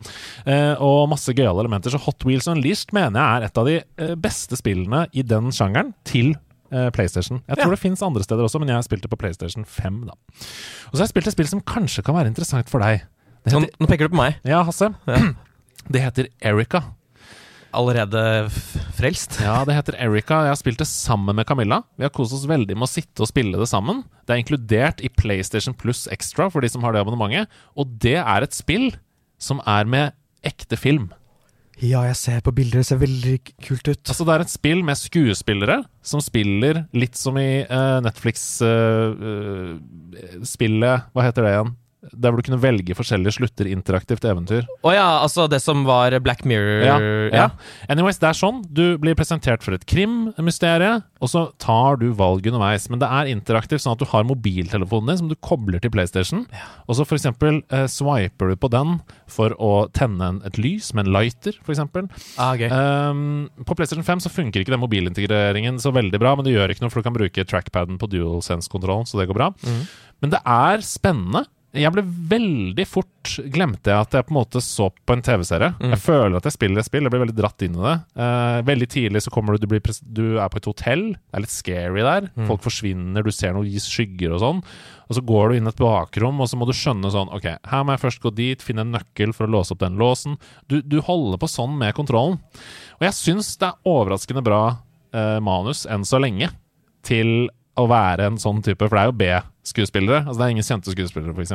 Uh, 0.48 0.74
og 0.82 1.10
masse 1.12 1.30
gøyale 1.36 1.62
elementer. 1.62 1.92
Så 1.94 2.00
Hot 2.06 2.24
Wheels 2.26 2.48
Unleashed 2.50 2.94
mener 2.96 3.20
jeg 3.20 3.42
er 3.42 3.46
et 3.50 3.60
av 3.60 3.68
de 3.68 4.16
beste 4.24 4.56
spillene 4.58 5.04
i 5.12 5.22
den 5.26 5.52
sjangeren 5.54 5.92
til 6.08 6.32
PlayStation. 6.94 7.42
Jeg 7.48 7.58
tror 7.60 7.70
Ja. 7.70 7.76
det 7.76 7.82
fins 7.82 8.02
andre 8.02 8.22
steder 8.24 8.44
også, 8.46 8.58
men 8.62 8.68
jeg 8.72 8.76
har 8.80 8.86
spilt 8.86 9.02
det 9.04 9.10
på 9.12 9.18
PlayStation 9.20 9.64
5. 9.64 10.00
da 10.08 10.12
Og 10.12 10.94
så 10.94 10.98
har 11.02 11.06
jeg 11.06 11.12
spilt 11.14 11.26
et 11.30 11.36
spill 11.36 11.48
som 11.52 11.60
kanskje 11.62 12.02
kan 12.06 12.14
være 12.16 12.32
interessant 12.32 12.68
for 12.72 12.80
deg. 12.80 13.02
Det 13.44 13.52
Nå, 13.52 13.60
heter, 13.60 13.76
nå 13.80 13.86
peker 13.90 14.08
du 14.08 14.14
på 14.16 14.20
meg. 14.22 14.36
ja, 14.44 14.62
Hasse. 14.64 14.92
Ja. 15.06 15.20
Det 15.92 16.00
heter 16.00 16.28
Erika. 16.40 16.84
Allerede 17.74 18.50
frelst. 18.94 19.38
Ja, 19.40 19.64
det 19.64 19.74
heter 19.74 19.96
Erika. 19.98 20.42
Jeg 20.44 20.52
har 20.52 20.58
spilt 20.60 20.78
det 20.82 20.86
sammen 20.86 21.34
med 21.34 21.46
Camilla. 21.48 21.80
Vi 21.96 22.04
har 22.04 22.12
kost 22.12 22.34
oss 22.36 22.44
veldig 22.46 22.76
med 22.76 22.84
å 22.84 22.90
sitte 22.90 23.24
og 23.24 23.30
spille 23.30 23.56
det 23.58 23.66
sammen. 23.70 24.04
Det 24.28 24.34
er 24.34 24.42
inkludert 24.42 25.00
i 25.02 25.08
PlayStation 25.08 25.74
Plus 25.74 26.04
Extra 26.12 26.50
for 26.52 26.60
de 26.60 26.68
som 26.68 26.84
har 26.84 26.92
det 26.92 27.00
abonnementet. 27.02 27.48
Og 27.74 27.98
det 27.98 28.18
er 28.20 28.44
et 28.44 28.52
spill 28.54 28.90
som 29.40 29.62
er 29.66 29.88
med 29.88 30.12
ekte 30.44 30.76
film. 30.78 31.08
Ja, 31.82 32.04
jeg 32.06 32.14
ser 32.16 32.40
på 32.46 32.52
bilder. 32.54 32.78
Det 32.78 32.86
ser 32.86 32.96
veldig 33.00 33.40
kult 33.66 33.88
ut. 33.88 33.98
Altså 34.06 34.24
Det 34.26 34.34
er 34.34 34.40
et 34.44 34.50
spill 34.52 34.84
med 34.86 34.96
skuespillere 35.00 35.84
som 36.06 36.20
spiller 36.22 36.84
litt 36.94 37.16
som 37.18 37.34
i 37.40 37.66
Netflix-spillet 38.06 41.00
Hva 41.10 41.22
heter 41.26 41.42
det 41.42 41.50
igjen? 41.56 41.72
Der 42.10 42.32
hvor 42.32 42.40
du 42.42 42.46
kunne 42.48 42.58
velge 42.58 42.96
forskjellige 42.98 43.36
slutter 43.36 43.68
interaktivt 43.70 44.24
eventyr. 44.26 44.66
Å 44.82 44.94
ja, 44.94 45.06
altså 45.22 45.46
det 45.50 45.60
som 45.62 45.84
var 45.86 46.16
Black 46.24 46.42
Mirror 46.48 46.82
Ja, 46.82 46.96
ja. 47.30 47.44
Anyways, 47.92 48.18
det 48.18 48.32
er 48.32 48.38
sånn. 48.38 48.62
Du 48.66 48.98
blir 48.98 49.14
presentert 49.18 49.62
for 49.62 49.76
et 49.76 49.86
krimmysterie, 49.86 50.96
og 51.22 51.30
så 51.30 51.44
tar 51.62 52.00
du 52.02 52.08
valg 52.18 52.48
underveis. 52.50 52.88
Men 52.90 52.98
det 53.02 53.06
er 53.06 53.30
interaktivt, 53.30 53.84
sånn 53.84 53.94
at 53.94 54.02
du 54.02 54.08
har 54.10 54.26
mobiltelefonen 54.26 55.12
din 55.12 55.20
som 55.22 55.30
du 55.30 55.36
kobler 55.38 55.82
til 55.82 55.94
PlayStation. 55.94 56.42
Og 56.88 56.98
så 56.98 57.06
f.eks. 57.06 57.30
Eh, 57.30 57.86
swiper 57.92 58.50
du 58.50 58.58
på 58.58 58.72
den 58.72 58.98
for 59.30 59.54
å 59.62 59.86
tenne 59.94 60.34
en, 60.34 60.42
et 60.48 60.58
lys 60.58 60.90
med 60.96 61.06
en 61.06 61.14
lighter, 61.14 61.56
f.eks. 61.62 61.86
Ah, 62.36 62.52
okay. 62.56 62.66
Um, 62.68 63.46
på 63.62 63.78
PlayStation 63.78 64.06
5 64.06 64.26
så 64.26 64.34
funker 64.34 64.62
ikke 64.64 64.74
den 64.74 64.82
mobilintegreringen 64.82 65.78
så 65.82 65.94
veldig 65.94 66.18
bra, 66.18 66.34
men 66.34 66.46
det 66.46 66.56
gjør 66.56 66.74
ikke 66.74 66.84
noe, 66.84 66.92
for 66.92 67.00
du 67.02 67.06
kan 67.06 67.16
bruke 67.16 67.46
trackpaden 67.48 68.02
på 68.02 68.10
DualSense-kontrollen, 68.12 69.06
så 69.06 69.22
det 69.22 69.30
går 69.30 69.38
bra. 69.38 69.52
Men 70.22 70.34
det 70.34 70.42
er 70.46 70.82
spennende. 70.86 71.46
Jeg 71.72 71.92
ble 71.94 72.02
veldig 72.04 72.84
fort 72.84 73.30
Glemte 73.54 73.92
jeg 73.92 74.04
at 74.04 74.14
jeg 74.16 74.26
på 74.26 74.34
en 74.34 74.38
måte 74.40 74.60
så 74.64 74.88
på 74.92 75.14
en 75.14 75.22
TV-serie. 75.24 75.70
Jeg 75.92 76.00
føler 76.02 76.36
at 76.36 76.48
jeg 76.48 76.56
spiller 76.56 76.82
et 76.82 76.88
spill. 76.88 77.06
Jeg 77.06 77.14
blir 77.14 77.22
veldig 77.22 77.36
dratt 77.38 77.62
inn 77.64 77.78
i 77.78 77.84
det. 77.84 77.94
Uh, 78.18 78.58
veldig 78.66 78.88
tidlig 78.92 79.22
så 79.24 79.32
kommer 79.32 79.54
du 79.54 79.62
du, 79.62 79.68
blir, 79.70 79.80
du 80.02 80.24
er 80.42 80.50
på 80.52 80.58
et 80.58 80.68
hotell. 80.68 81.04
Det 81.14 81.38
er 81.38 81.44
litt 81.44 81.54
scary 81.54 82.04
der. 82.04 82.26
Folk 82.48 82.64
forsvinner, 82.66 83.24
du 83.24 83.32
ser 83.32 83.54
noen 83.56 83.86
skygger 83.86 84.34
og 84.36 84.42
sånn. 84.42 84.60
Og 85.06 85.16
så 85.16 85.24
går 85.28 85.52
du 85.52 85.60
inn 85.60 85.70
et 85.70 85.80
bakrom, 85.80 86.42
og 86.42 86.50
så 86.50 86.58
må 86.58 86.66
du 86.68 86.74
skjønne 86.76 87.12
sånn 87.12 87.30
Ok, 87.36 87.46
her 87.46 87.86
må 87.86 87.94
jeg 87.94 88.04
først 88.04 88.22
gå 88.24 88.34
dit, 88.36 88.64
finne 88.64 88.84
en 88.84 88.94
nøkkel 88.96 89.32
for 89.36 89.46
å 89.46 89.54
låse 89.54 89.72
opp 89.74 89.82
den 89.84 90.00
låsen. 90.00 90.36
Du, 90.68 90.80
du 90.82 90.98
holder 91.04 91.40
på 91.40 91.50
sånn 91.52 91.78
med 91.80 91.94
kontrollen. 91.96 92.40
Og 92.98 93.06
jeg 93.06 93.18
syns 93.18 93.54
det 93.60 93.70
er 93.70 93.92
overraskende 93.94 94.44
bra 94.44 94.62
uh, 95.14 95.38
manus 95.44 95.86
enn 95.88 96.04
så 96.08 96.20
lenge 96.20 96.50
til 97.06 97.48
å 97.80 97.86
være 97.88 98.26
en 98.28 98.38
sånn 98.40 98.60
type, 98.64 98.84
for 98.84 98.96
det 98.98 99.02
er 99.02 99.10
jo 99.10 99.18
B-skuespillere. 99.22 100.22
Altså 100.26 100.38
Det 100.40 100.46
er 100.46 100.54
ingen 100.56 100.66
kjente 100.66 100.92
skuespillere, 100.92 101.32
f.eks. 101.36 101.54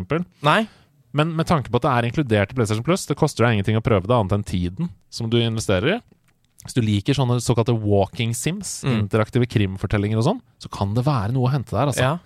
Men 1.17 1.31
med 1.37 1.47
tanke 1.49 1.71
på 1.71 1.79
at 1.79 1.85
det 1.85 1.91
er 1.93 2.07
inkludert 2.09 2.51
i 2.51 2.57
PlayStation 2.57 2.83
Plus, 2.85 3.05
det 3.09 3.15
koster 3.17 3.45
deg 3.45 3.57
ingenting 3.57 3.77
å 3.79 3.83
prøve 3.85 4.09
det, 4.09 4.13
annet 4.17 4.33
enn 4.37 4.45
tiden 4.47 4.89
som 5.13 5.29
du 5.31 5.37
investerer 5.39 5.97
i. 5.97 5.99
Hvis 6.65 6.75
du 6.75 6.81
liker 6.83 7.15
sånne 7.15 7.37
såkalte 7.39 7.71
walking 7.79 8.33
sims, 8.35 8.81
interaktive 8.83 9.45
krimfortellinger 9.47 10.17
og 10.19 10.25
sånn, 10.25 10.41
så 10.59 10.69
kan 10.73 10.93
det 10.97 11.05
være 11.05 11.31
noe 11.35 11.47
å 11.47 11.53
hente 11.53 11.71
der, 11.71 11.87
altså. 11.93 12.01
Ja. 12.03 12.17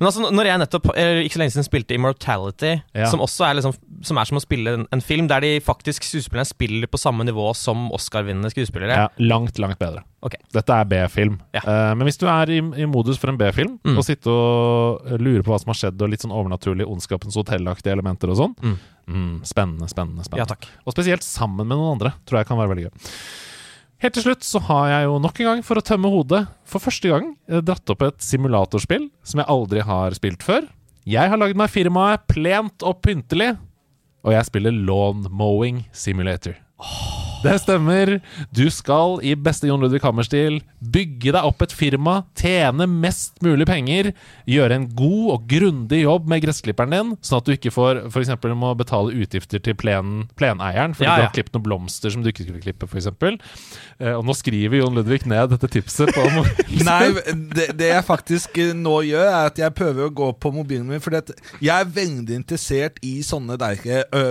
Men 0.00 0.08
altså, 0.08 0.30
når 0.32 0.48
jeg 0.48 0.60
nettopp 0.62 0.86
ikke 0.96 1.34
så 1.36 1.40
lenge 1.42 1.52
siden 1.52 1.66
spilte 1.66 1.94
Immortality, 1.94 2.70
Ja. 2.96 3.06
som 3.12 3.20
også 3.20 3.44
er, 3.50 3.54
liksom, 3.58 3.74
som 4.02 4.16
er 4.16 4.24
som 4.24 4.38
å 4.38 4.40
spille 4.40 4.72
en, 4.78 4.86
en 4.96 5.00
film 5.04 5.26
der 5.28 5.40
de 5.44 5.50
faktisk 5.60 6.02
skuespillerne 6.08 6.48
spiller 6.48 6.88
på 6.88 6.96
samme 6.98 7.22
nivå 7.28 7.50
som 7.54 7.90
Oscar-vinnende 7.92 8.48
skuespillere. 8.50 8.96
Ja, 8.96 9.08
langt, 9.18 9.58
langt 9.60 9.78
bedre. 9.78 10.00
Okay. 10.24 10.40
Dette 10.52 10.72
er 10.72 10.84
B-film. 10.88 11.36
Ja. 11.56 11.60
Uh, 11.64 11.94
men 11.96 12.08
hvis 12.08 12.18
du 12.20 12.26
er 12.28 12.48
i, 12.52 12.58
i 12.80 12.86
modus 12.88 13.20
for 13.20 13.28
en 13.32 13.36
B-film, 13.40 13.78
Mm. 13.84 13.96
og 13.98 14.04
sitter 14.04 14.30
og 14.32 15.20
lurer 15.20 15.42
på 15.44 15.52
hva 15.52 15.60
som 15.60 15.70
har 15.72 15.78
skjedd, 15.78 16.00
og 16.02 16.10
litt 16.12 16.20
sånn 16.24 16.32
overnaturlig 16.32 16.88
Ondskapens 16.88 17.36
hotellaktige 17.36 17.92
elementer 17.92 18.28
og 18.32 18.36
sånn 18.40 18.56
Mm. 18.62 18.78
mm, 19.08 19.36
Spennende, 19.44 19.88
spennende. 19.88 20.24
spennende 20.24 20.44
Ja, 20.44 20.48
takk. 20.48 20.66
Og 20.86 20.92
spesielt 20.96 21.22
sammen 21.24 21.66
med 21.66 21.76
noen 21.76 21.98
andre, 21.98 22.14
tror 22.26 22.40
jeg 22.40 22.46
kan 22.48 22.56
være 22.58 22.72
veldig 22.74 22.88
gøy. 22.88 22.92
Helt 24.00 24.16
til 24.16 24.24
slutt 24.24 24.46
så 24.48 24.62
har 24.64 24.86
jeg 24.88 25.08
jo 25.10 25.18
nok 25.20 25.40
en 25.42 25.48
gang, 25.50 25.64
for 25.66 25.76
å 25.76 25.84
tømme 25.84 26.08
hodet, 26.08 26.46
for 26.64 26.80
første 26.80 27.10
gang 27.12 27.34
eh, 27.50 27.60
dratt 27.60 27.92
opp 27.92 28.04
et 28.06 28.22
simulatorspill 28.24 29.10
som 29.20 29.42
jeg 29.42 29.52
aldri 29.52 29.84
har 29.84 30.16
spilt 30.16 30.44
før. 30.46 30.64
Jeg 31.04 31.32
har 31.32 31.40
lagd 31.40 31.58
meg 31.60 31.72
firmaet 31.72 32.24
Plent 32.30 32.86
og 32.86 33.02
pyntelig, 33.04 33.52
og 34.24 34.32
jeg 34.36 34.48
spiller 34.48 34.72
Lawn 34.72 35.26
Mowing 35.28 35.84
Simulator. 35.92 36.56
Det 37.44 37.54
stemmer. 37.62 38.16
Du 38.52 38.66
skal 38.72 39.18
i 39.24 39.34
beste 39.38 39.68
Jon 39.68 39.80
Ludvig 39.80 40.02
Hammer-stil 40.04 40.58
bygge 40.80 41.32
deg 41.34 41.44
opp 41.46 41.62
et 41.64 41.72
firma, 41.76 42.20
tjene 42.36 42.86
mest 42.88 43.38
mulig 43.44 43.66
penger, 43.68 44.10
gjøre 44.48 44.76
en 44.76 44.86
god 44.96 45.26
og 45.34 45.46
grundig 45.50 46.02
jobb 46.02 46.28
med 46.30 46.42
gressklipperen 46.44 46.94
din, 46.94 47.10
sånn 47.24 47.40
at 47.40 47.48
du 47.48 47.52
ikke 47.54 47.72
får 47.74 48.02
for 48.12 48.22
eksempel, 48.22 48.54
må 48.56 48.72
betale 48.78 49.12
utgifter 49.20 49.60
til 49.64 49.76
plen, 49.78 50.26
pleneieren 50.40 50.94
fordi 50.96 51.08
Ja, 51.08 51.16
du 51.20 51.26
har 51.26 51.34
klippet 51.34 51.56
noen 51.56 51.66
blomster 51.66 52.12
som 52.12 52.24
du 52.24 52.30
ikke 52.32 52.46
skulle 52.46 52.62
klippe, 52.64 52.88
f.eks. 52.88 53.08
Eh, 54.00 54.14
og 54.16 54.24
nå 54.28 54.36
skriver 54.36 54.80
Jon 54.80 54.96
Ludvig 54.96 55.26
ned 55.30 55.52
dette 55.54 55.70
tipset 55.72 56.12
på 56.16 56.26
mobilen. 56.32 56.86
Nei, 56.88 57.34
det, 57.56 57.70
det 57.80 57.90
jeg 57.92 58.06
faktisk 58.08 58.60
eh, 58.60 58.72
nå 58.76 58.96
gjør, 59.08 59.26
er 59.28 59.50
at 59.52 59.60
jeg 59.60 59.76
prøver 59.76 60.08
å 60.08 60.14
gå 60.22 60.30
på 60.40 60.52
mobilen 60.54 60.88
min. 60.88 61.02
For 61.04 61.16
jeg 61.16 61.70
er 61.74 61.92
veldig 62.00 62.40
interessert 62.40 63.00
i 63.06 63.18
sånne 63.26 63.56
der, 63.60 63.80
ø, 64.16 64.24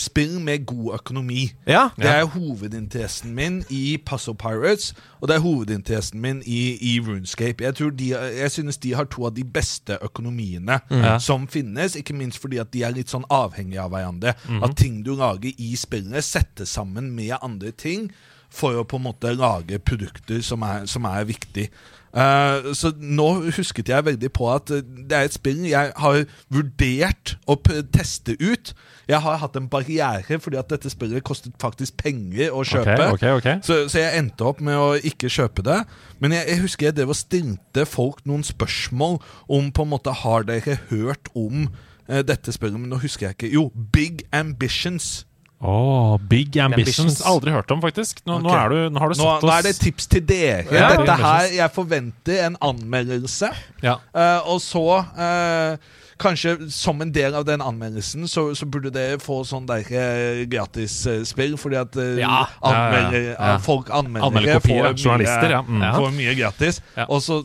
spill 0.00 0.38
med 0.42 0.66
god 0.68 1.00
økonomi. 1.00 1.48
Ja. 1.68 1.88
Det 1.98 2.10
er 2.10 2.26
hovedinteressen 2.56 3.34
min 3.36 3.64
i 3.70 3.98
Puzzle 4.06 4.34
Pirates, 4.34 4.94
og 5.20 5.28
det 5.28 5.36
er 5.36 5.44
hovedinteressen 5.44 6.20
min 6.20 6.42
i, 6.46 6.76
i 6.80 7.00
Runescape. 7.00 7.64
Jeg, 7.64 7.74
tror 7.74 7.90
de, 7.90 8.10
jeg 8.16 8.50
synes 8.50 8.78
de 8.78 8.94
har 8.94 9.08
to 9.12 9.26
av 9.28 9.34
de 9.36 9.44
beste 9.44 9.98
økonomiene 10.02 10.80
mm. 10.90 11.04
som 11.20 11.48
finnes, 11.48 11.96
ikke 11.96 12.16
minst 12.16 12.40
fordi 12.40 12.60
at 12.62 12.72
de 12.72 12.82
er 12.86 12.96
litt 12.96 13.12
sånn 13.12 13.26
avhengige 13.30 13.84
av 13.84 13.92
hverandre. 13.92 14.36
At 14.64 14.76
ting 14.80 15.02
du 15.04 15.14
lager 15.16 15.52
i 15.58 15.74
spillene, 15.76 16.22
settes 16.24 16.72
sammen 16.76 17.12
med 17.16 17.36
andre 17.42 17.72
ting 17.76 18.10
for 18.56 18.80
å 18.80 18.86
på 18.88 19.00
en 19.00 19.06
måte 19.10 19.34
lage 19.36 19.78
produkter 19.84 20.40
som 20.44 20.64
er, 20.66 20.88
som 20.90 21.06
er 21.08 21.28
viktig. 21.28 21.68
Uh, 22.16 22.72
så 22.72 22.94
nå 22.96 23.26
husket 23.52 23.90
jeg 23.92 24.04
veldig 24.06 24.30
på 24.32 24.46
at 24.48 24.70
eh, 24.72 24.80
det 24.80 25.12
er 25.12 25.26
et 25.28 25.34
spill 25.34 25.66
jeg 25.68 25.90
har 26.00 26.22
vurdert 26.48 27.34
å 27.44 27.58
teste 27.92 28.38
ut. 28.40 28.72
Jeg 29.04 29.20
har 29.20 29.36
hatt 29.42 29.58
en 29.60 29.66
barriere 29.68 30.38
fordi 30.40 30.56
at 30.56 30.70
dette 30.72 30.88
spillet 30.88 31.24
kostet 31.26 31.52
faktisk 31.60 31.98
penger 32.00 32.56
å 32.56 32.64
kjøpe. 32.64 32.94
Okay, 32.94 33.12
okay, 33.12 33.34
okay. 33.36 33.58
Så, 33.66 33.82
så 33.92 34.00
jeg 34.00 34.22
endte 34.22 34.48
opp 34.48 34.64
med 34.64 34.80
å 34.80 34.94
ikke 34.96 35.28
kjøpe 35.28 35.66
det. 35.66 35.82
Men 36.22 36.38
jeg, 36.38 36.48
jeg 36.54 36.62
husker 36.64 36.88
jeg 36.88 36.96
drev 36.96 37.12
og 37.12 37.20
stilte 37.20 37.84
folk 37.90 38.24
noen 38.24 38.46
spørsmål 38.48 39.20
om 39.52 39.68
på 39.68 39.84
en 39.84 39.92
måte 39.92 40.16
Har 40.24 40.48
dere 40.48 40.78
hørt 40.88 41.28
om 41.36 41.68
uh, 41.68 42.22
dette 42.24 42.54
spillet? 42.54 42.80
Men 42.80 42.96
nå 42.96 43.02
husker 43.04 43.28
jeg 43.28 43.36
ikke. 43.36 43.52
Jo, 43.58 43.68
Big 43.92 44.24
Ambitions. 44.32 45.26
Åh, 45.60 46.18
Big 46.28 46.58
Ambitions. 46.60 46.98
Ambitions. 46.98 47.20
Aldri 47.26 47.50
hørt 47.54 47.70
om, 47.70 47.80
faktisk. 47.80 48.20
Nå, 48.28 48.38
nå, 48.44 48.50
er 48.52 48.68
du, 48.68 48.80
nå 48.92 49.00
har 49.00 49.08
du 49.08 49.14
satt 49.16 49.38
oss 49.38 49.46
nå 49.46 49.52
er 49.56 49.62
det 49.64 49.76
tips 49.80 50.06
til 50.12 50.24
dere. 50.28 50.66
Ja, 50.68 50.90
Dette 50.92 51.14
her, 51.16 51.46
Jeg 51.56 51.72
forventer 51.72 52.42
en 52.46 52.58
anmeldelse. 52.60 53.48
Ja. 53.82 53.94
Uh, 54.12 54.50
og 54.52 54.60
så 54.60 54.82
uh, 55.00 56.02
Kanskje 56.20 56.70
som 56.72 57.00
en 57.04 57.10
del 57.12 57.34
av 57.36 57.44
den 57.44 57.60
anmeldelsen 57.60 58.24
så, 58.28 58.46
så 58.56 58.64
burde 58.68 58.88
dere 58.92 59.18
få 59.20 59.42
sånn 59.48 59.66
der 59.68 59.84
uh, 59.84 60.44
gratisspill, 60.48 61.56
fordi 61.60 61.76
at 61.80 61.96
uh, 62.00 62.14
Ja. 62.20 62.44
anmelder, 62.60 63.18
Ja, 63.20 63.32
ja, 63.32 63.50
ja. 63.52 63.58
folk 63.64 63.90
anmeldere 63.92 64.28
Anmelderkopier, 64.30 64.80
får 64.80 64.86
ja. 64.92 64.94
Journalister, 65.04 65.56
ja. 65.56 65.60
Mm. 65.64 65.84
får 65.96 66.16
mye 66.20 66.34
gratis. 66.40 66.80
Ja. 66.96 67.08
Og 67.08 67.20
så 67.24 67.42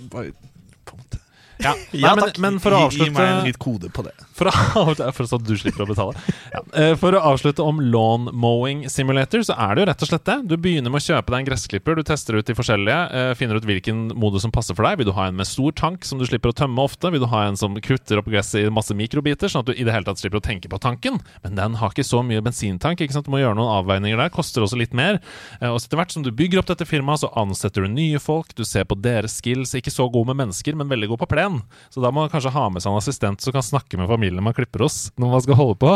Ja. 1.61 1.75
Nei, 1.93 2.15
men, 2.15 2.23
takk. 2.25 2.39
men 2.41 2.55
for 2.63 2.73
å 2.73 2.85
gi, 2.89 3.03
gi 3.05 3.09
meg 3.13 3.27
en 3.27 3.43
litt 3.45 3.59
kode 3.61 3.91
på 3.93 4.03
det. 4.07 4.15
For 4.73 4.95
å, 5.05 5.11
for 5.13 5.27
så 5.29 5.37
du 5.41 5.53
slipper 5.59 5.83
å 5.85 5.87
betale. 5.89 6.15
Ja. 6.53 6.61
Eh, 6.79 6.93
For 6.99 7.13
å 7.13 7.21
avslutte 7.31 7.63
om 7.63 7.79
lawn 7.93 8.29
mowing 8.33 8.85
simulator, 8.89 9.43
så 9.45 9.53
er 9.59 9.75
det 9.75 9.83
jo 9.83 9.87
rett 9.91 10.05
og 10.05 10.09
slett 10.09 10.25
det. 10.25 10.37
Du 10.49 10.55
begynner 10.57 10.89
med 10.93 11.01
å 11.01 11.05
kjøpe 11.05 11.29
deg 11.33 11.39
en 11.43 11.47
gressklipper, 11.51 11.95
du 11.99 12.03
tester 12.07 12.37
ut 12.39 12.47
de 12.47 12.55
forskjellige, 12.57 12.99
eh, 13.13 13.33
finner 13.37 13.59
ut 13.59 13.67
hvilken 13.67 14.01
modus 14.17 14.41
som 14.45 14.51
passer 14.55 14.73
for 14.77 14.87
deg. 14.87 14.97
Vil 15.01 15.09
du 15.11 15.13
ha 15.17 15.27
en 15.29 15.35
med 15.37 15.47
stor 15.49 15.71
tank 15.77 16.05
som 16.07 16.17
du 16.21 16.25
slipper 16.25 16.51
å 16.53 16.57
tømme 16.57 16.81
ofte? 16.81 17.11
Vil 17.13 17.21
du 17.23 17.27
ha 17.31 17.43
en 17.47 17.57
som 17.59 17.75
kutter 17.83 18.21
opp 18.21 18.29
gresset 18.31 18.65
i 18.65 18.73
masse 18.73 18.95
mikrobiter, 18.97 19.51
sånn 19.51 19.61
at 19.65 19.71
du 19.71 19.73
i 19.75 19.85
det 19.85 19.93
hele 19.93 20.07
tatt 20.07 20.21
slipper 20.23 20.41
å 20.41 20.45
tenke 20.45 20.71
på 20.71 20.79
tanken? 20.81 21.19
Men 21.43 21.55
den 21.59 21.77
har 21.81 21.93
ikke 21.93 22.07
så 22.07 22.23
mye 22.25 22.41
bensintank, 22.45 23.01
ikke 23.03 23.13
sant? 23.17 23.27
Du 23.29 23.33
må 23.35 23.41
gjøre 23.43 23.57
noen 23.59 23.71
avveininger 23.81 24.17
der, 24.17 24.31
koster 24.33 24.65
også 24.65 24.79
litt 24.79 24.95
mer. 24.97 25.19
Eh, 25.61 25.69
Og 25.69 25.79
så 25.81 25.87
etter 25.91 26.01
hvert 26.01 26.11
som 26.15 26.23
du 26.25 26.31
bygger 26.31 26.59
opp 26.63 26.71
dette 26.71 26.87
firmaet, 26.89 27.21
så 27.25 27.31
ansetter 27.37 27.83
du 27.85 27.91
nye 27.91 28.19
folk, 28.19 28.55
du 28.55 28.63
ser 28.65 28.85
på 28.89 28.95
deres 29.01 29.37
skills, 29.41 29.75
ikke 29.77 29.91
så 29.93 30.07
god 30.11 30.31
med 30.31 30.39
mennesker, 30.45 30.75
men 30.79 30.89
veldig 30.91 31.11
god 31.13 31.19
på 31.25 31.31
plen. 31.35 31.61
Så 31.91 32.01
da 32.01 32.09
må 32.11 32.23
man 32.25 32.31
kanskje 32.31 32.53
ha 32.55 32.69
med 32.71 32.81
seg 32.81 32.91
en 32.93 32.97
assistent 33.01 33.41
som 33.43 33.53
kan 33.53 33.65
snakke 33.65 33.97
med 33.99 34.07
familien 34.07 34.30
man 34.39 34.55
klipper 34.55 34.85
hos 34.85 35.09
når 35.19 35.33
man 35.33 35.43
skal 35.43 35.57
holde 35.59 35.75
på. 35.81 35.91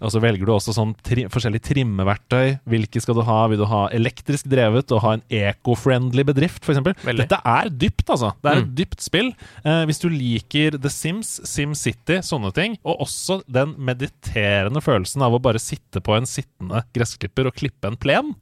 Og 0.00 0.10
så 0.12 0.22
velger 0.22 0.48
du 0.48 0.52
også 0.56 0.74
sånn 0.74 0.94
tri 1.06 1.28
forskjellige 1.30 1.68
trimmeverktøy. 1.70 2.56
Hvilke 2.66 3.02
skal 3.04 3.18
du 3.18 3.22
ha? 3.28 3.38
Vil 3.52 3.60
du 3.62 3.66
ha 3.70 3.84
elektrisk 3.94 4.48
drevet 4.50 4.90
og 4.96 5.02
ha 5.04 5.14
en 5.16 5.24
eco-friendly 5.30 6.24
bedrift, 6.26 6.66
f.eks.? 6.66 6.82
Dette 7.06 7.38
er 7.38 7.70
dypt, 7.70 8.08
altså. 8.10 8.32
Det 8.42 8.50
er 8.50 8.62
et 8.64 8.72
dypt 8.80 9.04
spill. 9.04 9.30
Eh, 9.62 9.84
hvis 9.86 10.02
du 10.02 10.08
liker 10.10 10.80
The 10.80 10.90
Sims, 10.92 11.36
SimCity, 11.46 12.18
sånne 12.26 12.50
ting, 12.56 12.78
og 12.82 13.06
også 13.06 13.40
den 13.46 13.76
mediterende 13.78 14.82
følelsen 14.82 15.22
av 15.26 15.36
å 15.36 15.42
bare 15.42 15.62
sitte 15.62 16.02
på 16.02 16.16
en 16.16 16.28
sittende 16.28 16.82
gressklipper 16.96 17.50
og 17.50 17.56
klippe 17.56 17.90
en 17.92 18.00
plen, 18.00 18.34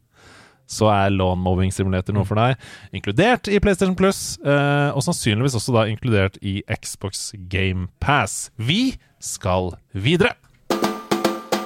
så 0.66 0.88
er 0.92 1.14
lawn 1.14 1.42
mowing 1.44 1.72
simulator 1.74 2.16
noe 2.16 2.26
for 2.28 2.40
deg. 2.40 2.60
Inkludert 2.96 3.48
i 3.48 3.60
PlayStation 3.62 3.96
Plus, 3.98 4.38
eh, 4.44 4.90
og 4.94 5.04
sannsynligvis 5.06 5.56
også 5.58 5.74
da 5.76 5.86
inkludert 5.90 6.38
i 6.42 6.60
Xbox 6.80 7.30
Game 7.52 7.88
Pass. 8.00 8.50
Vi 8.56 8.96
skal 9.20 9.74
videre. 9.92 10.34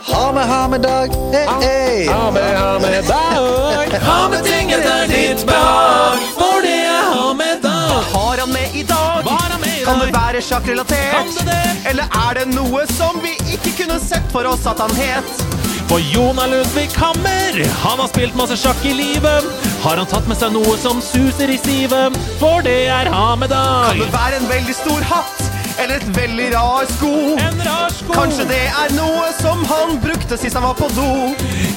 Ha 0.09 0.33
med, 0.33 0.47
ha 0.49 0.69
med 0.69 0.81
dag, 0.81 1.13
hey, 1.33 1.47
hey. 1.63 2.07
Ha 2.09 2.31
med, 2.31 2.57
ha 2.57 2.79
med 2.79 3.05
dag. 3.05 3.99
Ha 4.01 4.29
med 4.33 4.45
ting 4.45 4.71
etter 4.73 5.05
ditt 5.11 5.45
behag, 5.47 6.23
for 6.39 6.65
det 6.65 6.79
er 6.89 7.11
ha 7.13 7.27
med 7.37 7.61
dag. 7.63 7.93
Har 8.15 8.41
han 8.41 8.53
med 8.53 8.75
i 8.75 8.83
dag? 8.89 9.21
Var 9.25 9.49
han 9.53 9.61
med 9.61 9.81
i 9.83 9.85
Kan 9.85 10.01
det 10.01 10.13
være 10.17 10.43
sjakkrelatert? 10.43 11.45
Eller 11.89 12.09
er 12.25 12.41
det 12.41 12.49
noe 12.55 12.87
som 12.97 13.21
vi 13.25 13.37
ikke 13.53 13.77
kunne 13.83 14.01
sett 14.01 14.25
for 14.33 14.49
oss 14.49 14.65
at 14.71 14.81
han 14.81 14.97
het? 14.97 15.68
For 15.89 16.01
Jonah 16.01 16.47
Ludvig 16.47 16.93
Hammer, 17.01 17.65
han 17.65 17.99
har 17.99 18.09
spilt 18.11 18.35
masse 18.37 18.59
sjakk 18.61 18.83
i 18.85 18.91
livet. 18.93 19.47
Har 19.81 19.97
han 19.97 20.09
tatt 20.11 20.27
med 20.29 20.37
seg 20.37 20.53
noe 20.53 20.75
som 20.77 20.99
suser 21.01 21.49
i 21.49 21.57
sivet? 21.63 22.19
For 22.37 22.61
det 22.67 22.91
er 22.93 23.09
ha 23.09 23.31
med 23.41 23.55
Kan 23.55 24.03
det 24.03 24.11
være 24.13 24.37
en 24.37 24.49
veldig 24.51 24.75
stor 24.77 25.07
hatt? 25.09 25.41
Eller 25.81 26.03
et 26.03 26.11
veldig 26.13 26.49
rar 26.53 26.85
sko? 26.91 27.13
En 27.41 27.63
rar 27.65 27.95
sko. 27.95 28.13
Kanskje 28.13 28.45
det 28.51 28.61
er 28.69 28.93
noe 28.99 29.31
som 29.39 29.63
han 29.71 29.97
brukte 30.03 30.37
sist 30.37 30.59
han 30.59 30.67
var 30.67 30.77
på 30.77 30.91
do? 30.93 31.09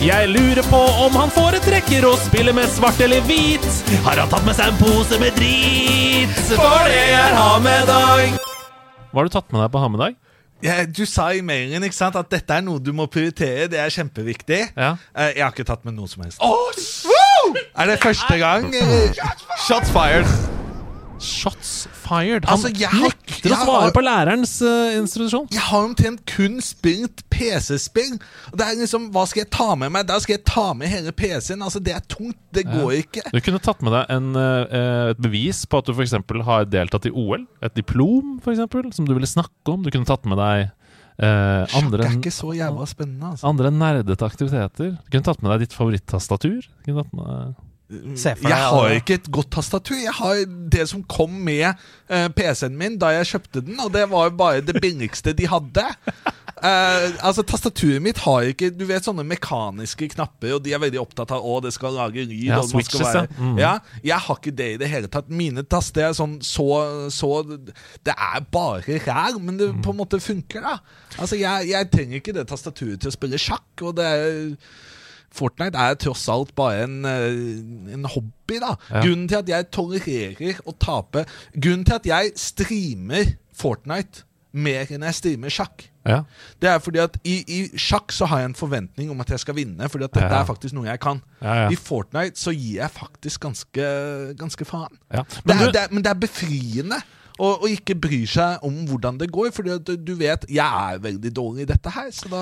Jeg 0.04 0.28
lurer 0.34 0.68
på 0.68 0.82
om 1.06 1.16
han 1.16 1.32
foretrekker 1.32 2.10
å 2.10 2.16
spille 2.20 2.52
med 2.58 2.68
svart 2.74 3.00
eller 3.06 3.24
hvit. 3.30 3.64
Har 4.04 4.20
han 4.20 4.34
tatt 4.34 4.44
med 4.44 4.60
seg 4.60 4.74
en 4.74 4.82
pose 4.82 5.22
med 5.24 5.40
drit? 5.40 6.36
For 6.52 6.90
det 6.92 7.06
er 7.16 7.38
ha 7.38 7.56
med 7.64 7.88
dag. 7.88 8.36
Hva 9.12 9.22
har 9.22 9.32
du 9.32 9.38
tatt 9.38 9.48
med 9.54 9.64
deg 9.64 9.72
på 9.72 9.86
ha 9.86 9.92
med 9.96 10.04
dag? 10.04 10.20
Ja, 10.62 10.84
du 10.86 11.06
sa 11.10 11.32
i 11.34 11.42
mailen 11.42 11.82
ikke 11.88 11.98
sant, 11.98 12.16
at 12.20 12.30
dette 12.30 12.54
er 12.54 12.62
noe 12.66 12.82
du 12.84 12.92
må 12.94 13.08
prioritere. 13.10 13.66
Det 13.72 13.80
er 13.82 13.90
kjempeviktig. 13.94 14.60
Ja. 14.78 14.92
Eh, 15.18 15.32
jeg 15.40 15.46
har 15.46 15.56
ikke 15.56 15.66
tatt 15.66 15.86
med 15.88 15.98
noe 15.98 16.10
som 16.12 16.22
helst. 16.26 16.42
Er 17.76 17.90
det 17.90 17.98
første 18.04 18.38
gang? 18.38 18.70
eller? 18.70 19.16
Shots 19.68 19.90
fired. 19.96 20.30
Shots 21.22 21.88
fired. 22.12 22.46
Han 22.50 22.58
Altså, 22.58 22.72
jeg 22.76 22.90
har- 22.92 23.08
nekter 23.08 23.56
å 23.56 23.60
svare 23.64 23.86
har- 23.88 23.96
på 23.96 24.04
lærerens 24.04 24.54
uh, 24.62 25.00
institusjon. 25.00 25.48
Jeg 25.56 25.64
har 25.70 25.88
omtrent 25.88 26.26
kun 26.28 26.60
spilt 26.62 27.24
PC-spill. 27.32 28.18
Det 28.52 28.68
er 28.68 28.76
liksom, 28.84 29.08
Hva 29.16 29.24
skal 29.32 29.46
jeg 29.46 29.52
ta 29.56 29.70
med 29.80 29.92
meg? 29.96 30.06
Da 30.12 30.20
skal 30.20 30.36
jeg 30.38 30.44
ta 30.46 30.68
med 30.78 30.92
hele 30.92 31.12
PC-en. 31.16 31.64
Altså, 31.66 31.80
Det 31.82 31.96
er 31.96 32.04
tungt. 32.12 32.38
Det 32.52 32.66
går 32.68 32.92
ikke. 33.06 33.24
Du 33.32 33.40
kunne 33.40 33.62
tatt 33.64 33.82
med 33.82 33.94
deg 33.96 34.12
en, 34.18 34.36
uh, 34.36 35.10
et 35.16 35.22
bevis 35.24 35.64
på 35.66 35.80
at 35.80 35.88
du 35.88 35.94
f.eks. 35.96 36.12
har 36.46 36.66
deltatt 36.68 37.08
i 37.08 37.14
OL. 37.16 37.48
Et 37.64 37.74
diplom, 37.80 38.38
for 38.44 38.52
eksempel, 38.54 38.92
som 38.94 39.06
du 39.08 39.14
ville 39.16 39.26
snakke 39.30 39.72
om. 39.74 39.82
Du 39.84 39.90
kunne 39.90 40.06
tatt 40.06 40.26
med 40.30 40.38
deg 40.38 40.70
Uh, 41.22 41.68
andre, 41.78 42.06
er 42.08 42.16
ikke 42.18 42.32
så 42.34 42.50
jævla 42.56 42.86
spennende. 42.90 43.28
altså 43.36 43.46
andre 43.46 43.70
nerdete 43.70 44.26
aktiviteter. 44.26 44.96
Du 44.98 45.10
kunne 45.12 45.22
tatt 45.28 45.44
med 45.44 45.52
deg 45.52 45.68
ditt 45.68 45.76
favorittastatur. 45.78 46.64
Du 46.66 46.88
kunne 46.88 47.04
tatt 47.04 47.14
med 47.14 47.28
deg 47.28 47.60
Jeg 47.92 48.56
har 48.72 48.94
ikke 48.96 49.14
et 49.20 49.28
godt 49.32 49.50
tastatur. 49.52 49.98
Jeg 50.00 50.14
har 50.16 50.44
det 50.72 50.86
som 50.90 51.04
kom 51.04 51.32
med 51.44 51.74
uh, 52.10 52.28
PC-en 52.36 52.78
min 52.80 52.98
da 53.02 53.10
jeg 53.18 53.28
kjøpte 53.34 53.62
den, 53.68 53.80
og 53.84 53.92
det 53.94 54.06
var 54.12 54.30
jo 54.30 54.36
bare 54.40 54.62
det 54.64 54.78
billigste 54.82 55.34
de 55.36 55.48
hadde. 55.52 55.84
Uh, 56.62 57.08
altså 57.28 57.44
Tastaturet 57.48 58.02
mitt 58.06 58.20
har 58.22 58.46
ikke 58.52 58.70
Du 58.78 58.84
vet 58.86 59.04
sånne 59.08 59.24
mekaniske 59.28 60.12
knapper, 60.14 60.54
og 60.58 60.64
de 60.66 60.74
er 60.76 60.82
veldig 60.84 61.02
opptatt 61.02 61.34
av 61.36 61.44
å 61.44 61.58
det 61.66 61.74
skal 61.76 61.96
lage 61.98 62.24
lyd. 62.28 62.46
Ja, 62.52 62.62
switches, 62.64 63.02
være, 63.02 63.28
Mm. 63.42 63.58
ja. 63.60 63.74
Jeg 64.06 64.20
har 64.28 64.40
ikke 64.40 64.56
det 64.56 64.70
i 64.76 64.78
det 64.82 64.90
hele 64.92 65.08
tatt. 65.12 65.30
Mine 65.30 65.64
taster 65.64 66.08
er 66.10 66.14
sånn 66.18 66.38
så, 66.46 66.68
så 67.12 67.32
Det 68.06 68.14
er 68.16 68.46
bare 68.52 69.00
ræl, 69.08 69.40
men 69.42 69.58
det 69.60 69.72
Mm. 69.72 69.82
på 69.84 69.92
en 69.92 69.98
måte 69.98 70.20
funker, 70.22 70.62
da. 70.62 70.78
Altså 71.20 71.36
Jeg, 71.40 71.70
jeg 71.72 71.92
trenger 71.92 72.16
ikke 72.22 72.34
det 72.34 72.48
tastaturet 72.48 73.00
til 73.02 73.10
å 73.12 73.16
spille 73.16 73.38
sjakk, 73.42 73.82
og 73.82 73.96
det 73.98 74.06
er 74.06 74.58
Fortnite 75.32 75.80
er 75.80 75.96
tross 75.96 76.26
alt 76.30 76.54
bare 76.56 76.84
en, 76.84 77.06
eh, 77.06 77.94
en 77.96 78.04
hobby, 78.06 78.58
da. 78.60 78.74
Ja. 78.90 79.02
Grunnen 79.06 79.28
til 79.32 79.38
at 79.40 79.48
jeg 79.48 79.70
tolererer 79.72 80.60
å 80.68 80.74
tape 80.78 81.26
Grunnen 81.56 81.86
til 81.88 81.96
at 81.96 82.06
jeg 82.06 82.34
streamer 82.36 83.36
Fortnite 83.56 84.26
mer 84.52 84.90
enn 84.92 85.06
jeg 85.08 85.16
streamer 85.16 85.48
sjakk, 85.54 85.86
Ja. 86.04 86.24
det 86.60 86.68
er 86.68 86.80
fordi 86.84 87.00
at 87.00 87.14
i, 87.24 87.38
i 87.48 87.60
sjakk 87.80 88.12
så 88.12 88.26
har 88.28 88.40
jeg 88.42 88.50
en 88.50 88.54
forventning 88.60 89.10
om 89.14 89.22
at 89.24 89.30
jeg 89.32 89.40
skal 89.40 89.56
vinne, 89.56 89.88
fordi 89.88 90.04
at 90.04 90.12
dette 90.18 90.28
Ja. 90.28 90.42
er 90.42 90.46
faktisk 90.50 90.74
noe 90.76 90.90
jeg 90.90 91.00
kan. 91.00 91.22
Ja. 91.42 91.70
I 91.72 91.76
Fortnite 91.80 92.36
så 92.36 92.52
gir 92.52 92.82
jeg 92.82 92.92
faktisk 92.92 93.40
ganske, 93.46 94.36
ganske 94.36 94.66
faen. 94.68 94.92
ja. 95.14 95.24
Det 95.24 95.56
er, 95.56 95.58
du, 95.66 95.72
det 95.72 95.82
er, 95.86 95.88
men 95.92 96.04
det 96.04 96.10
er 96.12 96.20
befriende 96.20 97.00
å, 97.42 97.50
og, 97.58 97.68
ikke 97.74 97.98
bryr 97.98 98.30
seg 98.30 98.64
om 98.68 98.76
hvordan 98.90 99.18
det 99.22 99.32
går, 99.34 99.50
fordi 99.56 99.98
du, 99.98 100.14
vet 100.20 100.46
jeg 100.52 100.62
er 100.62 101.02
veldig 101.02 101.34
dårlig 101.34 101.66
i 101.66 101.72
dette 101.74 101.94
her, 101.94 102.10
så 102.14 102.30
da 102.32 102.42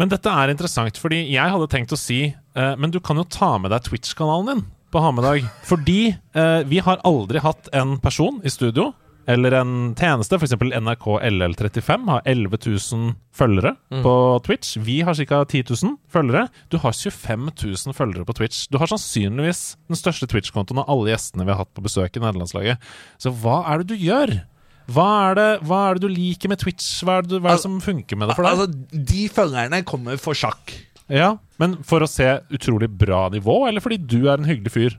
Men 0.00 0.10
dette 0.10 0.30
er 0.42 0.50
interessant, 0.50 0.98
fordi 0.98 1.22
jeg 1.30 1.54
hadde 1.54 1.70
tenkt 1.70 1.94
å 1.94 2.00
si 2.00 2.24
uh, 2.32 2.74
Men 2.80 2.90
du 2.90 2.98
kan 3.04 3.18
jo 3.20 3.26
ta 3.28 3.54
med 3.60 3.70
deg 3.74 3.84
Twitch-kanalen 3.86 4.50
din 4.50 4.64
på 4.92 5.00
Hamedag. 5.00 5.46
Fordi 5.64 6.12
uh, 6.36 6.60
vi 6.68 6.82
har 6.84 7.00
aldri 7.08 7.40
hatt 7.40 7.70
en 7.72 7.94
person 8.02 8.42
i 8.44 8.50
studio 8.52 8.90
eller 9.30 9.54
en 9.60 9.72
tjeneste, 9.98 10.38
f.eks. 10.38 10.54
NRK 10.58 11.06
LL35 11.28 12.06
har 12.10 12.22
11 12.26 12.58
000 12.66 13.12
følgere 13.34 13.74
på 14.02 14.14
Twitch. 14.46 14.76
Vi 14.82 15.00
har 15.06 15.14
ca. 15.14 15.42
10 15.44 15.64
000 15.70 15.96
følgere. 16.12 16.46
Du 16.72 16.78
har 16.82 16.92
25 16.96 17.50
000 17.50 17.96
følgere 17.96 18.26
på 18.28 18.36
Twitch. 18.40 18.64
Du 18.72 18.78
har 18.82 18.90
sannsynligvis 18.90 19.62
den 19.90 19.98
største 19.98 20.26
Twitch-kontoen 20.30 20.82
av 20.82 20.90
alle 20.90 21.12
gjestene 21.14 21.46
vi 21.46 21.54
har 21.54 21.62
hatt 21.62 21.74
på 21.76 21.84
besøk 21.86 22.16
i 22.18 22.24
nederlandslaget. 22.24 22.82
Så 23.22 23.34
hva 23.42 23.62
er 23.70 23.82
det 23.82 23.94
du 23.94 24.06
gjør? 24.08 24.34
Hva 24.92 25.08
er, 25.28 25.36
det, 25.38 25.50
hva 25.68 25.82
er 25.88 25.98
det 25.98 26.08
du 26.08 26.12
liker 26.12 26.50
med 26.50 26.60
Twitch? 26.62 26.88
Hva 27.06 27.20
er 27.20 27.28
det, 27.28 27.38
hva 27.38 27.52
er 27.52 27.60
det 27.60 27.64
som 27.64 27.78
funker 27.82 28.18
med 28.18 28.32
det 28.32 28.36
for 28.38 28.48
deg? 28.48 28.58
Altså, 28.58 29.04
de 29.12 29.28
følgerne 29.32 29.82
kommer 29.86 30.18
for 30.20 30.36
sjakk. 30.38 30.74
Ja, 31.12 31.36
Men 31.60 31.76
for 31.86 32.02
å 32.02 32.08
se 32.10 32.26
utrolig 32.54 32.88
bra 32.88 33.26
nivå, 33.32 33.62
eller 33.68 33.84
fordi 33.84 33.98
du 34.00 34.24
er 34.26 34.40
en 34.40 34.48
hyggelig 34.48 34.72
fyr? 34.74 34.98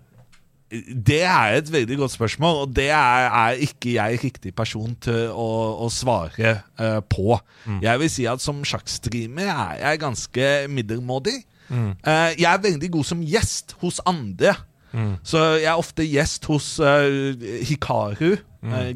Det 0.74 1.22
er 1.22 1.60
et 1.60 1.72
veldig 1.72 1.98
godt 2.02 2.16
spørsmål, 2.16 2.56
og 2.64 2.76
det 2.76 2.90
er, 2.90 3.28
er 3.30 3.60
ikke 3.62 3.94
jeg 4.00 4.20
riktig 4.24 4.54
person 4.58 4.96
til 5.02 5.30
å, 5.30 5.50
å 5.86 5.90
svare 5.94 6.56
uh, 6.82 7.00
på. 7.06 7.38
Jeg 7.84 8.02
vil 8.02 8.10
si 8.10 8.26
at 8.30 8.42
som 8.42 8.64
sjakkstreamer 8.66 9.52
er 9.54 9.82
jeg 9.84 10.02
ganske 10.02 10.52
middelmådig. 10.74 11.40
Eh, 11.74 12.32
jeg 12.38 12.50
er 12.50 12.60
veldig 12.62 12.90
god 12.92 13.08
som 13.08 13.22
gjest 13.26 13.76
hos 13.82 14.02
andre. 14.06 14.56
Så 15.26 15.40
jeg 15.58 15.70
er 15.72 15.80
ofte 15.80 16.06
gjest 16.06 16.46
hos 16.46 16.76
uh, 16.84 17.34
Hikaru, 17.66 18.36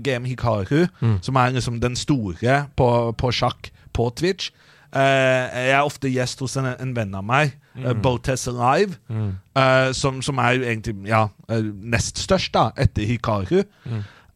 GM 0.03 0.28
Hikaru, 0.30 0.84
som 1.25 1.39
er 1.41 1.55
liksom 1.55 1.80
den 1.82 1.97
store 1.97 2.59
på, 2.78 2.89
på 3.17 3.32
sjakk 3.34 3.71
på 3.97 4.11
Twitch. 4.17 4.51
Eh, 4.95 5.57
jeg 5.67 5.73
er 5.75 5.83
ofte 5.83 6.09
gjest 6.11 6.39
hos 6.39 6.55
en, 6.59 6.69
en 6.71 6.93
venn 6.95 7.15
av 7.17 7.25
meg, 7.27 7.57
uh, 7.75 7.91
Botes 7.99 8.47
Alive, 8.47 8.95
eh, 9.11 9.89
som, 9.97 10.21
som 10.23 10.39
er 10.39 10.55
jo 10.55 10.63
egentlig 10.63 10.93
ja, 11.09 11.25
eh, 11.51 11.65
nest 11.91 12.21
størst 12.23 12.53
da, 12.55 12.69
etter 12.79 13.07
Hikaru. 13.09 13.65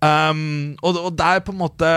Um, 0.01 0.75
og, 0.81 0.97
og 0.97 1.11
der 1.13 1.43
på 1.45 1.53
en 1.53 1.59
måte 1.59 1.89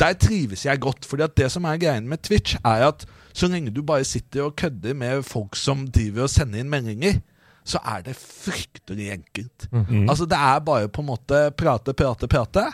Der 0.00 0.14
trives 0.16 0.62
jeg 0.64 0.80
godt. 0.80 1.04
Fordi 1.04 1.26
at 1.26 1.34
det 1.36 1.50
som 1.52 1.66
er 1.68 1.76
greien 1.76 2.06
med 2.08 2.22
Twitch, 2.24 2.56
er 2.64 2.86
at 2.86 3.04
så 3.36 3.50
lenge 3.52 3.70
du 3.70 3.82
bare 3.84 4.04
sitter 4.08 4.46
og 4.46 4.56
kødder 4.56 4.94
med 4.96 5.22
folk 5.22 5.58
som 5.60 5.84
driver 5.92 6.24
og 6.24 6.32
sender 6.32 6.62
inn 6.62 6.70
meldinger, 6.72 7.20
så 7.68 7.78
er 7.84 8.00
det 8.06 8.16
fryktelig 8.16 9.10
enkelt. 9.12 9.68
Altså 10.08 10.24
Det 10.24 10.38
er 10.38 10.64
bare 10.64 10.88
på 10.88 11.04
en 11.04 11.10
måte 11.12 11.50
prate, 11.52 11.92
prate, 11.94 12.26
prate. 12.26 12.64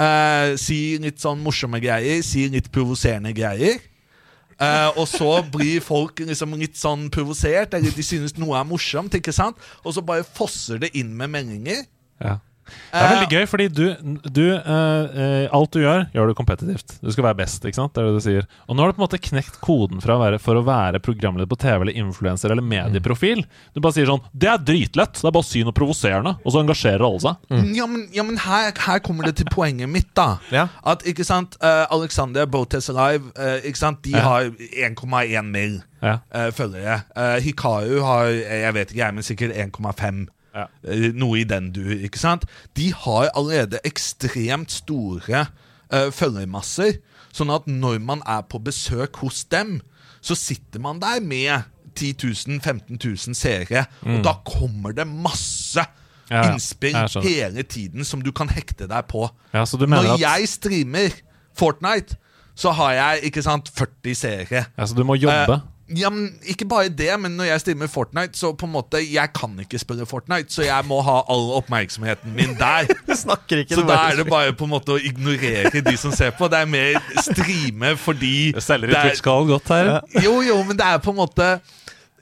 Uh, 0.00 0.56
si 0.60 0.96
litt 1.00 1.20
sånn 1.22 1.38
morsomme 1.44 1.78
greier, 1.80 2.24
si 2.24 2.48
litt 2.52 2.72
provoserende 2.72 3.32
greier. 3.36 3.78
Eh, 4.56 4.88
og 4.96 5.04
så 5.10 5.30
blir 5.52 5.82
folk 5.84 6.22
liksom 6.24 6.54
litt 6.56 6.78
sånn 6.80 7.10
provosert, 7.12 7.74
eller 7.76 7.92
de 7.92 8.04
synes 8.04 8.36
noe 8.40 8.56
er 8.56 8.68
morsomt. 8.68 9.14
ikke 9.18 9.34
sant? 9.36 9.60
Og 9.84 9.96
så 9.96 10.04
bare 10.04 10.24
fosser 10.24 10.80
det 10.80 10.94
inn 10.96 11.12
med 11.16 11.34
meldinger. 11.34 11.84
Ja. 12.22 12.38
Det 12.66 13.00
er 13.00 13.12
veldig 13.14 13.28
gøy, 13.32 13.46
fordi 13.50 13.66
du, 13.72 13.84
du 14.32 14.44
eh, 14.54 15.18
eh, 15.22 15.54
Alt 15.54 15.72
du 15.76 15.80
gjør, 15.82 16.06
gjør 16.14 16.30
du 16.30 16.34
kompetitivt. 16.38 16.96
Du 17.02 17.10
skal 17.14 17.28
være 17.28 17.38
best, 17.42 17.64
ikke 17.64 17.78
sant? 17.78 17.94
Det 17.94 18.02
er 18.02 18.08
det 18.10 18.18
du 18.20 18.24
sier. 18.24 18.46
Og 18.66 18.76
nå 18.76 18.82
har 18.82 18.90
du 18.92 18.96
på 18.96 19.02
en 19.02 19.06
måte 19.06 19.20
knekt 19.22 19.60
koden 19.64 20.00
å 20.02 20.18
være, 20.20 20.38
for 20.42 20.58
å 20.58 20.64
være 20.66 21.00
programleder 21.04 21.48
på 21.50 21.58
TV 21.62 21.86
eller 21.86 21.98
influenser 22.00 22.52
eller 22.54 22.64
medieprofil. 22.66 23.44
Du 23.74 23.80
bare 23.84 23.96
sier 23.96 24.08
sånn 24.10 24.22
Det 24.32 24.48
er 24.52 24.62
dritlett! 24.62 25.18
Det 25.20 25.28
er 25.28 25.34
bare 25.36 25.48
syn 25.48 25.70
og 25.70 25.76
provoserende, 25.78 26.36
og 26.42 26.54
så 26.54 26.62
engasjerer 26.62 27.04
alle 27.06 27.22
seg. 27.24 27.50
Ja, 27.76 27.86
men, 27.90 28.06
ja, 28.14 28.24
men 28.26 28.38
her, 28.46 28.70
her 28.86 29.02
kommer 29.04 29.28
det 29.28 29.36
til 29.40 29.50
poenget 29.52 29.90
mitt, 29.92 30.10
da. 30.16 30.36
Ja. 30.56 30.68
At, 30.86 31.02
ikke 31.08 31.24
sant, 31.26 31.56
uh, 31.60 31.84
Alexander 31.92 32.46
Botes 32.48 32.88
Alive, 32.92 33.32
uh, 33.36 33.58
ikke 33.66 33.80
sant, 33.82 34.02
de 34.06 34.14
Ja. 34.16 34.22
har 34.24 34.50
1,1 34.50 35.50
mil 35.52 35.80
Ja. 36.02 36.18
uh, 36.34 36.50
følgere. 36.54 37.00
Uh, 37.16 37.36
Hikaru 37.42 38.00
har, 38.04 38.30
jeg 38.30 38.74
vet 38.74 38.90
ikke, 38.94 39.02
jeg, 39.02 39.14
men 39.16 39.26
sikkert 39.26 39.56
1,5. 39.56 40.26
Ja. 40.56 40.66
Eh, 40.88 41.10
noe 41.12 41.42
i 41.42 41.44
den 41.48 41.68
du, 41.76 41.82
ikke 41.92 42.20
sant? 42.20 42.46
De 42.78 42.88
har 42.96 43.28
allerede 43.36 43.82
ekstremt 43.84 44.72
store 44.72 45.44
uh, 45.92 46.08
følgermasser. 46.14 46.96
Sånn 47.36 47.52
at 47.52 47.68
når 47.68 48.00
man 48.00 48.24
er 48.24 48.46
på 48.48 48.62
besøk 48.64 49.20
hos 49.20 49.44
dem, 49.52 49.78
så 50.24 50.34
sitter 50.38 50.80
man 50.82 51.02
der 51.02 51.20
med 51.20 51.68
10 51.96 52.14
000, 52.24 52.60
15 52.64 52.96
000 52.98 53.36
seere, 53.36 53.86
og 54.04 54.24
da 54.24 54.34
kommer 54.44 54.96
det 54.96 55.06
masse 55.08 55.84
Mm. 56.26 56.36
Ja, 56.36 56.42
ja. 56.42 56.52
innspill 56.52 56.96
hele 57.22 57.62
tiden 57.62 58.04
som 58.04 58.22
du 58.22 58.32
kan 58.32 58.48
hekte 58.50 58.88
deg 58.90 59.06
på. 59.06 59.28
Ja, 59.52 59.62
Når 59.62 60.14
at 60.16 60.20
jeg 60.20 60.48
streamer 60.48 61.14
Fortnite, 61.54 62.16
så 62.54 62.72
har 62.72 62.92
jeg 62.92 63.30
ikke 63.30 63.42
sant 63.42 63.70
40 63.70 64.14
seere. 64.14 64.64
ja, 64.76 64.86
så 64.86 64.94
du 64.94 65.04
må 65.04 65.14
jobbe? 65.14 65.52
Eh, 65.54 65.60
ja, 65.94 66.10
men 66.10 66.32
Ikke 66.50 66.64
bare 66.66 66.88
det, 66.88 67.12
men 67.20 67.36
når 67.38 67.44
jeg 67.50 67.60
streamer 67.62 67.86
Fortnite, 67.86 68.34
så 68.38 68.50
på 68.58 68.66
en 68.66 68.72
måte 68.74 68.98
Jeg 69.12 69.30
kan 69.36 69.52
ikke 69.62 69.78
spille 69.78 70.06
Fortnite, 70.06 70.50
så 70.50 70.64
jeg 70.66 70.86
må 70.88 70.98
ha 71.06 71.20
all 71.30 71.52
oppmerksomheten 71.60 72.34
min 72.34 72.56
der. 72.58 72.88
Du 73.06 73.14
snakker 73.14 73.62
ikke 73.62 73.78
Så 73.78 73.84
da 73.86 74.00
er 74.10 74.18
det 74.18 74.26
bare 74.30 74.52
på 74.58 74.66
en 74.66 74.72
måte 74.74 74.96
å 74.96 74.98
ignorere 74.98 75.70
de 75.86 75.96
som 76.00 76.10
ser 76.16 76.34
på. 76.34 76.48
Det 76.50 76.58
er 76.64 76.66
mer 76.66 76.98
streame 77.22 77.94
fordi 78.02 78.52
Du 78.56 78.60
selger 78.60 78.90
i 78.90 78.92
det 78.94 78.98
er- 78.98 79.10
Twitch-kall 79.12 79.46
godt 79.52 79.68
her. 79.74 79.92
Jo, 80.24 80.40
jo, 80.42 80.58
men 80.66 80.76
det 80.76 80.86
er 80.86 80.98
på 80.98 81.14
en 81.14 81.20
måte 81.22 81.50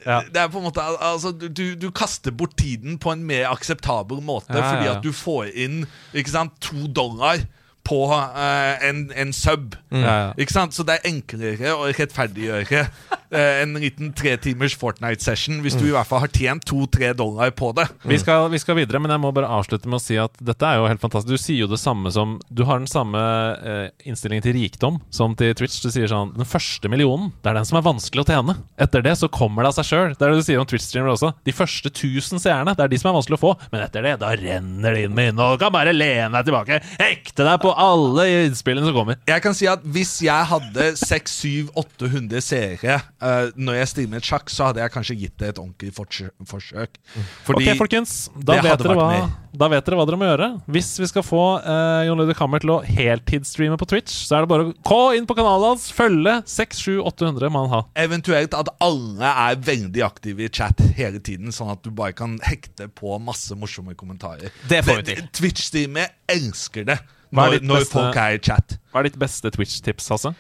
Ja. 0.05 0.21
Det 0.29 0.37
er 0.37 0.49
på 0.53 0.61
en 0.61 0.67
måte 0.69 0.83
altså, 0.85 1.31
du, 1.33 1.75
du 1.81 1.87
kaster 1.91 2.31
bort 2.37 2.57
tiden 2.61 2.99
på 3.01 3.13
en 3.15 3.23
mer 3.25 3.47
akseptabel 3.49 4.21
måte 4.21 4.53
Ja, 4.53 4.61
ja, 4.61 4.73
fordi 4.75 4.91
at 4.93 5.03
du 5.07 5.13
får 5.17 5.49
inn 5.57 5.87
ikke 6.13 6.35
sant, 6.35 6.53
to 6.61 6.85
dollar 6.93 7.41
på 7.85 8.01
eh, 8.15 8.89
en, 8.89 9.05
en 9.15 9.33
sub. 9.37 9.77
Ja. 9.93 10.33
Ikke 10.41 10.55
sant? 10.55 10.75
Så 10.77 10.87
det 10.87 10.99
er 10.99 11.11
enklere 11.11 11.75
å 11.77 11.91
rettferdiggjøre 11.93 12.81
eh, 12.81 13.61
en 13.63 13.75
liten 13.81 14.13
tre 14.17 14.37
timers 14.41 14.77
Fortnite-session 14.81 15.61
hvis 15.65 15.77
du 15.79 15.87
i 15.89 15.93
hvert 15.95 16.09
fall 16.09 16.23
har 16.25 16.33
tjent 16.33 16.65
to-tre 16.69 17.13
dollar 17.17 17.53
på 17.57 17.73
det. 17.77 17.87
Vi 18.09 18.19
skal, 18.23 18.49
vi 18.53 18.61
skal 18.63 18.79
videre, 18.81 19.01
men 19.05 19.13
jeg 19.13 19.23
må 19.23 19.33
bare 19.37 19.51
avslutte 19.53 19.91
med 19.91 20.01
å 20.01 20.03
si 20.05 20.17
at 20.21 20.33
dette 20.41 20.65
er 20.69 20.81
jo 20.81 20.89
helt 20.89 21.03
fantastisk. 21.03 21.35
Du 21.35 21.41
sier 21.45 21.65
jo 21.65 21.71
det 21.71 21.81
samme 21.83 22.13
som 22.15 22.39
Du 22.49 22.65
har 22.69 22.81
den 22.81 22.91
samme 22.91 23.21
eh, 23.21 23.87
innstillingen 24.09 24.45
til 24.47 24.57
rikdom 24.57 24.99
som 25.15 25.37
til 25.39 25.53
Twitch. 25.59 25.81
Du 25.85 25.91
sier 25.93 26.09
sånn 26.11 26.33
Den 26.39 26.49
første 26.49 26.89
millionen, 26.93 27.33
det 27.45 27.53
er 27.53 27.59
den 27.61 27.69
som 27.69 27.79
er 27.81 27.87
vanskelig 27.87 28.25
å 28.25 28.29
tjene. 28.33 28.57
Etter 28.81 29.05
det 29.05 29.17
så 29.21 29.29
kommer 29.33 29.65
det 29.65 29.75
av 29.75 29.79
seg 29.79 29.91
sjøl. 29.91 30.17
Det 30.17 30.25
er 30.25 30.33
det 30.35 30.41
du 30.41 30.47
sier 30.49 30.63
om 30.63 30.69
Twitch-streamere 30.71 31.15
også. 31.19 31.35
De 31.45 31.55
første 31.55 31.93
1000 31.93 32.43
seerne, 32.43 32.75
det 32.75 32.87
er 32.87 32.93
de 32.93 33.01
som 33.01 33.11
er 33.13 33.19
vanskelig 33.19 33.39
å 33.39 33.43
få. 33.45 33.53
Men 33.75 33.85
etter 33.85 34.07
det, 34.09 34.17
da 34.23 34.33
renner 34.39 34.97
det 34.97 35.05
inn 35.07 35.17
med 35.17 35.33
innhold. 35.35 35.59
Du 35.59 35.65
kan 35.67 35.75
bare 35.75 35.95
lene 35.95 36.33
deg 36.39 36.49
tilbake, 36.49 36.81
hekte 37.01 37.47
deg 37.47 37.61
på 37.63 37.74
alle 37.81 38.27
innspillene 38.47 38.87
som 38.89 38.97
kommer. 38.97 39.21
Jeg 39.29 39.45
kan 39.45 39.57
si 39.57 39.69
at 39.71 39.85
Hvis 39.95 40.17
jeg 40.25 40.49
hadde 40.51 40.91
600-800 41.01 42.43
seere 42.45 42.99
uh, 43.23 43.51
når 43.57 43.81
jeg 43.81 43.91
streamet 43.93 44.27
sjakk, 44.27 44.51
så 44.53 44.71
hadde 44.71 44.83
jeg 44.83 44.95
kanskje 44.95 45.17
gitt 45.19 45.37
det 45.41 45.53
et 45.53 45.61
ordentlig 45.61 45.93
forsø 45.95 46.29
forsøk. 46.49 46.99
Fordi 47.47 47.69
ok, 47.71 47.79
folkens. 47.79 48.15
Da 48.35 48.59
vet, 48.63 48.81
dere 48.81 48.97
hva, 48.99 49.09
da 49.55 49.69
vet 49.73 49.87
dere 49.87 49.99
hva 49.99 50.07
dere 50.09 50.19
må 50.21 50.29
gjøre. 50.29 50.49
Hvis 50.75 50.91
vi 51.01 51.09
skal 51.11 51.25
få 51.27 51.43
uh, 51.65 52.03
Jon 52.07 52.21
Ludvig 52.21 52.37
Hammer 52.41 52.65
til 52.65 52.75
å 52.75 52.81
heltidsstreame 52.87 53.79
på 53.81 53.89
Twitch, 53.91 54.15
så 54.29 54.39
er 54.39 54.45
det 54.45 54.53
bare 54.53 54.69
å 54.69 54.75
gå 54.75 55.03
inn 55.19 55.29
på 55.29 55.37
kanalen 55.39 55.75
hans, 55.75 55.89
følge 55.95 56.39
600-800 56.51 57.53
må 57.55 57.65
han 57.65 57.75
ha. 57.75 57.83
Eventuelt 58.05 58.57
at 58.57 58.73
alle 58.85 59.33
er 59.49 59.61
veldig 59.65 60.07
aktive 60.07 60.47
i 60.47 60.53
chat 60.53 60.81
hele 60.99 61.23
tiden, 61.25 61.55
sånn 61.55 61.73
at 61.75 61.85
du 61.85 61.93
bare 61.95 62.17
kan 62.17 62.39
hekte 62.45 62.89
på 62.93 63.19
masse 63.23 63.57
morsomme 63.59 63.97
kommentarer. 63.99 64.55
Det 64.71 64.83
får 64.87 65.03
vi 65.03 65.09
til. 65.13 65.27
Twitch-streamet 65.41 66.19
elsker 66.35 66.89
det 66.89 66.99
når, 67.43 67.51
ditt 67.59 67.67
når 67.69 67.81
beste- 67.83 67.97
folk 67.99 68.17
er 68.23 68.37
i 68.37 68.39
chat. 68.39 68.77
Hva 68.93 69.01
er 69.01 69.09
ditt 69.09 69.19
beste 69.19 69.51
Twitch-tips, 69.51 70.09
Hasse? 70.15 70.31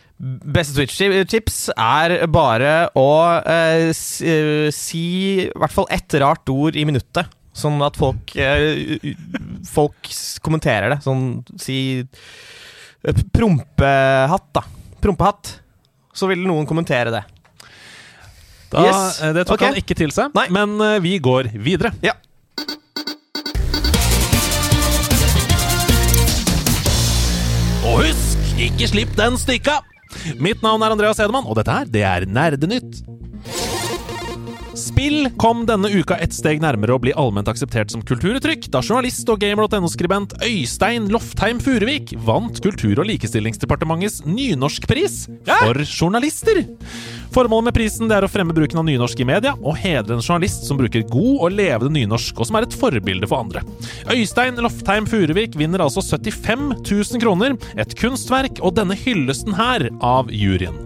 Beste 0.54 0.76
Twitch-tips 0.78 1.56
er 1.74 2.14
bare 2.30 2.74
å 2.94 3.06
eh, 3.42 3.90
eh, 3.90 4.68
si 4.70 5.02
i 5.42 5.48
hvert 5.50 5.74
fall 5.74 5.88
ett 5.90 6.14
rart 6.22 6.48
ord 6.54 6.76
i 6.78 6.84
minuttet. 6.86 7.26
Sånn 7.54 7.78
at 7.86 7.94
folk 7.98 8.32
eh, 8.34 8.98
Folk 9.70 10.08
kommenterer 10.42 10.90
det. 10.94 11.00
Sånn 11.04 11.44
si 11.62 11.76
eh, 12.02 13.22
Prompehatt, 13.34 14.48
da. 14.54 14.64
Prompehatt. 15.02 15.60
Så 16.14 16.26
vil 16.30 16.42
noen 16.46 16.66
kommentere 16.66 17.10
det. 17.14 17.24
Da, 18.74 18.82
Yes. 18.86 19.20
eh, 19.22 19.32
Det 19.36 19.44
tok 19.46 19.54
okay. 19.60 19.70
han 19.70 19.78
ikke 19.82 19.94
til 19.98 20.10
seg, 20.14 20.30
Nei. 20.34 20.48
men 20.54 20.78
vi 21.02 21.18
går 21.22 21.52
videre. 21.62 21.92
Ja. 22.02 22.14
Og 27.84 27.98
husk, 28.00 28.40
ikke 28.56 28.86
slipp 28.88 29.10
den 29.18 29.34
stikka! 29.36 29.82
Mitt 30.40 30.62
navn 30.64 30.80
er 30.84 30.94
Andreas 30.94 31.18
Edemann, 31.20 31.44
og 31.44 31.58
dette 31.58 31.74
her, 31.74 31.88
det 31.90 32.04
er 32.06 32.24
Nerdenytt. 32.24 33.02
Spill 34.84 35.30
kom 35.40 35.62
denne 35.68 35.88
uka 35.88 36.18
et 36.20 36.34
steg 36.36 36.60
nærmere 36.60 36.92
å 36.92 37.00
bli 37.00 37.14
allment 37.16 37.48
akseptert 37.48 37.94
som 37.94 38.02
kulturuttrykk, 38.04 38.66
da 38.74 38.82
journalist 38.84 39.30
og 39.32 39.40
gamer.no-skribent 39.40 40.34
Øystein 40.44 41.06
Loftheim 41.12 41.62
Furuvik 41.64 42.12
vant 42.26 42.60
Kultur- 42.64 43.00
og 43.00 43.08
likestillingsdepartementets 43.08 44.20
nynorskpris 44.28 45.16
for 45.48 45.80
journalister. 45.88 46.60
Formålet 47.34 47.70
med 47.70 47.76
prisen 47.78 48.12
er 48.12 48.26
å 48.26 48.30
fremme 48.30 48.54
bruken 48.54 48.78
av 48.82 48.84
nynorsk 48.86 49.24
i 49.24 49.26
media, 49.26 49.54
og 49.56 49.80
hedre 49.80 50.18
en 50.18 50.22
journalist 50.22 50.68
som 50.68 50.78
bruker 50.78 51.06
god 51.08 51.46
og 51.48 51.56
levende 51.56 51.96
nynorsk, 51.96 52.36
og 52.38 52.50
som 52.50 52.60
er 52.60 52.68
et 52.68 52.76
forbilde 52.78 53.30
for 53.30 53.40
andre. 53.40 53.64
Øystein 54.12 54.60
Loftheim 54.62 55.08
Furuvik 55.08 55.56
vinner 55.58 55.82
altså 55.86 56.04
75 56.04 56.74
000 56.84 57.24
kroner, 57.24 57.56
et 57.80 57.96
kunstverk 57.98 58.60
og 58.60 58.76
denne 58.76 58.98
hyllesten 59.00 59.56
her 59.56 59.88
av 60.04 60.28
juryen. 60.30 60.76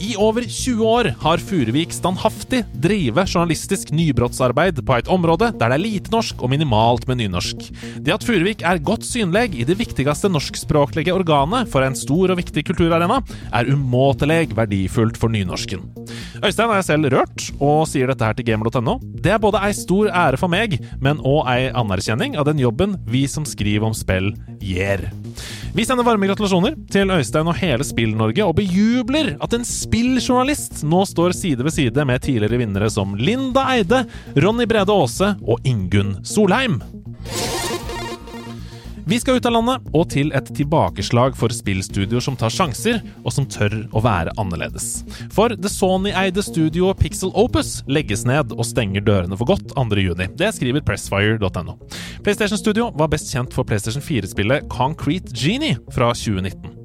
I 0.00 0.12
over 0.20 0.44
20 0.44 0.84
år 0.84 1.08
har 1.22 1.40
Furuvik 1.40 1.94
standhaftig 1.94 2.62
drevet 2.84 3.30
journalistisk 3.32 3.92
nybrottsarbeid 3.96 4.82
på 4.84 4.96
et 4.98 5.08
område 5.12 5.48
der 5.56 5.72
det 5.72 5.78
er 5.78 5.82
lite 5.82 6.12
norsk 6.12 6.42
og 6.44 6.52
minimalt 6.52 7.06
med 7.08 7.22
nynorsk. 7.22 7.64
Det 8.04 8.12
at 8.12 8.26
Furuvik 8.26 8.64
er 8.66 8.82
godt 8.84 9.06
synlig 9.08 9.54
i 9.56 9.64
det 9.68 9.78
viktigste 9.80 10.28
norskspråklige 10.32 11.14
organet 11.16 11.70
for 11.72 11.86
en 11.86 11.96
stor 11.96 12.34
og 12.34 12.40
viktig 12.42 12.66
kulturarena, 12.68 13.22
er 13.56 13.72
umåtelig 13.72 14.52
verdifullt 14.56 15.16
for 15.20 15.32
nynorsken. 15.32 15.88
Øystein 16.44 16.70
er 16.76 16.84
selv 16.84 17.08
rørt, 17.14 17.48
og 17.56 17.86
sier 17.88 18.12
dette 18.12 18.26
her 18.26 18.36
til 18.36 18.46
gamer.no. 18.50 18.98
Det 19.00 19.32
er 19.32 19.42
både 19.42 19.62
ei 19.64 19.72
stor 19.76 20.12
ære 20.12 20.40
for 20.40 20.52
meg, 20.52 20.76
men 21.00 21.22
òg 21.24 21.48
ei 21.50 21.70
anerkjenning 21.72 22.36
av 22.36 22.46
den 22.50 22.60
jobben 22.60 22.98
vi 23.08 23.24
som 23.30 23.48
skriver 23.48 23.88
om 23.88 23.96
spill, 23.96 24.34
gjør. 24.60 25.08
Vi 25.76 25.84
sender 25.84 26.06
varme 26.06 26.24
gratulasjoner 26.24 26.72
til 26.88 27.10
Øystein 27.12 27.50
og 27.50 27.58
hele 27.60 27.84
Spill-Norge, 27.84 28.46
og 28.48 28.54
bejubler 28.56 29.34
at 29.44 29.52
en 29.58 29.66
spilljournalist 29.68 30.80
nå 30.88 31.02
står 31.04 31.36
side 31.36 31.66
ved 31.66 31.74
side 31.74 32.06
med 32.08 32.24
tidligere 32.24 32.62
vinnere 32.62 32.88
som 32.88 33.12
Linda 33.20 33.66
Eide, 33.74 34.06
Ronny 34.40 34.64
Brede 34.64 34.96
Aase 34.96 35.34
og 35.44 35.68
Ingunn 35.68 36.16
Solheim. 36.24 36.80
Vi 39.08 39.20
skal 39.20 39.36
ut 39.38 39.46
av 39.46 39.52
landet 39.54 39.84
og 39.94 40.08
til 40.10 40.32
et 40.34 40.48
tilbakeslag 40.58 41.36
for 41.38 41.54
spillstudioer 41.54 42.24
som 42.24 42.34
tar 42.38 42.50
sjanser, 42.50 42.98
og 43.22 43.30
som 43.36 43.46
tør 43.46 43.76
å 43.94 44.02
være 44.02 44.34
annerledes. 44.34 45.04
For 45.30 45.54
det 45.54 45.70
Sony-eide 45.70 46.42
studioet 46.42 46.98
Pixel 46.98 47.30
Opus 47.38 47.84
legges 47.86 48.26
ned 48.26 48.50
og 48.56 48.66
stenger 48.66 49.06
dørene 49.06 49.38
for 49.38 49.54
godt 49.54 49.76
2.6. 49.78 50.34
Det 50.42 50.50
skriver 50.58 50.82
pressfire.no. 50.82 51.78
PlayStation 52.26 52.58
Studio 52.58 52.90
var 52.98 53.12
best 53.14 53.30
kjent 53.30 53.54
for 53.54 53.68
PlayStation 53.68 54.02
4-spillet 54.02 54.66
Concrete 54.74 55.30
Genie 55.30 55.78
fra 55.94 56.10
2019. 56.10 56.75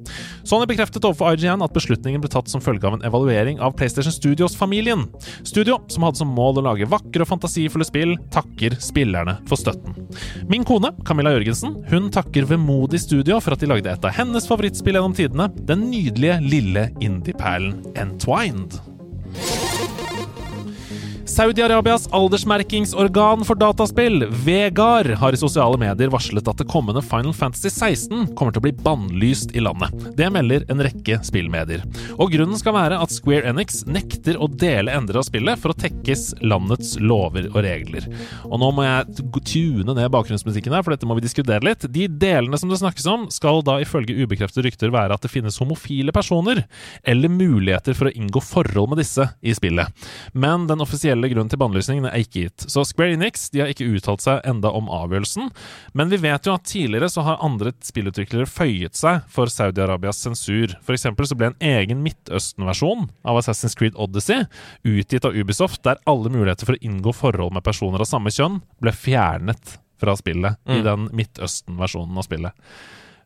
Sony 0.44 0.66
bekreftet 0.70 1.04
overfor 1.06 1.36
IGN 1.36 1.62
at 1.64 1.74
beslutningen 1.74 2.22
ble 2.22 2.30
tatt 2.32 2.50
som 2.50 2.62
følge 2.64 2.88
av 2.88 2.98
en 2.98 3.06
evaluering 3.06 3.60
av 3.62 3.76
PlayStation 3.78 4.14
Studios-familien. 4.14 5.06
Studio, 5.46 5.78
som 5.92 6.06
hadde 6.06 6.22
som 6.22 6.32
mål 6.34 6.60
å 6.60 6.66
lage 6.68 6.88
vakre 6.90 7.24
og 7.24 7.30
fantasifulle 7.30 7.86
spill, 7.86 8.16
takker 8.34 8.76
spillerne 8.82 9.38
for 9.50 9.60
støtten. 9.60 9.96
Min 10.50 10.66
kone, 10.68 10.92
Camilla 11.06 11.34
Jørgensen, 11.36 11.78
hun 11.92 12.10
takker 12.14 12.48
vemodig 12.50 13.02
studio 13.04 13.38
for 13.42 13.56
at 13.56 13.62
de 13.62 13.70
lagde 13.70 13.92
et 13.92 14.08
av 14.08 14.16
hennes 14.18 14.48
favorittspill 14.48 14.98
gjennom 14.98 15.16
tidene, 15.16 15.50
den 15.68 15.86
nydelige 15.92 16.40
lille 16.44 16.88
indie-perlen 17.00 17.78
Entwined. 17.98 18.80
Saudi-Arabias 21.32 22.08
aldersmerkingsorgan 22.12 23.44
for 23.44 23.56
dataspill, 23.56 24.26
Vegar, 24.44 25.04
har 25.16 25.32
i 25.32 25.38
sosiale 25.40 25.78
medier 25.80 26.10
varslet 26.12 26.48
at 26.50 26.58
det 26.60 26.66
kommende 26.68 27.00
Final 27.00 27.32
Fantasy 27.32 27.70
16 27.70 28.34
kommer 28.36 28.52
til 28.52 28.60
å 28.60 28.64
bli 28.66 28.72
bannlyst 28.84 29.54
i 29.56 29.62
landet. 29.64 29.94
Det 30.18 30.28
melder 30.34 30.66
en 30.68 30.82
rekke 30.84 31.16
spillmedier. 31.24 31.86
Og 32.20 32.34
grunnen 32.34 32.60
skal 32.60 32.76
være 32.76 32.98
at 33.00 33.14
Square 33.14 33.48
Enix 33.48 33.80
nekter 33.88 34.36
å 34.36 34.48
dele 34.50 34.92
endere 34.92 35.22
av 35.22 35.24
spillet 35.24 35.62
for 35.62 35.72
å 35.72 35.78
tekkes 35.80 36.26
landets 36.44 36.98
lover 37.00 37.48
og 37.54 37.62
regler. 37.64 38.10
Og 38.50 38.60
nå 38.60 38.68
må 38.76 38.84
jeg 38.84 39.24
tune 39.48 39.96
ned 39.96 40.12
bakgrunnsmusikken 40.12 40.76
her, 40.76 40.84
for 40.84 40.92
dette 40.92 41.08
må 41.08 41.16
vi 41.16 41.24
diskutere 41.24 41.64
litt. 41.64 41.88
De 41.96 42.10
delene 42.12 42.60
som 42.60 42.68
det 42.68 42.82
snakkes 42.82 43.08
om, 43.08 43.26
skal 43.32 43.64
da 43.64 43.78
ifølge 43.80 44.18
ubekreftede 44.20 44.66
rykter 44.68 44.92
være 44.92 45.16
at 45.16 45.24
det 45.24 45.32
finnes 45.32 45.56
homofile 45.64 46.12
personer, 46.12 46.66
eller 47.08 47.32
muligheter 47.32 47.96
for 47.96 48.12
å 48.12 48.14
inngå 48.20 48.44
forhold 48.44 48.92
med 48.92 49.00
disse 49.00 49.30
i 49.40 49.56
spillet. 49.56 49.88
Men 50.36 50.68
den 50.68 50.84
offisielle 50.84 51.21
offisielle 51.22 51.30
grunn 51.34 51.50
til 51.50 51.60
bannlysningen 51.60 52.06
er 52.08 52.22
ikke 52.22 52.46
gitt. 52.46 52.64
Så 52.70 52.84
Square 52.84 53.14
Enix 53.14 53.50
de 53.52 53.62
har 53.62 53.70
ikke 53.70 53.86
uttalt 53.86 54.22
seg 54.22 54.42
enda 54.44 54.70
om 54.70 54.88
avgjørelsen, 54.90 55.50
men 55.94 56.10
vi 56.10 56.18
vet 56.18 56.46
jo 56.46 56.54
at 56.54 56.66
tidligere 56.66 57.10
så 57.10 57.22
har 57.22 57.42
andre 57.42 57.72
spillutviklere 57.82 58.46
føyet 58.46 58.96
seg 58.96 59.22
for 59.30 59.46
Saudi-Arabias 59.46 60.22
sensur. 60.22 60.74
For 60.82 60.94
eksempel 60.94 61.26
så 61.26 61.36
ble 61.36 61.52
en 61.52 61.58
egen 61.60 62.02
Midtøsten-versjon 62.02 63.08
av 63.24 63.38
Assassin's 63.38 63.76
Creed 63.78 63.96
Odyssey 63.96 64.46
utgitt 64.84 65.24
av 65.24 65.36
Ubisoft, 65.36 65.82
der 65.84 66.00
alle 66.06 66.32
muligheter 66.32 66.66
for 66.66 66.76
å 66.76 66.82
inngå 66.82 67.14
forhold 67.14 67.54
med 67.54 67.64
personer 67.66 68.02
av 68.02 68.10
samme 68.10 68.32
kjønn 68.32 68.60
ble 68.82 68.94
fjernet 68.94 69.78
fra 70.02 70.16
spillet 70.18 70.58
mm. 70.66 70.74
i 70.74 70.82
den 70.86 71.10
Midtøsten-versjonen 71.14 72.18
av 72.18 72.26
spillet. 72.26 72.72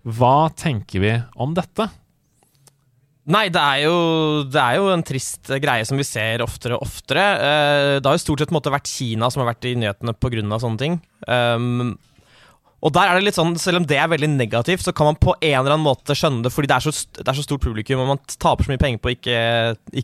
Hva 0.07 0.51
tenker 0.55 1.03
vi 1.03 1.15
om 1.35 1.57
dette? 1.57 1.89
Nei, 3.27 3.47
det 3.51 3.59
er, 3.59 3.81
jo, 3.83 3.95
det 4.47 4.61
er, 4.63 4.77
jo, 4.79 4.91
en 4.95 5.03
trist 5.07 5.51
greie 5.63 5.87
som 5.89 5.99
vi 5.99 6.07
ser 6.07 6.45
oftere 6.45 6.77
og 6.77 6.85
oftere. 6.87 7.25
Uh, 7.41 7.95
det 7.99 8.07
har 8.07 8.15
jo 8.15 8.23
stort 8.23 8.45
sett 8.45 8.55
måtte 8.55 8.71
vært 8.71 8.91
Kina 8.91 9.31
som 9.33 9.43
har 9.43 9.51
vært 9.51 9.67
i 9.67 9.75
nyhetene 9.79 10.15
pga. 10.15 10.61
sånne 10.63 10.83
ting. 10.83 11.01
Um, 11.27 11.97
og 12.85 12.93
der 12.95 13.09
er 13.09 13.19
det 13.19 13.25
litt 13.27 13.39
sånn, 13.39 13.57
Selv 13.59 13.81
om 13.81 13.87
det 13.89 13.97
er 13.99 14.11
veldig 14.13 14.29
negativt, 14.37 14.85
så 14.85 14.93
kan 14.95 15.09
man 15.09 15.19
på 15.19 15.35
en 15.35 15.55
eller 15.59 15.75
annen 15.75 15.87
måte 15.87 16.15
skjønne 16.15 16.45
det, 16.45 16.53
fordi 16.55 16.71
det 16.71 16.77
er 16.77 16.85
så, 16.85 16.93
det 17.19 17.27
er 17.27 17.39
så 17.39 17.45
stort 17.47 17.65
publikum, 17.65 18.03
og 18.05 18.13
man 18.13 18.21
taper 18.37 18.67
så 18.67 18.73
mye 18.73 18.83
penger 18.83 19.03
på 19.03 19.11
å 19.11 19.15
ikke, 19.17 19.39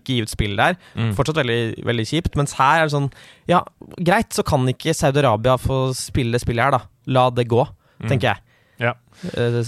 ikke 0.01 0.17
gi 0.17 0.25
ut 0.25 0.33
spill 0.33 0.57
der. 0.59 0.79
Mm. 0.99 1.13
Fortsatt 1.19 1.39
veldig, 1.39 1.61
veldig 1.87 2.07
kjipt. 2.09 2.39
Mens 2.41 2.57
her 2.59 2.81
er 2.81 2.89
det 2.89 2.97
sånn 2.97 3.11
Ja, 3.51 3.63
greit, 4.01 4.33
så 4.35 4.43
kan 4.47 4.67
ikke 4.73 4.97
Saudi-Arabia 4.97 5.59
få 5.63 5.85
spille 5.95 6.41
spillet 6.43 6.67
her, 6.67 6.81
da. 6.81 6.83
La 7.13 7.29
det 7.35 7.47
gå, 7.51 7.63
mm. 8.03 8.09
tenker 8.09 8.33
jeg. 8.33 8.49
Ja. 8.89 8.97
Uh, 9.37 9.61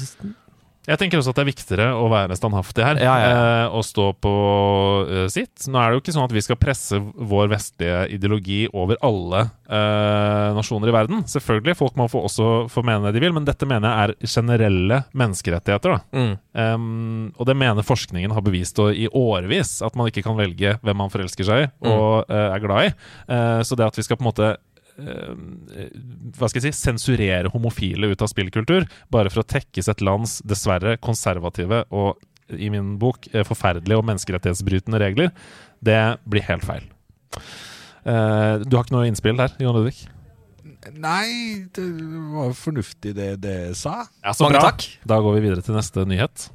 jeg 0.84 1.00
tenker 1.00 1.20
også 1.20 1.32
at 1.32 1.38
det 1.38 1.44
er 1.44 1.48
viktigere 1.48 1.86
å 1.96 2.08
være 2.12 2.36
standhaftig 2.36 2.84
her 2.84 2.98
ja, 3.00 3.12
ja, 3.16 3.28
ja. 3.28 3.44
Eh, 3.64 3.76
og 3.78 3.84
stå 3.86 4.10
på 4.20 4.32
uh, 5.08 5.24
sitt. 5.32 5.64
Nå 5.70 5.80
er 5.80 5.90
det 5.90 5.96
jo 5.96 6.02
ikke 6.02 6.14
sånn 6.16 6.26
at 6.26 6.34
vi 6.36 6.42
skal 6.44 6.58
presse 6.60 6.98
vår 7.00 7.48
vestlige 7.52 8.02
ideologi 8.12 8.60
over 8.68 8.98
alle 9.04 9.46
eh, 9.46 10.50
nasjoner 10.56 10.90
i 10.90 10.94
verden. 10.94 11.22
Selvfølgelig, 11.30 11.76
folk 11.78 11.96
må 12.00 12.08
få 12.12 12.24
også 12.28 12.50
få 12.72 12.84
mene 12.84 13.08
det 13.08 13.16
de 13.16 13.24
vil, 13.24 13.32
men 13.36 13.48
dette 13.48 13.68
mener 13.68 13.88
jeg 13.88 14.10
er 14.10 14.34
generelle 14.34 15.00
menneskerettigheter. 15.16 15.96
Mm. 16.12 16.34
Um, 16.52 17.32
og 17.38 17.48
det 17.48 17.56
mener 17.58 17.86
forskningen 17.86 18.34
har 18.36 18.44
bevist 18.44 18.78
i 18.84 19.08
årevis, 19.08 19.78
at 19.86 19.96
man 19.96 20.10
ikke 20.10 20.24
kan 20.26 20.36
velge 20.38 20.76
hvem 20.84 21.00
man 21.00 21.12
forelsker 21.12 21.48
seg 21.48 21.64
i 21.64 21.72
og 21.88 22.28
uh, 22.28 22.50
er 22.50 22.62
glad 22.62 22.88
i. 22.88 22.94
så 23.64 23.76
det 23.78 23.86
at 23.86 23.96
vi 23.98 24.02
skal 24.04 24.18
på 24.18 24.24
en 24.24 24.28
måte 24.32 24.54
Eh, 24.54 24.73
hva 24.96 26.48
skal 26.48 26.60
jeg 26.60 26.70
si, 26.70 26.84
sensurere 26.84 27.50
homofile 27.50 28.12
ut 28.12 28.22
av 28.22 28.30
spillkultur, 28.30 28.86
bare 29.10 29.32
for 29.32 29.42
å 29.42 29.48
tekkes 29.54 29.90
et 29.90 30.04
lands 30.06 30.38
dessverre 30.46 30.96
konservative 31.02 31.82
og 31.90 32.20
i 32.52 32.68
min 32.70 32.94
bok 33.00 33.26
eh, 33.32 33.44
forferdelige 33.46 33.98
og 33.98 34.04
menneskerettighetsbrytende 34.06 35.00
regler, 35.00 35.30
det 35.84 36.00
blir 36.28 36.44
helt 36.46 36.66
feil. 36.66 36.84
Eh, 38.04 38.60
du 38.64 38.76
har 38.76 38.84
ikke 38.84 38.96
noe 38.96 39.08
innspill 39.08 39.38
der, 39.40 39.54
Jon 39.64 39.76
Ludvig? 39.78 39.96
Nei, 41.00 41.64
det 41.72 41.84
var 42.34 42.52
fornuftig 42.58 43.14
det 43.16 43.30
det 43.40 43.56
sa. 43.80 44.02
Ja, 44.20 44.34
så 44.36 44.44
Mange 44.44 44.60
bra. 44.60 44.70
takk. 44.70 44.84
Da 45.08 45.16
går 45.24 45.38
vi 45.38 45.46
videre 45.46 45.64
til 45.64 45.76
neste 45.76 46.04
nyhet. 46.08 46.50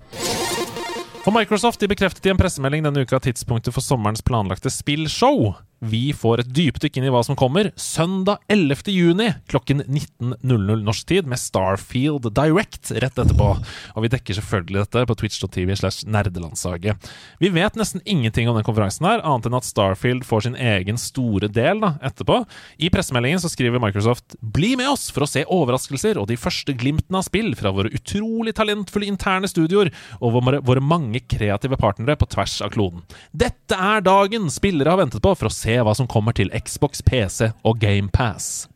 For 1.23 1.33
Microsoft 1.35 1.81
de 1.81 1.89
bekreftet 1.89 2.29
i 2.29 2.31
en 2.31 2.39
pressemelding 2.39 2.85
denne 2.85 3.03
uka 3.03 3.19
tidspunktet 3.25 3.73
for 3.75 3.83
sommerens 3.83 4.21
planlagte 4.25 4.69
spillshow. 4.71 5.55
Vi 5.79 6.11
får 6.11 6.41
et 6.41 6.49
dypdykk 6.51 6.97
inn 6.99 7.05
i 7.07 7.11
hva 7.13 7.21
som 7.23 7.37
kommer 7.39 7.69
søndag 7.79 8.41
11. 8.51 8.89
juni 8.91 9.29
klokken 9.47 9.79
19.00 9.85 10.81
norsk 10.83 11.05
tid 11.07 11.27
med 11.29 11.39
Starfield 11.39 12.27
Direct 12.35 12.91
rett 12.99 13.15
etterpå. 13.15 13.47
Og 13.95 14.03
vi 14.03 14.11
dekker 14.11 14.35
selvfølgelig 14.35 14.83
dette 14.83 15.05
på 15.07 15.15
twitch.tv 15.21 15.77
slash 15.79 16.03
nerdelandslaget. 16.11 17.07
Vi 17.39 17.51
vet 17.55 17.79
nesten 17.79 18.03
ingenting 18.03 18.49
om 18.51 18.57
den 18.57 18.67
konferansen 18.67 19.07
her, 19.07 19.23
annet 19.23 19.47
enn 19.47 19.55
at 19.61 19.67
Starfield 19.67 20.25
får 20.27 20.49
sin 20.49 20.57
egen 20.59 20.99
store 20.99 21.47
del 21.47 21.79
da, 21.85 21.93
etterpå. 22.09 22.41
I 22.75 22.91
pressemeldingen 22.91 23.39
så 23.39 23.51
skriver 23.51 23.79
Microsoft 23.79 24.35
'Bli 24.41 24.75
med 24.79 24.91
oss 24.91 25.07
for 25.15 25.23
å 25.23 25.31
se 25.31 25.45
overraskelser 25.47 26.19
og 26.19 26.27
de 26.27 26.39
første 26.39 26.75
glimtene 26.75 27.21
av 27.21 27.27
spill 27.29 27.53
fra 27.55 27.71
våre 27.71 27.93
utrolig 27.95 28.55
talentfulle 28.59 29.07
interne 29.07 29.47
studioer 29.47 29.93
og 30.19 30.41
våre, 30.43 30.83
mange 30.83 31.21
kreative 31.23 31.77
partnere 31.79 32.19
på 32.19 32.27
tvers 32.27 32.59
av 32.65 32.75
kloden'. 32.75 33.03
Dette 33.31 33.75
er 33.79 34.03
dagen 34.03 34.51
spillere 34.51 34.91
har 34.91 34.99
ventet 34.99 35.23
på 35.23 35.35
for 35.37 35.47
å 35.47 35.53
se 35.53 35.68
se 35.69 35.77
hva 35.85 35.95
som 35.97 36.09
kommer 36.09 36.35
til 36.37 36.49
Xbox, 36.55 37.03
PC 37.05 37.51
og 37.67 37.79
GamePass. 37.81 38.67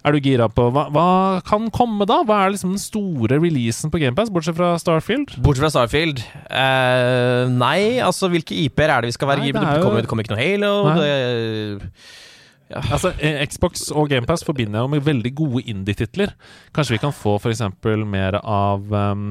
Er 0.00 0.16
du 0.16 0.24
gira 0.24 0.46
på 0.48 0.64
hva, 0.72 0.86
hva, 0.94 1.08
kan 1.44 1.66
komme, 1.76 2.06
da? 2.08 2.22
Hva 2.24 2.38
er 2.46 2.54
liksom 2.54 2.72
den 2.72 2.80
store 2.80 3.36
releasen 3.36 3.92
på 3.92 4.00
GamePass, 4.00 4.30
bortsett 4.32 4.56
fra 4.56 4.72
Starfield? 4.80 5.34
Bortsett 5.44 5.66
fra 5.66 5.72
Starfield? 5.74 6.22
Uh, 6.48 7.52
nei, 7.52 8.00
altså 8.00 8.30
hvilke 8.32 8.56
IP-er 8.64 8.94
er 8.94 9.04
det 9.04 9.12
vi 9.12 9.18
skal 9.18 9.34
være 9.34 9.44
gira 9.44 9.60
på? 9.60 9.66
Det, 9.68 9.84
kommer, 9.84 10.00
det 10.00 10.10
kommer 10.10 10.24
ikke 10.24 10.34
noe 10.34 10.40
Halo. 10.40 10.72
Det, 10.96 11.90
ja. 12.70 12.80
Altså, 12.94 13.12
eh, 13.18 13.42
Xbox 13.50 13.88
og 13.90 14.08
GamePass 14.12 14.46
forbinder 14.46 14.78
jeg 14.78 14.86
jo 14.86 14.94
med 14.94 15.04
veldig 15.04 15.34
gode 15.36 15.64
indie-titler. 15.68 16.32
Kanskje 16.76 16.96
vi 16.96 17.02
kan 17.02 17.12
få 17.12 17.36
f.eks. 17.36 17.64
mer 18.06 18.38
av 18.40 18.94
um, 18.94 19.24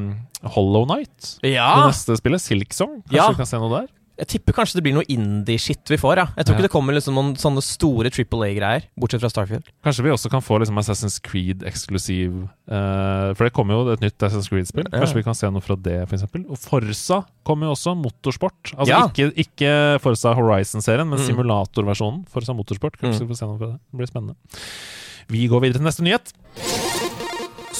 Hollow 0.53 0.85
Night? 0.91 1.37
Ja. 1.41 1.71
Det 1.79 1.95
neste 1.95 2.19
spillet, 2.19 2.43
Silksong? 2.43 2.99
Kanskje 3.07 3.23
ja. 3.23 3.29
vi 3.31 3.41
kan 3.41 3.49
se 3.49 3.61
noe 3.63 3.73
der? 3.73 3.87
Jeg 4.19 4.29
tipper 4.33 4.55
kanskje 4.57 4.79
det 4.79 4.83
blir 4.85 4.95
noe 4.97 5.07
indie-shit 5.07 5.91
vi 5.93 5.97
får. 5.99 6.19
ja 6.21 6.25
Jeg 6.35 6.47
tror 6.47 6.57
ikke 6.57 6.67
det 6.67 6.73
kommer 6.73 6.95
liksom 6.95 7.15
noen 7.15 7.31
sånne 7.39 7.63
store 7.63 8.11
Triple 8.13 8.49
A-greier, 8.49 8.87
bortsett 8.99 9.23
fra 9.23 9.31
Starfield. 9.31 9.69
Kanskje 9.85 10.05
vi 10.05 10.13
også 10.13 10.31
kan 10.33 10.43
få 10.43 10.59
liksom 10.59 10.81
Assassin's 10.81 11.19
Creed-eksklusiv 11.23 12.35
uh, 12.43 13.31
For 13.37 13.47
det 13.47 13.53
kommer 13.55 13.77
jo 13.77 13.95
et 13.95 14.03
nytt 14.03 14.27
Assassin's 14.27 14.51
Creed-spill. 14.51 14.89
Kanskje 14.91 15.21
vi 15.21 15.25
kan 15.27 15.37
se 15.37 15.51
noe 15.53 15.63
fra 15.63 15.77
det, 15.79 16.01
f.eks. 16.09 16.27
Og 16.41 16.59
Forsa 16.59 17.23
kommer 17.47 17.69
jo 17.69 17.77
også. 17.77 17.95
Motorsport. 17.99 18.73
Altså 18.75 18.91
ja. 18.91 19.01
ikke, 19.07 19.31
ikke, 19.45 19.73
Forsa 20.03 20.35
Horizon-serien, 20.37 21.07
men 21.09 21.21
mm. 21.21 21.25
simulatorversjonen. 21.31 22.25
Forsa 22.31 22.55
Motorsport. 22.57 22.99
Kanskje 22.99 23.23
mm. 23.23 23.27
vi 23.27 23.33
får 23.33 23.41
se 23.41 23.49
noe 23.49 23.59
fra 23.61 23.71
det. 23.73 23.79
Det 23.87 24.03
blir 24.03 24.11
spennende. 24.11 24.59
Vi 25.29 25.47
går 25.49 25.65
videre 25.65 25.79
til 25.79 25.89
neste 25.89 26.05
nyhet. 26.05 26.33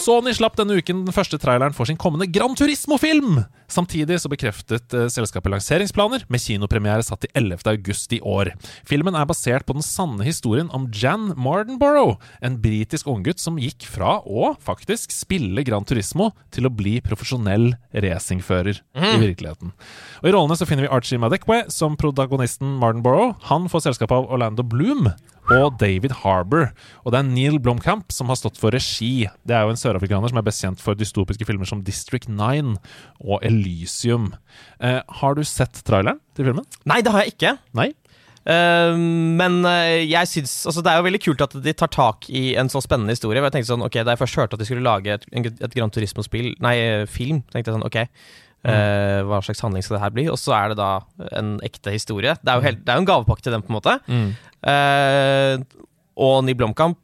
Sony 0.10 0.32
slapp 0.34 0.56
denne 0.58 0.74
uken 0.80 1.04
den 1.06 1.14
første 1.14 1.38
traileren 1.38 1.76
for 1.78 1.86
sin 1.86 1.98
kommende 2.00 2.26
Gran 2.34 2.56
Turismo-film! 2.58 3.44
Samtidig 3.70 4.16
så 4.18 4.32
bekreftet 4.32 4.96
uh, 4.98 5.04
selskapet 5.14 5.52
lanseringsplaner, 5.54 6.24
med 6.34 6.42
kinopremiere 6.42 7.06
satt 7.06 7.22
til 7.22 7.30
11. 7.38 7.60
august 7.70 8.16
i 8.18 8.20
år. 8.26 8.50
Filmen 8.90 9.14
er 9.14 9.28
basert 9.30 9.68
på 9.68 9.76
den 9.78 9.86
sanne 9.86 10.26
historien 10.26 10.72
om 10.74 10.88
Jan 10.90 11.36
Mardenborough, 11.38 12.18
en 12.42 12.58
britisk 12.64 13.06
unggutt 13.12 13.38
som 13.38 13.62
gikk 13.62 13.86
fra 13.86 14.16
å 14.26 14.56
faktisk 14.58 15.14
spille 15.14 15.62
Gran 15.68 15.86
Turismo 15.86 16.32
til 16.50 16.66
å 16.66 16.74
bli 16.74 16.96
profesjonell 17.06 17.76
racingfører 17.94 18.82
mm. 18.98 19.10
i 19.12 19.16
virkeligheten. 19.28 19.78
Og 20.24 20.32
I 20.32 20.34
rollene 20.34 20.58
så 20.58 20.66
finner 20.66 20.88
vi 20.88 20.94
Archie 20.98 21.22
Madekwe 21.22 21.68
som 21.70 22.00
protagonisten 22.02 22.80
Mardenborough. 22.82 23.38
Han 23.54 23.70
får 23.70 23.92
selskap 23.92 24.18
av 24.18 24.26
Orlando 24.34 24.66
Bloom, 24.66 25.12
og 25.54 25.78
David 25.82 26.14
Harbour. 26.22 26.70
Og 27.04 27.14
det 27.14 27.22
er 27.22 27.30
Neil 27.30 27.58
Blomkamp 27.62 28.14
som 28.14 28.30
har 28.32 28.40
stått 28.40 28.60
for 28.60 28.74
regi. 28.76 29.28
Det 29.48 29.56
er 29.56 29.66
jo 29.66 29.74
en 29.74 29.80
sørafrikaner 29.80 30.32
som 30.32 30.42
er 30.42 30.46
best 30.46 30.64
kjent 30.64 30.84
for 30.84 30.98
dystopiske 30.98 31.48
filmer 31.48 31.70
som 31.70 31.82
District 31.86 32.30
9 32.30 32.76
og 33.26 33.40
Elysium. 33.46 34.32
Eh, 34.80 35.02
har 35.22 35.38
du 35.38 35.44
sett 35.48 35.82
traileren 35.88 36.22
til 36.38 36.50
filmen? 36.50 36.68
Nei, 36.90 37.02
det 37.06 37.14
har 37.14 37.26
jeg 37.26 37.36
ikke. 37.36 37.56
Nei? 37.78 37.92
Uh, 38.50 38.96
men 38.96 39.60
eh, 39.68 40.08
jeg 40.08 40.26
syns 40.32 40.54
altså, 40.66 40.80
Det 40.82 40.90
er 40.90 41.02
jo 41.02 41.04
veldig 41.06 41.20
kult 41.22 41.42
at 41.44 41.58
de 41.60 41.74
tar 41.76 41.90
tak 41.92 42.30
i 42.32 42.54
en 42.58 42.72
så 42.72 42.82
spennende 42.82 43.14
historie. 43.14 43.44
Jeg 43.44 43.54
tenkte 43.54 43.74
sånn, 43.74 43.84
ok, 43.86 44.00
Da 44.00 44.16
jeg 44.16 44.22
først 44.22 44.40
hørte 44.40 44.56
at 44.56 44.64
de 44.64 44.68
skulle 44.70 44.86
lage 44.86 45.18
et, 45.18 45.26
et 45.36 45.76
Gran 45.76 45.92
Turismo-spill 45.94 46.54
Nei, 46.64 46.76
eh, 46.80 47.04
film, 47.10 47.44
tenkte 47.52 47.68
jeg 47.68 47.76
sånn 47.76 47.86
Ok, 47.86 48.00
eh, 48.66 49.20
hva 49.28 49.40
slags 49.46 49.62
handling 49.64 49.84
skal 49.86 49.98
det 49.98 50.04
her 50.04 50.16
bli? 50.16 50.28
Og 50.32 50.38
så 50.40 50.56
er 50.58 50.70
det 50.74 50.78
da 50.82 50.90
en 51.40 51.60
ekte 51.66 51.92
historie. 51.96 52.36
Det 52.44 52.50
er 52.52 52.60
jo, 52.60 52.66
helt, 52.68 52.82
det 52.86 52.92
er 52.94 53.00
jo 53.00 53.06
en 53.06 53.12
gavepakke 53.12 53.46
til 53.46 53.56
dem, 53.56 53.62
på 53.64 53.72
en 53.74 53.80
måte. 53.80 53.98
Eh, 54.70 55.62
og 56.20 56.42
Ny 56.48 56.56
Blomkamp 56.60 56.98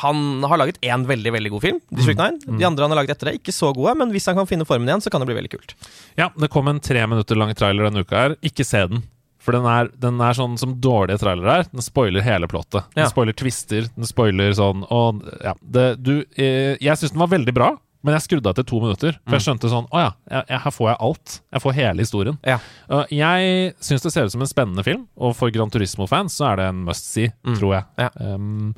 han 0.00 0.42
har 0.44 0.58
laget 0.60 0.76
én 0.84 1.06
veldig 1.08 1.30
veldig 1.32 1.50
god 1.54 1.62
film, 1.64 1.78
District 1.96 2.18
9. 2.20 2.58
De 2.60 2.66
andre 2.68 2.84
han 2.84 2.92
har 2.92 2.98
laget 3.00 3.14
etter 3.16 3.30
det, 3.30 3.38
ikke 3.40 3.54
så 3.56 3.70
gode, 3.72 3.94
men 3.96 4.10
hvis 4.12 4.26
han 4.28 4.36
kan 4.36 4.48
finne 4.48 4.66
formen 4.68 4.88
igjen, 4.90 5.00
så 5.00 5.08
kan 5.12 5.22
det 5.22 5.28
bli 5.30 5.36
veldig 5.38 5.50
kult. 5.54 5.72
Ja, 6.20 6.26
det 6.36 6.50
kom 6.52 6.68
en 6.68 6.82
tre 6.84 7.00
minutter 7.08 7.38
lang 7.40 7.54
trailer 7.56 7.88
denne 7.88 8.02
uka 8.04 8.18
her. 8.26 8.34
Ikke 8.44 8.66
se 8.68 8.82
den. 8.92 9.06
For 9.40 9.56
den 9.56 9.64
er, 9.64 9.88
den 9.96 10.20
er 10.20 10.36
sånn 10.36 10.58
som 10.60 10.74
dårlige 10.84 11.22
trailere 11.22 11.62
er. 11.62 11.68
Den 11.72 11.80
spoiler 11.84 12.20
hele 12.26 12.48
plottet. 12.50 12.84
Den 12.92 13.06
Ja. 13.06 13.08
spoiler 13.08 13.32
twister, 13.32 13.88
den 13.96 14.04
spoiler 14.08 14.52
sånn 14.52 14.84
Og 14.92 15.22
ja, 15.40 15.54
det, 15.64 15.86
du 16.04 16.26
eh, 16.36 16.76
Jeg 16.76 17.00
syns 17.00 17.14
den 17.16 17.22
var 17.24 17.32
veldig 17.32 17.54
bra, 17.56 17.70
men 18.00 18.16
jeg 18.16 18.24
skrudde 18.24 18.48
av 18.48 18.54
etter 18.54 18.66
to 18.68 18.80
minutter. 18.80 19.18
For 19.26 19.36
jeg 19.36 19.44
skjønte 19.44 19.70
sånn 19.72 19.88
Å 19.92 20.00
ja, 20.00 20.10
jeg, 20.32 20.60
her 20.64 20.72
får 20.72 20.86
jeg 20.88 20.98
alt. 21.06 21.34
Jeg 21.52 21.64
får 21.64 21.76
hele 21.76 22.06
historien. 22.06 22.38
Ja. 22.48 22.56
Uh, 22.88 23.04
jeg 23.12 23.74
syns 23.84 24.06
det 24.06 24.14
ser 24.14 24.28
ut 24.28 24.34
som 24.34 24.44
en 24.44 24.50
spennende 24.50 24.84
film, 24.86 25.04
og 25.20 25.34
for 25.38 25.52
Gran 25.54 25.72
Turismo-fans 25.72 26.38
så 26.40 26.50
er 26.52 26.60
det 26.60 26.70
en 26.72 26.80
must 26.88 27.10
see, 27.12 27.32
tror 27.58 27.76
jeg. 27.76 27.84
Ja. 28.00 28.08
Um, 28.34 28.72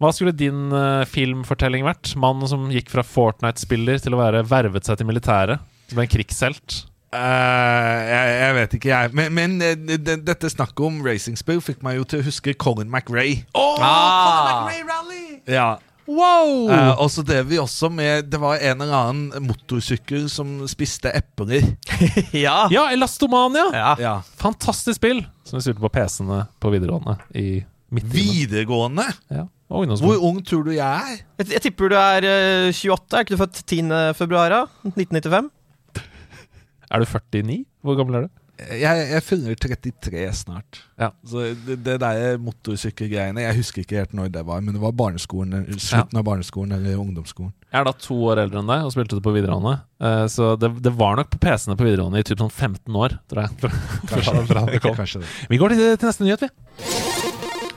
hva 0.00 0.10
skulle 0.14 0.34
din 0.36 0.72
uh, 0.72 1.04
filmfortelling 1.08 1.84
vært? 1.86 2.14
Mannen 2.20 2.48
som 2.50 2.66
gikk 2.72 2.90
fra 2.92 3.04
Fortnite-spiller 3.06 4.00
til 4.02 4.16
å 4.16 4.22
være 4.22 4.44
vervet 4.48 4.88
seg 4.88 5.00
til 5.00 5.08
militæret. 5.12 5.62
Som 5.92 6.00
en 6.02 6.10
krigshelt. 6.10 6.84
Uh, 7.14 8.00
jeg, 8.08 8.30
jeg 8.40 8.54
vet 8.56 8.76
ikke, 8.78 8.90
jeg. 8.90 9.10
Men, 9.14 9.34
men 9.36 9.52
eh, 9.62 9.76
det, 10.02 10.16
dette 10.26 10.50
snakket 10.50 10.80
om 10.88 10.96
racingspill 11.06 11.60
fikk 11.62 11.84
meg 11.86 12.00
jo 12.00 12.06
til 12.10 12.22
å 12.22 12.26
huske 12.26 12.56
Colin 12.58 12.90
McRae. 12.90 13.44
Ah. 13.54 14.66
Ja. 15.46 15.68
Wow! 16.04 16.68
Uh, 16.68 16.92
og 17.00 17.08
så 17.12 17.22
drev 17.24 17.46
vi 17.48 17.56
også 17.60 17.88
med 17.88 18.26
Det 18.28 18.36
var 18.40 18.60
en 18.60 18.82
eller 18.84 19.06
annen 19.08 19.46
motorsykkel 19.46 20.26
som 20.32 20.58
spiste 20.68 21.12
epler. 21.16 21.64
ja. 22.46 22.66
Ja, 22.72 22.90
Elastomania! 22.92 23.70
ja. 23.72 23.94
Ja. 24.00 24.14
Fantastisk 24.40 25.00
spill! 25.00 25.22
Som 25.48 25.58
vi 25.58 25.64
spilte 25.64 25.84
på 25.84 25.92
PC-ene 25.94 26.44
på 26.60 26.72
videregående 26.74 27.16
i. 27.40 27.62
Videregående? 27.94 29.06
Ja, 29.30 29.46
Hvor 29.70 30.20
ung 30.28 30.40
tror 30.44 30.64
du 30.66 30.72
jeg 30.74 30.84
er? 30.84 31.24
Jeg, 31.40 31.52
jeg 31.56 31.64
tipper 31.68 31.92
du 31.92 31.96
er 32.00 32.28
uh, 32.68 32.68
28. 32.68 33.16
Er 33.16 33.24
ikke 33.24 33.36
du 33.36 33.42
født 33.44 33.62
10. 33.64 33.82
februar? 34.18 34.56
1995? 34.92 35.52
Er 36.90 37.00
du 37.00 37.06
49? 37.08 37.64
Hvor 37.84 37.96
gammel 37.96 38.20
er 38.20 38.26
du? 38.26 38.32
Jeg, 38.54 39.06
jeg 39.10 39.22
fyller 39.26 39.56
33 39.58 40.20
snart. 40.38 40.78
Ja. 41.00 41.08
Så 41.26 41.42
det, 41.66 41.80
det 41.82 41.96
der 41.98 42.36
motorsykkelgreiene 42.38 43.42
Jeg 43.42 43.56
husker 43.58 43.82
ikke 43.82 43.96
helt 43.98 44.12
når 44.14 44.28
det 44.36 44.44
var, 44.46 44.60
men 44.62 44.76
det 44.76 44.82
var 44.82 44.94
barneskolen, 44.94 45.64
slutten 45.66 45.82
slutten 45.82 46.20
av 46.20 46.26
barneskolen 46.28 46.76
eller 46.76 47.00
ungdomsskolen. 47.02 47.50
Jeg 47.72 47.80
er 47.80 47.88
da 47.88 47.94
to 47.98 48.14
år 48.30 48.44
eldre 48.44 48.62
enn 48.62 48.70
deg 48.70 48.86
og 48.86 48.94
spilte 48.94 49.18
det 49.18 49.24
på 49.26 49.34
videregående. 49.34 49.74
Eh, 50.06 50.26
så 50.30 50.52
det, 50.60 50.70
det 50.86 50.94
var 50.94 51.18
nok 51.18 51.32
på 51.34 51.42
PC-ene 51.42 51.78
på 51.80 51.88
videregående 51.88 52.22
i 52.22 52.28
typ 52.28 52.44
sånn 52.44 52.54
15 52.54 53.00
år, 53.02 53.18
tror 53.30 53.42
jeg. 53.42 53.74
Kanskje. 54.12 54.78
Kanskje 55.00 55.24
det. 55.24 55.32
Vi 55.50 55.58
går 55.58 55.74
til, 55.74 55.84
til 55.98 56.12
neste 56.12 56.28
nyhet, 56.28 56.46
vi. 56.46 56.52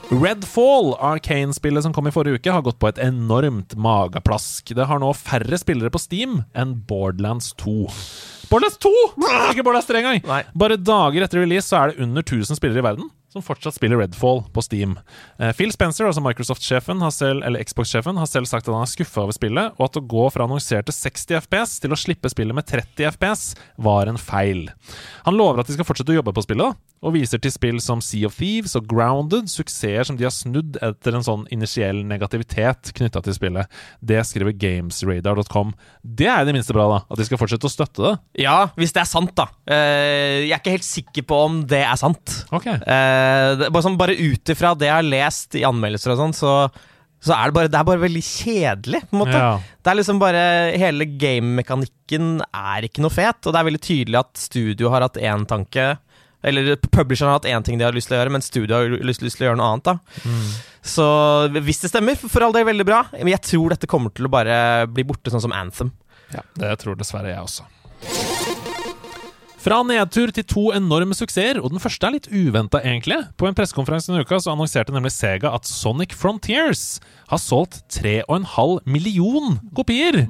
Redfall, 0.07 0.93
Arcane-spillet 1.03 1.83
som 1.83 1.91
kom 1.91 2.07
i 2.07 2.13
forrige 2.15 2.39
uke, 2.39 2.53
har 2.53 2.63
gått 2.63 2.77
på 2.79 2.87
et 2.87 3.01
enormt 3.03 3.73
mageplask. 3.75 4.71
Det 4.77 4.85
har 4.87 5.01
nå 5.03 5.09
færre 5.17 5.57
spillere 5.59 5.91
på 5.91 5.99
Steam 5.99 6.43
enn 6.55 6.77
Borderlands 6.87 7.51
2. 7.59 7.89
Borderlands 8.49 8.77
2! 8.83 8.91
Ikke 9.51 9.63
Borderlands 9.65 9.89
3 9.89 10.01
engang! 10.01 10.21
Nei. 10.27 10.41
Bare 10.55 10.77
dager 10.79 11.25
etter 11.25 11.43
release 11.43 11.67
så 11.67 11.81
er 11.81 11.91
det 11.93 12.05
under 12.07 12.23
1000 12.25 12.59
spillere 12.59 12.83
i 12.83 12.87
verden 12.87 13.09
som 13.33 13.43
fortsatt 13.43 13.75
spiller 13.75 13.99
Redfall 13.99 14.43
på 14.53 14.63
Steam. 14.63 14.97
Eh, 15.39 15.51
Phil 15.57 15.71
Spencer, 15.73 16.07
altså 16.07 16.23
Microsoft-sjefen, 16.23 17.03
eller 17.43 17.63
Xbox-sjefen, 17.63 18.17
har 18.17 18.29
selv 18.29 18.47
sagt 18.47 18.67
at 18.67 18.73
han 18.73 18.85
er 18.85 18.91
skuffa 18.91 19.25
over 19.25 19.35
spillet, 19.35 19.75
og 19.77 19.87
at 19.89 19.99
å 19.99 20.05
gå 20.15 20.27
fra 20.33 20.47
annonserte 20.47 20.95
60 20.95 21.41
FPS 21.43 21.77
til 21.83 21.93
å 21.93 21.99
slippe 21.99 22.31
spillet 22.31 22.55
med 22.55 22.67
30 22.69 23.11
FPS 23.11 23.49
var 23.83 24.07
en 24.07 24.19
feil. 24.21 24.67
Han 25.27 25.37
lover 25.37 25.61
at 25.61 25.69
de 25.69 25.75
skal 25.75 25.87
fortsette 25.87 26.15
å 26.15 26.19
jobbe 26.21 26.35
på 26.35 26.45
spillet, 26.47 26.79
og 27.05 27.13
viser 27.13 27.41
til 27.41 27.53
spill 27.53 27.81
som 27.83 27.99
Sea 28.01 28.25
of 28.29 28.37
Thieves 28.39 28.73
og 28.79 28.87
Grounded, 28.89 29.51
suksesser 29.51 30.07
som 30.07 30.17
de 30.17 30.25
har 30.25 30.33
snudd 30.33 30.79
etter 30.81 31.17
en 31.17 31.25
sånn 31.25 31.43
initiell 31.53 32.01
negativitet 32.07 32.93
knytta 32.97 33.21
til 33.25 33.35
spillet. 33.37 33.69
Det 34.01 34.23
skriver 34.25 34.55
gamesradar.com. 34.57 35.75
Det 36.01 36.29
er 36.31 36.41
i 36.41 36.47
det 36.47 36.55
minste 36.57 36.73
bra, 36.73 36.87
da, 36.89 37.03
at 37.05 37.19
de 37.19 37.27
skal 37.27 37.41
fortsette 37.41 37.69
å 37.69 37.73
støtte 37.73 38.01
det. 38.01 38.15
Ja, 38.47 38.71
hvis 38.79 38.95
det 38.95 39.03
er 39.03 39.09
sant, 39.11 39.35
da. 39.37 39.49
Eh, 39.67 40.47
jeg 40.47 40.55
er 40.55 40.61
ikke 40.61 40.77
helt 40.77 40.87
sikker 40.87 41.27
på 41.29 41.41
om 41.45 41.61
det 41.69 41.83
er 41.83 41.99
sant. 41.99 42.39
Okay. 42.55 42.79
Eh, 42.81 43.26
det, 43.59 43.69
bare, 43.71 43.85
sånn, 43.85 43.97
bare 43.99 44.17
ut 44.17 44.53
ifra 44.53 44.73
det 44.77 44.89
jeg 44.89 44.97
har 44.97 45.07
lest 45.07 45.57
i 45.57 45.65
anmeldelser 45.67 46.13
og 46.13 46.21
sånn, 46.21 46.35
så, 46.37 46.53
så 47.23 47.35
er 47.35 47.49
det 47.49 47.57
bare, 47.57 47.71
det 47.73 47.79
er 47.79 47.87
bare 47.89 48.03
veldig 48.03 48.23
kjedelig, 48.25 49.03
på 49.07 49.17
en 49.17 49.21
måte. 49.23 49.37
Ja. 49.37 49.53
Det 49.83 49.91
er 49.91 49.99
liksom 49.99 50.19
bare 50.21 50.43
Hele 50.77 51.07
game-mekanikken 51.19 52.41
er 52.47 52.87
ikke 52.89 53.05
noe 53.05 53.13
fet, 53.13 53.39
og 53.45 53.53
det 53.53 53.61
er 53.61 53.69
veldig 53.69 53.83
tydelig 53.87 54.21
at 54.21 54.33
studio 54.41 54.91
har 54.93 55.05
hatt 55.07 55.19
én 55.21 55.47
tanke. 55.49 55.87
Eller 56.47 56.75
publisheren 56.77 57.31
har 57.31 57.39
hatt 57.39 57.49
én 57.49 57.63
ting 57.65 57.79
de 57.79 57.85
har 57.87 57.95
lyst 57.95 58.11
til 58.11 58.17
å 58.17 58.21
gjøre, 58.21 58.33
men 58.35 58.45
studio 58.45 58.77
har 58.77 58.97
lyst, 59.09 59.23
lyst 59.25 59.39
til 59.39 59.47
å 59.47 59.49
gjøre 59.49 59.59
noe 59.59 59.71
annet. 59.73 59.89
da 59.89 60.27
Så 60.85 61.07
hvis 61.57 61.81
det 61.83 61.91
stemmer, 61.91 62.19
for 62.21 62.45
all 62.45 62.53
del 62.55 62.67
veldig 62.69 62.85
bra. 62.87 63.01
Men 63.17 63.33
jeg 63.33 63.43
tror 63.49 63.73
dette 63.73 63.89
kommer 63.89 64.13
til 64.13 64.29
å 64.29 64.31
bare 64.31 64.85
bli 64.91 65.05
borte, 65.07 65.33
sånn 65.33 65.43
som 65.43 65.55
Anthem. 65.55 65.91
Ja, 66.33 66.43
det 66.59 66.75
tror 66.83 66.99
dessverre 66.99 67.31
jeg 67.31 67.41
også. 67.41 67.65
Fra 69.67 69.81
nedtur 69.83 70.29
til 70.31 70.45
to 70.47 70.61
enorme 70.71 71.11
suksesser, 71.11 71.57
og 71.59 71.73
den 71.73 71.81
første 71.83 72.07
er 72.07 72.13
litt 72.13 72.29
uventa, 72.31 72.79
egentlig. 72.87 73.17
På 73.35 73.49
en 73.49 73.55
pressekonferanse 73.57 74.13
denne 74.13 74.23
uka 74.23 74.37
så 74.39 74.53
annonserte 74.53 74.93
nemlig 74.95 75.11
Sega 75.11 75.51
at 75.57 75.67
Sonic 75.67 76.15
Frontiers 76.15 77.01
har 77.27 77.41
solgt 77.43 77.81
3,5 77.91 78.87
million 78.87 79.57
kopier. 79.75 80.21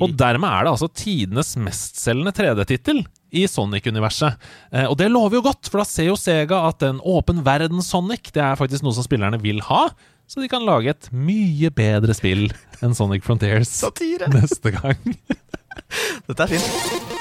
Og 0.00 0.16
dermed 0.16 0.48
er 0.48 0.64
det 0.64 0.72
altså 0.72 0.88
tidenes 0.88 1.52
mestselgende 1.60 2.32
3D-tittel 2.32 3.02
i 3.36 3.44
Sonic-universet. 3.44 4.40
Eh, 4.72 4.88
og 4.88 4.96
det 5.02 5.10
lover 5.12 5.42
jo 5.42 5.44
godt, 5.50 5.68
for 5.68 5.82
da 5.82 5.88
ser 5.90 6.08
jo 6.08 6.16
Sega 6.16 6.62
at 6.70 6.88
en 6.88 7.04
åpen 7.04 7.44
verden-Sonic 7.44 8.32
det 8.32 8.46
er 8.46 8.56
faktisk 8.56 8.88
noe 8.88 8.96
som 8.96 9.04
spillerne 9.04 9.42
vil 9.44 9.60
ha. 9.68 9.90
Så 10.24 10.40
de 10.40 10.48
kan 10.48 10.64
lage 10.64 10.96
et 10.96 11.12
mye 11.12 11.68
bedre 11.76 12.16
spill 12.16 12.48
enn 12.80 12.96
Sonic 12.96 13.28
Frontiers 13.28 13.68
Satire. 13.68 14.32
neste 14.32 14.72
gang. 14.80 15.16
Dette 16.24 16.48
er 16.48 16.56
fint. 16.56 17.17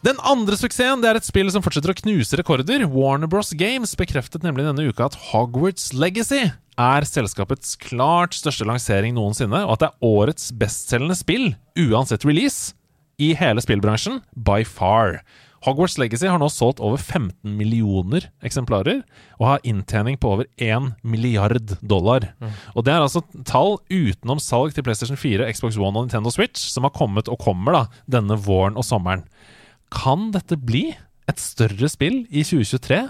Den 0.00 0.16
andre 0.24 0.56
suksessen 0.56 1.02
det 1.02 1.10
er 1.10 1.18
et 1.18 1.26
spill 1.28 1.50
som 1.52 1.60
fortsetter 1.60 1.92
å 1.92 1.98
knuse 1.98 2.38
rekorder. 2.40 2.86
Warner 2.88 3.28
Bros. 3.28 3.50
Games 3.52 3.92
bekreftet 4.00 4.46
nemlig 4.46 4.64
denne 4.64 4.86
uka 4.88 5.10
at 5.10 5.18
Hogwarts 5.28 5.90
Legacy 5.92 6.46
er 6.80 7.04
selskapets 7.04 7.74
klart 7.76 8.32
største 8.38 8.64
lansering 8.64 9.12
noensinne, 9.18 9.60
og 9.66 9.74
at 9.76 9.82
det 9.82 9.90
er 9.90 10.08
årets 10.08 10.48
bestselgende 10.56 11.18
spill, 11.18 11.50
uansett 11.76 12.24
release, 12.24 12.72
i 13.20 13.34
hele 13.36 13.60
spillbransjen, 13.60 14.22
by 14.32 14.62
far. 14.64 15.18
Hogwarts 15.66 15.98
Legacy 16.00 16.24
har 16.24 16.40
nå 16.40 16.46
solgt 16.48 16.80
over 16.80 16.96
15 16.96 17.36
millioner 17.44 18.30
eksemplarer, 18.48 19.02
og 19.36 19.44
har 19.50 19.66
inntjening 19.68 20.16
på 20.16 20.30
over 20.32 20.48
1 20.56 20.94
milliard 21.04 21.74
dollar. 21.84 22.30
Og 22.72 22.86
det 22.86 22.94
er 22.94 23.04
altså 23.04 23.20
tall 23.44 23.76
utenom 23.92 24.40
salg 24.40 24.72
til 24.72 24.86
PlayStation 24.86 25.20
4, 25.20 25.50
Xbox 25.52 25.76
One 25.76 25.92
og 26.00 26.08
Nintendo 26.08 26.32
Switch, 26.32 26.64
som 26.72 26.88
har 26.88 26.96
kommet 26.96 27.28
og 27.28 27.44
kommer 27.44 27.76
da 27.76 27.84
denne 28.16 28.40
våren 28.40 28.80
og 28.80 28.88
sommeren. 28.88 29.26
Kan 29.90 30.30
dette 30.34 30.58
bli 30.58 30.88
et 31.30 31.42
større 31.42 31.90
spill 31.90 32.22
i 32.30 32.44
2023 32.46 33.00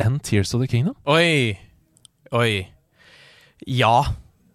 enn 0.00 0.18
Tears 0.24 0.54
of 0.54 0.62
the 0.62 0.70
Kingdom? 0.70 0.96
Oi. 1.10 1.58
Oi. 2.32 2.52
Ja. 3.66 3.94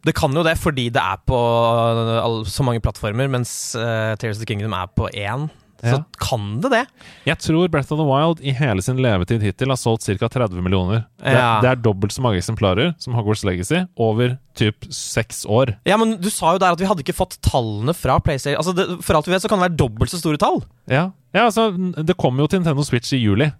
Det 0.06 0.14
kan 0.18 0.34
jo 0.38 0.44
det, 0.46 0.56
fordi 0.62 0.90
det 0.94 1.02
er 1.02 1.22
på 1.26 1.38
uh, 1.38 2.46
så 2.46 2.66
mange 2.66 2.82
plattformer, 2.84 3.30
mens 3.32 3.76
uh, 3.78 4.14
Tears 4.22 4.38
of 4.38 4.44
the 4.44 4.50
Kingdom 4.50 4.76
er 4.78 4.90
på 4.94 5.10
én. 5.14 5.48
Så 5.94 6.00
kan 6.22 6.48
det 6.64 6.72
det. 6.74 6.84
Jeg 7.28 7.40
tror 7.44 7.70
Breath 7.72 7.94
of 7.94 8.00
the 8.02 8.08
Wild 8.08 8.42
i 8.42 8.54
hele 8.56 8.84
sin 8.86 9.02
levetid 9.04 9.44
hittil 9.46 9.74
har 9.74 9.80
solgt 9.80 10.08
ca. 10.08 10.30
30 10.32 10.64
millioner. 10.66 11.06
Det, 11.22 11.36
det 11.64 11.72
er 11.72 11.82
dobbelt 11.82 12.16
så 12.16 12.24
mange 12.26 12.42
eksemplarer 12.42 12.94
som 13.02 13.18
Hogwarts 13.18 13.46
Legacy 13.48 13.84
over 13.96 14.38
typ 14.58 14.88
seks 14.94 15.44
år. 15.46 15.76
Ja, 15.88 15.98
men 16.02 16.18
du 16.22 16.30
sa 16.34 16.56
jo 16.56 16.62
der 16.64 16.78
at 16.78 16.82
vi 16.82 16.88
hadde 16.90 17.04
ikke 17.06 17.18
fått 17.18 17.38
tallene 17.46 17.96
fra 17.98 18.18
PlayStation. 18.24 18.60
Altså, 18.62 18.76
det, 18.78 19.04
For 19.06 19.18
alt 19.18 19.30
vi 19.30 19.36
vet, 19.36 19.44
så 19.44 19.52
kan 19.52 19.62
det 19.62 19.70
være 19.70 19.80
dobbelt 19.84 20.14
så 20.14 20.22
store 20.22 20.42
tall. 20.42 20.64
Ja, 20.92 21.10
ja 21.36 21.50
altså, 21.50 21.72
Det 21.76 22.18
kommer 22.20 22.46
jo 22.46 22.52
til 22.52 22.64
Nintendo 22.64 22.86
Switch 22.88 23.14
i 23.16 23.22
juli. 23.22 23.52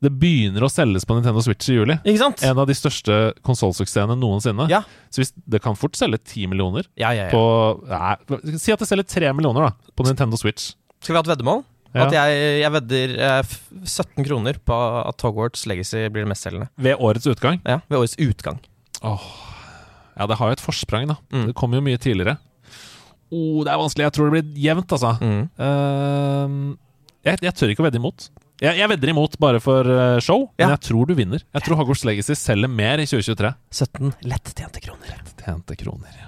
Det 0.00 0.08
begynner 0.16 0.64
å 0.64 0.70
selges 0.72 1.04
på 1.04 1.12
Nintendo 1.16 1.42
Switch 1.44 1.68
i 1.68 1.76
juli. 1.76 1.98
Ikke 2.08 2.22
sant? 2.22 2.40
En 2.46 2.56
av 2.62 2.68
de 2.68 2.76
største 2.76 3.16
konsollsuksessene 3.44 4.16
noensinne. 4.16 4.64
Ja. 4.72 4.80
Så 5.12 5.20
hvis 5.20 5.32
det 5.44 5.60
kan 5.60 5.76
fort 5.76 5.98
selge 5.98 6.22
10 6.22 6.48
millioner 6.54 6.86
Ja, 6.96 7.10
ja, 7.12 7.28
ja. 7.28 7.32
på 7.34 7.42
nei, 7.90 8.56
Si 8.56 8.72
at 8.72 8.80
det 8.80 8.88
selger 8.88 9.04
3 9.04 9.34
millioner 9.36 9.68
da 9.68 9.92
på 9.92 10.06
Nintendo 10.08 10.40
Switch. 10.40 10.72
Skal 11.00 11.14
vi 11.14 11.18
ha 11.18 11.22
et 11.24 11.30
veddemål? 11.32 11.62
Ja. 11.90 12.04
At 12.06 12.12
jeg, 12.14 12.42
jeg 12.62 12.70
vedder 12.76 13.14
eh, 13.26 13.54
17 13.82 14.26
kroner 14.28 14.58
på 14.62 14.76
at 15.00 15.24
Hogwarts 15.26 15.64
Legacy 15.66 16.04
blir 16.12 16.22
det 16.22 16.30
mestselgende. 16.30 16.68
Ved 16.78 17.00
årets 17.02 17.26
utgang. 17.26 17.58
Ja, 17.66 17.80
ved 17.90 17.98
årets 17.98 18.14
utgang. 18.22 18.60
Åh. 19.02 19.24
Ja, 20.20 20.26
det 20.30 20.36
har 20.38 20.52
jo 20.52 20.58
et 20.58 20.62
forsprang, 20.62 21.08
da. 21.10 21.16
Mm. 21.32 21.48
Det 21.50 21.56
kommer 21.58 21.80
jo 21.80 21.86
mye 21.88 21.98
tidligere. 21.98 22.36
Oh, 23.32 23.62
det 23.64 23.72
er 23.72 23.80
vanskelig. 23.80 24.06
Jeg 24.06 24.14
tror 24.16 24.28
det 24.30 24.36
blir 24.36 24.62
jevnt, 24.68 24.92
altså. 24.94 25.12
Mm. 25.22 25.42
Uh, 25.58 26.78
jeg, 27.26 27.40
jeg 27.48 27.56
tør 27.58 27.72
ikke 27.74 27.82
å 27.84 27.88
vedde 27.88 28.00
imot. 28.02 28.28
Jeg, 28.60 28.76
jeg 28.76 28.90
vedder 28.92 29.12
imot 29.14 29.38
bare 29.40 29.60
for 29.64 29.88
eh, 29.88 30.18
show, 30.20 30.42
Ja. 30.60 30.66
men 30.68 30.74
jeg 30.76 30.82
tror 30.90 31.08
du 31.08 31.14
vinner. 31.16 31.40
Jeg 31.56 31.64
tror 31.64 31.80
Hogwarts 31.80 32.04
Legacy 32.04 32.36
selger 32.36 32.68
mer 32.68 33.00
i 33.00 33.06
2023. 33.08 33.54
17 33.72 34.12
lettjente 34.28 34.84
kroner. 34.84 35.22
Tjente 35.40 35.78
kroner. 35.80 36.26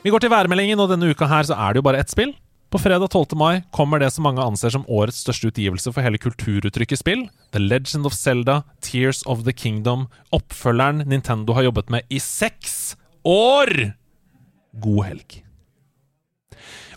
Vi 0.00 0.08
går 0.08 0.22
til 0.22 0.32
værmeldingen, 0.32 0.80
og 0.80 0.88
denne 0.88 1.10
uka 1.12 1.28
her 1.28 1.44
så 1.44 1.56
er 1.60 1.74
det 1.74 1.82
jo 1.82 1.84
bare 1.84 2.00
ett 2.00 2.12
spill. 2.12 2.32
På 2.70 2.78
fredag 2.78 3.10
12. 3.10 3.34
mai 3.36 3.62
kommer 3.74 3.98
det 4.00 4.12
som 4.14 4.24
mange 4.24 4.40
anser 4.40 4.70
som 4.72 4.86
årets 4.88 5.18
største 5.24 5.50
utgivelse 5.50 5.90
for 5.92 6.06
hele 6.06 6.20
kulturuttrykket 6.22 7.00
spill. 7.02 7.24
The 7.52 7.60
Legend 7.60 8.06
of 8.06 8.14
Zelda, 8.14 8.62
Tears 8.80 9.24
of 9.26 9.42
the 9.44 9.52
Kingdom. 9.52 10.06
Oppfølgeren 10.32 11.02
Nintendo 11.10 11.56
har 11.58 11.66
jobbet 11.66 11.90
med 11.90 12.06
i 12.08 12.20
seks 12.22 12.94
år! 13.26 13.74
God 14.80 15.02
helg. 15.08 15.40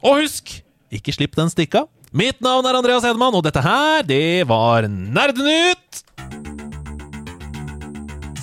Og 0.05 0.21
husk, 0.21 0.53
ikke 0.93 1.15
slipp 1.15 1.35
den 1.35 1.51
stikka. 1.51 1.87
Mitt 2.13 2.39
navn 2.45 2.69
er 2.69 2.77
Andreas 2.77 3.03
Hedman, 3.03 3.33
og 3.33 3.43
dette 3.43 3.65
her, 3.65 4.05
det 4.05 4.45
var 4.47 4.87
Nerdenytt! 4.87 6.05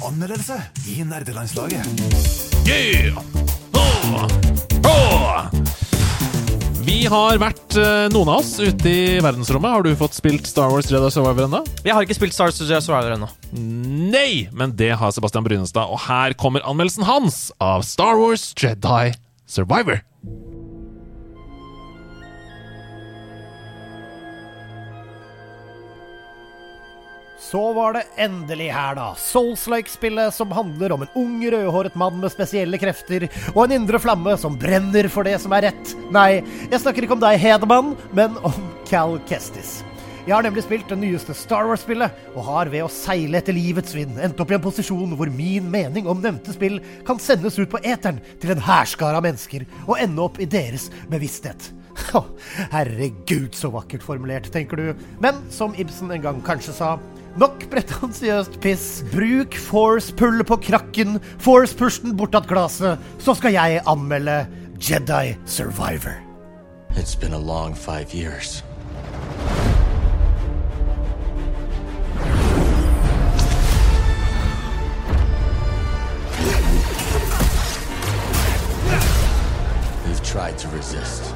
Anmeldelse 0.05 0.59
i 0.91 1.01
nerdelandslaget. 1.07 1.87
Yeah! 2.67 3.60
Vi 6.85 7.07
har 7.09 7.39
vært, 7.41 7.77
eh, 7.81 8.09
noen 8.13 8.29
av 8.29 8.41
oss, 8.43 8.59
ute 8.61 8.91
i 8.91 9.21
verdensrommet. 9.25 9.73
Har 9.73 9.83
du 9.83 9.95
fått 9.97 10.17
spilt 10.19 10.47
Star 10.47 10.69
Wars 10.69 10.91
Jedi 10.91 11.09
Survivor 11.11 11.47
ennå? 11.47 11.61
Jeg 11.85 11.95
har 11.95 12.05
ikke 12.05 12.17
spilt 12.19 12.35
Star 12.37 12.51
Wars 12.51 12.61
Jedi 12.61 12.81
Survivor 12.85 13.15
ennå. 13.15 13.29
Nei! 13.53 14.49
Men 14.53 14.75
det 14.77 14.91
har 14.99 15.13
Sebastian 15.15 15.47
Brynestad, 15.47 15.89
og 15.89 16.01
her 16.09 16.35
kommer 16.35 16.61
anmeldelsen 16.61 17.05
hans 17.09 17.53
av 17.61 17.87
Star 17.89 18.21
Wars 18.21 18.53
Jedi 18.53 19.15
Survivor. 19.49 20.03
Så 27.51 27.73
var 27.75 27.97
det 27.97 28.05
endelig 28.17 28.69
her, 28.71 28.95
da. 28.95 29.09
Souls-like-spillet 29.19 30.35
som 30.35 30.53
handler 30.55 30.93
om 30.95 31.03
en 31.03 31.09
ung, 31.19 31.41
rødhåret 31.51 31.97
mann 31.99 32.21
med 32.23 32.31
spesielle 32.31 32.79
krefter 32.79 33.27
og 33.57 33.65
en 33.65 33.75
indre 33.81 33.99
flamme 33.99 34.37
som 34.39 34.55
brenner 34.55 35.09
for 35.11 35.27
det 35.27 35.35
som 35.43 35.57
er 35.57 35.67
rett. 35.67 35.95
Nei, 36.15 36.45
jeg 36.71 36.79
snakker 36.79 37.03
ikke 37.03 37.17
om 37.17 37.25
deg, 37.25 37.41
Hedemann, 37.43 37.97
men 38.15 38.39
om 38.47 38.71
Cal 38.87 39.19
Kestis. 39.27 39.81
Jeg 40.29 40.37
har 40.37 40.47
nemlig 40.47 40.63
spilt 40.63 40.87
det 40.93 41.01
nyeste 41.01 41.35
Star 41.35 41.67
Wars-spillet, 41.67 42.15
og 42.37 42.47
har 42.53 42.71
ved 42.71 42.87
å 42.87 42.93
seile 42.93 43.41
etter 43.43 43.57
livets 43.57 43.99
vind 43.99 44.21
endt 44.23 44.39
opp 44.39 44.55
i 44.55 44.61
en 44.61 44.63
posisjon 44.63 45.19
hvor 45.19 45.35
min 45.35 45.67
mening 45.75 46.07
om 46.07 46.23
nevnte 46.23 46.55
spill 46.55 46.79
kan 47.09 47.19
sendes 47.19 47.59
ut 47.59 47.73
på 47.73 47.83
eteren 47.83 48.23
til 48.39 48.55
en 48.55 48.63
hærskare 48.63 49.19
av 49.19 49.27
mennesker 49.27 49.67
og 49.89 49.97
ende 49.99 50.23
opp 50.23 50.39
i 50.39 50.47
deres 50.47 50.87
bevissthet. 51.11 51.73
Herregud, 52.77 53.57
så 53.59 53.75
vakkert 53.75 54.07
formulert, 54.07 54.53
tenker 54.55 54.79
du. 54.79 55.09
Men 55.19 55.43
som 55.51 55.75
Ibsen 55.75 56.15
en 56.15 56.23
gang 56.23 56.39
kanskje 56.47 56.79
sa 56.79 56.99
Nok 57.39 57.63
pretensiøst 57.71 58.57
piss. 58.63 59.05
Bruk 59.13 59.55
force-pull 59.55 60.43
på 60.45 60.57
krakken. 60.67 61.21
Force-push 61.39 62.03
den 62.03 62.17
bortatt 62.19 62.49
glasset. 62.51 62.99
så 63.19 63.35
skal 63.35 63.53
jeg 63.55 63.83
anmelde 63.87 64.47
Jedi 64.81 65.37
Survivor. 65.47 66.19
It's 66.97 67.15
been 67.15 67.33
a 67.33 67.39
long 67.39 67.75
five 67.75 68.13
years. 68.13 68.63
We've 80.05 80.23
tried 80.23 80.59
to 80.59 80.69
resist. 80.69 81.35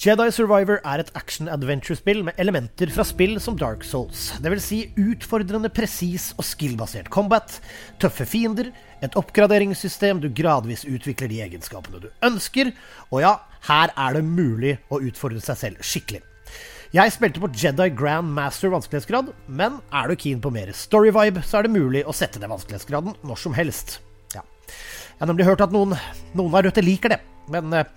Jedi 0.00 0.30
Survivor 0.32 0.78
er 0.88 1.02
et 1.02 1.10
action-adventure-spill 1.12 2.22
med 2.24 2.38
elementer 2.40 2.88
fra 2.88 3.04
spill 3.04 3.34
som 3.44 3.58
Dark 3.60 3.82
Souls. 3.84 4.30
Vil 4.40 4.62
si 4.64 4.78
utfordrende 4.96 5.68
presis 5.76 6.30
og 6.40 6.46
skill-basert 6.48 7.10
combat, 7.12 7.58
tøffe 8.00 8.24
fiender, 8.24 8.70
et 9.04 9.18
oppgraderingssystem 9.20 10.22
du 10.22 10.30
gradvis 10.32 10.86
utvikler 10.88 11.28
de 11.28 11.42
egenskapene 11.44 12.00
du 12.00 12.08
ønsker, 12.24 12.70
og 13.10 13.20
ja, 13.26 13.34
her 13.68 13.92
er 13.92 14.16
det 14.16 14.22
mulig 14.24 14.78
å 14.88 15.02
utfordre 15.04 15.42
seg 15.44 15.60
selv 15.66 15.84
skikkelig. 15.84 16.22
Jeg 16.96 17.12
spilte 17.12 17.42
på 17.42 17.52
Jedi 17.52 17.90
Grand 17.92 18.32
Master 18.38 18.72
vanskelighetsgrad, 18.72 19.34
men 19.52 19.82
er 19.92 20.08
du 20.08 20.16
keen 20.16 20.40
på 20.40 20.54
mer 20.54 20.72
story-vibe, 20.72 21.44
så 21.44 21.60
er 21.60 21.68
det 21.68 21.76
mulig 21.76 22.06
å 22.08 22.16
sette 22.16 22.40
ned 22.40 22.48
vanskelighetsgraden 22.48 23.20
når 23.20 23.42
som 23.44 23.52
helst. 23.52 23.98
Ja. 24.32 24.46
Jeg 24.64 25.20
har 25.20 25.28
nemlig 25.28 25.50
hørt 25.50 25.66
at 25.66 25.76
noen, 25.76 25.92
noen 26.32 26.56
av 26.56 26.64
Rødte 26.70 26.88
liker 26.88 27.12
det. 27.12 27.20
Men 27.52 27.74
eh, 27.76 27.90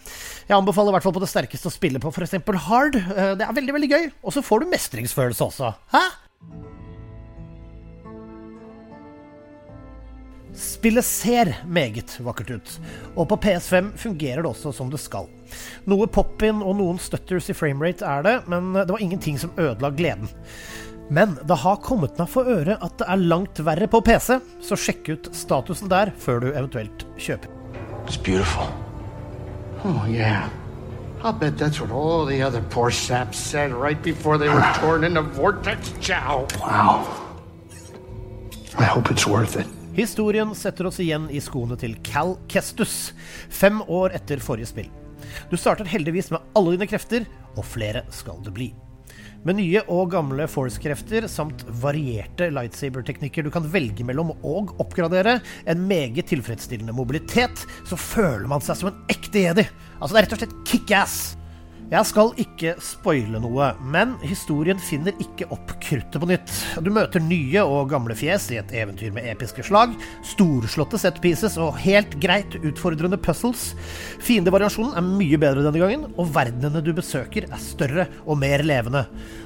jeg 0.50 0.58
anbefaler 0.58 0.94
i 0.94 0.98
hvert 0.98 1.08
fall 1.08 1.16
på 1.16 1.24
det 1.24 1.32
sterkeste 1.32 1.70
å 1.70 1.74
spille 1.74 2.02
på 2.04 2.12
f.eks. 2.14 2.36
hard. 2.68 3.00
Eh, 3.00 3.34
det 3.40 3.48
er 3.48 3.58
veldig 3.62 3.78
veldig 3.80 3.92
gøy, 3.94 4.12
og 4.24 4.36
så 4.36 4.46
får 4.46 4.64
du 4.64 4.72
mestringsfølelse 4.74 5.50
også. 5.50 5.74
Hæ? 5.94 6.04
Spillet 10.54 11.06
ser 11.06 11.50
meget 11.66 12.14
vakkert 12.22 12.52
ut, 12.54 12.74
og 13.18 13.26
på 13.32 13.40
PS5 13.42 13.90
fungerer 13.98 14.44
det 14.44 14.52
også 14.52 14.74
som 14.78 14.92
det 14.94 15.00
skal. 15.02 15.26
Noe 15.90 16.06
pop-in 16.06 16.62
og 16.62 16.78
noen 16.78 17.02
stutters 17.02 17.50
i 17.50 17.58
framerate 17.58 18.06
er 18.06 18.26
det, 18.28 18.36
men 18.52 18.70
det 18.78 18.92
var 18.92 19.02
ingenting 19.02 19.40
som 19.42 19.54
ødela 19.58 19.90
gleden. 19.98 20.30
Men 21.10 21.36
det 21.42 21.58
har 21.66 21.82
kommet 21.84 22.22
meg 22.22 22.30
for 22.32 22.48
øre 22.48 22.78
at 22.86 22.96
det 23.02 23.10
er 23.10 23.26
langt 23.26 23.60
verre 23.66 23.90
på 23.90 24.04
PC, 24.06 24.38
så 24.62 24.78
sjekk 24.80 25.12
ut 25.16 25.34
statusen 25.36 25.92
der 25.92 26.14
før 26.22 26.46
du 26.46 26.50
eventuelt 26.54 27.08
kjøper. 27.18 27.50
It's 28.06 28.18
beautiful. 28.18 28.83
Oh, 29.86 30.06
yeah. 30.08 30.50
I'll 31.24 31.34
bet 31.34 31.58
that's 31.58 31.80
what 31.80 31.92
all 31.92 32.26
the 32.26 32.42
other 32.42 32.62
poor 32.70 32.92
saps 32.92 33.38
said 33.38 33.72
right 33.72 34.02
before 34.02 34.38
they 34.38 34.50
were 34.50 34.64
torn 34.76 35.04
into 35.04 35.22
Vortex 35.22 35.94
Chow. 36.02 36.48
Wow. 36.60 37.08
I 38.78 38.84
hope 38.84 39.12
it's 39.12 39.28
worth 39.28 39.56
it. 39.56 39.68
Historien 39.94 40.56
setter 40.56 40.88
oss 40.90 40.98
igjen 41.04 41.28
i 41.30 41.40
skoene 41.44 41.78
til 41.80 41.94
Cal 42.04 42.38
Kestus, 42.50 43.14
fem 43.54 43.84
år 43.86 44.16
etter 44.18 44.42
forrige 44.42 44.72
spill. 44.72 44.90
Du 45.52 45.58
starter 45.60 45.86
heldigvis 45.86 46.32
med 46.34 46.42
alle 46.58 46.74
dine 46.74 46.88
krefter, 46.90 47.28
og 47.56 47.68
flere 47.68 48.02
skal 48.12 48.40
det 48.44 48.56
bli. 48.56 48.72
Med 49.44 49.58
nye 49.60 49.82
og 49.92 50.14
gamle 50.14 50.46
force-krefter 50.48 51.26
samt 51.28 51.66
varierte 51.84 52.48
lightsaber-teknikker 52.56 53.44
du 53.44 53.52
kan 53.52 53.68
velge 53.74 54.06
mellom 54.08 54.32
og 54.40 54.72
oppgradere, 54.80 55.42
en 55.68 55.84
meget 55.90 56.30
tilfredsstillende 56.32 56.96
mobilitet, 56.96 57.66
så 57.84 58.00
føler 58.00 58.48
man 58.48 58.64
seg 58.64 58.80
som 58.80 58.94
en 58.94 59.02
ekte 59.12 59.44
jedi. 59.44 59.68
Altså, 60.00 60.14
det 60.14 60.22
er 60.22 60.28
rett 60.30 60.38
og 60.38 60.44
slett 60.46 60.60
kickass. 60.72 61.18
Jeg 61.94 62.10
skal 62.10 62.32
ikke 62.42 62.72
spoile 62.82 63.38
noe, 63.38 63.68
men 63.94 64.16
historien 64.26 64.80
finner 64.82 65.14
ikke 65.22 65.46
opp 65.54 65.76
kruttet 65.84 66.18
på 66.18 66.26
nytt. 66.26 66.54
Du 66.82 66.88
møter 66.90 67.22
nye 67.22 67.62
og 67.70 67.92
gamle 67.92 68.16
fjes 68.18 68.48
i 68.50 68.58
et 68.58 68.72
eventyr 68.74 69.12
med 69.14 69.28
episke 69.30 69.62
slag, 69.68 69.94
storslåtte 70.26 70.98
set 70.98 71.20
pieces 71.22 71.54
og 71.62 71.78
helt 71.84 72.16
greit 72.24 72.56
utfordrende 72.58 73.20
puzzles. 73.22 73.76
Fiendevariasjonen 74.26 74.98
er 74.98 75.06
mye 75.06 75.38
bedre 75.38 75.68
denne 75.68 75.84
gangen, 75.84 76.08
og 76.18 76.32
verdenene 76.34 76.82
du 76.82 76.90
besøker 76.98 77.46
er 77.46 77.62
større 77.62 78.08
og 78.26 78.42
mer 78.42 78.66
levende. 78.66 79.04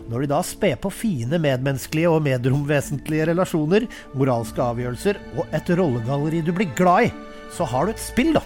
Når 0.08 0.24
de 0.24 0.30
da 0.32 0.40
sper 0.48 0.80
på 0.80 0.94
fine 0.94 1.42
medmenneskelige 1.44 2.14
og 2.14 2.24
medromvesentlige 2.30 3.28
relasjoner, 3.34 3.90
moralske 4.16 4.64
avgjørelser 4.64 5.20
og 5.36 5.52
et 5.52 5.74
rollegalleri 5.76 6.46
du 6.48 6.54
blir 6.56 6.72
glad 6.80 7.10
i, 7.10 7.12
så 7.60 7.68
har 7.68 7.84
du 7.84 7.92
et 7.92 8.08
spill, 8.08 8.32
da. 8.40 8.46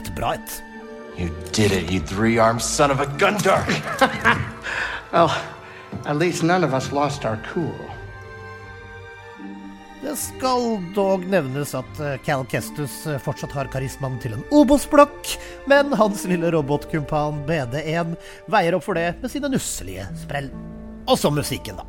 Et 0.00 0.08
bra 0.16 0.32
et. 0.38 0.62
You 1.18 1.30
did 1.52 1.72
it, 1.72 1.90
you 1.90 2.00
three-armed 2.00 2.62
son 2.62 2.90
of 2.90 3.00
a 3.00 3.06
Gundar! 3.18 3.64
Well, 5.10 5.30
at 6.04 6.16
least 6.16 6.42
none 6.42 6.64
of 6.64 6.74
us 6.74 6.92
lost 6.92 7.24
our 7.24 7.40
cool. 7.54 7.74
Det 10.02 10.16
skal 10.16 10.84
dog 10.94 11.24
nevnes 11.26 11.74
at 11.74 12.00
eh, 12.00 12.20
Cal 12.24 12.44
Kestus 12.46 13.06
eh, 13.06 13.18
fortsatt 13.18 13.56
har 13.56 13.70
karismaen 13.72 14.20
til 14.22 14.36
en 14.36 14.44
Obos-blokk, 14.54 15.32
men 15.66 15.96
hans 15.98 16.22
lille 16.28 16.52
robotkumpan 16.54 17.42
BD1 17.48 18.14
veier 18.52 18.76
opp 18.78 18.86
for 18.86 19.00
det 19.00 19.16
med 19.22 19.32
sine 19.32 19.50
nusselige 19.50 20.06
sprell. 20.22 20.52
Og 21.08 21.18
så 21.18 21.32
musikken, 21.34 21.80
da. 21.80 21.88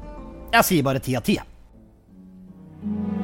Jeg 0.56 0.72
sier 0.72 0.90
bare 0.90 1.04
ti 1.04 1.20
av 1.20 1.28
ti. 1.28 1.38
jeg. 1.38 3.19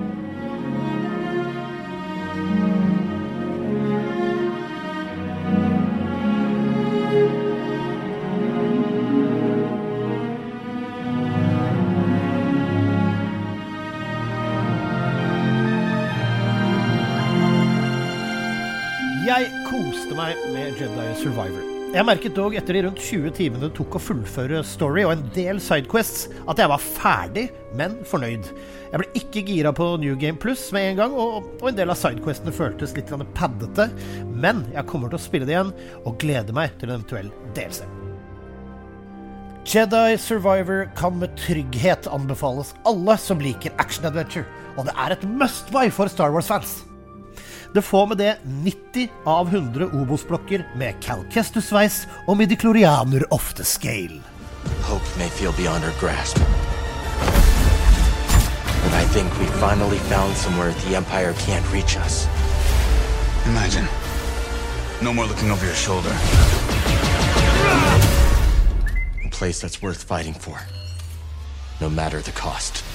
Meg 20.16 20.44
med 20.54 20.80
Jedi 20.80 21.08
Survivor. 21.20 21.72
Jeg 21.96 22.04
merket 22.04 22.34
dog 22.36 22.56
etter 22.58 22.76
de 22.76 22.82
rundt 22.84 23.00
20 23.00 23.32
timene 23.38 23.62
det 23.68 23.76
tok 23.78 23.96
å 23.96 24.02
fullføre 24.04 24.64
story 24.68 25.06
og 25.06 25.14
en 25.14 25.22
del 25.36 25.62
sidequests, 25.64 26.26
at 26.50 26.60
jeg 26.60 26.72
var 26.72 26.82
ferdig, 26.84 27.46
men 27.80 27.96
fornøyd. 28.10 28.50
Jeg 28.92 29.00
ble 29.02 29.08
ikke 29.20 29.44
gira 29.48 29.72
på 29.76 29.88
New 30.02 30.18
Game 30.20 30.40
Plus 30.42 30.66
med 30.76 30.90
en 30.90 31.00
gang, 31.00 31.16
og, 31.16 31.46
og 31.62 31.70
en 31.70 31.78
del 31.78 31.94
av 31.94 32.00
sidequestene 32.00 32.56
føltes 32.56 32.96
litt 32.98 33.14
paddete, 33.38 33.88
men 34.34 34.66
jeg 34.74 34.88
kommer 34.92 35.12
til 35.12 35.20
å 35.20 35.24
spille 35.24 35.48
det 35.48 35.56
igjen, 35.56 35.72
og 36.04 36.18
gleder 36.24 36.58
meg 36.58 36.76
til 36.80 36.92
en 36.92 36.98
eventuell 36.98 37.32
delse. 37.56 37.88
Jedi 39.66 40.18
Survivor 40.22 40.90
kan 41.00 41.16
med 41.22 41.38
trygghet 41.42 42.10
anbefales 42.14 42.76
alle 42.86 43.16
som 43.18 43.40
liker 43.42 43.74
action-adventure, 43.82 44.46
og 44.76 44.90
det 44.90 44.98
er 45.00 45.16
et 45.16 45.24
must-buy 45.40 45.88
for 45.96 46.12
Star 46.12 46.36
Wars-fans. 46.36 46.82
Det 47.76 47.82
får 47.82 48.08
med 48.08 48.18
det 48.18 48.38
90 48.44 49.10
av 49.26 49.48
100 49.56 49.86
Obos-blokker 49.86 50.68
med 50.76 50.94
Cal 51.04 51.26
Kestus-sveis 51.32 52.06
og 52.28 52.38
midiklorianer 52.40 53.26
off 53.36 53.50
the 53.54 53.66
scale. 53.68 54.22
Hope 54.88 55.04
may 55.18 55.28
feel 55.28 55.52
beyond 55.58 55.84
our 55.84 55.92
grasp. 56.00 56.38
But 58.84 58.94
I 58.94 59.04
think 59.12 59.28
we 59.40 59.46
finally 59.60 59.98
found 59.98 60.38
somewhere 60.38 60.72
the 60.88 60.96
Empire 60.96 61.34
can't 61.34 61.74
reach 61.74 61.98
us. 61.98 62.28
Imagine. 63.46 63.88
No 65.02 65.14
more 65.14 65.28
looking 65.28 65.52
over 65.52 65.66
your 65.66 65.76
shoulder. 65.76 66.16
A 69.26 69.30
place 69.32 69.60
that's 69.60 69.82
worth 69.82 70.02
fighting 70.02 70.34
for. 70.34 70.62
No 71.82 71.90
matter 71.90 72.22
the 72.22 72.32
cost. 72.32 72.86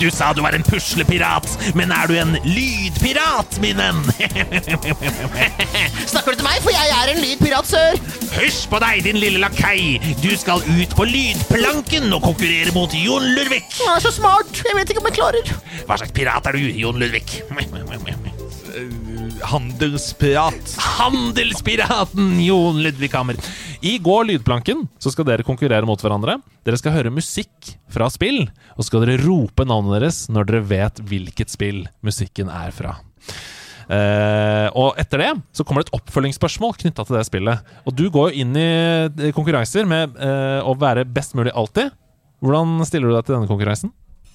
Du 0.00 0.08
sa 0.08 0.30
du 0.32 0.40
var 0.40 0.56
en 0.56 0.62
puslepirat, 0.64 1.44
men 1.76 1.90
er 1.92 2.08
du 2.08 2.14
en 2.16 2.30
lydpirat, 2.46 3.58
min 3.60 3.76
venn? 3.76 3.98
Snakker 6.12 6.32
du 6.32 6.40
til 6.40 6.46
meg, 6.46 6.62
for 6.64 6.72
jeg 6.72 6.94
er 6.96 7.12
en 7.12 7.20
lydpirat, 7.20 7.68
sør? 7.68 8.00
Hysj 8.38 8.62
på 8.72 8.80
deg, 8.80 9.04
din 9.04 9.20
lille 9.20 9.42
lakei! 9.44 10.00
Du 10.24 10.30
skal 10.40 10.64
ut 10.64 10.96
på 10.96 11.04
lydplanken 11.04 12.08
og 12.16 12.24
konkurrere 12.30 12.72
mot 12.72 12.96
Jon 12.96 13.28
Lurvik. 13.36 13.68
Jeg 13.76 13.92
er 13.92 14.00
så 14.08 14.16
smart. 14.16 14.64
Jeg 14.64 14.80
vet 14.80 14.94
ikke 14.94 15.04
om 15.04 15.12
jeg 15.12 15.20
klarer. 15.20 15.56
Hva 15.84 16.00
slags 16.00 16.16
pirat 16.16 16.48
er 16.48 16.56
du, 16.56 16.70
Jon 16.80 16.96
Lurvik? 16.96 17.42
Handelspirat. 19.50 20.74
Handelspiraten 20.98 22.40
Jon 22.44 22.80
Ludvig 22.84 23.12
Hammer. 23.14 23.38
I 23.80 23.96
går 24.02 24.26
lydplanken 24.28 24.84
så 25.00 25.12
skal 25.12 25.26
dere 25.28 25.46
konkurrere 25.46 25.88
mot 25.88 26.00
hverandre. 26.02 26.38
Dere 26.66 26.80
skal 26.80 26.94
høre 26.98 27.12
musikk 27.14 27.72
fra 27.90 28.10
spill, 28.12 28.42
og 28.76 28.82
så 28.82 28.90
skal 28.90 29.06
dere 29.06 29.22
rope 29.22 29.64
navnet 29.68 29.96
deres 29.96 30.24
når 30.32 30.50
dere 30.50 30.66
vet 30.74 31.00
hvilket 31.10 31.52
spill 31.52 31.86
musikken 32.04 32.52
er 32.52 32.74
fra. 32.76 32.98
Uh, 33.90 34.68
og 34.78 34.98
etter 35.02 35.18
det 35.18 35.30
så 35.56 35.64
kommer 35.66 35.82
det 35.82 35.90
et 35.90 35.96
oppfølgingsspørsmål 35.98 36.76
knytta 36.78 37.06
til 37.06 37.16
det 37.18 37.24
spillet. 37.26 37.72
Og 37.88 37.96
du 37.96 38.04
går 38.12 38.30
jo 38.30 38.44
inn 38.44 38.54
i 38.54 38.68
eh, 39.08 39.32
konkurranser 39.34 39.88
med 39.88 40.14
uh, 40.20 40.60
å 40.62 40.76
være 40.78 41.08
best 41.10 41.34
mulig 41.38 41.54
alltid. 41.58 41.90
Hvordan 42.44 42.78
stiller 42.86 43.10
du 43.10 43.16
deg 43.16 43.26
til 43.26 43.36
denne 43.36 43.50
konkurransen? 43.50 43.90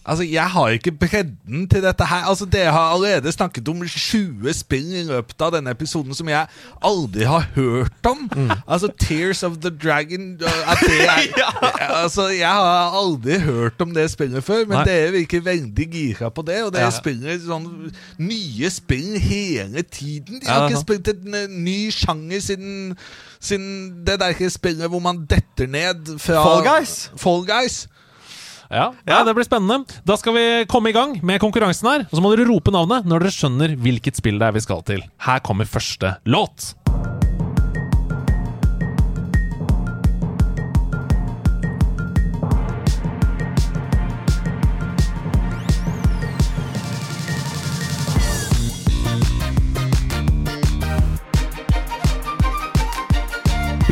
Altså, 0.06 0.24
Jeg 0.24 0.50
har 0.50 0.68
ikke 0.70 0.92
bredden 0.92 1.68
til 1.70 1.84
dette 1.84 2.06
her. 2.06 2.28
Altså, 2.30 2.46
Dere 2.46 2.72
har 2.72 2.94
allerede 2.94 3.32
snakket 3.32 3.68
om 3.68 3.82
20 3.88 4.54
spill 4.54 4.92
i 4.94 5.04
løpet 5.08 5.42
av 5.42 5.52
denne 5.56 5.72
episoden 5.74 6.14
som 6.14 6.30
jeg 6.30 6.46
aldri 6.86 7.26
har 7.26 7.48
hørt 7.56 8.06
om. 8.06 8.30
Altså, 8.68 8.92
Tears 9.00 9.44
of 9.44 9.58
the 9.64 9.72
Dragon 9.84 10.38
uh, 10.42 10.72
at 10.72 10.78
det 10.86 11.00
er, 11.02 11.50
Altså, 12.04 12.28
Jeg 12.28 12.48
har 12.50 12.94
aldri 13.00 13.40
hørt 13.40 13.82
om 13.82 13.94
det 13.94 14.12
spillet 14.12 14.44
før, 14.44 14.66
men 14.68 14.78
Nei. 14.78 14.84
dere 14.86 15.12
virker 15.12 15.42
veldig 15.42 15.90
gira 15.92 16.30
på 16.30 16.42
det. 16.46 16.64
Og 16.64 16.74
dere 16.74 16.84
Ja. 16.86 16.94
spiller 16.94 17.40
sånn 17.42 17.92
nye 18.22 18.70
spill 18.70 19.18
hele 19.20 19.82
tiden. 19.82 20.40
De 20.42 20.48
har 20.48 20.68
er 20.68 20.70
ikke 20.70 20.84
spilt 20.86 21.08
en 21.08 21.64
ny 21.66 21.90
sjanger 21.92 22.40
siden, 22.40 22.98
siden 23.42 24.06
det 24.06 24.20
der 24.22 24.50
spillet 24.50 24.90
hvor 24.90 25.00
man 25.02 25.26
detter 25.30 25.66
ned 25.68 26.20
fra 26.20 26.44
Fall 26.44 26.64
Guys. 26.70 26.96
Fall 27.18 27.46
Guys. 27.50 27.88
Ja, 28.76 28.90
ja, 29.08 29.24
det 29.24 29.32
blir 29.38 29.46
spennende. 29.48 29.86
Da 30.04 30.18
skal 30.20 30.36
vi 30.36 30.66
komme 30.68 30.92
i 30.92 30.96
gang 30.96 31.16
med 31.24 31.40
konkurransen 31.40 31.88
her. 31.88 32.02
Og 32.10 32.18
så 32.18 32.24
må 32.24 32.34
dere 32.36 32.50
rope 32.50 32.74
navnet 32.76 33.08
når 33.08 33.24
dere 33.24 33.32
skjønner 33.32 33.76
hvilket 33.80 34.20
spill 34.20 34.42
det 34.42 34.50
er 34.50 34.58
vi 34.58 34.66
skal 34.66 34.84
til. 34.84 35.06
Her 35.24 35.40
kommer 35.40 35.64
første 35.64 36.18
låt. 36.28 36.76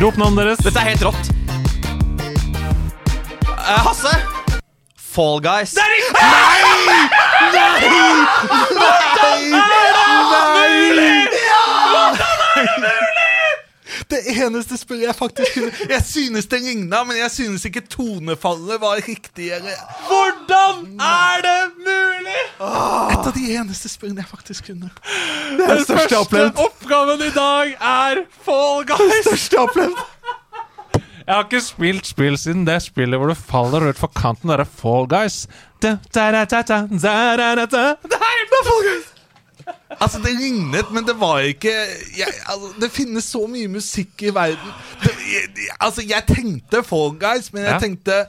Rop 0.03 0.19
navnet 0.19 0.43
deres. 0.43 0.63
Dette 0.67 0.83
er 0.83 0.91
helt 0.91 1.07
rått. 1.07 1.31
Uh, 3.63 3.79
Hasse! 3.87 4.32
Fall 5.13 5.39
Guys. 5.45 5.71
Det 5.77 5.83
er 5.83 5.91
riktig! 5.93 7.33
Det 14.09 14.19
eneste 14.43 14.77
spillet 14.77 15.07
jeg 15.07 15.15
faktisk 15.15 15.53
kunne 15.57 15.71
Jeg 15.89 16.01
synes 16.05 16.45
det 16.51 16.59
ligna, 16.61 17.03
men 17.03 17.17
jeg 17.17 17.31
synes 17.31 17.65
ikke 17.65 17.81
tonefallet 17.89 18.81
var 18.81 18.99
riktig. 19.07 19.51
Eller. 19.51 19.77
Hvordan 20.07 20.99
er 21.01 21.41
det 21.45 21.61
mulig?! 21.77 22.41
Et 23.13 23.27
av 23.27 23.33
de 23.35 23.45
eneste 23.57 23.89
spillene 23.89 24.21
jeg 24.21 24.29
faktisk 24.29 24.69
kunne. 24.69 24.89
Det 25.57 25.65
er 25.69 25.75
det 25.81 25.85
største 25.87 26.09
jeg 26.09 26.17
har 26.17 26.25
opplevd. 26.25 26.61
oppgaven 26.67 27.21
i 27.25 27.31
dag 27.35 27.75
er 27.79 28.23
Fall 28.45 28.85
Guys! 28.89 29.21
største 29.27 29.55
jeg 29.55 29.61
har 29.61 29.67
opplevd. 29.69 29.97
Jeg 31.23 31.35
har 31.35 31.43
ikke 31.43 31.61
spilt 31.63 32.07
spill 32.07 32.37
siden 32.39 32.65
det 32.67 32.81
spillet 32.83 33.19
hvor 33.19 33.31
du 33.31 33.37
faller 33.37 33.89
ut 33.89 33.99
for 33.99 34.11
kanten. 34.11 34.49
Der 34.51 34.63
er 34.63 34.67
Fall 34.67 35.07
Guys. 35.07 35.47
Da, 35.81 35.97
da. 37.71 37.83
Det 38.03 38.19
er 38.19 38.45
Fall 38.67 38.85
Guys! 38.89 39.09
Altså, 40.01 40.19
det 40.19 40.33
lignet, 40.35 40.91
men 40.91 41.05
det 41.07 41.13
var 41.19 41.39
ikke 41.39 41.71
jeg, 42.17 42.27
altså, 42.49 42.73
Det 42.81 42.91
finnes 42.91 43.23
så 43.23 43.45
mye 43.47 43.67
musikk 43.67 44.23
i 44.25 44.33
verden. 44.35 44.71
Det, 45.03 45.11
jeg, 45.31 45.69
altså, 45.79 46.03
jeg 46.07 46.23
tenkte 46.27 46.83
Fall 46.83 47.13
Guys, 47.19 47.53
men 47.53 47.63
jeg 47.63 47.71
ja. 47.71 47.79
tenkte 47.79 48.25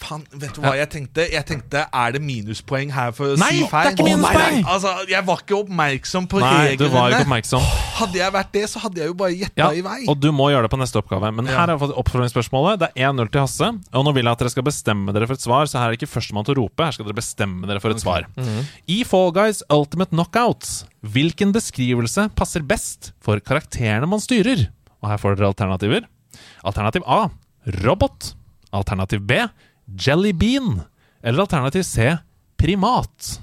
Faen, 0.00 0.22
vet 0.32 0.54
du 0.56 0.62
hva 0.64 0.72
jeg 0.78 0.88
tenkte? 0.90 1.24
Jeg 1.30 1.44
tenkte, 1.46 1.82
Er 1.92 2.12
det 2.16 2.22
minuspoeng 2.24 2.90
her 2.94 3.12
for 3.12 3.34
å 3.34 3.38
Nei, 3.38 3.50
si 3.52 3.64
det 3.66 3.68
er 3.82 3.90
ikke 3.92 4.06
minuspoeng! 4.06 4.56
Nei, 4.62 4.70
Altså, 4.72 4.94
Jeg 5.10 5.24
var 5.28 5.42
ikke 5.44 5.58
oppmerksom 5.60 6.26
på 6.32 6.40
Nei, 6.40 6.76
du 6.80 6.86
var 6.88 7.12
ikke 7.12 7.26
oppmerksom. 7.26 7.66
Hadde 8.00 8.16
jeg 8.18 8.32
vært 8.32 8.52
det, 8.56 8.62
så 8.72 8.80
hadde 8.80 9.02
jeg 9.02 9.10
jo 9.12 9.16
bare 9.20 9.34
gjetta 9.36 9.60
Ja, 9.60 9.68
i 9.76 9.82
vei. 9.84 9.98
og 10.08 10.16
du 10.18 10.30
må 10.32 10.48
gjøre 10.50 10.64
det 10.66 10.72
på 10.72 10.80
neste 10.80 10.98
oppgave. 11.02 11.30
Men 11.36 11.46
Ja. 11.46 11.58
her 11.60 11.74
er 11.74 11.76
oppfordringsspørsmålet 11.76 11.98
oppfølgingsspørsmålet. 12.00 12.78
Det 12.80 12.88
er 12.96 13.12
1-0 13.12 13.30
til 13.30 13.40
Hasse. 13.44 13.68
Og 13.92 14.04
nå 14.08 14.14
vil 14.16 14.24
jeg 14.24 14.32
at 14.32 14.38
dere 14.38 14.50
skal 14.50 14.62
bestemme 14.66 15.12
dere 15.12 15.26
for 15.28 15.34
et 15.34 15.44
svar, 15.44 15.64
så 15.68 15.78
her 15.78 15.88
er 15.90 15.96
det 15.96 16.00
ikke 16.00 16.14
førstemann 16.16 16.44
til 16.48 16.54
å 16.54 16.62
rope. 16.64 16.84
Her 16.84 16.92
skal 16.96 17.04
dere 17.06 17.18
bestemme 17.20 17.66
dere 17.68 17.80
for 17.84 17.90
et 17.90 18.00
svar. 18.00 18.24
I 18.88 19.02
Fall 19.04 19.30
Guys 19.36 19.62
Ultimate 19.70 20.10
Knockouts, 20.10 20.84
hvilken 21.04 21.52
beskrivelse 21.52 22.30
passer 22.34 22.60
best 22.62 23.12
for 23.20 23.38
karakterene 23.40 24.08
man 24.08 24.20
styrer? 24.20 24.68
Og 25.02 25.10
her 25.10 25.18
får 25.20 25.36
dere 25.36 25.52
alternativer. 25.52 26.08
Alternativ 26.64 27.02
A 27.06 27.28
robot. 27.84 28.34
Alternativ 28.72 29.20
B 29.26 29.32
jelly 29.98 30.32
bean. 30.32 30.82
Eller 31.22 31.44
alternativ 31.44 31.82
C 31.82 32.16
primat. 32.60 33.40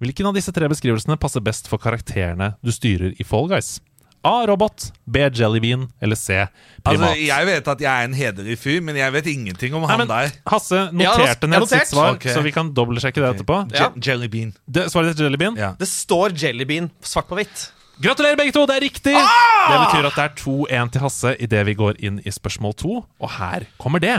Hvilken 0.00 0.26
av 0.28 0.36
disse 0.36 0.52
tre 0.52 0.68
beskrivelsene 0.68 1.16
passer 1.20 1.40
best 1.44 1.68
for 1.68 1.80
karakterene 1.80 2.54
du 2.64 2.72
styrer 2.72 3.14
i 3.20 3.24
Fall 3.24 3.48
Guys? 3.48 3.78
A. 4.26 4.42
Robot. 4.48 4.92
B. 5.06 5.18
Jellybean. 5.30 5.86
Eller 6.02 6.16
C. 6.18 6.46
Primat. 6.82 7.12
Altså, 7.12 7.20
Jeg 7.28 7.46
vet 7.46 7.68
at 7.68 7.80
jeg 7.84 7.90
er 8.02 8.08
en 8.08 8.16
hederlig 8.16 8.56
fyr, 8.58 8.80
men 8.82 8.96
jeg 8.98 9.12
vet 9.14 9.28
ingenting 9.30 9.76
om 9.78 9.84
Nei, 9.84 9.90
han 9.92 10.02
men 10.02 10.10
der. 10.10 10.32
Hasse 10.50 10.80
noterte 10.90 11.46
ned 11.46 11.66
sitt 11.70 11.92
svar, 11.92 12.16
okay. 12.16 12.34
så 12.34 12.42
vi 12.42 12.50
kan 12.56 12.72
dobbeltsjekke 12.74 13.22
det 13.22 13.28
etterpå. 13.36 13.60
Ja. 13.76 13.92
Je- 13.94 14.02
Jellybean. 14.08 14.50
Det, 14.66 14.88
svaret 14.90 15.14
ditt 15.14 15.22
er 15.22 15.28
Jellybean? 15.30 15.56
Ja. 15.60 15.70
Det 15.78 15.86
står 15.86 16.34
Jellybean 16.42 16.90
svart 17.06 17.30
på 17.30 17.38
hvitt. 17.38 17.68
Gratulerer, 18.02 18.36
begge 18.36 18.52
to! 18.52 18.66
Det 18.68 18.74
er 18.76 18.84
riktig! 18.84 19.14
Ah! 19.14 19.70
Det 19.70 19.78
betyr 19.86 20.08
at 20.10 20.18
det 20.18 20.24
er 20.26 20.34
2-1 20.42 20.90
til 20.92 21.00
Hasse 21.06 21.36
idet 21.46 21.62
vi 21.70 21.76
går 21.78 22.02
inn 22.04 22.18
i 22.26 22.34
spørsmål 22.34 22.74
2, 22.82 22.96
Og 23.22 23.30
her 23.38 23.64
kommer 23.80 24.02
det. 24.02 24.18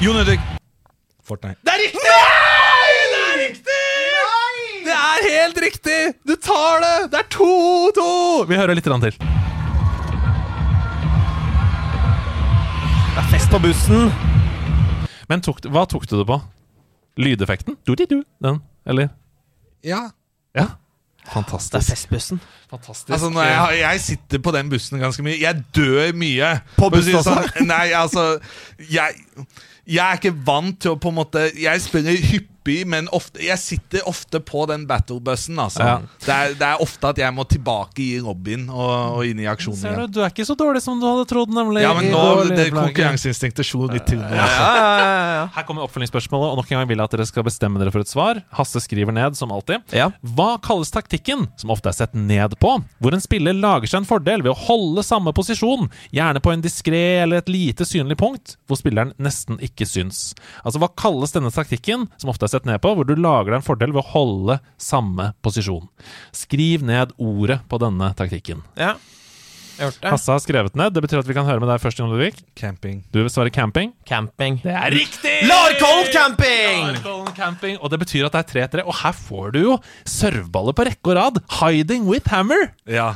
Jon 0.00 0.14
Ludvig. 0.16 0.40
Fortnite. 1.26 1.58
Det 1.66 1.72
er 1.74 1.80
riktig! 1.82 2.02
Nei! 2.06 2.92
Det 3.12 3.22
er 3.24 3.40
riktig! 3.42 3.78
Det 4.86 4.94
er 4.94 5.24
helt 5.26 5.58
riktig! 5.64 5.98
Du 6.28 6.34
tar 6.38 6.84
det! 6.84 6.92
Det 7.12 7.18
er 7.18 7.26
2-2! 7.34 8.04
Vi 8.46 8.60
hører 8.60 8.78
litt 8.78 8.86
grann 8.86 9.02
til. 9.02 9.18
fest 13.28 13.50
på 13.50 13.58
bussen. 13.60 14.12
Men 15.28 15.42
tok, 15.44 15.64
hva 15.66 15.82
tok 15.90 16.06
du 16.08 16.14
det 16.20 16.26
på? 16.30 16.38
Lydeffekten? 17.18 17.76
Du-di-du, 17.84 18.22
Den, 18.38 18.62
eller? 18.86 19.10
Ja. 19.84 20.04
Ja. 20.56 20.70
Fantastisk. 21.28 21.72
Det 21.74 21.80
er 21.82 21.88
festbussen. 21.90 22.40
Fantastisk. 22.70 23.10
Altså, 23.12 23.28
når 23.30 23.42
jeg, 23.42 23.80
jeg 23.80 24.00
sitter 24.00 24.38
på 24.38 24.52
den 24.54 24.70
bussen 24.70 25.00
ganske 25.02 25.22
mye. 25.26 25.36
Jeg 25.40 25.62
dør 25.76 26.12
mye. 26.16 26.52
På 26.78 26.88
bussen 26.92 27.18
også? 27.18 27.34
sånn, 27.34 27.68
Nei, 27.68 27.90
altså 27.96 28.38
jeg, 28.78 29.18
jeg 29.88 30.04
er 30.04 30.20
ikke 30.20 30.36
vant 30.46 30.76
til 30.82 30.94
å 30.94 30.98
på 31.00 31.08
en 31.08 31.16
måte 31.22 31.46
Jeg 31.56 31.80
spiller 31.80 32.16
hyppig, 32.16 32.57
men 32.86 33.06
ofte, 33.16 33.40
jeg 33.40 33.56
sitter 33.58 34.04
ofte 34.08 34.40
på 34.44 34.66
den 34.68 34.82
battlebussen. 34.88 35.56
Altså. 35.58 35.80
Ja. 35.84 35.94
Det, 36.20 36.28
er, 36.34 36.54
det 36.58 36.66
er 36.68 36.82
ofte 36.84 37.08
at 37.14 37.18
jeg 37.22 37.32
må 37.32 37.44
tilbake 37.48 38.02
i 38.04 38.18
Robin 38.20 38.66
og, 38.68 39.18
og 39.18 39.22
inn 39.28 39.40
i 39.40 39.46
aksjonen 39.48 39.78
Ser 39.80 39.94
igjen. 39.94 40.10
du, 40.12 40.18
du 40.18 40.24
er 40.24 40.32
ikke 40.34 40.44
så 40.48 40.56
dårlig 40.58 40.82
som 40.84 40.98
du 41.00 41.06
hadde 41.08 41.24
trodd, 41.30 41.52
nemlig. 41.54 41.82
Ja, 41.86 41.94
men 41.96 42.10
nå 42.12 42.24
det 42.50 42.68
konkurranseinstinktet 42.74 43.64
slo 43.66 43.86
litt 43.92 44.04
til. 44.10 44.20
Ja, 44.20 44.44
Altså. 44.48 44.66
ja, 44.68 44.84
ja, 44.84 45.30
ja. 45.38 45.44
Her 45.54 45.64
kommer 45.68 45.86
oppfølgingsspørsmålet, 45.86 46.50
og 46.52 46.60
nok 46.60 46.70
en 46.72 46.78
gang 46.80 46.88
vil 46.90 47.00
jeg 47.00 47.08
at 47.08 47.14
dere 47.16 47.26
skal 47.30 47.46
bestemme 47.46 47.80
dere 47.80 47.92
for 47.94 48.04
et 48.04 48.10
svar. 48.10 48.42
Hasse 48.58 48.82
skriver 48.84 49.14
ned, 49.16 49.36
som 49.38 49.52
alltid. 49.54 49.84
Ja. 49.96 50.10
Hva 50.36 50.50
kalles 50.64 50.92
taktikken, 50.94 51.46
som 51.60 51.72
ofte 51.74 51.88
er 51.92 51.96
sett 51.96 52.16
ned 52.18 52.56
på, 52.60 52.74
hvor 53.00 53.16
en 53.16 53.24
spiller 53.24 53.56
lager 53.56 53.88
seg 53.90 54.02
en 54.02 54.08
fordel 54.08 54.44
ved 54.44 54.52
å 54.52 54.58
holde 54.66 55.04
samme 55.06 55.32
posisjon, 55.36 55.88
gjerne 56.14 56.42
på 56.44 56.52
en 56.52 56.64
diskré 56.64 57.02
eller 57.22 57.40
et 57.42 57.48
lite 57.52 57.86
synlig 57.88 58.18
punkt, 58.20 58.56
hvor 58.68 58.80
spilleren 58.80 59.14
nesten 59.22 59.60
ikke 59.64 59.86
syns? 59.88 60.32
Altså, 60.64 60.80
hva 60.82 60.90
kalles 60.98 61.32
denne 61.34 61.52
taktikken, 61.54 62.06
som 62.20 62.32
ofte 62.32 62.47
er 62.47 62.47
sett 62.52 62.66
ned 62.68 62.80
på, 62.84 62.94
hvor 62.96 63.06
du 63.08 63.14
lager 63.18 63.52
deg 63.52 63.60
en 63.60 63.66
fordel 63.66 63.92
ved 63.94 64.02
å 64.04 64.10
holde 64.14 64.58
samme 64.80 65.32
posisjon? 65.44 65.86
Skriv 66.34 66.82
ned 66.86 67.14
ordet 67.18 67.60
på 67.68 67.80
denne 67.82 68.12
taktikken. 68.18 68.64
ja. 68.78 68.96
Jeg 69.78 69.84
har 69.86 69.92
gjort 69.92 70.02
det. 70.02 70.10
Hasse 70.10 70.32
har 70.34 70.40
skrevet 70.42 70.74
ned. 70.74 70.90
Det 70.90 71.02
betyr 71.04 71.20
at 71.20 71.28
vi 71.28 71.34
kan 71.36 71.46
høre 71.46 71.62
med 71.62 71.68
deg 71.70 71.78
først, 71.78 72.00
Jon 72.00 72.10
Ludvig. 72.10 72.32
Camping. 72.58 72.96
Du 73.14 73.20
vil 73.20 73.28
svare 73.30 73.52
camping. 73.54 73.92
Camping. 74.10 74.56
Det 74.64 74.72
er 74.74 74.90
riktig! 74.90 75.36
Larkollen 75.46 76.08
camping! 76.10 76.80
Larkollen 76.96 77.30
camping, 77.36 77.76
og 77.78 77.92
det 77.92 78.00
betyr 78.02 78.26
at 78.26 78.34
det 78.34 78.40
er 78.42 78.66
3-3. 78.82 78.84
Og 78.90 78.96
her 79.04 79.14
får 79.14 79.52
du 79.54 79.60
jo 79.62 79.76
serveballer 80.02 80.74
på 80.74 80.88
rekke 80.88 81.12
og 81.12 81.18
rad. 81.20 81.38
Hiding 81.60 82.10
with 82.10 82.26
hammer. 82.34 82.72
Ja. 82.90 83.12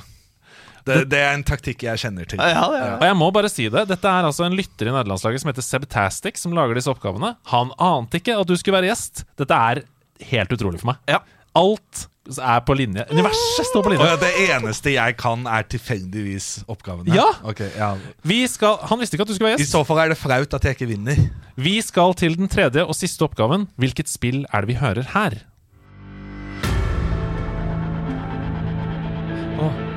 Det, 0.89 0.99
det 1.13 1.21
er 1.23 1.35
en 1.37 1.45
taktikk 1.47 1.85
jeg 1.87 2.01
kjenner 2.03 2.27
til. 2.29 2.41
Ja, 2.43 2.53
ja, 2.53 2.69
ja. 2.79 2.95
Og 2.99 3.05
jeg 3.07 3.19
må 3.21 3.29
bare 3.35 3.51
si 3.53 3.69
det, 3.71 3.85
dette 3.91 4.09
er 4.11 4.29
altså 4.29 4.47
en 4.49 4.57
lytter 4.59 4.89
i 4.91 4.95
nederlandslaget 4.95 5.43
som 5.45 5.53
heter 5.53 5.67
Sebtastic, 5.67 6.41
som 6.43 6.57
lager 6.57 6.79
disse 6.79 6.91
oppgavene. 6.91 7.35
Han 7.53 7.71
ante 7.79 8.19
ikke 8.23 8.39
at 8.41 8.49
du 8.51 8.57
skulle 8.59 8.81
være 8.81 8.91
gjest. 8.91 9.23
Dette 9.39 9.59
er 9.73 9.85
helt 10.33 10.57
utrolig 10.57 10.83
for 10.83 10.93
meg. 10.93 11.05
Ja. 11.11 11.23
Alt 11.59 12.07
er 12.39 12.61
på 12.63 12.75
linje. 12.79 13.03
Universet 13.11 13.67
står 13.67 13.83
på 13.85 13.91
linje. 13.93 14.07
ja, 14.07 14.19
det 14.21 14.31
eneste 14.55 14.93
jeg 14.95 15.17
kan, 15.19 15.43
er 15.51 15.67
tilfeldigvis 15.71 16.51
oppgavene. 16.71 17.15
Ja. 17.15 17.27
Okay, 17.51 17.71
ja. 17.77 17.93
Vi 18.27 18.41
skal, 18.49 18.79
han 18.89 19.03
visste 19.03 19.19
ikke 19.19 19.27
at 19.27 19.33
du 19.33 19.35
skulle 19.37 19.51
være 19.51 19.59
gjest. 19.59 19.71
I 19.71 19.75
så 19.75 19.83
fall 19.87 20.03
er 20.05 20.15
det 20.15 20.19
flaut 20.21 20.55
at 20.59 20.69
jeg 20.69 20.79
ikke 20.79 20.91
vinner. 20.95 21.19
Vi 21.59 21.77
skal 21.83 22.15
til 22.19 22.39
den 22.39 22.51
tredje 22.51 22.87
og 22.87 22.95
siste 22.99 23.27
oppgaven. 23.27 23.67
Hvilket 23.77 24.11
spill 24.11 24.45
er 24.51 24.63
det 24.65 24.71
vi 24.75 24.79
hører 24.83 25.11
her? 25.15 25.41
Åh. 29.63 29.92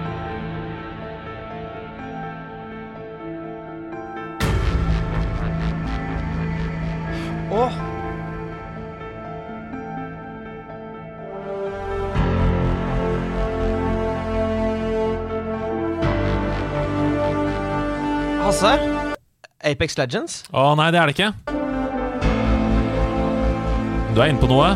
Hasse? 18.55 19.15
Apex 19.67 19.97
Legends? 19.99 20.35
Å 20.55 20.69
nei, 20.79 20.85
det 20.95 20.99
er 21.01 21.09
det 21.09 21.15
ikke. 21.17 21.31
Du 24.15 24.21
er 24.23 24.29
inne 24.31 24.39
på 24.39 24.47
noe? 24.47 24.69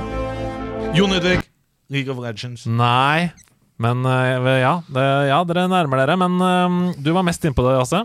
Jon 0.97 1.13
Ludvig, 1.15 1.45
League 1.87 2.11
of 2.11 2.19
Legends. 2.19 2.65
Nei. 2.67 3.31
Men 3.79 4.03
eh, 4.03 4.49
ja, 4.59 4.73
det, 4.91 5.05
ja, 5.29 5.39
dere 5.47 5.69
nærmer 5.71 6.03
dere. 6.03 6.17
Men 6.19 6.35
eh, 6.43 6.99
du 6.99 7.13
var 7.15 7.23
mest 7.23 7.47
inne 7.47 7.55
på 7.55 7.63
det, 7.69 7.77
Jasse. 7.79 8.03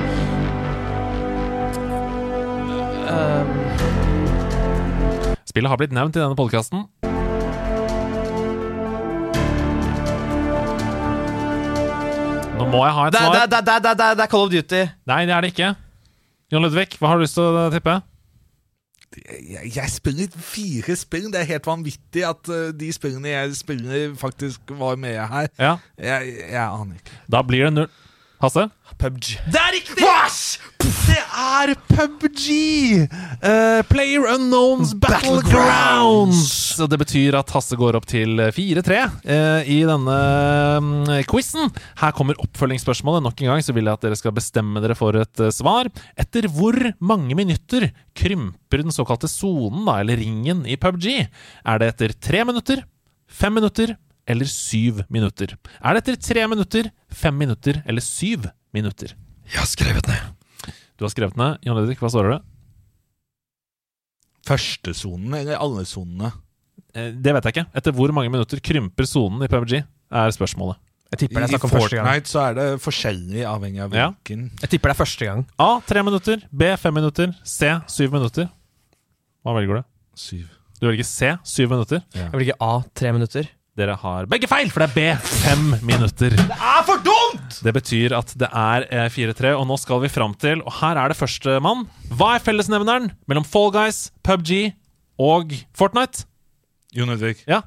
Um, 3.11 3.51
Spillet 5.51 5.75
har 5.75 5.83
blitt 5.83 5.97
nevnt 5.97 6.15
i 6.15 6.23
denne 6.23 6.39
podkasten. 6.39 6.87
Nå 12.55 12.67
må 12.71 12.81
jeg 12.87 12.95
ha 12.95 13.05
et 13.09 13.17
svar. 13.19 13.35
det, 13.35 13.45
det, 13.51 13.61
det, 13.67 13.77
det, 13.99 14.09
det 14.19 14.25
er 14.25 14.31
Call 14.31 14.45
of 14.47 14.51
Duty. 14.53 14.83
Nei, 15.11 15.21
det 15.27 15.35
er 15.35 15.45
det 15.45 15.51
ikke. 15.55 15.71
Jon 16.53 16.63
Ludvig, 16.63 16.87
hva 17.01 17.11
har 17.11 17.19
du 17.19 17.25
lyst 17.25 17.35
til 17.39 17.59
å 17.59 17.65
tippe? 17.73 17.97
Jeg, 19.15 19.71
jeg 19.77 19.91
spiller 19.93 20.39
fire 20.43 20.97
spill. 20.99 21.29
Det 21.35 21.41
er 21.43 21.49
helt 21.53 21.67
vanvittig 21.69 22.25
at 22.27 22.51
uh, 22.51 22.69
de 22.75 22.89
spillene 22.95 23.31
jeg 23.31 23.57
spiller, 23.59 24.15
faktisk 24.19 24.73
var 24.79 24.99
med 25.01 25.19
her. 25.19 25.51
Ja, 25.59 25.77
Jeg, 25.99 26.35
jeg 26.47 26.63
aner 26.63 26.99
ikke. 26.99 27.19
Da 27.31 27.43
blir 27.47 27.67
det 27.69 27.75
null. 27.75 27.91
Hasse? 28.43 28.67
PubG. 28.99 29.35
Det 29.51 29.61
er 29.61 29.75
riktig! 29.75 30.05
Det 30.85 31.21
er 31.21 31.73
PubG! 31.89 32.45
Uh, 33.41 33.81
Player 33.89 34.27
Unknowns 34.35 34.95
Battlegrounds. 35.01 36.41
Så 36.77 36.89
det 36.91 36.99
betyr 37.01 37.37
at 37.39 37.53
Hasse 37.55 37.77
går 37.79 37.99
opp 37.99 38.07
til 38.11 38.41
4-3 38.55 39.01
uh, 39.05 39.61
i 39.71 39.81
denne 39.89 40.17
um, 40.79 40.89
quizen. 41.31 41.71
Her 42.01 42.15
kommer 42.17 42.39
oppfølgingsspørsmålet. 42.43 43.25
Nok 43.27 43.45
en 43.45 43.53
gang 43.53 43.65
så 43.67 43.77
vil 43.77 43.89
jeg 43.89 43.99
at 43.99 44.07
dere 44.07 44.19
skal 44.21 44.35
bestemme 44.37 44.83
dere 44.85 44.97
for 44.99 45.17
et 45.21 45.45
uh, 45.45 45.53
svar. 45.55 45.91
Etter 46.21 46.49
hvor 46.53 46.79
mange 47.01 47.37
minutter 47.39 47.91
krymper 48.17 48.85
den 48.85 48.95
såkalte 48.95 49.31
sonen, 49.31 49.85
da, 49.89 50.01
eller 50.03 50.21
ringen, 50.21 50.65
i 50.67 50.79
PubG? 50.81 51.09
Er 51.65 51.81
det 51.81 51.95
etter 51.95 52.19
tre 52.31 52.45
minutter, 52.49 52.85
fem 53.31 53.57
minutter 53.61 53.97
eller 54.29 54.49
syv 54.49 55.05
minutter? 55.13 55.57
Er 55.81 55.97
det 55.97 56.05
etter 56.05 56.21
tre 56.33 56.45
minutter, 56.51 56.93
fem 57.13 57.37
minutter 57.45 57.83
eller 57.85 58.05
syv 58.05 58.49
minutter? 58.75 59.15
Jeg 59.51 59.61
har 59.61 59.69
skrevet 59.71 60.07
ned. 60.11 60.73
Du 60.99 61.05
har 61.07 61.13
skrevet 61.13 61.37
ned. 61.39 61.59
Jan 61.67 61.77
Ludvig, 61.79 61.97
hva 62.01 62.11
svarer 62.13 62.37
du? 62.39 62.45
Førstesonen 64.45 65.35
eller 65.41 65.57
alle 65.61 65.85
sonene? 65.89 66.33
Eh, 66.95 67.11
Det 67.13 67.33
vet 67.35 67.45
jeg 67.49 67.55
ikke. 67.57 67.67
Etter 67.81 67.95
hvor 67.97 68.13
mange 68.15 68.31
minutter 68.33 68.61
krymper 68.61 69.07
sonen 69.09 69.43
i 69.45 69.49
PubG, 69.51 69.79
er 70.15 70.35
spørsmålet. 70.37 70.77
Jeg 71.15 71.19
tipper 71.29 71.41
det 71.41 71.45
I 71.45 71.45
er 71.47 71.53
snakk 71.55 71.65
om 71.65 71.71
første 71.71 71.97
gang. 71.97 72.07
Fortnite 72.09 72.31
så 72.33 72.41
er 72.43 72.55
det 72.59 72.67
forskjellig 72.83 73.43
avhengig 73.47 73.81
av 73.85 73.93
Ja. 73.95 74.07
hvilken. 74.11 74.51
Jeg 74.61 74.71
tipper 74.71 74.89
det 74.91 74.95
er 74.97 75.05
første 75.05 75.25
gang. 75.29 75.47
A 75.59 75.81
tre 75.87 76.03
minutter. 76.03 76.43
B 76.53 76.63
fem 76.77 76.95
minutter. 76.95 77.35
C 77.45 77.71
syv 77.87 78.11
minutter. 78.13 78.49
Hva 79.45 79.55
velger 79.55 79.77
du? 79.77 79.85
Syv. 80.17 80.49
Du 80.81 80.87
velger 80.89 81.05
C 81.05 81.37
syv 81.45 81.69
minutter. 81.71 82.03
Jeg 82.15 82.33
velger 82.33 82.55
A 82.61 82.83
tre 82.95 83.13
minutter. 83.13 83.49
Dere 83.75 83.97
har 83.99 84.29
begge 84.31 84.47
feil, 84.47 84.69
for 84.71 84.85
det 84.85 84.93
er 84.93 84.95
B 84.95 85.25
fem 85.43 85.65
minutter. 85.83 86.31
Det 86.39 86.45
er 86.55 86.85
for 86.87 87.01
dumt! 87.03 87.57
Det 87.65 87.73
betyr 87.75 88.15
at 88.15 88.31
det 88.39 88.47
er 88.55 88.85
eh, 88.87 89.09
4-3, 89.11 89.51
og 89.59 89.67
nå 89.67 89.75
skal 89.83 89.99
vi 90.05 90.11
fram 90.13 90.35
til 90.39 90.61
Og 90.63 90.77
her 90.79 90.99
er 91.01 91.11
det 91.11 91.17
førstemann. 91.19 91.83
Hva 92.15 92.37
er 92.37 92.45
fellesnevneren 92.45 93.11
mellom 93.27 93.47
Fall 93.49 93.73
Guys, 93.75 94.13
PubG 94.23 94.71
og 95.19 95.57
Fortnite? 95.75 96.27
Jon 96.95 97.11
Ludvig, 97.11 97.41
Ja, 97.51 97.65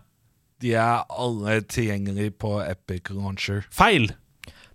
de 0.63 0.71
er 0.79 1.03
alle 1.11 1.59
tilgjengelige 1.67 2.31
på 2.39 2.55
Epic 2.63 3.11
Launcher. 3.11 3.65
feil. 3.69 4.07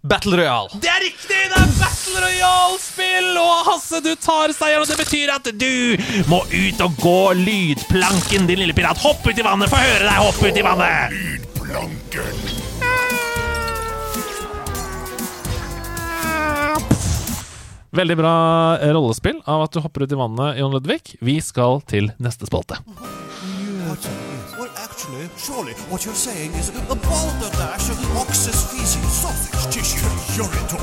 Battle 0.03 0.37
Royale. 0.37 0.69
Det 0.83 0.89
er 0.91 1.05
riktig! 1.05 1.37
Det 1.47 1.59
er 1.61 1.69
Battle 1.79 2.23
Royale-spill! 2.25 3.29
Og 3.39 3.69
Hasse, 3.69 4.01
du 4.03 4.11
tar 4.19 4.51
seieren, 4.51 4.83
og 4.83 4.91
det 4.91 4.97
betyr 4.99 5.31
at 5.31 5.47
du 5.55 5.95
må 6.27 6.41
ut 6.51 6.83
og 6.83 6.97
gå 6.99 7.21
lydplanken, 7.39 8.49
din 8.51 8.65
lille 8.65 8.75
pirat. 8.75 8.99
Hopp 8.99 9.23
ut 9.23 9.39
i 9.39 9.47
vannet! 9.47 9.71
Få 9.71 9.79
høre 9.79 10.03
deg 10.09 10.19
hoppe 10.19 10.51
ut 10.51 10.59
i 10.59 10.67
vannet! 10.67 11.15
Lydplanken. 11.15 12.43
Veldig 17.93 18.19
bra 18.19 18.37
rollespill 18.97 19.39
av 19.45 19.69
at 19.69 19.77
du 19.77 19.83
hopper 19.85 20.09
ut 20.09 20.17
i 20.17 20.19
vannet, 20.19 20.59
Jon 20.59 20.75
Ludvig. 20.75 21.03
Vi 21.23 21.39
skal 21.45 21.79
til 21.87 22.11
neste 22.19 22.51
spalte. 22.51 22.83
Well, 23.87 24.32
actually, 25.03 25.29
surely 25.37 25.73
what 25.91 26.05
you're 26.05 26.15
saying 26.15 26.53
is 26.55 26.69
a 26.69 26.95
balderdash 26.95 27.91
of 27.91 27.99
oxus 28.17 28.71
feces, 28.71 29.13
sausage 29.13 29.75
tissue, 29.75 30.07
urine 30.39 30.69
talk. 30.69 30.81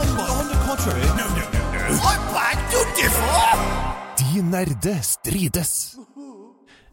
On, 0.00 0.08
on 0.38 0.48
the 0.48 0.58
contrary, 0.64 1.02
no, 1.16 1.26
no, 1.28 1.44
no, 1.52 1.60
no. 1.72 2.00
I 2.00 2.16
beg 2.32 2.58
to 2.72 2.80
differ! 2.96 3.32
De 4.16 4.42
nerde 4.42 5.02
strides. 5.02 5.96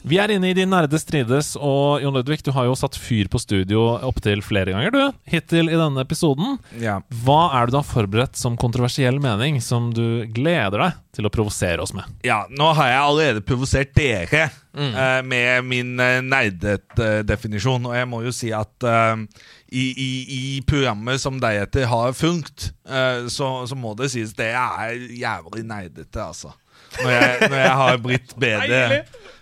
Vi 0.02 0.16
er 0.16 0.32
inne 0.32 0.48
i 0.48 0.54
De 0.56 0.64
nerde 0.64 0.98
strides, 0.98 1.54
og 1.56 2.00
Jon 2.00 2.14
Ludvig, 2.16 2.40
du 2.44 2.52
har 2.56 2.64
jo 2.64 2.76
satt 2.76 2.96
fyr 2.96 3.28
på 3.28 3.40
studio 3.40 3.98
opptil 4.08 4.40
flere 4.44 4.72
ganger, 4.72 4.92
du, 4.92 5.18
hittil 5.28 5.68
i 5.68 5.76
denne 5.76 6.04
episoden. 6.04 6.56
Ja. 6.80 7.02
Hva 7.24 7.50
er 7.56 7.68
det 7.68 7.76
du 7.76 7.80
har 7.82 7.88
forberedt 7.88 8.40
som 8.40 8.56
kontroversiell 8.60 9.20
mening, 9.20 9.60
som 9.64 9.92
du 9.96 10.24
gleder 10.32 10.86
deg 10.86 11.04
til 11.16 11.28
å 11.28 11.32
provosere 11.32 11.84
oss 11.84 11.92
med? 11.96 12.08
Ja, 12.24 12.42
nå 12.52 12.72
har 12.76 12.92
jeg 12.92 13.04
allerede 13.04 13.44
provosert 13.44 13.92
dere 13.96 14.48
eh, 14.74 15.22
med 15.26 15.64
min 15.66 15.94
uh, 16.00 16.20
nerdet-definisjon, 16.24 17.86
og 17.90 17.96
jeg 17.96 18.08
må 18.10 18.22
jo 18.26 18.34
si 18.34 18.52
at 18.54 18.86
eh, 18.86 19.24
i, 19.70 19.84
i, 19.90 20.10
i 20.36 20.62
programmet 20.66 21.22
som 21.22 21.38
deg 21.42 21.62
heter 21.62 21.86
har 21.90 22.14
funkt, 22.16 22.70
eh, 22.88 23.26
så, 23.30 23.52
så 23.70 23.78
må 23.78 23.94
det 23.98 24.10
sies 24.14 24.34
det 24.38 24.50
er 24.54 24.96
jævlig 25.14 25.62
nerdete, 25.66 26.22
altså. 26.22 26.54
når 27.02 27.10
jeg, 27.10 27.50
når 27.50 27.60
jeg 27.60 27.76
har 27.82 28.00
blitt 28.02 28.32
bedre, 28.40 28.80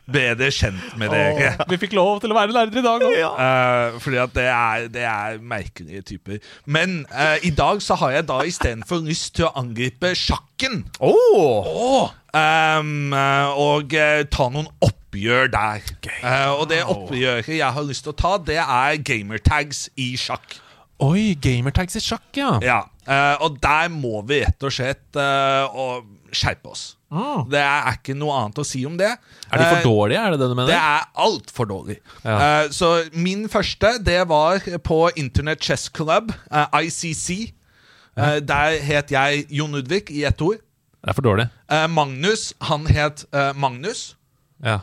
bedre 0.08 0.50
kjent 0.52 0.98
med 1.00 1.12
dere. 1.12 1.54
Vi 1.70 1.78
fikk 1.80 1.96
lov 1.96 2.20
til 2.20 2.32
å 2.32 2.36
være 2.36 2.52
lærere 2.52 2.80
i 2.80 2.84
dag 2.84 3.04
òg. 3.08 3.16
Eh, 3.16 3.98
fordi 4.04 4.20
at 4.20 4.36
det 4.36 4.46
er, 4.52 4.86
det 4.92 5.06
er 5.08 5.40
merkelige 5.40 6.04
typer. 6.12 6.42
Men 6.66 7.02
uh, 7.12 7.36
i 7.44 7.52
dag 7.54 7.80
så 7.84 7.96
har 8.02 8.18
jeg 8.18 8.28
da 8.28 8.40
istedenfor 8.44 9.04
lyst 9.04 9.34
til 9.38 9.48
å 9.48 9.54
angripe 9.60 10.12
sjakken. 10.16 10.82
Oh. 11.00 12.12
Um, 12.38 13.12
og 13.58 13.94
eh, 13.96 14.22
ta 14.30 14.48
noen 14.52 14.68
oppgjør 14.84 15.50
der. 15.52 15.82
Eh, 16.20 16.50
og 16.52 16.68
det 16.70 16.82
oppgjøret 16.84 17.50
jeg 17.58 17.74
har 17.74 17.86
lyst 17.86 18.06
til 18.06 18.14
å 18.14 18.18
ta, 18.18 18.36
det 18.38 18.60
er 18.62 19.00
gamertags 19.02 19.86
i 19.98 20.12
sjakk. 20.20 20.58
Oi, 21.02 21.32
gamertags 21.38 21.98
i 21.98 22.04
sjakk, 22.04 22.30
ja. 22.38 22.54
Ja, 22.64 22.84
Uh, 23.08 23.40
Og 23.40 23.54
der 23.62 23.86
må 23.88 24.18
vi 24.28 24.42
rett 24.42 24.64
og 24.68 24.72
slett 24.74 25.16
uh, 25.16 26.02
skjerpe 26.28 26.68
oss. 26.68 26.82
Det 27.48 27.62
er 27.62 27.94
ikke 27.96 28.12
noe 28.12 28.34
annet 28.36 28.60
å 28.60 28.64
si 28.68 28.82
om 28.84 28.98
det. 29.00 29.08
Er 29.48 29.62
de 29.62 29.68
for 29.70 29.86
dårlige, 29.86 30.20
er 30.20 30.34
det 30.34 30.40
det 30.42 30.48
du 30.50 30.52
mener? 30.52 30.68
Det 30.68 30.76
er 30.76 31.06
altfor 31.24 31.70
dårlig. 31.70 31.96
Ja. 32.20 32.34
Uh, 32.36 32.66
så 32.68 32.90
min 33.16 33.46
første, 33.48 33.94
det 34.04 34.18
var 34.28 34.60
på 34.84 34.98
Internet 35.16 35.64
Chess 35.64 35.88
Club, 35.88 36.34
ICC. 36.52 37.54
Eh, 38.18 38.38
der 38.42 38.78
het 38.82 39.12
jeg 39.14 39.46
Jon 39.54 39.76
Ludvig 39.76 40.10
i 40.10 40.24
ett 40.26 40.40
ord. 40.42 40.58
Det 41.08 41.14
er 41.14 41.16
for 41.16 41.24
dårlig. 41.24 41.46
Eh, 41.72 41.86
Magnus, 41.88 42.54
han 42.60 42.86
het 42.86 43.22
eh, 43.32 43.54
Magnus. 43.56 44.16
Ja. 44.60 44.78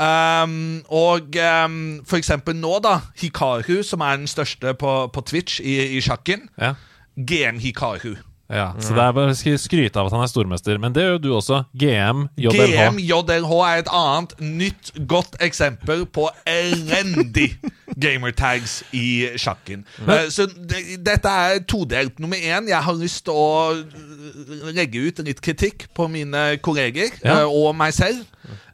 Um, 0.00 0.84
og 0.88 1.36
um, 1.64 2.00
for 2.08 2.16
eksempel 2.16 2.56
nå, 2.56 2.78
da. 2.80 2.94
Hikaru, 3.20 3.82
som 3.84 4.00
er 4.00 4.16
den 4.16 4.26
største 4.26 4.72
på, 4.72 4.92
på 5.12 5.20
Twitch 5.20 5.60
i, 5.60 5.76
i 5.98 6.00
sjakken. 6.00 6.48
Ja. 6.56 6.72
GM 7.16 7.60
Hikaru. 7.60 8.14
Ja, 8.48 8.72
Så 8.78 8.94
det 8.94 9.02
er 9.02 9.12
bare 9.16 9.32
å 9.34 9.56
skryte 9.58 9.98
av 9.98 10.06
at 10.06 10.14
han 10.14 10.22
er 10.22 10.30
stormester. 10.30 10.78
Men 10.78 10.92
det 10.94 11.02
gjør 11.02 11.16
jo 11.16 11.22
du 11.24 11.30
også. 11.34 11.64
GM, 11.74 12.28
JLH. 12.38 12.76
GM 12.76 13.00
JLH 13.02 13.52
er 13.66 13.80
et 13.82 13.90
annet 13.90 14.34
nytt, 14.40 14.92
godt 15.10 15.34
eksempel 15.42 16.04
på 16.06 16.28
elendig 16.46 17.48
gamertags 18.04 18.80
i 18.94 19.26
sjakken. 19.40 19.82
Eh, 20.06 20.28
så 20.30 20.46
det, 20.46 20.84
dette 21.06 21.32
er 21.50 21.58
todelt. 21.66 22.20
Nummer 22.22 22.38
én, 22.38 22.70
jeg 22.70 22.82
har 22.86 22.94
lyst 23.00 23.24
til 23.26 23.34
å 23.34 24.70
legge 24.76 25.02
ut 25.08 25.22
litt 25.26 25.42
kritikk 25.42 25.88
på 25.96 26.06
mine 26.12 26.56
kolleger 26.62 27.10
Ja. 27.24 27.40
eh, 27.42 27.50
og 27.50 27.74
meg 27.78 27.94
selv. 27.98 28.22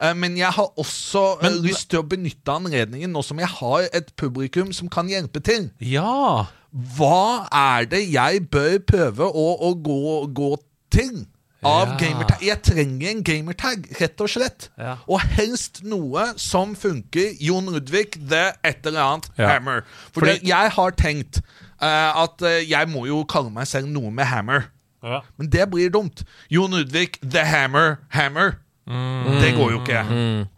Eh, 0.02 0.12
Men 0.14 0.36
jeg 0.36 0.52
har 0.52 0.68
også 0.76 1.38
men, 1.42 1.60
lyst 1.64 1.88
til 1.90 2.02
å 2.02 2.06
benytte 2.08 2.52
anledningen, 2.52 3.12
nå 3.12 3.22
som 3.24 3.38
jeg 3.40 3.48
har 3.48 3.88
et 3.92 4.12
publikum 4.20 4.72
som 4.76 4.88
kan 4.92 5.08
hjelpe 5.08 5.40
til. 5.40 5.70
Ja! 5.80 6.46
Hva 6.72 7.46
er 7.52 7.84
det 7.90 8.02
jeg 8.12 8.46
bør 8.50 8.78
prøve 8.88 9.26
å, 9.28 9.46
å 9.68 9.74
gå, 9.84 10.26
gå 10.32 10.56
til? 10.90 11.26
Av 11.62 11.92
Ja. 11.92 11.96
gamertag. 12.00 12.40
Jeg 12.42 12.58
trenger 12.66 13.10
en 13.12 13.20
gamertag, 13.22 13.84
rett 14.00 14.20
og 14.20 14.28
slett. 14.32 14.64
Ja. 14.76 14.96
Og 15.06 15.20
helst 15.36 15.84
noe 15.86 16.32
som 16.36 16.72
funker. 16.74 17.36
Jon 17.38 17.66
Ludvig, 17.70 18.16
the 18.28 18.52
et 18.64 18.84
eller 18.84 19.00
annet 19.00 19.28
Ja. 19.38 19.48
hammer. 19.52 19.84
For 20.12 20.20
Fordi- 20.26 20.42
jeg 20.48 20.70
har 20.74 20.90
tenkt 20.90 21.38
uh, 21.80 22.24
at 22.24 22.42
uh, 22.42 22.48
jeg 22.68 22.88
må 22.88 23.06
jo 23.06 23.22
kalle 23.24 23.50
meg 23.52 23.66
selv 23.70 23.86
noe 23.86 24.10
med 24.10 24.24
hammer. 24.26 24.64
Ja. 25.04 25.20
Men 25.38 25.50
det 25.50 25.70
blir 25.70 25.88
dumt. 25.90 26.24
Jon 26.50 26.70
Ludvig, 26.74 27.20
the 27.22 27.44
hammer, 27.44 27.98
hammer. 28.10 28.56
Det 28.86 29.54
går 29.54 29.70
jo 29.70 29.80
ikke. 29.84 30.48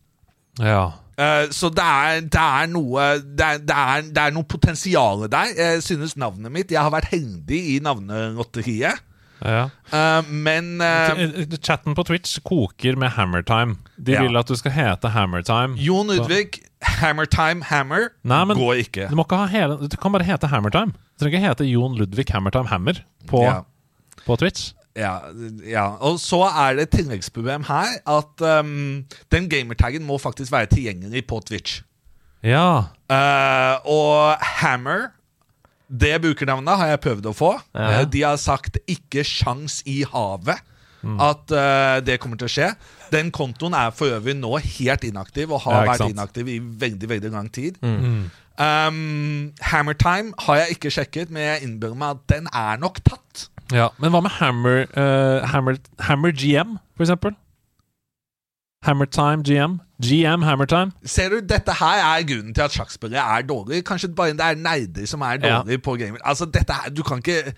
ja. 0.61 0.91
Eh, 1.17 1.47
så 1.55 1.69
det 1.71 1.85
er, 1.85 2.21
det 2.27 2.41
er 2.43 2.67
noe 2.73 3.05
det 3.23 3.45
er, 3.47 3.59
det, 3.63 3.75
er, 3.77 4.07
det 4.17 4.23
er 4.25 4.33
noe 4.35 4.47
potensial 4.51 5.27
der. 5.31 5.53
Jeg 5.55 5.83
synes 5.87 6.17
navnet 6.19 6.51
mitt 6.51 6.73
Jeg 6.75 6.83
har 6.83 6.91
vært 6.91 7.13
heldig 7.13 7.61
i 7.75 7.81
navnelotteriet. 7.85 8.99
ja. 9.45 9.69
Uh, 9.93 10.25
men 10.31 10.81
uh, 10.83 11.45
Chatten 11.63 11.95
på 11.95 12.03
Twitch 12.09 12.39
koker 12.43 12.97
med 12.99 13.13
Hammertime. 13.15 13.77
De 13.99 14.13
Ja. 14.17 14.23
vil 14.23 14.37
at 14.41 14.49
du 14.49 14.57
skal 14.57 14.73
hete 14.73 15.11
Hammertime. 15.15 15.77
Jon 15.79 16.07
Ludvig, 16.11 16.63
Hammertime 16.83 17.63
Hammer 17.71 18.09
Nei, 18.25 18.45
men 18.45 18.57
går 18.57 18.75
ikke. 18.85 19.09
Du 19.11 19.21
ikke 19.23 19.37
ha 19.39 19.47
hele 19.47 19.77
Du 19.89 19.97
kan 20.01 20.13
bare 20.13 20.25
hete 20.27 20.49
Hammertime. 20.51 20.93
Du 21.15 21.25
trenger 21.25 21.39
ikke 21.39 21.49
hete 21.49 21.69
Jon 21.71 21.95
Ludvig 21.99 22.27
Hammertime 22.33 22.67
Hammer 22.69 23.05
på, 23.29 23.43
Ja. 23.45 23.61
på 24.27 24.37
Twitch. 24.41 24.73
Ja, 24.95 25.15
ja. 25.67 25.87
Og 26.07 26.21
så 26.23 26.45
er 26.47 26.77
det 26.79 26.87
et 26.89 26.93
tilleggsproblem 27.01 27.65
her 27.67 27.97
at 28.07 28.45
um, 28.61 29.03
den 29.33 29.49
gamertaggen 29.51 30.05
må 30.07 30.19
faktisk 30.23 30.53
være 30.55 30.71
tilgjengelig 30.71 31.25
på 31.27 31.41
Twitch. 31.49 31.81
Ja. 32.45 32.93
Uh, 33.11 33.75
og 33.91 34.37
Hammer 34.61 35.11
det 35.89 36.15
brukernavnet 36.23 36.79
har 36.81 36.93
jeg 36.95 37.03
prøvd 37.05 37.27
å 37.29 37.35
få. 37.37 37.51
Ja. 37.77 38.01
Eh, 38.01 38.07
de 38.11 38.23
har 38.25 38.39
sagt 38.41 38.79
'ikke 38.89 39.25
sjans 39.25 39.83
i 39.87 40.03
havet' 40.05 40.63
at 41.05 41.53
uh, 41.53 42.01
det 42.01 42.17
kommer 42.21 42.39
til 42.41 42.49
å 42.49 42.53
skje. 42.55 42.71
Den 43.13 43.29
kontoen 43.31 43.75
er 43.77 43.91
for 43.93 44.09
øvrig 44.09 44.33
nå 44.39 44.57
helt 44.57 45.05
inaktiv 45.05 45.53
og 45.53 45.61
har 45.67 45.83
Ja, 45.85 45.91
vært 45.91 45.99
sant. 45.99 46.15
inaktiv 46.17 46.49
i 46.49 46.59
veldig 46.59 47.09
veldig 47.09 47.31
lang 47.31 47.51
tid. 47.53 47.77
Um, 47.85 49.53
Hammertime 49.61 50.33
har 50.47 50.57
jeg 50.63 50.79
ikke 50.79 50.91
sjekket, 50.91 51.31
men 51.31 51.43
jeg 51.43 51.63
innbiller 51.69 51.95
meg 51.99 52.17
at 52.17 52.23
den 52.33 52.49
er 52.55 52.81
nok 52.81 53.03
tatt. 53.05 53.49
Ja. 53.73 53.89
Men 53.99 54.11
hva 54.11 54.21
med 54.21 54.31
Hammer, 54.31 54.85
uh, 54.97 55.47
Hammer, 55.49 55.77
Hammer 56.01 56.31
GM, 56.33 56.77
for 56.97 57.03
eksempel? 57.07 57.33
Hammertime 58.85 59.43
GM? 59.43 59.79
GM 60.03 60.43
Hammertime? 60.43 60.93
Ser 61.05 61.29
du, 61.33 61.41
Dette 61.41 61.73
her 61.79 62.03
er 62.05 62.27
grunnen 62.29 62.55
til 62.55 62.63
at 62.63 62.75
sjakkspillere 62.75 63.39
er 63.39 63.47
dårlige. 63.49 63.83
Kanskje 63.83 64.11
bare 64.15 64.35
det 64.37 64.41
er 64.45 64.55
nerder 64.61 65.07
som 65.07 65.21
er 65.21 65.39
Ja. 65.43 65.63
på 65.85 65.97
gamer. 65.97 66.19
Altså, 66.25 66.45
dette 66.45 66.73
her, 66.73 66.91
du 66.91 67.03
kan 67.03 67.19
ikke 67.19 67.55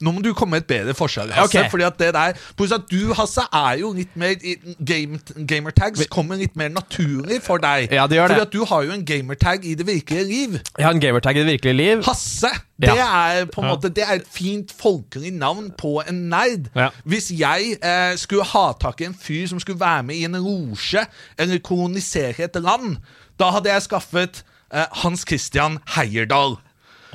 Nå 0.00 0.12
må 0.12 0.20
du 0.22 0.32
komme 0.36 0.50
med 0.58 0.64
et 0.64 0.66
bedre 0.68 0.94
forslag, 0.94 1.30
Hasse. 1.32 1.56
Okay. 1.58 1.70
Fordi 1.72 1.84
at 1.86 1.98
det 1.98 2.10
der 2.14 2.32
Pluss 2.56 2.72
at 2.72 2.82
du, 2.90 3.14
Hasse, 3.16 3.40
er 3.52 3.78
jo 3.80 3.92
litt 3.96 4.16
mer 4.16 4.34
i- 4.44 4.56
game, 4.84 5.18
Gamertags 5.48 6.06
kommer 6.12 6.36
litt 6.36 6.56
mer 6.56 6.68
naturlig 6.68 7.40
for 7.42 7.56
deg. 7.62 7.88
Ja, 7.92 8.06
det 8.06 8.18
gjør 8.18 8.28
Fordi 8.28 8.40
det. 8.40 8.46
at 8.46 8.52
du 8.52 8.64
har 8.64 8.82
jo 8.84 8.92
en 8.92 9.04
gamertag 9.08 9.64
i 9.64 9.74
det 9.74 9.86
virkelige 9.86 10.24
liv. 10.28 10.58
Jeg 10.78 10.84
har 10.86 10.92
en 10.92 11.00
gamertag 11.00 11.36
i 11.36 11.44
det 11.44 11.46
virkelige 11.54 11.76
liv. 11.76 12.02
Hasse! 12.04 12.50
Det 12.78 12.90
Ja. 12.92 13.06
er 13.40 13.46
på 13.46 13.62
en 13.62 13.68
måte 13.70 13.88
Det 13.88 14.04
er 14.04 14.14
et 14.20 14.26
fint 14.30 14.72
folkelig 14.82 15.32
navn 15.32 15.70
på 15.78 16.02
en 16.08 16.28
nerd. 16.28 16.68
Ja. 16.76 16.88
Hvis 17.06 17.30
jeg 17.32 17.78
eh, 17.82 18.16
skulle 18.16 18.44
ha 18.44 18.72
tak 18.78 19.00
i 19.00 19.04
en 19.04 19.14
fyr 19.14 19.46
som 19.48 19.60
skulle 19.60 19.80
være 19.80 20.02
med 20.02 20.16
i 20.16 20.24
en 20.24 20.32
losje 20.36 21.06
eller 21.38 21.58
kolonisere 21.58 22.44
et 22.44 22.54
land, 22.60 22.98
da 23.40 23.50
hadde 23.50 23.72
jeg 23.72 23.82
skaffet 23.82 24.42
eh, 24.74 24.84
Hans 24.92 25.24
Christian 25.28 25.78
Heierdal. 25.96 26.58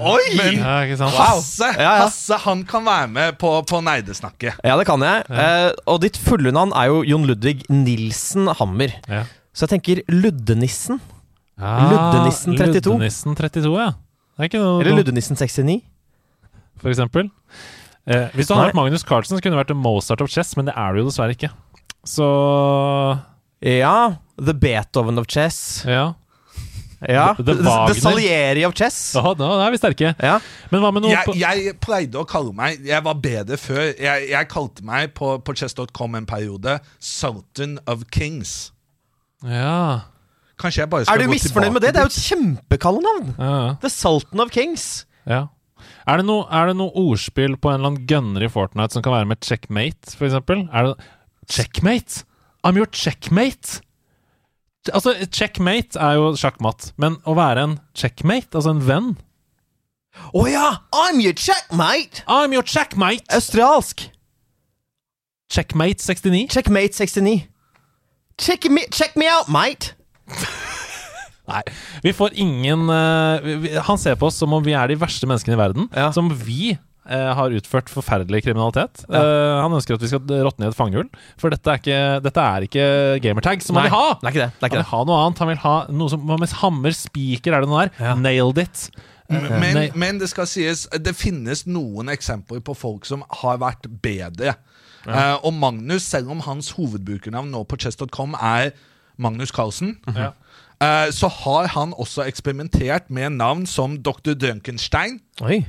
Oi! 0.01 0.23
Men 0.37 0.57
Ja, 0.59 0.75
ikke 0.87 0.97
sant? 0.99 1.13
Hasse, 1.17 1.67
Ja, 1.77 1.81
ja. 1.81 1.91
Hasse 2.05 2.37
han 2.45 2.63
kan 2.67 2.85
være 2.87 3.07
med 3.11 3.37
på, 3.41 3.51
på 3.69 3.81
neidesnakket. 3.85 4.57
Ja, 4.65 4.77
det 4.79 4.85
kan 4.89 5.01
jeg. 5.05 5.25
Eh, 5.29 5.69
og 5.87 6.01
ditt 6.03 6.17
fulle 6.17 6.51
navn 6.55 6.73
er 6.77 6.89
jo 6.89 7.01
Jon 7.07 7.27
Ludvig 7.29 7.61
Nilsen 7.69 8.49
Hammer. 8.59 8.95
Ja. 9.07 9.23
Så 9.53 9.67
jeg 9.67 9.75
tenker 9.75 10.01
Luddenissen. 10.09 11.01
Ah, 11.61 11.83
Luddenissen 11.91 12.55
32. 12.57 12.95
Luddenissen 12.95 13.35
32, 13.37 13.75
ja. 13.77 13.91
Det 14.37 14.45
er 14.45 14.49
ikke 14.49 14.61
noe 14.63 14.81
Eller 14.81 14.97
Luddenissen 15.01 15.37
69. 15.37 15.81
for 16.81 16.89
eksempel. 16.89 17.27
Eh, 18.09 18.29
hvis 18.33 18.47
du 18.49 18.55
hadde 18.55 18.63
Nei. 18.63 18.69
vært 18.71 18.79
Magnus 18.79 19.03
Carlsen, 19.05 19.37
så 19.37 19.43
kunne 19.43 19.53
du 19.53 19.61
vært 19.61 19.75
en 19.75 19.77
Mozart 19.83 20.21
of 20.25 20.31
chess, 20.33 20.55
men 20.57 20.65
det 20.65 20.73
er 20.75 20.95
du 20.95 21.03
jo 21.03 21.09
dessverre 21.11 21.35
ikke. 21.35 21.51
Så 22.07 22.25
Ja. 23.61 24.15
The 24.41 24.53
Beethoven 24.57 25.19
of 25.21 25.27
chess. 25.29 25.83
ja. 25.85 26.13
Ja. 27.09 27.31
The- 27.33 27.43
the 27.47 27.55
The, 27.63 27.95
Salieri 27.97 28.65
of 28.67 28.75
chess. 28.77 28.97
Da, 29.17 29.33
da 29.33 29.47
er 29.65 29.71
vi 29.73 29.79
sterke. 29.81 30.11
Ja. 30.21 30.35
Men 30.69 30.83
hva 30.83 30.91
med 30.93 31.01
noe 31.05 31.11
Jeg, 31.15 31.33
jeg 31.41 31.75
pleide 31.81 32.19
å 32.21 32.25
kalle 32.29 32.53
meg 32.53 32.83
Jeg 32.85 33.01
var 33.07 33.15
bedre 33.23 33.57
før. 33.57 33.87
Jeg, 33.97 34.27
jeg 34.29 34.49
kalte 34.51 34.85
meg 34.85 35.15
på, 35.17 35.31
på 35.41 35.55
chess.com 35.57 36.15
en 36.19 36.27
periode 36.29 36.77
Sultan 36.99 37.79
of 37.89 38.03
Kings. 38.13 38.71
Ja. 39.41 40.01
Kanskje 40.61 40.83
jeg 40.83 40.91
bare 40.91 41.05
skal 41.07 41.17
Er 41.17 41.23
du 41.23 41.31
gå 41.31 41.33
misfornøyd 41.33 41.73
med 41.73 41.81
det? 41.81 41.93
Det 41.95 42.03
er 42.03 42.05
jo 42.05 42.13
et 42.13 42.27
kjempekallenavn! 42.29 43.33
ja. 43.39 43.75
The 43.81 43.89
Sultan 43.89 44.43
of 44.45 44.53
Kings. 44.53 45.05
ja. 45.25 45.47
Er 46.05 46.17
det, 46.17 46.25
noe, 46.25 46.45
er 46.53 46.69
det 46.69 46.75
noe 46.77 46.93
ordspill 46.97 47.55
på 47.61 47.69
en 47.69 47.79
eller 47.79 47.91
annen 47.91 48.05
gunner 48.09 48.43
i 48.45 48.49
Fortnite 48.49 48.93
som 48.93 49.03
kan 49.05 49.13
være 49.13 49.27
med 49.29 49.41
checkmate, 49.45 50.13
for 50.17 50.27
eksempel? 50.27 50.63
Er 50.73 50.91
det 50.91 51.07
Checkmate? 51.49 52.23
I'm 52.65 52.77
your 52.77 52.85
checkmate! 52.93 53.81
Altså, 54.89 55.13
checkmate 55.29 55.99
er 56.01 56.17
jo 56.17 56.31
sjakkmatt, 56.39 56.89
men 56.97 57.19
å 57.29 57.35
være 57.37 57.67
en 57.67 57.75
checkmate, 57.93 58.49
altså 58.57 58.73
en 58.73 58.81
venn 58.81 59.11
Å 60.33 60.45
ja! 60.49 60.65
I'm 60.89 61.21
your 61.21 61.37
checkmate! 61.37 62.23
I'm 62.25 62.55
your 62.55 62.65
checkmate! 62.65 63.27
Australsk. 63.29 64.07
Checkmate 65.51 66.01
69? 66.01 66.49
Checkmate 66.49 66.97
69. 66.97 67.45
Check 68.41 68.65
me, 68.71 68.87
check 68.89 69.15
me 69.15 69.29
out, 69.29 69.51
mate! 69.53 69.93
Nei. 71.51 71.61
Vi 72.03 72.13
får 72.15 72.35
ingen 72.39 72.89
uh, 72.89 73.41
vi, 73.43 73.73
Han 73.75 73.99
ser 73.99 74.15
på 74.15 74.29
oss 74.29 74.37
som 74.39 74.53
om 74.55 74.63
vi 74.63 74.75
er 74.77 74.91
de 74.91 74.97
verste 74.99 75.27
menneskene 75.29 75.57
i 75.57 75.59
verden. 75.59 75.89
Ja. 75.93 76.09
Som 76.15 76.31
vi 76.31 76.73
har 77.09 77.49
utført 77.57 77.89
forferdelig 77.89 78.43
kriminalitet. 78.45 79.05
Eh, 79.09 79.61
han 79.61 79.73
ønsker 79.73 79.95
at 79.97 80.03
vi 80.05 80.09
skal 80.11 80.21
råtne 80.45 80.67
i 80.67 80.69
et 80.69 80.77
fangehull. 80.77 81.07
For 81.41 81.49
dette 81.49 81.65
er 81.73 81.79
ikke, 81.81 82.01
dette 82.21 82.43
er 82.45 82.67
ikke 82.67 82.85
gamertag 83.23 83.63
som 83.65 83.79
han 83.79 83.87
vil 83.89 83.95
ha! 83.95 84.03
Det 84.21 84.27
er 84.29 84.35
ikke 84.35 84.43
det. 84.45 84.51
det, 84.53 84.61
er 84.61 84.69
Han 84.69 84.75
vil 84.77 84.83
det. 84.83 84.91
ha 84.91 84.99
noe 85.09 85.21
annet. 85.25 85.41
Han 85.41 85.49
vil 85.51 85.61
ha 85.63 85.73
noe 86.01 86.13
som 86.13 86.27
hva 86.29 86.37
med 86.39 86.53
hammer, 86.61 86.91
spiker, 86.95 87.55
er 87.57 87.65
det 87.65 87.71
noe 87.71 87.87
der? 87.87 87.95
Ja. 87.99 88.13
Nailed 88.19 88.61
it. 88.61 88.83
Men, 89.31 89.47
Nei. 89.77 89.85
men 89.95 90.17
det 90.19 90.27
skal 90.27 90.43
sies 90.49 90.81
Det 90.91 91.13
finnes 91.15 91.61
noen 91.63 92.09
eksempler 92.11 92.59
på 92.67 92.73
folk 92.75 93.05
som 93.07 93.23
har 93.41 93.61
vært 93.63 93.87
bedre. 94.03 94.57
Eh, 95.07 95.35
og 95.41 95.53
Magnus, 95.57 96.03
selv 96.03 96.29
om 96.35 96.43
hans 96.45 96.73
hovedbrukernavn 96.77 97.49
nå 97.49 97.63
på 97.65 97.79
chess.com 97.79 98.35
er 98.37 98.73
Magnus 99.21 99.51
Carlsen, 99.55 99.95
Ja. 100.13 100.31
uh, 100.81 101.07
så 101.13 101.29
har 101.29 101.67
han 101.73 101.93
også 101.93 102.25
eksperimentert 102.27 103.09
med 103.09 103.31
navn 103.39 103.65
som 103.65 103.97
Dr. 104.03 104.33
Drunkenstein. 104.33 105.19
Oi. 105.41 105.63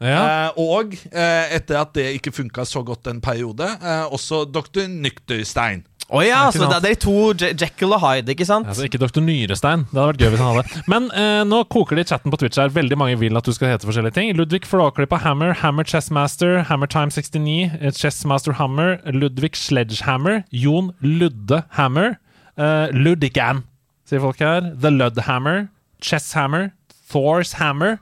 Ja. 0.00 0.48
Eh, 0.48 0.60
og 0.60 0.94
eh, 1.12 1.54
etter 1.58 1.76
at 1.82 1.92
det 1.94 2.06
ikke 2.16 2.32
funka 2.32 2.64
så 2.64 2.80
godt 2.86 3.06
en 3.12 3.20
periode, 3.20 3.66
eh, 3.80 4.04
også 4.08 4.46
Dr. 4.50 4.86
Nykterstein. 4.88 5.82
Å 6.10 6.24
ja, 6.26 6.38
så 6.50 6.66
det 6.66 6.74
er 6.74 6.82
de 6.88 6.94
to 6.98 7.12
Je- 7.38 7.52
Jekyll 7.54 7.92
og 7.94 8.00
Hyde, 8.02 8.32
ikke 8.34 8.46
sant? 8.48 8.66
Altså, 8.66 8.82
ikke 8.88 8.98
Dr. 8.98 9.20
Nyrestein. 9.22 9.84
Det 9.92 9.94
hadde 9.94 10.08
vært 10.10 10.22
gøy 10.24 10.30
hvis 10.32 10.40
han 10.42 10.56
hadde. 10.56 10.80
Men 10.90 11.04
eh, 11.14 11.42
nå 11.46 11.60
koker 11.70 11.94
det 12.00 12.06
i 12.08 12.10
chatten 12.10 12.32
på 12.34 12.40
Twitch 12.40 12.58
her. 12.58 12.72
Veldig 12.74 12.98
mange 12.98 13.14
vil 13.20 13.38
at 13.38 13.46
du 13.46 13.52
skal 13.54 13.70
hete 13.70 13.86
forskjellige 13.86 14.16
ting. 14.16 14.32
Ludvig 14.34 14.64
Flåklypa 14.66 15.20
Hammer, 15.22 15.52
Hammer 15.60 15.86
Chessmaster, 15.86 16.64
Hammer 16.66 16.90
Time 16.90 17.14
69, 17.14 17.70
eh, 17.78 17.92
Chessmaster 17.94 18.56
Hammer, 18.58 18.98
Ludvig 19.14 19.54
Sledgehammer, 19.54 20.42
Jon 20.50 20.90
Ludde 21.04 21.62
Hammer, 21.78 22.16
eh, 22.58 22.88
Ludigan, 22.90 23.62
sier 24.10 24.18
folk 24.26 24.42
her. 24.42 24.72
The 24.74 24.90
Ludhammer, 24.90 25.68
Chesshammer, 26.02 26.72
Thor's 27.12 27.54
Hammer, 27.62 28.00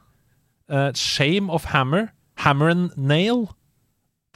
eh, 0.71 0.91
Shame 0.95 1.51
of 1.51 1.65
Hammer, 1.75 2.11
Hammer 2.45 2.69
and 2.71 2.91
Nail. 2.97 3.49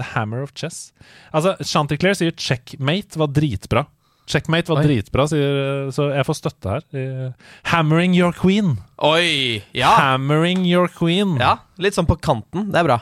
The 0.01 0.05
Hammer 0.15 0.43
of 0.43 0.55
Chess. 0.57 0.93
Altså, 1.35 1.57
Chanticleer 1.69 2.15
sier 2.17 2.33
checkmate 2.33 3.19
var 3.21 3.29
dritbra. 3.29 3.85
Checkmate 4.31 4.71
var 4.71 4.81
Oi. 4.81 4.87
dritbra, 4.87 5.27
sier, 5.29 5.91
så 5.93 6.07
jeg 6.15 6.25
får 6.25 6.39
støtte 6.39 6.71
her. 6.77 6.85
Eh, 6.97 7.51
Hammering 7.73 8.15
your 8.17 8.33
queen. 8.33 8.77
Oi! 9.05 9.61
Ja. 9.77 9.91
Hammering 9.99 10.65
your 10.65 10.89
queen. 10.89 11.37
ja. 11.43 11.57
Litt 11.83 11.95
sånn 11.99 12.07
på 12.09 12.17
kanten. 12.23 12.71
Det 12.73 12.81
er 12.81 12.87
bra. 12.89 13.01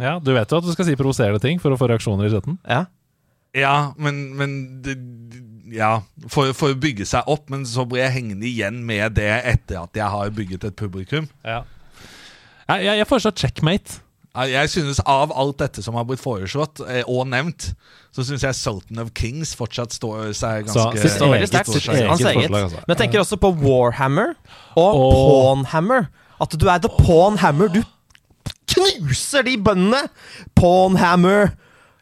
Ja, 0.00 0.16
Du 0.18 0.32
vet 0.34 0.50
jo 0.50 0.58
at 0.58 0.64
du 0.66 0.72
skal 0.74 0.88
si 0.88 0.96
provoserende 0.98 1.38
ting 1.40 1.60
for 1.62 1.70
å 1.70 1.78
få 1.78 1.86
reaksjoner 1.92 2.26
i 2.26 2.32
chatten. 2.32 2.58
Ja. 2.66 2.86
Ja, 3.54 3.74
men, 3.96 4.32
men 4.34 4.56
det, 4.82 4.96
Ja, 5.74 6.00
for, 6.28 6.50
for 6.56 6.74
å 6.74 6.78
bygge 6.80 7.06
seg 7.06 7.28
opp, 7.30 7.46
men 7.52 7.62
så 7.68 7.84
blir 7.86 8.02
jeg 8.02 8.16
hengende 8.16 8.48
igjen 8.48 8.80
med 8.86 9.14
det 9.20 9.30
etter 9.46 9.78
at 9.84 9.94
jeg 9.96 10.10
har 10.10 10.32
bygget 10.34 10.66
et 10.66 10.76
publikum. 10.80 11.28
Ja. 11.46 11.60
Jeg, 12.68 12.84
jeg, 12.84 12.98
jeg 12.98 13.06
foreslår 13.06 13.34
checkmate. 13.36 14.00
Jeg 14.50 14.66
synes 14.72 14.98
Av 15.06 15.30
alt 15.30 15.58
dette 15.60 15.82
som 15.84 15.94
har 15.94 16.04
blitt 16.08 16.18
foreslått 16.18 16.80
eh, 16.90 17.04
og 17.06 17.28
nevnt, 17.30 17.68
så 18.10 18.24
syns 18.26 18.42
jeg 18.42 18.56
Sultan 18.58 18.98
of 18.98 19.12
Kings 19.14 19.52
fortsatt 19.54 19.94
står 19.94 20.32
seg 20.34 20.66
ganske 20.66 21.04
så, 21.06 21.28
veldig 21.30 21.44
eget- 21.44 21.52
sterkt. 21.52 22.08
Hans 22.08 22.24
eget. 22.26 22.50
altså. 22.50 22.80
Men 22.82 22.96
jeg 22.96 23.00
tenker 23.04 23.22
også 23.22 23.38
på 23.38 23.52
Warhammer 23.62 24.32
og 24.74 24.98
Og- 24.98 25.14
Pawnhammer. 25.14 26.08
At 26.40 26.56
du 26.58 26.66
er 26.66 26.78
the 26.82 26.90
Pawnhammer. 26.98 27.68
Du 27.70 27.82
knuser 28.74 29.42
de 29.46 29.54
bøndene! 29.62 30.08
Pawnhammer. 30.58 31.52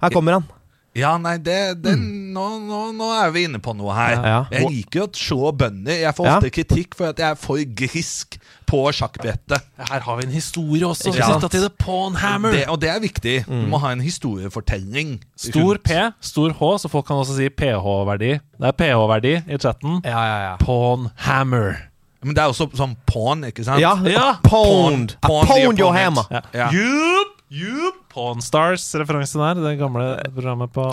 Her 0.03 0.11
kommer 0.15 0.33
han. 0.39 0.47
Ja, 0.95 1.15
nei, 1.17 1.39
det, 1.41 1.81
det, 1.83 1.95
nå, 1.97 2.43
nå, 2.69 2.79
nå 2.93 3.07
er 3.17 3.31
vi 3.33 3.47
inne 3.49 3.59
på 3.65 3.73
noe 3.79 3.95
her. 3.97 4.17
Ja. 4.21 4.41
Jeg 4.53 4.69
liker 4.69 5.01
jo 5.01 5.07
å 5.07 5.17
se 5.17 5.53
bønder. 5.57 5.95
Jeg 6.03 6.15
får 6.19 6.27
Ja. 6.27 6.35
ofte 6.37 6.51
kritikk 6.53 6.95
for 6.99 7.09
at 7.09 7.19
jeg 7.23 7.31
er 7.31 7.39
for 7.41 7.57
grisk 7.81 8.37
på 8.69 8.83
sjakkbrettet. 8.93 9.65
Her 9.89 10.01
har 10.05 10.17
vi 10.21 10.27
en 10.27 10.35
historie 10.35 10.85
også 10.85 11.15
Ja. 11.17 11.31
knytta 11.31 11.49
til 11.51 11.61
The 11.65 11.71
Pawnhammer. 11.71 12.53
Det, 12.53 12.67
og 12.69 12.81
det 12.81 12.91
er 12.91 13.01
viktig. 13.01 13.37
Du 13.47 13.67
må 13.73 13.81
ha 13.81 13.93
en 13.93 14.01
historiefortelling. 14.05 15.21
Stor 15.37 15.61
rundt. 15.79 15.83
P, 15.85 16.13
stor 16.21 16.53
H, 16.53 16.79
så 16.85 16.89
folk 16.93 17.07
kan 17.07 17.17
også 17.17 17.37
si 17.37 17.49
PH-verdi. 17.49 18.33
Det 18.61 18.69
er 18.69 18.73
PH-verdi 18.73 19.35
i 19.49 19.57
chatten. 19.59 20.01
Ja, 20.05 20.21
ja, 20.29 20.39
ja. 20.51 20.57
Pawnhammer. 20.61 21.77
Men 22.23 22.35
det 22.37 22.43
er 22.45 22.53
også 22.53 22.69
sånn 22.79 22.97
pawn, 23.07 23.43
ikke 23.49 23.65
sant? 23.65 23.81
Ja, 23.81 23.97
Ja. 24.07 24.37
Pawned, 24.45 25.17
pawned, 25.21 25.49
the 25.49 25.55
pwned 25.55 25.79
your 25.79 25.93
hammer. 25.93 26.23
Ja. 26.31 26.41
Ja. 26.55 26.69
yep. 26.71 27.27
jupp. 27.51 28.02
Pawn 28.13 28.43
Stars-referanse 28.45 29.41
der. 29.41 29.63
Det 29.65 29.77
gamle 29.81 30.07
programmet 30.35 30.73
på 30.75 30.91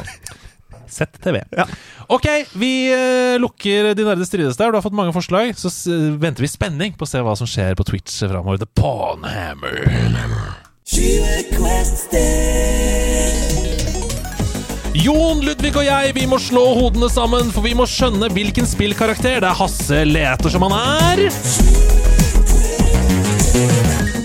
ZTV. 0.90 1.42
Ok, 2.08 2.26
vi 2.54 2.72
eh, 2.94 3.40
lukker 3.40 3.92
De 3.96 4.06
nerde 4.08 4.26
strides 4.26 4.58
der. 4.58 4.72
Du 4.72 4.80
har 4.80 4.86
fått 4.86 4.98
mange 4.98 5.14
forslag. 5.14 5.54
Så 5.58 5.70
venter 6.18 6.46
vi 6.46 6.50
i 6.50 6.56
spenning 6.56 6.96
på 6.98 7.06
å 7.08 7.10
se 7.10 7.22
hva 7.24 7.36
som 7.38 7.50
skjer 7.50 7.78
på 7.80 7.86
Twitch 7.92 8.22
framover. 8.26 8.64
The 8.64 8.70
Pawnhammer. 8.80 9.86
Jon, 15.00 15.44
Ludvig 15.46 15.76
og 15.78 15.86
jeg, 15.86 16.14
vi 16.18 16.26
må 16.28 16.40
slå 16.42 16.64
hodene 16.76 17.08
sammen, 17.14 17.54
for 17.54 17.64
vi 17.64 17.76
må 17.78 17.86
skjønne 17.88 18.32
hvilken 18.34 18.68
spillkarakter 18.68 19.38
det 19.40 19.48
er 19.48 19.60
Hasse 19.62 20.02
leter 20.10 20.52
som 20.52 20.66
han 20.66 20.76
er. 20.76 22.19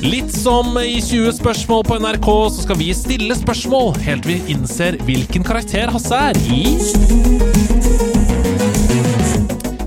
Litt 0.05 0.35
som 0.37 0.75
i 0.77 0.99
20 1.01 1.33
spørsmål 1.33 1.85
på 1.89 1.97
NRK, 1.97 2.27
så 2.53 2.65
skal 2.67 2.77
vi 2.77 2.91
stille 2.93 3.33
spørsmål 3.39 3.95
helt 4.05 4.27
til 4.27 4.35
vi 4.35 4.53
innser 4.53 4.99
hvilken 5.07 5.47
karakter 5.47 5.89
Hasse 5.95 6.19
er 6.27 6.37
i. 6.53 6.75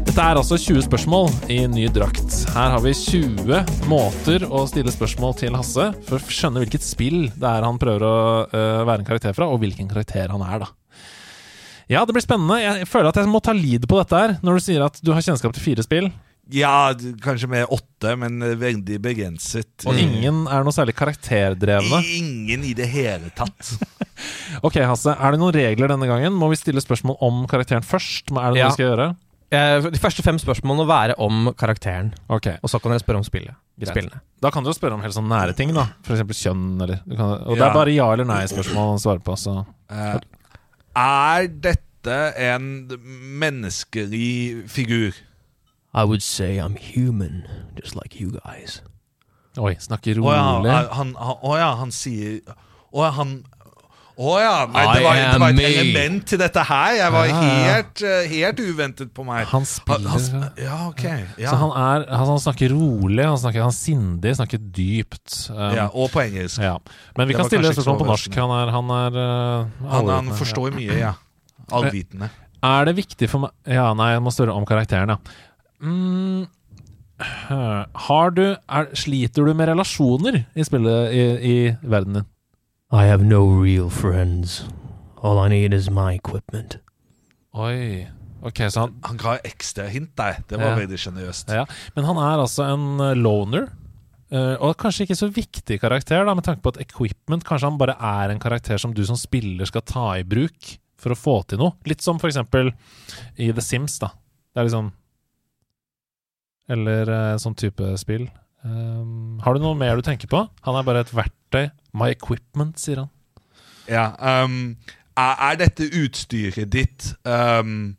Dette 0.07 0.17
er 0.17 0.39
altså 0.41 0.57
20 0.57 0.87
spørsmål 0.87 1.29
i 1.53 1.59
ny 1.69 1.85
drakt. 1.93 2.33
Her 2.55 2.73
har 2.73 2.81
vi 2.81 2.95
20 2.97 3.61
måter 3.91 4.47
å 4.49 4.63
stille 4.65 4.89
spørsmål 4.95 5.37
til 5.37 5.53
Hasse 5.53 5.91
for 6.09 6.17
å 6.17 6.33
skjønne 6.39 6.65
hvilket 6.65 6.87
spill 6.87 7.27
det 7.37 7.51
er 7.53 7.69
han 7.69 7.77
prøver 7.77 8.09
å 8.09 8.17
uh, 8.49 8.85
være 8.89 9.03
en 9.03 9.09
karakter 9.11 9.37
fra, 9.37 9.51
og 9.53 9.61
hvilken 9.61 9.91
karakter 9.91 10.33
han 10.33 10.41
er, 10.41 10.65
da. 10.65 10.73
Ja, 11.93 12.01
det 12.09 12.17
blir 12.17 12.25
spennende. 12.25 12.57
Jeg 12.57 12.89
føler 12.89 13.13
at 13.13 13.21
jeg 13.21 13.29
må 13.29 13.45
ta 13.45 13.53
lead 13.53 13.85
på 13.85 14.01
dette 14.01 14.23
her, 14.25 14.39
når 14.41 14.57
du 14.57 14.65
sier 14.65 14.89
at 14.89 14.97
du 14.97 15.13
har 15.13 15.21
kjennskap 15.21 15.53
til 15.53 15.69
fire 15.69 15.85
spill. 15.85 16.09
Ja, 16.53 16.93
kanskje 17.23 17.49
med 17.51 17.67
åtte, 17.73 18.13
men 18.19 18.41
eh, 18.41 18.53
veldig 18.59 18.99
begrenset. 19.03 19.83
Og 19.89 19.97
ingen 19.99 20.45
er 20.47 20.63
noe 20.63 20.71
særlig 20.75 20.95
karakterdrevne. 20.95 21.99
Ingen 22.17 22.63
i 22.63 22.73
det 22.77 22.87
hele 22.93 23.31
tatt. 23.35 23.73
Ok, 24.65 24.79
Hasse, 24.81 25.11
er 25.13 25.35
det 25.35 25.37
noen 25.37 25.53
regler 25.53 25.91
denne 25.91 26.07
gangen? 26.09 26.33
Må 26.33 26.47
vi 26.49 26.57
stille 26.57 26.81
spørsmål 26.81 27.19
om 27.21 27.43
karakteren 27.51 27.83
først? 27.85 28.31
Er 28.31 28.33
det 28.33 28.55
noe 28.55 28.57
Ja. 28.63 28.69
vi 28.71 28.77
skal 28.77 28.87
gjøre? 28.87 29.07
Eh, 29.53 29.85
De 29.93 29.99
første 30.01 30.23
fem 30.25 30.39
spørsmålene 30.41 30.81
må 30.81 30.87
være 30.89 31.13
om 31.21 31.51
karakteren. 31.53 32.09
Ok, 32.33 32.47
Og 32.63 32.71
så 32.71 32.79
kan 32.81 32.91
dere 32.95 33.03
spørre 33.03 33.21
om 33.21 33.27
spillet. 33.27 33.53
Spillene. 33.85 34.23
Da 34.41 34.49
kan 34.49 34.65
du 34.65 34.71
spørre 34.73 34.97
om 34.97 35.03
helt 35.05 35.13
sånn 35.13 35.29
nære 35.29 35.53
ting, 35.55 35.69
da. 35.75 35.85
Eksempel 36.09 36.33
kjønn, 36.39 36.81
eller 36.81 37.03
du 37.05 37.13
kan, 37.15 37.35
Og 37.45 37.59
det 37.59 37.67
er 37.67 37.75
bare 37.77 37.93
ja 37.93 38.07
eller 38.11 38.25
nei-spørsmål 38.25 38.95
å 38.95 39.01
svare 39.03 39.21
på, 39.21 39.37
så 39.37 39.59
Eh, 39.93 40.17
er 40.97 41.47
dette 41.47 42.17
en 42.49 42.87
menneskelig 43.39 44.65
figur? 44.71 45.13
I 45.97 46.03
would 46.05 46.21
say 46.21 46.57
I'm 46.61 46.75
human, 46.77 47.43
just 47.81 47.95
like 47.97 48.19
you 48.21 48.29
guys. 48.45 48.81
Oi, 49.57 49.73
snakker 49.81 50.19
Å 50.21 50.33
ja, 50.35 50.41
rolig. 50.59 50.69
er 50.69 50.89
han, 50.93 51.15
han, 51.17 51.37
å 51.41 51.55
ja, 51.57 51.71
han 51.79 51.89
sier 51.95 52.35
Å 52.93 53.07
ja, 53.07 53.11
han 53.17 53.31
Å 54.17 54.35
ja, 54.41 54.51
nei, 54.69 54.83
det 54.97 55.01
var, 55.05 55.17
det 55.33 55.39
var 55.41 55.51
et 55.53 55.57
me. 55.57 55.65
element 55.69 56.23
til 56.29 56.39
dette 56.41 56.61
her. 56.65 56.93
Jeg 56.97 57.11
var 57.13 57.25
Ja, 57.29 57.41
ja. 57.41 57.57
helt, 57.71 58.01
eh, 58.01 58.29
helt 58.31 58.61
uventet 58.65 59.11
på 59.13 59.25
meg. 59.25 59.43
Han 59.51 59.65
spiller 59.69 60.09
Han- 60.09 60.41
han- 60.41 60.53
Ja, 60.57 60.77
ok. 60.87 61.03
Ja. 61.37 61.51
Så 61.51 61.59
han, 61.61 61.69
er, 61.77 62.05
altså, 62.07 62.31
han 62.31 62.41
snakker 62.45 62.73
rolig, 62.73 63.25
han 63.25 63.37
snakker 63.37 63.61
han 63.61 63.73
er 63.73 63.77
sindig, 63.77 64.33
snakker 64.39 64.57
dypt. 64.73 65.35
Um, 65.53 65.75
ja, 65.77 65.85
og 65.93 66.09
på 66.13 66.21
engelsk. 66.25 66.57
ja. 66.61 66.77
Men 67.17 67.27
vi 67.27 67.33
Det 67.33 67.41
kan 67.41 67.49
stille 67.51 67.73
spørsmål 67.73 67.99
på 68.01 68.09
norsk. 68.09 68.33
Han 68.41 68.55
er, 68.57 68.71
han 68.73 68.89
er 68.89 69.21
uh, 69.21 70.09
Han, 70.09 70.33
forstår 70.33 70.73
mye, 70.73 70.97
ja. 70.97 71.13
Allvitende. 71.71 72.29
Er 72.63 72.85
det 72.89 72.95
viktig 72.97 73.29
for 73.29 73.39
meg 73.45 73.51
Ja, 73.69 73.93
nei, 73.93 74.13
jeg 74.15 74.21
må 74.25 74.31
spørre 74.33 74.53
om 74.57 74.65
karakteren, 74.65 75.09
ja. 75.13 75.17
Mm, 75.81 76.47
har 78.07 78.31
du 78.35 78.43
er, 78.55 78.89
Sliter 78.97 79.45
du 79.47 79.53
med 79.57 79.69
relasjoner 79.71 80.43
i 80.57 80.65
spillet 80.65 81.13
i, 81.13 81.23
i 81.37 81.55
verden 81.81 82.19
din? 82.19 82.27
I 82.93 83.05
have 83.09 83.23
no 83.25 83.41
real 83.61 83.89
friends. 83.91 84.61
All 85.21 85.39
I 85.43 85.49
need 85.51 85.73
is 85.75 85.89
my 85.91 86.13
equipment. 86.15 86.77
Oi. 87.57 88.05
Ok, 88.45 88.61
så 88.69 88.85
han 88.85 88.93
Han 89.03 89.17
ga 89.19 89.37
ekstra 89.43 89.87
hint 89.91 90.13
der. 90.15 90.37
Det 90.47 90.59
var 90.59 90.69
Ja. 90.75 90.77
veldig 90.77 90.99
sjenerøst. 91.01 91.49
Ja, 91.51 91.65
men 91.95 92.05
han 92.05 92.17
er 92.21 92.37
altså 92.45 92.67
en 92.73 92.99
eh, 93.01 93.15
loner. 93.17 93.67
eh, 94.31 94.55
og 94.61 94.77
kanskje 94.77 95.05
ikke 95.07 95.17
så 95.17 95.29
viktig 95.33 95.79
karakter, 95.81 96.23
da, 96.25 96.33
med 96.35 96.43
tanke 96.43 96.61
på 96.61 96.73
at 96.75 96.81
equipment 96.83 97.43
Kanskje 97.47 97.69
han 97.71 97.77
bare 97.79 97.95
er 97.99 98.29
en 98.31 98.39
karakter 98.39 98.77
som 98.77 98.93
du 98.93 99.03
som 99.05 99.15
spiller 99.17 99.65
skal 99.65 99.81
ta 99.81 100.13
i 100.19 100.23
bruk 100.23 100.77
for 100.97 101.11
å 101.11 101.17
få 101.17 101.47
til 101.47 101.57
noe. 101.59 101.73
Litt 101.85 102.01
som 102.01 102.19
for 102.19 102.27
eksempel 102.29 102.71
i 103.37 103.51
The 103.51 103.61
Sims, 103.61 103.97
da. 103.99 104.07
Det 104.53 104.61
er 104.61 104.65
liksom 104.69 104.91
Eller 106.71 107.09
uh, 107.09 107.35
sånn 107.39 107.55
type 107.57 107.93
spill. 108.01 108.27
Um, 108.67 109.37
har 109.43 109.55
du 109.55 109.63
noe 109.63 109.77
mer 109.79 109.95
du 109.95 110.03
tenker 110.03 110.29
på? 110.31 110.43
Han 110.65 110.79
er 110.79 110.87
bare 110.87 111.05
et 111.05 111.13
verktøy. 111.15 111.69
My 111.97 112.11
equipment, 112.11 112.79
sier 112.81 113.05
han. 113.05 113.13
Ja, 113.87 114.09
um, 114.43 114.75
er, 115.15 115.55
dette 115.61 115.87
utstyret 115.95 116.67
ditt 116.73 117.13
um, 117.23 117.95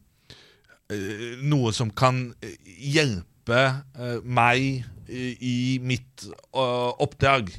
noe 1.45 1.73
som 1.77 1.91
kan 1.91 2.35
eh, 2.45 2.59
hjelpe 2.65 3.63
uh, 3.97 4.19
meg 4.25 4.85
i, 5.09 5.25
i 5.41 5.57
mitt 5.81 6.29
uh, 6.53 6.93
oppdrag? 7.01 7.55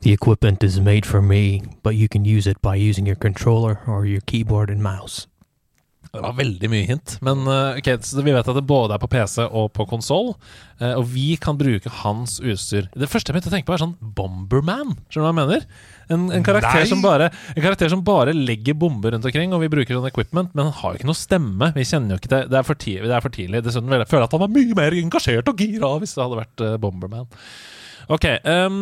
The 0.00 0.12
equipment 0.12 0.62
is 0.62 0.78
made 0.80 1.06
for 1.06 1.22
me, 1.22 1.62
but 1.82 1.96
you 1.96 2.08
can 2.08 2.24
use 2.24 2.46
it 2.46 2.60
by 2.62 2.76
using 2.76 3.06
your 3.06 3.16
controller 3.16 3.80
or 3.86 4.06
your 4.06 4.20
keyboard 4.20 4.70
and 4.70 4.82
mouse. 4.82 5.26
Det 6.12 6.22
var 6.22 6.36
veldig 6.38 6.70
mye 6.72 6.86
hint. 6.88 7.16
Men 7.26 7.42
eh, 7.50 7.80
ok, 7.80 7.90
så 8.06 8.24
vi 8.24 8.34
vet 8.36 8.48
at 8.48 8.58
det 8.58 8.64
både 8.68 8.96
er 8.96 9.02
på 9.02 9.10
PC 9.12 9.44
og 9.46 9.72
på 9.76 9.88
konsoll. 9.90 10.34
og 10.76 11.04
vi 11.08 11.36
kan 11.40 11.56
bruke 11.56 11.88
hans 12.02 12.38
utstyr. 12.40 12.90
Det 12.92 13.08
første 13.08 13.30
jeg 13.30 13.36
begynte 13.36 13.48
å 13.48 13.54
tenke 13.54 13.68
på, 13.68 13.76
er 13.76 13.84
sånn 13.84 13.96
Bomberman. 14.16 14.96
Skjønner 15.08 15.22
du 15.22 15.26
hva 15.26 15.32
jeg 15.32 15.38
mener? 15.40 15.68
En, 16.06 16.28
en, 16.30 16.44
karakter 16.46 16.84
som 16.86 17.00
bare, 17.02 17.30
en 17.54 17.64
karakter 17.64 17.90
som 17.90 18.02
bare 18.06 18.34
legger 18.36 18.76
bomber 18.78 19.10
rundt 19.14 19.26
omkring, 19.26 19.54
og 19.56 19.64
vi 19.64 19.70
bruker 19.72 19.96
sånn 19.96 20.06
equipment, 20.06 20.52
men 20.54 20.68
han 20.68 20.76
har 20.78 20.94
jo 20.94 21.00
ikke 21.00 21.08
noe 21.08 21.18
stemme. 21.18 21.70
Vi 21.74 21.86
kjenner 21.88 22.14
jo 22.14 22.20
ikke 22.20 22.30
det. 22.30 22.42
Det 22.52 22.60
er 22.60 22.68
for 22.68 22.78
tidlig. 22.78 23.08
Det 23.10 23.16
er 23.16 23.24
for 23.24 23.34
tidlig. 23.34 23.62
Dessuten 23.66 23.90
vil 23.90 24.04
jeg 24.04 24.22
at 24.22 24.36
han 24.36 24.44
var 24.44 24.52
mye 24.54 24.78
mer 24.78 24.98
engasjert 25.00 25.50
og 25.50 25.64
gira 25.64 25.90
hvis 26.02 26.14
det 26.14 26.22
hadde 26.22 26.40
vært 26.42 26.64
eh, 26.66 26.76
Bomberman. 26.82 27.26
Ok, 28.12 28.28
um, 28.46 28.78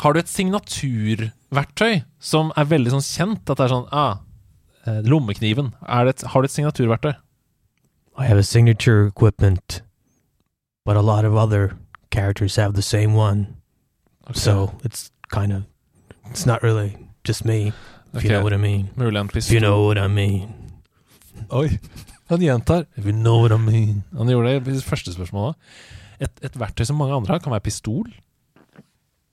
har 0.00 0.14
du 0.14 0.20
et 0.22 0.30
signaturverktøy 0.32 2.00
som 2.30 2.52
er 2.56 2.70
veldig 2.70 2.94
sånn 2.96 3.04
kjent? 3.04 3.44
At 3.44 3.58
det 3.58 3.66
er 3.66 3.74
sånn 3.74 3.88
ah, 3.92 4.16
eh, 4.16 4.24
Lommekniven. 5.04 5.74
Er 5.88 6.04
det 6.04 6.14
et, 6.16 6.28
har 6.28 6.40
du 6.40 6.44
et 6.44 6.50
signaturverktøy? 6.50 7.12
I 8.18 8.24
have 8.26 8.38
a 8.38 8.42
signature 8.42 9.06
equipment, 9.06 9.82
but 10.84 10.96
a 10.96 11.02
lot 11.02 11.24
of 11.24 11.34
other 11.34 11.76
characters 12.10 12.56
have 12.56 12.74
the 12.74 12.82
same 12.82 13.14
one. 13.14 13.46
So 14.34 14.72
it's 14.84 15.10
kind 15.30 15.52
of, 15.52 15.62
it's 16.30 16.44
not 16.44 16.62
really 16.62 16.96
just 17.24 17.44
me, 17.44 17.72
if 18.14 18.24
you 18.24 18.30
know 18.30 18.42
what 18.42 18.52
I 18.52 18.56
mean. 18.56 18.90
Mulig 18.96 19.20
en 19.20 19.30
If 19.34 19.50
you 19.50 19.60
know 19.60 19.86
what 19.86 19.98
I 19.98 20.08
mean. 20.08 20.52
Oi, 21.52 21.78
han 22.28 22.40
gjentar. 22.40 22.86
If 22.96 23.06
you 23.06 23.12
know 23.12 23.40
what 23.40 23.52
I 23.52 23.56
mean. 23.56 24.04
Han 24.16 24.28
gjorde 24.28 24.60
det 24.60 24.76
i 24.76 24.80
første 24.80 25.12
spørsmålet. 25.12 25.56
Et, 26.20 26.30
et 26.42 26.60
verktøy 26.60 26.84
som 26.84 26.96
mange 26.96 27.14
andre 27.14 27.32
har, 27.34 27.38
kan 27.38 27.52
være 27.52 27.60
pistol. 27.60 28.10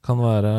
Kan 0.05 0.19
være 0.21 0.49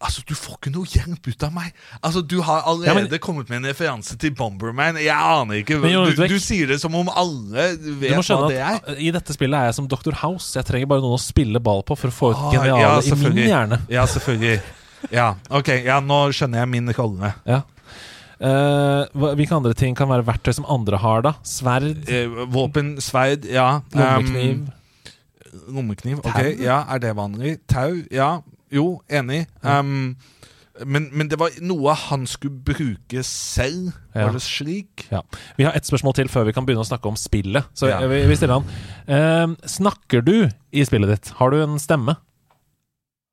Altså, 0.00 0.22
Du 0.28 0.34
får 0.38 0.54
ikke 0.60 0.70
noe 0.74 0.86
hjelp 0.86 1.26
ut 1.26 1.42
av 1.42 1.52
meg! 1.56 1.72
Altså, 2.02 2.22
Du 2.22 2.36
har 2.46 2.62
allerede 2.62 2.86
Ja, 2.86 2.94
men- 3.10 3.18
kommet 3.18 3.48
med 3.50 3.58
en 3.64 3.66
referanse 3.72 4.16
til 4.18 4.30
Bomberman. 4.38 4.96
Jeg 5.02 5.10
aner 5.16 5.60
ikke 5.64 5.80
Men 5.82 6.14
du, 6.14 6.26
du 6.30 6.38
sier 6.38 6.66
det 6.70 6.80
som 6.80 6.94
om 6.94 7.10
alle 7.10 7.76
Du 7.76 7.90
vet 7.98 8.14
hva 8.14 8.48
det 8.48 8.60
er. 8.60 8.78
at 8.78 8.98
I 9.02 9.10
dette 9.10 9.34
spillet 9.34 9.58
er 9.58 9.64
jeg 9.72 9.74
som 9.80 9.88
Dr. 9.90 10.14
House. 10.22 10.54
Jeg 10.54 10.64
trenger 10.64 10.86
bare 10.86 11.02
noen 11.02 11.18
å 11.18 11.20
spille 11.22 11.58
ball 11.60 11.82
på 11.82 11.96
for 11.98 12.08
å 12.08 12.14
få 12.14 12.30
ut 12.32 12.36
Ah, 12.38 12.50
geniale 12.54 12.80
ja, 12.80 13.00
i 13.02 13.14
min 13.18 13.44
hjerne. 13.48 13.80
Ja, 13.90 14.06
selvfølgelig. 14.06 14.60
Ja, 15.12 15.34
ok, 15.50 15.68
ja, 15.84 15.98
nå 16.00 16.30
skjønner 16.32 16.62
jeg 16.62 16.68
min 16.68 16.88
rolle. 16.96 17.34
Ja. 17.44 17.62
Uh, 18.44 19.04
hvilke 19.36 19.54
andre 19.56 19.74
ting 19.78 19.94
kan 19.96 20.08
være 20.10 20.24
verktøy 20.26 20.52
som 20.56 20.66
andre 20.68 20.98
har, 21.00 21.22
da? 21.24 21.34
Sverd? 21.46 22.02
Uh, 22.08 22.44
våpen, 22.52 22.96
sverd, 23.00 23.44
ja. 23.48 23.80
Lommekniv? 23.94 24.64
Um, 24.64 25.74
lommekniv, 25.76 26.18
ok. 26.24 26.32
Tau? 26.34 26.50
Ja, 26.64 26.80
er 26.94 26.98
det 27.04 27.12
vanlig? 27.16 27.54
Tau, 27.70 28.02
ja. 28.12 28.40
Jo, 28.74 29.00
enig. 29.08 29.44
Um, 29.62 30.16
men, 30.86 31.06
men 31.14 31.28
det 31.30 31.38
var 31.38 31.54
noe 31.62 31.92
han 32.08 32.24
skulle 32.26 32.56
bruke 32.66 33.22
selv. 33.22 33.92
Ja. 34.14 34.24
Var 34.26 34.32
det 34.34 34.42
slik? 34.42 35.04
Ja. 35.12 35.20
Vi 35.56 35.64
har 35.68 35.72
ett 35.78 35.86
spørsmål 35.86 36.16
til 36.18 36.28
før 36.32 36.48
vi 36.48 36.54
kan 36.56 36.66
begynne 36.66 36.82
å 36.82 36.88
snakke 36.88 37.06
om 37.12 37.16
spillet. 37.20 37.68
Så 37.78 37.86
Ja. 37.92 38.00
vi, 38.10 38.24
vi 38.26 38.36
stiller 38.36 38.58
han. 38.58 38.66
Eh, 39.06 39.54
snakker 39.70 40.24
du 40.26 40.48
i 40.72 40.84
spillet 40.84 41.08
ditt? 41.14 41.30
Har 41.38 41.50
du 41.54 41.60
en 41.62 41.78
stemme? 41.78 42.16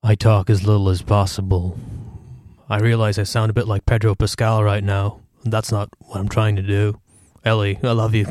I 0.03 0.15
talk 0.15 0.49
as 0.49 0.61
little 0.63 0.89
as 0.91 1.01
possible. 1.01 1.73
I 2.69 2.77
realize 2.77 3.17
I 3.21 3.25
sound 3.25 3.49
a 3.49 3.53
bit 3.53 3.67
like 3.67 3.85
Pedro 3.85 4.13
Pascal 4.15 4.63
right 4.63 4.83
now. 4.83 5.19
That's 5.43 5.71
not 5.71 5.89
what 5.99 6.21
I'm 6.21 6.29
trying 6.29 6.55
to 6.55 6.61
do. 6.61 6.99
Ellie, 7.43 7.79
I 7.83 7.91
love 7.93 8.13
you. 8.15 8.27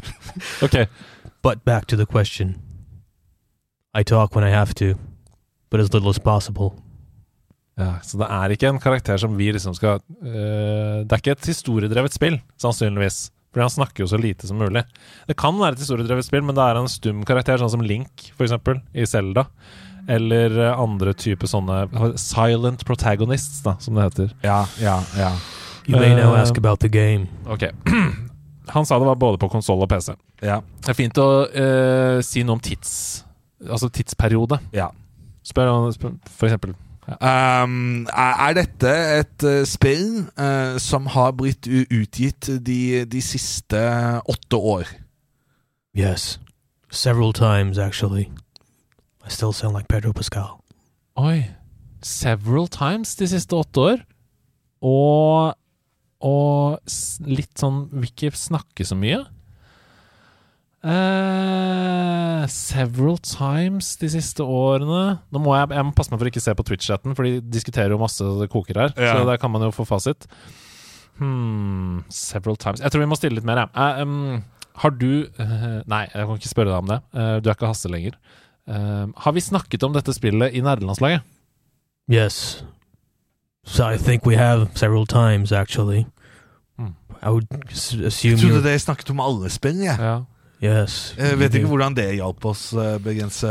okay. 0.62 0.86
But 1.42 1.64
back 1.64 1.86
to 1.88 1.96
the 1.96 2.06
question. 2.06 2.56
I 3.94 4.02
talk 4.02 4.34
when 4.34 4.44
I 4.44 4.50
have 4.50 4.74
to, 4.76 4.98
but 5.70 5.80
as 5.80 5.92
little 5.92 6.10
as 6.10 6.18
possible. 6.22 6.74
Ja, 7.76 7.98
Så 8.02 8.16
det 8.16 8.26
er 8.32 8.52
ikke 8.54 8.68
en 8.70 8.80
karakter 8.80 9.18
som 9.20 9.34
vi 9.36 9.50
liksom 9.52 9.74
skal 9.76 9.98
eh, 10.24 11.02
Det 11.04 11.12
er 11.12 11.20
ikke 11.20 11.34
et 11.36 11.48
historiedrevet 11.50 12.14
spill, 12.14 12.38
sannsynligvis. 12.56 13.26
Fordi 13.52 13.64
han 13.66 13.72
snakker 13.74 14.04
jo 14.04 14.08
så 14.08 14.20
lite 14.20 14.48
som 14.48 14.58
mulig. 14.60 14.82
Det 15.28 15.36
kan 15.36 15.56
være 15.56 15.76
et 15.76 15.82
historiedrevet 15.84 16.24
spill, 16.24 16.44
men 16.44 16.56
det 16.56 16.64
er 16.64 16.80
en 16.80 16.88
stum 16.92 17.20
karakter, 17.28 17.60
sånn 17.60 17.72
som 17.72 17.84
Link, 17.84 18.30
for 18.36 18.44
eksempel, 18.48 18.80
i 18.96 19.04
Zelda. 19.08 19.46
Eller 20.08 20.56
eh, 20.56 20.80
andre 20.80 21.12
typer 21.16 21.50
sånne 21.50 21.82
silent 22.20 22.84
protagonists, 22.88 23.60
da, 23.64 23.76
som 23.82 23.96
det 23.96 24.08
heter. 24.08 24.34
Ja, 24.44 24.62
ja, 24.80 24.98
ja. 25.18 25.30
You 25.86 26.00
may 26.00 26.14
now 26.16 26.34
Eh, 26.34 26.40
ask 26.42 26.56
about 26.58 26.80
the 26.80 26.88
game. 26.88 27.28
Ok. 27.46 27.68
Han 28.74 28.86
sa 28.86 28.98
det 28.98 29.06
var 29.06 29.16
både 29.20 29.38
på 29.38 29.48
konsoll 29.48 29.84
og 29.84 29.88
PC. 29.88 30.16
Ja. 30.42 30.60
Det 30.82 30.90
er 30.92 30.98
fint 30.98 31.18
å 31.22 31.28
eh, 31.48 32.20
si 32.24 32.42
noe 32.44 32.56
om 32.56 32.62
tids... 32.64 33.22
Altså 33.66 33.88
tidsperiode. 33.88 34.58
Ja. 34.76 34.90
Spør, 35.46 35.70
han- 35.70 36.18
for 36.26 36.48
eksempel. 36.48 36.74
Um, 37.22 38.06
er, 38.10 38.32
er 38.48 38.54
dette 38.58 38.90
et 39.20 39.44
eh, 39.46 39.60
spill 39.70 40.24
uh, 40.34 40.74
som 40.82 41.06
har 41.14 41.36
blitt 41.38 41.68
utgitt 41.70 42.48
de, 42.66 43.04
de 43.06 43.20
siste 43.22 43.78
åtte 44.26 44.58
år? 44.58 44.90
Yes. 45.94 46.40
Several 46.90 47.30
times, 47.32 47.78
actually. 47.78 48.26
I 49.26 49.30
still 49.30 49.52
sound 49.52 49.76
like 49.76 49.86
Pedro 49.88 50.10
Pascal. 50.12 50.58
Oi. 51.16 51.44
Several 52.02 52.66
times 52.68 53.14
de 53.16 53.28
siste 53.30 53.54
åtte 53.56 53.80
år. 53.92 54.02
Og 54.82 55.54
Og 56.26 56.78
litt 57.28 57.58
sånn 57.60 57.84
Vil 57.92 58.08
ikke 58.10 58.30
snakke 58.38 58.84
så 58.88 58.96
mye. 58.98 59.22
Eh, 60.86 62.46
several 62.46 63.16
times 63.18 63.88
de 63.98 64.06
siste 64.12 64.44
årene 64.44 65.16
Nå 65.34 65.40
må 65.42 65.56
jeg, 65.56 65.72
jeg 65.74 65.86
må 65.88 65.90
passe 65.96 66.12
meg 66.12 66.20
for 66.20 66.28
å 66.28 66.30
ikke 66.30 66.42
se 66.44 66.52
på 66.54 66.66
Twitch-chatten, 66.68 67.16
for 67.18 67.26
de 67.26 67.40
diskuterer 67.42 67.90
jo 67.90 67.98
masse 67.98 68.22
det 68.22 68.46
koker 68.52 68.78
her. 68.84 68.92
Ja. 68.94 69.16
Så 69.16 69.24
der 69.26 69.40
kan 69.42 69.50
man 69.50 69.64
jo 69.66 69.72
få 69.74 69.86
fasit. 69.88 70.28
Hmm, 71.18 72.04
several 72.12 72.58
times 72.60 72.84
Jeg 72.84 72.92
tror 72.92 73.02
vi 73.02 73.08
må 73.10 73.18
stille 73.18 73.40
litt 73.40 73.48
mer, 73.48 73.64
jeg. 73.64 73.72
Uh, 73.74 74.02
um, 74.04 74.44
har 74.84 74.94
du 74.94 75.10
uh, 75.40 75.80
Nei, 75.88 76.04
jeg 76.12 76.28
kan 76.28 76.38
ikke 76.38 76.52
spørre 76.52 76.70
deg 76.70 76.84
om 76.84 76.92
det. 76.92 77.00
Uh, 77.16 77.34
du 77.40 77.50
er 77.50 77.56
ikke 77.56 77.72
Hasse 77.72 77.90
lenger. 77.90 78.20
Uh, 78.68 79.10
har 79.24 79.34
vi 79.34 79.42
snakket 79.42 79.86
om 79.88 79.96
dette 79.96 80.14
spillet 80.14 80.54
i 80.54 80.62
nerdelandslaget? 80.62 81.26
Yes. 82.12 82.62
So 83.66 83.88
I 83.88 83.98
think 83.98 84.26
we 84.26 84.36
have 84.38 84.68
several 84.78 85.06
times, 85.06 85.50
actually. 85.50 86.06
Mm. 86.78 86.94
I 87.22 87.30
would 87.30 87.50
assume 87.72 88.36
Jeg 88.36 88.38
trodde 88.38 88.62
dere 88.62 88.78
snakket 88.78 89.10
om 89.10 89.24
alle 89.24 89.50
spill, 89.50 89.82
jeg. 89.82 89.98
Ja. 89.98 90.20
Yes. 90.66 90.96
Jeg 91.18 91.38
vet 91.40 91.54
ikke 91.58 91.70
hvordan 91.70 91.94
det 91.96 92.06
hjalp 92.16 92.44
oss 92.50 92.68
uh, 92.76 92.96
begrense 93.02 93.50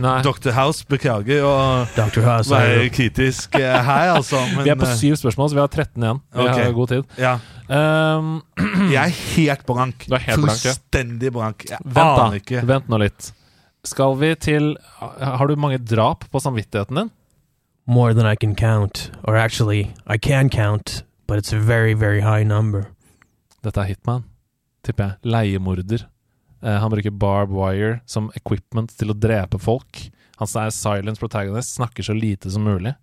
Nei. 0.00 0.16
Dr. 0.24 0.50
House, 0.56 0.86
beklager 0.88 1.44
å 1.44 1.54
Dr. 1.94 2.24
House, 2.24 2.50
være 2.52 2.88
kritisk 2.94 3.58
eh, 3.58 3.76
her, 3.88 4.14
altså. 4.16 4.40
Men, 4.54 4.64
vi 4.66 4.72
er 4.72 4.78
på 4.80 4.88
eh, 4.88 4.96
syv 5.00 5.18
spørsmål, 5.20 5.52
så 5.52 5.58
vi 5.58 5.62
har 5.62 5.70
13 5.72 6.06
igjen. 6.06 6.22
Vi 6.34 6.44
okay. 6.46 6.64
har 6.64 6.76
god 6.76 6.92
tid. 6.94 7.16
Ja. 7.20 7.34
Um, 7.68 8.34
Jeg 8.94 9.00
er 9.02 9.14
helt 9.36 9.66
blank. 9.68 10.06
Du 10.08 10.16
er 10.16 10.24
helt 10.26 10.42
blank, 10.42 10.60
ja. 10.64 10.72
Fullstendig 10.72 11.32
blank. 11.34 11.66
Jeg 11.70 11.80
Vent, 11.84 11.98
da. 12.00 12.28
aner 12.28 12.40
ikke. 12.40 12.64
Vent 12.68 12.88
nå 12.92 13.00
litt. 13.04 13.30
Skal 13.84 14.16
vi 14.16 14.30
til 14.40 14.70
Har 15.00 15.46
du 15.48 15.58
mange 15.60 15.78
drap 15.78 16.24
på 16.32 16.40
samvittigheten 16.40 17.02
din? 17.02 17.12
More 17.86 18.14
than 18.14 18.24
I 18.24 18.34
can 18.34 18.54
count. 18.56 19.10
Or 19.24 19.36
actually, 19.36 19.92
I 20.06 20.16
can 20.16 20.48
count, 20.48 21.04
but 21.26 21.38
it's 21.38 21.52
a 21.52 21.60
very, 21.60 21.92
very 21.92 22.20
high 22.20 22.44
number. 22.44 22.88
Dette 23.64 23.80
er 23.80 23.92
Hitman, 23.92 24.24
tipper 24.84 25.04
jeg. 25.04 25.16
Leiemorder. 25.24 26.06
Eh, 26.64 26.78
han 26.80 26.90
bruker 26.90 27.10
barb 27.10 27.52
wire 27.52 28.00
som 28.08 28.30
equipment 28.38 28.94
til 28.96 29.12
å 29.12 29.18
drepe 29.18 29.60
folk. 29.60 30.06
Han 30.40 30.48
er 30.58 30.72
silent 30.74 31.20
protagonist, 31.20 31.76
snakker 31.76 32.06
så 32.06 32.16
lite 32.16 32.50
som 32.50 32.64
mulig. 32.64 32.94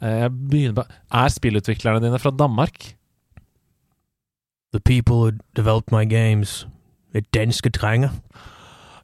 Eh, 0.00 0.24
jeg 0.24 0.30
begynner 0.50 0.78
på 0.80 0.84
Er 1.12 1.28
spillutviklerne 1.28 2.00
dine 2.02 2.18
fra 2.18 2.30
Danmark? 2.30 2.94
The 4.72 4.80
people 4.80 5.16
who 5.16 5.32
developed 5.54 5.92
my 5.92 6.04
games, 6.04 6.66
er 7.14 7.20
danske 7.32 7.70
trenger. 7.70 8.10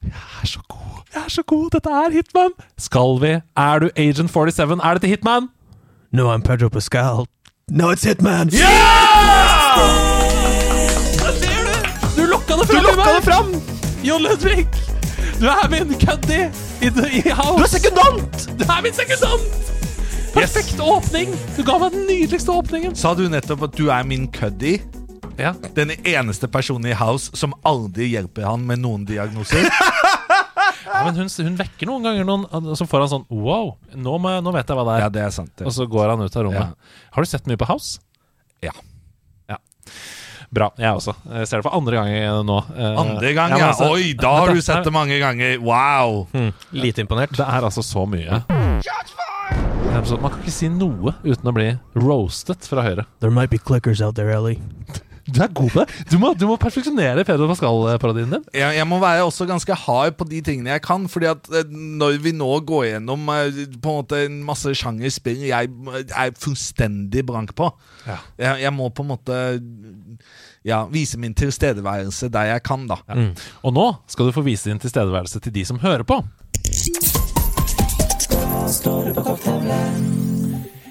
Jeg 0.02 0.12
er 0.42 0.46
så 0.46 0.60
god! 0.68 1.04
Jeg 1.14 1.22
er 1.24 1.28
så 1.28 1.42
god! 1.42 1.70
Dette 1.70 1.90
er 1.90 2.10
Hitman! 2.10 2.50
Skal 2.78 3.20
vi? 3.20 3.30
Er 3.56 3.78
du 3.78 3.90
Agent 3.96 4.30
47? 4.30 4.80
Er 4.82 4.94
dette 4.98 5.06
Hitman? 5.06 5.48
No, 6.10 6.26
I'm 6.34 6.42
Pedro 6.42 6.68
Pascal. 6.68 7.26
No, 7.70 7.92
it's 7.92 8.02
Hitman! 8.02 8.48
Ja! 8.48 8.66
Der 11.20 11.32
ser 11.38 11.60
du! 11.68 12.22
Du 12.22 12.26
lokka 12.26 12.54
det 12.58 12.66
fram! 12.66 12.82
Du 12.82 12.88
lokka 12.88 13.10
det 13.16 13.24
fram! 13.24 13.89
Jon 14.02 14.22
Ludvig! 14.22 14.66
Du 15.40 15.46
er 15.48 15.68
min 15.68 15.90
køddi 16.00 16.38
i, 16.80 16.88
i 16.88 17.20
house. 17.36 17.56
Du 17.58 17.64
er 17.64 17.68
sekundant! 17.68 18.46
Du 18.56 18.64
er 18.64 18.80
min 18.84 18.94
sekundant! 18.96 19.68
Perfekt 20.32 20.80
åpning! 20.80 21.34
Du 21.56 21.60
ga 21.66 21.76
meg 21.82 21.92
den 21.92 22.06
nydeligste 22.08 22.54
åpningen. 22.54 22.94
Sa 22.96 23.12
du 23.18 23.26
nettopp 23.28 23.66
at 23.68 23.76
du 23.76 23.90
er 23.92 24.06
min 24.08 24.24
køddi? 24.32 24.78
Ja. 25.36 25.52
Den 25.76 25.92
eneste 26.00 26.48
personen 26.48 26.88
i 26.88 26.96
House 26.96 27.28
som 27.36 27.52
aldri 27.68 28.08
hjelper 28.14 28.48
han 28.48 28.64
med 28.68 28.80
noen 28.84 29.04
diagnoser? 29.08 29.68
Ja, 30.90 31.04
men 31.06 31.14
hun, 31.14 31.28
hun 31.30 31.54
vekker 31.56 31.86
noen 31.86 32.02
ganger 32.04 32.26
noen, 32.26 32.70
så 32.76 32.84
får 32.88 33.04
han 33.04 33.10
sånn 33.12 33.22
Wow, 33.30 33.70
nå, 33.94 34.16
jeg, 34.26 34.42
nå 34.42 34.52
vet 34.52 34.72
jeg 34.72 34.76
hva 34.76 34.84
det 34.88 34.94
er. 34.96 35.02
Ja, 35.04 35.10
det 35.14 35.22
er 35.22 35.32
sant. 35.32 35.52
det. 35.60 35.66
Og 35.68 35.72
så 35.76 35.86
går 35.88 36.10
han 36.12 36.24
ut 36.24 36.36
av 36.36 36.44
rommet. 36.44 36.90
Har 37.14 37.24
du 37.24 37.30
sett 37.30 37.46
mye 37.48 37.60
på 37.60 37.68
House? 37.70 38.00
Ja. 38.64 38.72
Ja. 38.72 38.74
Bra. 40.52 40.70
Jeg 40.78 40.90
også. 40.98 41.14
Jeg 41.30 41.46
ser 41.46 41.60
det 41.60 41.66
for 41.68 41.76
andre 41.78 41.94
gang 42.00 42.46
nå. 42.46 42.56
Eh, 42.74 42.96
Andre 42.98 43.32
gang, 43.36 43.52
ja. 43.58 43.68
altså- 43.70 43.90
Oi, 43.92 44.12
da 44.18 44.32
har 44.40 44.54
du 44.54 44.60
sett 44.60 44.82
det 44.84 44.92
mange 44.92 45.18
ganger. 45.22 45.58
Wow! 45.62 46.26
Lite 46.72 47.04
imponert. 47.04 47.30
Det 47.36 47.46
er 47.46 47.62
altså 47.68 47.82
så 47.86 48.02
mye. 48.10 48.42
Man 50.20 50.30
kan 50.30 50.40
ikke 50.40 50.54
si 50.54 50.68
noe 50.72 51.14
uten 51.26 51.50
å 51.50 51.54
bli 51.54 51.70
roastet 51.98 52.66
fra 52.70 52.82
høyre. 52.86 53.06
There 53.20 53.30
might 53.34 53.50
be 53.50 53.58
clickers 53.58 54.00
out 54.02 54.14
there, 54.18 54.30
Ellie. 54.32 54.60
Du 55.30 55.38
er 55.44 55.50
god 55.54 55.70
på 55.70 55.82
det. 55.84 55.92
Du 56.10 56.16
må, 56.18 56.32
du 56.34 56.42
må 56.48 56.56
perfeksjonere 56.58 57.22
Pedro 57.28 57.46
Pascal-parodien 57.46 58.32
din. 58.32 58.44
Jeg, 58.56 58.74
jeg 58.80 58.86
må 58.88 58.96
være 59.02 59.22
også 59.22 59.46
ganske 59.46 59.76
hard 59.78 60.16
på 60.18 60.26
de 60.26 60.40
tingene 60.42 60.72
jeg 60.72 60.82
kan. 60.82 61.04
Fordi 61.12 61.28
at 61.30 61.46
eh, 61.54 61.68
når 61.70 62.16
vi 62.24 62.32
nå 62.34 62.48
går 62.66 62.86
gjennom 62.88 63.28
eh, 63.36 63.60
på 63.78 63.92
en 63.92 64.00
måte 64.00 64.22
en 64.26 64.40
masse 64.48 64.72
sjangerspill 64.80 65.44
jeg 65.46 65.70
er 66.16 66.34
fullstendig 66.40 67.22
blank 67.28 67.54
på 67.58 67.68
Ja. 68.08 68.16
jeg, 68.40 68.62
jeg 68.64 68.72
må 68.74 68.88
på 68.96 69.04
en 69.04 69.12
måte 69.12 69.38
ja, 70.64 70.84
vise 70.92 71.18
min 71.18 71.34
tilstedeværelse 71.34 72.28
der 72.28 72.42
jeg 72.54 72.62
kan, 72.62 72.86
da. 72.90 73.00
Mm. 73.14 73.32
Og 73.62 73.72
nå 73.76 73.86
skal 74.10 74.28
du 74.28 74.32
få 74.36 74.44
vise 74.46 74.70
din 74.70 74.78
tilstedeværelse 74.78 75.40
til 75.40 75.54
de 75.54 75.64
som 75.64 75.78
hører 75.80 76.02
på. 76.02 76.20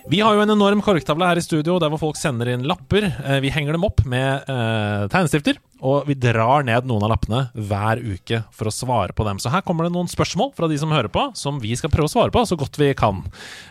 Vi 0.10 0.20
har 0.26 0.34
jo 0.34 0.42
en 0.42 0.50
enorm 0.50 0.80
korktavle 0.82 1.28
her 1.30 1.38
i 1.38 1.42
studio 1.46 1.76
der 1.78 1.92
hvor 1.94 2.00
folk 2.02 2.18
sender 2.18 2.50
inn 2.50 2.64
lapper. 2.66 3.06
Eh, 3.30 3.36
Vi 3.44 3.52
henger 3.54 3.76
dem 3.78 3.84
opp 3.86 4.02
med 4.10 4.48
eh, 4.50 5.04
tegnestifter, 5.14 5.60
og 5.86 6.08
vi 6.10 6.16
drar 6.18 6.66
ned 6.66 6.88
noen 6.90 7.06
av 7.06 7.12
lappene 7.14 7.44
hver 7.54 8.02
uke 8.02 8.40
for 8.50 8.72
å 8.72 8.74
svare 8.74 9.14
på 9.14 9.28
dem. 9.28 9.38
Så 9.38 9.52
her 9.54 9.62
kommer 9.62 9.86
det 9.86 9.94
noen 9.94 10.10
spørsmål 10.10 10.50
fra 10.58 10.66
de 10.72 10.80
som 10.82 10.90
hører 10.96 11.14
på, 11.14 11.28
som 11.38 11.62
vi 11.62 11.76
skal 11.78 11.94
prøve 11.94 12.10
å 12.10 12.14
svare 12.16 12.34
på 12.34 12.42
så 12.50 12.58
godt 12.58 12.82
vi 12.82 12.90
kan. 12.98 13.22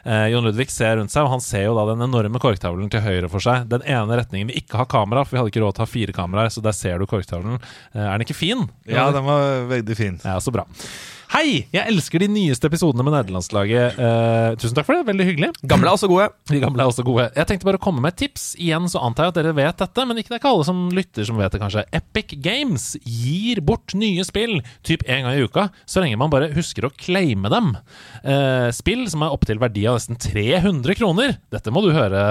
Eh, 0.07 0.29
Jon 0.31 0.47
Ludvig 0.47 0.71
ser 0.71 1.01
rundt 1.01 1.11
seg, 1.11 1.27
og 1.27 1.35
han 1.35 1.43
ser 1.43 1.67
jo 1.67 1.75
da 1.75 1.89
den 1.91 2.07
enorme 2.07 2.39
korktavlen 2.47 2.87
til 2.95 3.03
høyre 3.03 3.33
for 3.35 3.43
seg. 3.43 3.67
Den 3.75 3.83
ene 3.91 4.23
retningen 4.23 4.53
vi 4.55 4.63
ikke 4.63 4.79
har 4.85 4.91
kamera, 4.95 5.27
for 5.27 5.35
vi 5.35 5.43
hadde 5.43 5.55
ikke 5.57 5.67
råd 5.67 5.75
til 5.81 5.83
å 5.83 5.89
ha 5.89 5.95
fire 5.99 6.15
kameraer, 6.23 6.55
så 6.55 6.63
der 6.63 6.79
ser 6.79 7.03
du 7.03 7.11
korktavlen. 7.11 7.59
Eh, 7.91 7.99
er 8.07 8.15
den 8.15 8.29
ikke 8.29 8.39
fin? 8.47 8.69
Ja, 8.87 9.11
den 9.11 9.27
var 9.27 9.67
veldig 9.75 9.99
fin. 10.07 10.23
Ja, 10.23 10.39
så 10.39 10.55
bra. 10.55 10.69
Hei! 11.29 11.67
Jeg 11.75 11.85
elsker 11.91 12.23
de 12.23 12.27
nyeste 12.33 12.65
episodene 12.71 13.05
med 13.05 13.13
nederlandslaget. 13.13 13.99
Eh, 14.01 14.55
tusen 14.57 14.77
takk 14.79 14.87
for 14.89 14.97
det. 14.97 15.05
Veldig 15.11 15.27
hyggelig. 15.29 15.49
Gamle 15.69 15.91
er 15.91 15.99
også 15.99 16.09
gode. 16.09 16.31
De 16.49 16.61
gamle 16.63 16.81
er 16.81 16.89
også 16.89 17.05
gode. 17.05 17.27
Jeg 17.37 17.49
tenkte 17.51 17.69
bare 17.69 17.77
å 17.77 17.83
komme 17.85 18.01
med 18.01 18.15
et 18.15 18.21
tips. 18.23 18.47
Igjen 18.57 18.87
så 18.89 19.03
antar 19.05 19.27
jeg 19.29 19.35
at 19.35 19.41
dere 19.43 19.53
vet 19.59 19.83
dette, 19.83 20.07
men 20.09 20.17
ikke 20.23 20.33
det 20.33 20.39
er 20.39 20.41
ikke 20.41 20.53
alle 20.55 20.67
som 20.71 20.79
lytter 20.97 21.27
som 21.29 21.37
vet 21.37 21.53
det, 21.53 21.61
kanskje. 21.61 21.85
Epic 21.99 22.33
Games 22.45 22.87
gir 23.05 23.61
bort 23.69 23.93
nye 23.99 24.25
spill 24.25 24.57
typ 24.89 25.05
en 25.05 25.27
gang 25.29 25.37
i 25.37 25.43
uka, 25.45 25.67
så 25.85 26.01
lenge 26.01 26.17
man 26.21 26.33
bare 26.33 26.49
husker 26.55 26.89
å 26.89 26.93
claime 26.97 27.51
dem. 27.53 27.75
Eh, 28.25 28.71
spill 28.77 29.05
som 29.13 29.27
er 29.27 29.35
opptil 29.37 29.61
verdi 29.61 29.85
av 29.91 29.99
nesten 30.01 30.17
300 30.25 30.97
kroner. 30.97 31.37
Dette 31.53 31.75
må 31.75 31.85
du 31.85 31.91
høre. 31.93 32.23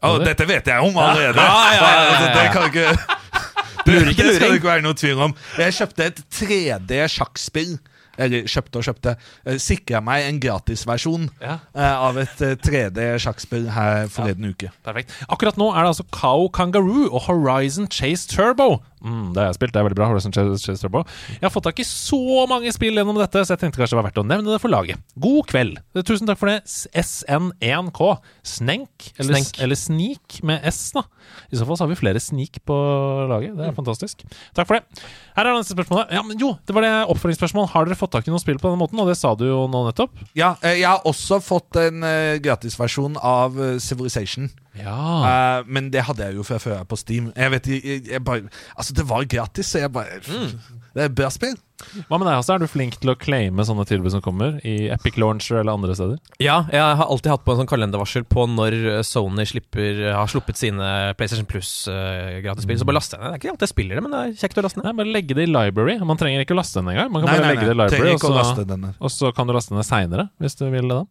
Oh, 0.00 0.16
dette 0.24 0.46
vet 0.48 0.72
jeg 0.72 0.80
om 0.88 0.96
allerede! 0.96 1.44
Ja, 1.44 1.60
ja, 1.76 1.92
ja, 1.92 2.08
ja. 2.08 2.32
Det, 2.32 2.48
kan 2.56 2.70
ikke 2.70 2.88
det, 3.84 4.00
det 4.16 4.32
skal 4.38 4.48
det 4.48 4.62
ikke 4.62 4.72
være 4.72 4.86
noe 4.88 4.96
tvil 4.96 5.20
om. 5.28 5.36
Jeg 5.60 5.76
kjøpte 5.76 6.08
et 6.08 6.24
3D-sjakkspill. 6.40 7.76
Eller 8.18 8.46
kjøpte 8.48 8.80
og 8.80 8.86
kjøpte. 8.88 9.16
Uh, 9.46 9.56
Sikra 9.62 10.00
meg 10.04 10.26
en 10.28 10.40
gratisversjon 10.40 11.28
Ja. 11.42 11.58
eh, 11.74 11.96
av 12.08 12.16
et 12.18 12.40
3D-sjakkspill 12.64 13.68
her 13.74 14.06
forleden 14.12 14.50
uke. 14.52 14.70
Perfekt. 14.86 15.12
Akkurat 15.28 15.56
nå 15.60 15.70
er 15.74 15.82
det 15.84 15.92
altså 15.94 16.06
Cow 16.14 16.48
Kangaroo 16.48 17.08
og 17.10 17.26
Horizon 17.28 17.88
Chase 17.90 18.28
Turbo. 18.30 18.80
Mm, 19.04 19.32
det 19.34 19.42
har 19.42 19.50
jeg 19.50 19.58
spilt, 19.58 19.74
det 19.74 19.80
er 19.80 19.86
veldig 19.88 19.98
bra. 19.98 20.08
Horizon 20.10 20.34
Chase, 20.34 20.76
Turbo. 20.80 21.02
Jeg 21.36 21.44
har 21.44 21.52
fått 21.52 21.66
tak 21.68 21.82
i 21.82 21.86
så 21.86 22.46
mange 22.50 22.72
spill 22.74 22.96
gjennom 22.96 23.18
dette, 23.20 23.42
så 23.44 23.54
jeg 23.54 23.62
tenkte 23.64 23.82
kanskje 23.82 23.96
det 23.96 24.00
var 24.00 24.08
verdt 24.08 24.22
å 24.22 24.26
nevne 24.26 24.54
det 24.54 24.60
for 24.62 24.72
laget. 24.72 25.02
God 25.20 25.50
kveld. 25.50 25.82
Tusen 26.00 26.28
takk 26.28 26.40
for 26.40 26.52
det. 26.52 26.62
SN1K. 26.96 28.08
Snenk? 28.56 29.10
Eller, 29.16 29.36
Snenk. 29.36 29.60
eller 29.66 29.80
Sneak 29.80 30.40
med 30.46 30.64
S, 30.72 30.80
da. 30.96 31.04
I 31.50 31.58
så 31.58 31.66
fall 31.66 31.78
så 31.78 31.84
har 31.84 31.92
vi 31.92 31.98
flere 31.98 32.20
sneak 32.22 32.58
på 32.66 32.76
laget. 33.30 33.54
Det 33.58 33.68
er 33.68 33.76
fantastisk. 33.76 34.22
Takk 34.56 34.68
for 34.68 34.78
det. 34.78 35.04
Her 35.36 35.48
er 35.50 35.58
neste 35.58 35.76
spørsmål. 35.76 36.06
Ja, 36.14 36.22
men 36.26 36.40
jo, 36.40 36.52
det 36.66 36.74
var 36.76 36.86
det 36.86 36.92
oppfølgingsspørsmål. 37.12 37.70
Har 37.74 37.88
dere 37.88 37.98
fått 37.98 38.14
tak 38.16 38.28
i 38.28 38.34
noen 38.34 38.42
spill 38.42 38.60
på 38.60 38.70
denne 38.70 38.80
måten? 38.80 39.00
Og 39.02 39.10
det 39.10 39.18
sa 39.20 39.34
du 39.38 39.46
jo 39.48 39.64
nå 39.70 39.84
nettopp. 39.88 40.14
Ja, 40.38 40.54
eh, 40.62 40.80
jeg 40.80 40.88
har 40.88 41.06
også 41.08 41.40
fått 41.44 41.78
en 41.82 42.06
uh, 42.06 42.38
gratisversjon 42.42 43.18
av 43.22 43.58
eh, 43.62 43.76
Civilization. 43.82 44.50
Ja. 44.78 45.60
Uh, 45.60 45.68
men 45.68 45.90
det 45.92 46.04
hadde 46.06 46.24
jeg 46.26 46.36
jo 46.36 46.44
fra 46.46 46.58
før 46.62 46.82
på 46.88 46.96
Steam. 47.00 47.32
Jeg 47.36 47.50
vet 47.50 47.68
jeg, 47.70 47.80
jeg, 47.84 48.02
jeg 48.10 48.24
bare 48.24 48.48
Altså, 48.76 48.92
det 48.96 49.08
var 49.08 49.24
gratis, 49.24 49.66
så 49.66 49.78
jeg 49.78 49.92
bare 49.92 50.20
Det 50.96 51.06
er 51.06 51.12
bra 51.12 51.28
spill. 51.32 51.56
Hva 52.08 52.16
med 52.16 52.24
deg, 52.24 52.38
Hasse? 52.38 52.54
Er 52.54 52.62
du 52.62 52.70
flink 52.72 52.94
til 53.02 53.10
å 53.12 53.14
claime 53.20 53.64
sånne 53.68 53.84
tilbud 53.84 54.08
som 54.14 54.22
kommer? 54.24 54.54
I 54.64 54.88
Epic 54.94 55.18
Launcher 55.20 55.58
eller 55.60 55.76
andre 55.76 55.92
steder? 55.92 56.16
Ja, 56.40 56.62
jeg 56.72 56.80
har 56.80 57.04
alltid 57.04 57.34
hatt 57.34 57.44
på 57.44 57.52
en 57.52 57.60
sånn 57.60 57.68
kalendervarsel 57.68 58.24
på 58.32 58.46
når 58.48 58.76
eh, 58.94 59.02
Sony 59.04 59.44
slipper, 59.44 60.00
har 60.16 60.30
sluppet 60.32 60.56
sine 60.56 60.88
PlayStation 61.18 61.44
Plus-gratisspill. 61.50 62.80
Så 62.80 62.88
bare 62.88 62.96
laste 62.96 63.18
jeg 63.18 63.22
ned. 63.22 63.28
Det 63.28 63.36
er 63.36 63.42
ikke 63.42 63.52
alltid 63.52 63.66
jeg 63.66 63.74
spiller 63.74 64.00
det, 64.00 64.04
men 64.06 64.16
det 64.16 64.22
er 64.22 64.32
kjekt 64.40 64.62
å 64.62 64.64
laste 64.64 64.80
ned. 64.80 64.88
Nei, 64.88 64.94
bare 65.02 65.14
legge 65.18 65.36
det 65.36 65.44
i 65.44 65.52
library. 65.52 65.98
Man 66.08 66.22
trenger 66.22 66.46
ikke 66.46 66.56
å 66.56 66.60
laste 66.62 66.80
den 66.80 66.90
engang. 66.94 67.12
Man 67.12 67.26
kan 67.26 67.28
Nei, 67.30 67.36
bare 67.36 67.44
nei, 67.44 67.52
legge 67.52 67.68
det 67.68 67.76
i 67.76 67.80
library, 67.82 68.16
og 68.16 68.24
så, 68.24 68.92
og 68.96 69.14
så 69.18 69.32
kan 69.36 69.48
du 69.48 69.54
laste 69.56 69.74
den 69.74 69.82
ned 69.82 69.88
seinere, 69.90 70.28
hvis 70.40 70.56
du 70.56 70.64
vil 70.72 70.88
det. 70.88 71.02
da 71.02 71.04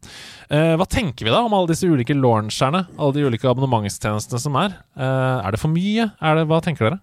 Uh, 0.46 0.76
Hva 0.78 0.86
tenker 0.86 1.26
vi 1.26 1.32
da 1.34 1.40
om 1.42 1.54
alle 1.58 1.72
disse 1.72 1.88
ulike 1.90 2.14
launcherne? 2.14 2.84
Alle 3.02 3.16
de 3.16 3.24
ulike 3.26 3.50
abonnementstjenestene 3.50 4.38
som 4.44 4.54
er? 4.62 4.76
Uh, 4.94 5.42
er 5.42 5.56
det 5.56 5.62
for 5.62 5.74
mye? 5.74 6.12
Er 6.22 6.38
det, 6.38 6.44
hva 6.52 6.60
tenker 6.62 6.86
dere? 6.86 7.00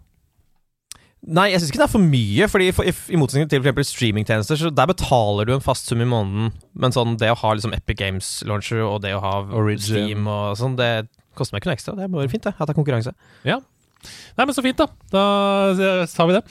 Nei, 1.22 1.52
jeg 1.52 1.60
syns 1.62 1.70
ikke 1.70 1.78
det 1.78 1.86
er 1.86 1.92
for 1.92 2.02
mye. 2.02 2.46
Fordi 2.50 2.68
for, 2.74 2.88
i, 2.88 2.92
I 3.14 3.18
motsetning 3.20 3.50
til 3.50 3.62
for 3.62 3.86
streamingtjenester, 3.86 4.58
så 4.58 4.72
der 4.74 4.90
betaler 4.90 5.46
du 5.46 5.54
en 5.54 5.62
fast 5.64 5.86
sum 5.90 6.02
i 6.02 6.08
måneden. 6.08 6.50
Men 6.74 6.94
sånn 6.94 7.14
det 7.20 7.30
å 7.30 7.38
ha 7.44 7.54
liksom 7.54 7.74
Epic 7.76 8.00
Games 8.00 8.30
Launcher 8.48 8.82
og 8.88 9.02
det 9.04 9.14
å 9.14 9.22
ha 9.22 9.34
Origin. 9.54 9.86
Steam 10.08 10.30
og 10.30 10.56
sånn, 10.58 10.74
det 10.80 11.06
koster 11.38 11.54
meg 11.54 11.62
ikke 11.62 11.70
noe 11.70 11.78
ekstra. 11.78 11.96
Det 11.98 12.10
må 12.10 12.22
være 12.22 12.32
fint, 12.34 12.48
det. 12.48 12.56
At 12.58 12.66
det 12.66 12.74
er 12.74 12.80
konkurranse. 12.80 13.14
Ja. 13.46 13.60
Nei, 14.34 14.46
men 14.48 14.56
så 14.56 14.64
fint, 14.66 14.82
da. 14.82 14.88
Da 15.14 16.06
tar 16.10 16.30
vi 16.30 16.40
det. 16.40 16.42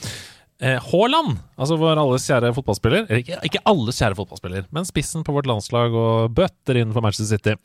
Eh, 0.62 0.78
Haaland, 0.92 1.40
altså 1.58 1.74
vår 1.80 1.98
alles 1.98 2.22
kjære 2.28 2.52
fotballspiller 2.54 3.08
Eller 3.08 3.22
ikke, 3.24 3.38
ikke 3.48 3.62
alles 3.66 3.96
kjære 3.98 4.14
fotballspiller, 4.14 4.68
men 4.70 4.84
spissen 4.86 5.24
på 5.26 5.34
vårt 5.34 5.48
landslag 5.50 5.90
og 5.98 6.36
bøtter 6.36 6.78
inn 6.78 6.92
for 6.94 7.02
Manchester 7.02 7.32
City. 7.34 7.56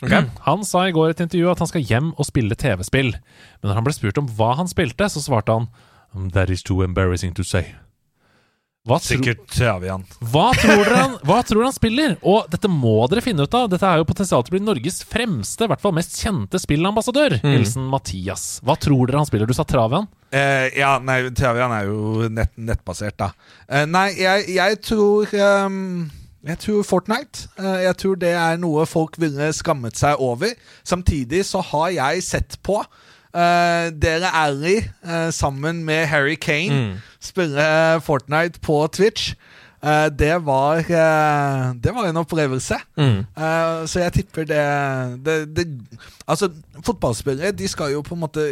Han 0.47 0.63
sa 0.65 0.87
i 0.87 0.95
går 0.95 1.11
i 1.11 1.13
et 1.13 1.21
intervju 1.27 1.51
at 1.51 1.61
han 1.61 1.69
skal 1.69 1.85
hjem 1.85 2.07
og 2.15 2.25
spille 2.25 2.57
TV-spill. 2.57 3.11
Men 3.13 3.69
når 3.69 3.77
han 3.77 3.85
ble 3.85 3.93
spurt 3.93 4.17
om 4.17 4.31
hva 4.39 4.55
han 4.57 4.71
spilte, 4.71 5.11
så 5.13 5.21
svarte 5.21 5.53
han 5.53 5.67
"Um, 5.69 5.86
That 6.33 6.49
is 6.49 6.63
too 6.63 6.81
embarrassing 6.83 7.33
to 7.35 7.43
say. 7.43 7.75
Hva, 8.87 9.01
tro, 9.03 9.17
Sikkert 9.17 9.41
Travian. 9.51 10.05
hva, 10.31 10.45
tror 10.55 10.85
dere 10.85 10.99
han, 11.01 11.15
hva 11.27 11.41
tror 11.43 11.65
han 11.65 11.75
spiller? 11.75 12.13
Og 12.23 12.47
dette 12.51 12.69
må 12.71 13.01
dere 13.11 13.23
finne 13.25 13.43
ut 13.43 13.57
av. 13.57 13.67
Dette 13.71 13.83
er 13.83 13.99
jo 13.99 14.07
potensial 14.07 14.45
til 14.45 14.53
å 14.53 14.55
bli 14.55 14.63
Norges 14.63 15.01
fremste, 15.07 15.67
i 15.67 15.71
hvert 15.71 15.83
fall 15.83 15.95
mest 15.97 16.15
kjente 16.21 16.61
spillambassadør. 16.63 17.35
Hilsen 17.43 17.89
Mathias. 17.91 18.45
Hva 18.63 18.77
tror 18.79 19.09
dere 19.09 19.19
han 19.19 19.27
spiller? 19.27 19.49
Du 19.49 19.57
sa 19.57 19.67
Travian? 19.67 20.07
Eh, 20.31 20.69
ja, 20.79 20.93
nei, 21.03 21.19
Travian 21.35 21.75
er 21.75 21.89
jo 21.89 22.29
nett, 22.31 22.53
nettbasert, 22.55 23.17
da. 23.19 23.33
Eh, 23.67 23.83
nei, 23.91 24.09
jeg, 24.21 24.47
jeg 24.55 24.79
tror 24.83 25.35
um 25.41 25.81
Jeg 26.47 26.61
tror 26.63 26.83
Fortnite. 26.87 27.49
Eh, 27.59 27.81
jeg 27.89 27.99
tror 27.99 28.19
det 28.21 28.31
er 28.39 28.59
noe 28.61 28.85
folk 28.87 29.19
ville 29.19 29.49
skammet 29.55 29.99
seg 29.99 30.21
over. 30.23 30.53
Samtidig 30.87 31.43
så 31.49 31.59
har 31.73 31.91
jeg 31.91 32.23
sett 32.23 32.55
på 32.63 32.79
eh, 33.33 33.89
dere 33.91 34.31
er 34.31 34.65
i, 34.67 34.77
uh, 35.07 35.29
sammen 35.33 35.83
med 35.85 36.07
Harry 36.07 36.35
Kane 36.35 37.01
spille 37.19 38.01
Fortnite 38.01 38.59
på 38.63 38.87
Twitch. 38.93 39.33
Uh, 39.83 40.09
det 40.09 40.33
var 40.41 40.79
eh, 40.81 41.73
Det 41.77 41.93
var 41.93 42.07
en 42.09 42.17
opplevelse. 42.17 42.79
Eh, 42.97 43.85
så 43.85 43.99
jeg 43.99 44.13
tipper 44.13 44.47
det, 44.49 44.63
det, 45.25 45.55
det 45.55 45.67
Altså, 46.27 46.49
fotballspillere 46.85 47.51
de 47.51 47.67
skal 47.67 47.93
jo 47.93 48.01
på 48.01 48.15
en 48.15 48.25
måte 48.25 48.49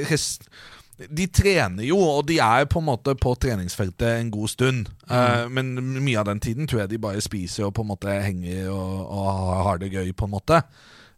de 0.96 1.26
trener 1.28 1.84
jo, 1.84 1.98
og 2.00 2.28
de 2.30 2.38
er 2.40 2.70
på 2.72 2.80
en 2.80 2.86
måte 2.88 3.18
på 3.20 3.34
treningsfeltet 3.36 4.14
en 4.16 4.30
god 4.32 4.48
stund. 4.48 4.86
Mm. 5.10 5.52
men 5.52 6.00
mye 6.06 6.20
av 6.20 6.30
den 6.30 6.40
tiden 6.40 6.68
tror 6.68 6.80
jeg 6.86 6.90
de 6.94 7.02
bare 7.04 7.22
spiser 7.22 7.66
og 7.66 7.74
på 7.76 7.84
en 7.84 7.90
måte 7.90 8.08
henger 8.08 8.70
og, 8.72 9.02
og 9.12 9.66
har 9.68 9.82
det 9.82 9.92
gøy, 9.92 10.14
på 10.16 10.26
en 10.26 10.32
måte. 10.32 10.62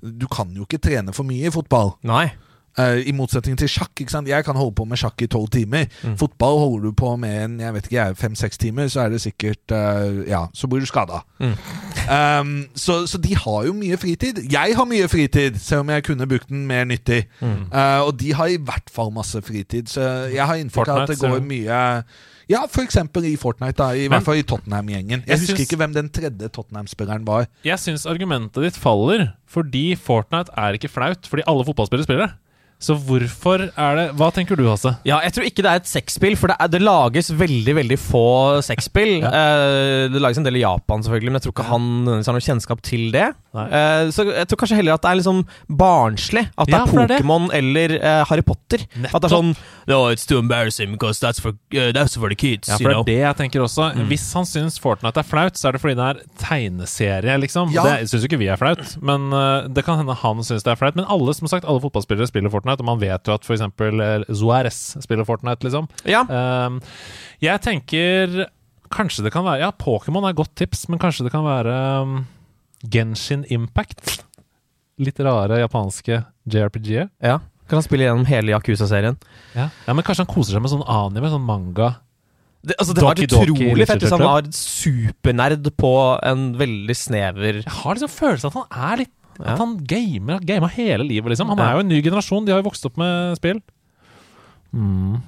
Du 0.02 0.26
kan 0.28 0.50
jo 0.50 0.66
ikke 0.66 0.82
trene 0.82 1.14
for 1.14 1.30
mye 1.30 1.46
i 1.46 1.54
fotball. 1.54 1.94
Nei. 2.02 2.32
Eh, 2.78 3.00
I 3.10 3.14
motsetning 3.18 3.58
til 3.58 3.68
sjakk. 3.68 3.90
ikke 3.98 4.12
sant? 4.14 4.28
Jeg 4.30 4.46
kan 4.46 4.56
holde 4.56 4.76
på 4.78 4.86
med 4.86 5.00
sjakk 5.02 5.22
i 5.26 5.28
tolv 5.28 5.50
timer. 5.50 5.88
Fotball 6.20 6.60
holder 6.62 6.84
du 6.92 6.92
på 7.00 7.16
med 7.18 7.38
en 7.44 7.56
jeg 7.64 7.74
vet 7.74 7.88
ikke, 7.90 8.04
fem-seks 8.20 8.58
timer, 8.62 8.88
så 8.94 9.06
er 9.06 9.10
det 9.16 9.22
sikkert 9.24 9.74
uh, 9.74 10.22
Ja, 10.30 10.44
så 10.54 10.68
blir 10.70 10.80
du 10.86 10.86
skada. 10.90 11.24
Um, 12.08 12.68
så, 12.78 13.00
så 13.10 13.18
de 13.18 13.34
har 13.36 13.66
jo 13.68 13.74
mye 13.74 13.98
fritid. 14.00 14.44
Jeg 14.52 14.76
har 14.78 14.86
mye 14.90 15.08
fritid, 15.10 15.58
selv 15.60 15.84
om 15.86 15.90
jeg 15.96 16.06
kunne 16.08 16.28
brukt 16.30 16.50
den 16.54 16.66
mer 16.70 16.86
nyttig. 16.88 17.24
Eh, 17.42 18.00
og 18.06 18.14
de 18.22 18.32
har 18.38 18.48
i 18.54 18.58
hvert 18.62 18.90
fall 18.94 19.12
masse 19.16 19.42
fritid, 19.42 19.90
så 19.92 20.30
jeg 20.32 20.46
har 20.46 20.62
inntrykk 20.62 20.88
av 20.94 21.04
at 21.06 21.14
det 21.16 21.20
går 21.22 21.42
mye 21.48 21.84
ja, 22.48 22.62
for 22.72 22.80
eksempel 22.88 23.26
i 23.28 23.34
Fortnite, 23.36 23.76
da. 23.76 23.90
I 23.92 24.06
hvert 24.08 24.24
fall 24.24 24.38
i 24.40 24.44
Tottenham-gjengen. 24.48 25.26
Jeg 25.26 25.34
Jeg 25.34 25.40
husker 25.42 25.58
syns- 25.58 25.66
ikke 25.66 25.80
hvem 25.82 25.94
den 25.98 26.08
tredje 26.16 26.48
Tottenham-spilleren 26.56 27.26
var. 27.28 27.50
Jeg 27.68 27.76
syns 27.84 28.06
argumentet 28.08 28.64
ditt 28.64 28.78
faller 28.80 29.34
fordi 29.52 29.96
Fortnite 30.00 30.54
er 30.56 30.78
ikke 30.78 30.88
flaut, 30.94 31.28
fordi 31.28 31.44
alle 31.48 31.66
fotballspillere 31.68 32.08
spiller 32.08 32.28
det. 32.28 32.36
Så 32.78 32.94
hvorfor 33.08 33.64
er 33.72 33.96
det 33.98 34.06
Hva 34.20 34.28
tenker 34.34 34.58
du, 34.60 34.68
Hasse? 34.70 34.92
Ja, 35.08 35.18
jeg 35.26 35.34
tror 35.34 35.48
ikke 35.48 35.64
det 35.66 35.72
er 35.72 35.82
et 35.82 35.90
sexspill, 35.90 36.36
for 36.38 36.52
det, 36.52 36.58
er, 36.62 36.70
det 36.70 36.82
lages 36.84 37.32
veldig 37.34 37.74
veldig 37.80 37.98
få 38.02 38.28
sexspill. 38.66 39.16
Eh, 39.26 40.06
det 40.14 40.22
lages 40.22 40.38
en 40.42 40.46
del 40.46 40.60
i 40.60 40.64
Japan, 40.64 41.02
selvfølgelig, 41.06 41.34
men 41.34 41.40
jeg 41.40 41.48
tror 41.48 41.56
ikke 41.56 41.70
han 41.72 41.88
har 42.14 42.38
noe 42.38 42.46
kjennskap 42.48 42.84
til 42.86 43.10
det. 43.16 43.32
Eh, 43.66 44.10
så 44.14 44.26
jeg 44.30 44.48
tror 44.52 44.60
kanskje 44.62 44.78
heller 44.80 44.94
at 44.98 45.02
det 45.04 45.10
er 45.12 45.20
liksom 45.22 45.42
barnslig. 45.82 46.44
At 46.58 46.68
det 46.70 46.76
Ja, 46.78 46.84
er. 46.86 46.94
Pokémon 46.94 47.50
eller 47.58 47.96
uh, 47.98 48.24
Harry 48.30 48.44
Potter. 48.46 48.84
At 49.10 49.18
det 49.22 49.30
er 49.30 49.34
sånn 49.34 49.54
No, 49.88 50.02
it's 50.12 50.26
too 50.28 50.38
embarrassing 50.38 50.92
because 50.92 51.20
that's 51.24 51.40
for, 51.40 51.54
uh, 51.74 51.92
that's 51.96 52.18
for 52.20 52.30
the 52.30 52.36
kids. 52.36 52.68
Ja, 52.68 52.76
you 52.76 52.84
for 52.86 52.90
det 52.90 52.96
know. 52.98 53.02
er 53.02 53.12
det 53.12 53.18
jeg 53.24 53.38
tenker 53.42 53.64
også. 53.64 53.90
Mm. 53.96 54.08
Hvis 54.12 54.26
han 54.36 54.46
syns 54.50 54.80
Fortnite 54.84 55.22
er 55.24 55.28
flaut, 55.28 55.56
så 55.58 55.70
er 55.70 55.78
det 55.78 55.82
fordi 55.82 55.96
det 55.96 56.08
er 56.12 56.22
tegneserie, 56.44 57.38
liksom. 57.42 57.72
Ja. 57.76 57.84
Det 57.88 58.10
syns 58.12 58.26
jo 58.26 58.30
ikke 58.32 58.42
vi 58.42 58.50
er 58.52 58.60
flaut, 58.60 58.84
men 59.02 59.30
uh, 59.34 59.68
det 59.72 59.86
kan 59.88 59.98
hende 60.02 60.16
han 60.20 60.44
syns 60.44 60.66
det 60.68 60.74
er 60.74 60.80
flaut. 60.80 60.98
Men 61.00 61.08
alle 61.10 61.34
som 61.38 61.48
sagt, 61.48 61.66
alle 61.66 61.82
fotballspillere 61.84 62.28
spiller 62.30 62.52
Fortnite, 62.54 62.84
og 62.84 62.90
man 62.92 63.00
vet 63.02 63.28
jo 63.28 63.36
at 63.38 63.48
f.eks. 63.48 63.64
Zoares 64.38 64.82
spiller 65.04 65.26
Fortnite, 65.28 65.64
liksom. 65.68 65.88
Ja. 66.08 66.26
Um, 66.28 66.82
jeg 67.44 67.62
tenker 67.64 68.48
Kanskje 68.94 69.26
det 69.26 69.34
kan 69.34 69.44
være 69.44 69.60
Ja, 69.66 69.72
Pokémon 69.76 70.24
er 70.24 70.32
et 70.32 70.38
godt 70.40 70.54
tips, 70.56 70.86
men 70.88 71.00
kanskje 71.02 71.26
det 71.28 71.34
kan 71.34 71.44
være 71.44 71.74
um, 72.08 72.22
Genshin 72.84 73.46
Impact. 73.54 74.20
Litt 75.02 75.20
rare 75.22 75.62
japanske 75.62 76.24
JRPG-er. 76.50 77.10
Ja. 77.22 77.40
Kan 77.68 77.82
han 77.82 77.86
spille 77.86 78.08
gjennom 78.08 78.28
hele 78.30 78.54
Yakuza-serien? 78.54 79.18
Ja. 79.54 79.68
ja, 79.86 79.94
men 79.94 80.06
kanskje 80.06 80.24
han 80.24 80.32
koser 80.32 80.56
seg 80.56 80.64
med 80.64 80.72
sånn 80.72 80.86
anime, 80.88 81.32
sånn 81.34 81.46
manga. 81.46 81.96
Det, 82.64 82.76
altså, 82.80 82.96
det 82.96 83.04
Doki 83.04 83.28
var 83.28 83.50
utrolig 83.52 83.88
fett 83.88 84.04
hvis 84.04 84.14
han 84.16 84.24
var 84.24 84.48
supernerd 84.56 85.68
på 85.78 85.92
en 86.26 86.48
veldig 86.58 86.96
snever 86.98 87.60
Jeg 87.62 87.76
har 87.84 87.96
liksom 87.96 88.10
følelsen 88.12 88.50
at 88.50 88.58
han 88.58 88.88
er 88.90 89.02
litt 89.04 89.14
Ja. 89.38 89.54
At 89.54 89.62
han 89.62 89.76
gamer, 89.86 90.40
gamer 90.42 90.72
hele 90.74 91.06
livet, 91.06 91.30
liksom. 91.30 91.52
Han 91.54 91.60
er 91.62 91.76
jo 91.76 91.84
en 91.84 91.92
ny 91.92 92.00
generasjon. 92.02 92.48
De 92.48 92.56
har 92.56 92.64
jo 92.64 92.66
vokst 92.72 92.88
opp 92.90 92.96
med 92.98 93.36
spill. 93.38 93.60
Mm. 94.74 95.20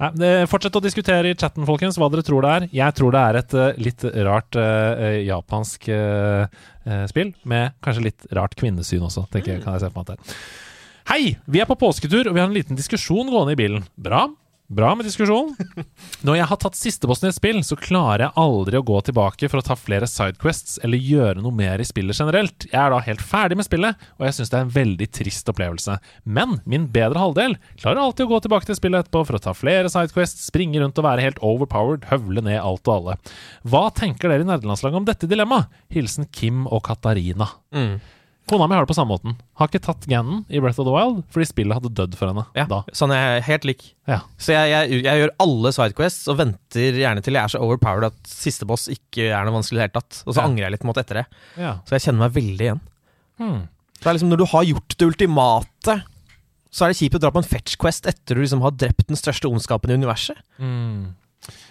Nei, 0.00 0.10
det, 0.16 0.30
fortsett 0.48 0.76
å 0.78 0.80
diskutere 0.80 1.28
i 1.28 1.36
chatten, 1.36 1.66
folkens, 1.68 1.98
hva 2.00 2.08
dere 2.12 2.24
tror 2.24 2.46
det 2.46 2.52
er. 2.56 2.66
Jeg 2.72 2.96
tror 2.96 3.12
det 3.12 3.20
er 3.20 3.38
et 3.42 3.54
eh, 3.60 3.80
litt 3.84 4.04
rart 4.24 4.56
uh, 4.56 5.18
japansk 5.26 5.90
uh, 5.92 6.46
eh, 6.88 7.04
spill, 7.10 7.34
med 7.44 7.76
kanskje 7.84 8.06
litt 8.06 8.28
rart 8.36 8.56
kvinnesyn 8.56 9.04
også, 9.04 9.26
tenker 9.32 9.58
jeg, 9.58 9.64
kan 9.66 9.76
jeg 9.76 9.84
se 9.84 9.92
for 9.92 10.08
meg. 10.08 10.38
Hei! 11.10 11.34
Vi 11.44 11.60
er 11.60 11.68
på 11.68 11.76
påsketur, 11.76 12.30
og 12.30 12.36
vi 12.36 12.40
har 12.40 12.48
en 12.48 12.56
liten 12.56 12.78
diskusjon 12.78 13.28
gående 13.28 13.52
i 13.52 13.60
bilen. 13.60 13.84
Bra. 14.00 14.24
Bra 14.70 14.92
med 14.94 15.02
diskusjon. 15.02 15.48
Når 16.26 16.36
jeg 16.38 16.46
har 16.46 16.58
tatt 16.62 16.76
sistebossen 16.78 17.26
i 17.26 17.30
et 17.32 17.36
spill, 17.36 17.56
så 17.66 17.74
klarer 17.74 18.28
jeg 18.28 18.38
aldri 18.38 18.78
å 18.78 18.84
gå 18.86 19.00
tilbake 19.08 19.48
for 19.50 19.58
å 19.58 19.64
ta 19.66 19.74
flere 19.74 20.06
sidequests 20.06 20.76
eller 20.86 21.02
gjøre 21.02 21.42
noe 21.42 21.50
mer 21.58 21.82
i 21.82 21.86
spillet 21.88 22.14
generelt. 22.14 22.68
Jeg 22.68 22.78
er 22.78 22.94
da 22.94 23.00
helt 23.02 23.24
ferdig 23.24 23.58
med 23.58 23.66
spillet, 23.66 24.04
og 24.20 24.28
jeg 24.28 24.36
syns 24.36 24.52
det 24.52 24.60
er 24.60 24.68
en 24.68 24.70
veldig 24.76 25.08
trist 25.18 25.50
opplevelse. 25.50 25.96
Men 26.22 26.60
min 26.70 26.86
bedre 26.94 27.18
halvdel 27.18 27.56
klarer 27.80 27.98
alltid 28.04 28.28
å 28.28 28.30
gå 28.36 28.40
tilbake 28.46 28.70
til 28.70 28.78
spillet 28.78 29.02
etterpå 29.02 29.24
for 29.26 29.40
å 29.40 29.42
ta 29.42 29.56
flere 29.58 29.90
sidequests, 29.90 30.46
springe 30.52 30.78
rundt 30.78 31.02
og 31.02 31.08
være 31.08 31.26
helt 31.26 31.42
overpowered, 31.42 32.06
høvle 32.12 32.46
ned 32.46 32.62
alt 32.62 32.86
og 32.86 32.94
alle. 32.94 33.18
Hva 33.66 33.88
tenker 33.90 34.30
dere 34.30 34.46
i 34.46 34.50
nerdelandslaget 34.52 35.02
om 35.02 35.10
dette 35.10 35.30
dilemmaet? 35.34 35.66
Hilsen 35.90 36.30
Kim 36.30 36.68
og 36.70 36.84
Katarina. 36.86 37.50
Mm. 37.74 37.98
Kona 38.50 38.66
mi 38.66 38.74
har 38.74 38.82
det 38.84 38.90
på 38.90 38.96
samme 38.98 39.14
måten. 39.14 39.36
Har 39.60 39.68
ikke 39.70 39.80
tatt 39.84 40.04
Ganon 40.10 40.42
i 40.50 40.58
Breath 40.62 40.80
of 40.82 40.88
the 40.88 40.92
Wild 40.94 41.20
fordi 41.30 41.46
spillet 41.46 41.76
hadde 41.78 41.92
dødd 41.94 42.16
for 42.18 42.32
henne 42.32 42.42
Ja, 42.58 42.64
da. 42.70 42.80
sånn 42.96 43.12
er 43.14 43.20
jeg 43.38 43.44
helt 43.46 43.66
lik. 43.70 43.84
Ja. 44.10 44.20
Så 44.42 44.52
jeg, 44.56 44.72
jeg, 44.74 45.02
jeg 45.06 45.22
gjør 45.22 45.32
alle 45.46 45.72
sidequests 45.76 46.26
og 46.32 46.40
venter 46.42 46.98
gjerne 46.98 47.22
til 47.22 47.38
jeg 47.38 47.44
er 47.46 47.52
så 47.54 47.60
overpowered 47.62 48.08
at 48.10 48.30
siste 48.32 48.66
boss 48.66 48.88
ikke 48.90 49.28
er 49.30 49.46
noe 49.46 49.54
vanskelig 49.60 49.78
i 49.78 49.80
det 49.80 49.86
hele 49.86 49.96
tatt. 50.00 50.22
Og 50.26 50.34
så 50.34 50.40
Ja. 50.42 50.48
angrer 50.50 50.66
jeg 50.66 50.74
litt 50.76 50.88
mot 50.90 50.98
etter 50.98 51.22
det. 51.22 51.26
Ja. 51.56 51.76
Så 51.86 51.94
jeg 51.96 52.04
kjenner 52.08 52.26
meg 52.26 52.34
veldig 52.40 52.66
igjen. 52.66 52.80
Hmm. 53.38 53.60
Det 54.00 54.06
er 54.10 54.16
liksom 54.16 54.30
Når 54.32 54.42
du 54.42 54.46
har 54.50 54.64
gjort 54.64 54.96
det 54.98 55.06
ultimate, 55.12 55.96
så 56.70 56.84
er 56.86 56.92
det 56.92 56.98
kjipt 57.00 57.16
å 57.18 57.22
dra 57.22 57.30
på 57.34 57.40
en 57.42 57.48
fetch 57.50 57.76
quest 57.82 58.06
etter 58.10 58.34
du 58.38 58.42
liksom 58.42 58.62
har 58.62 58.70
drept 58.78 59.06
den 59.10 59.18
største 59.18 59.46
ondskapen 59.50 59.90
i 59.90 59.96
universet. 59.98 60.38
Mm. 60.58 61.14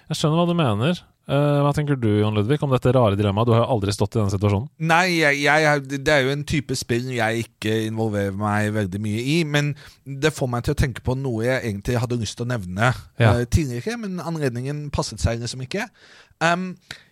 Jeg 0.09 0.17
skjønner 0.17 0.39
hva 0.41 0.47
du 0.49 0.55
mener. 0.57 1.03
Eh, 1.29 1.57
hva 1.61 1.69
tenker 1.77 1.97
du, 2.01 2.07
Jon 2.23 2.33
Ludvig, 2.33 2.57
om 2.65 2.71
dette 2.73 2.89
rare 2.95 3.17
dilemmaet? 3.17 3.45
Du 3.45 3.53
har 3.53 3.61
jo 3.61 3.73
aldri 3.75 3.93
stått 3.93 4.15
i 4.15 4.19
denne 4.19 4.33
situasjonen. 4.33 4.65
Nei, 4.89 5.19
jeg, 5.19 5.43
jeg, 5.45 5.83
det 6.01 6.13
er 6.15 6.23
jo 6.25 6.31
en 6.33 6.45
type 6.49 6.77
spill 6.79 7.11
jeg 7.13 7.43
ikke 7.43 7.75
involverer 7.85 8.33
meg 8.39 8.71
veldig 8.73 9.01
mye 9.03 9.21
i. 9.35 9.35
Men 9.45 9.75
det 10.09 10.33
får 10.33 10.49
meg 10.49 10.65
til 10.65 10.73
å 10.73 10.79
tenke 10.79 11.05
på 11.05 11.13
noe 11.19 11.45
jeg 11.45 11.59
egentlig 11.67 11.99
hadde 12.01 12.17
lyst 12.23 12.39
til 12.39 12.47
å 12.47 12.51
nevne 12.55 12.89
Ja. 13.21 13.35
uh, 13.35 13.43
tidligere, 13.45 13.99
men 14.01 14.17
anledningen 14.23 14.87
passet 14.95 15.21
seg 15.21 15.43
liksom 15.43 15.61
ikke. 15.67 15.85
Um, 16.41 16.71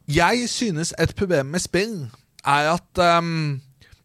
jeg 0.09 0.49
synes 0.49 0.95
et 0.97 1.13
problem 1.19 1.53
med 1.53 1.61
spill 1.61 1.95
er 2.47 2.73
at 2.73 3.03
um, 3.19 3.59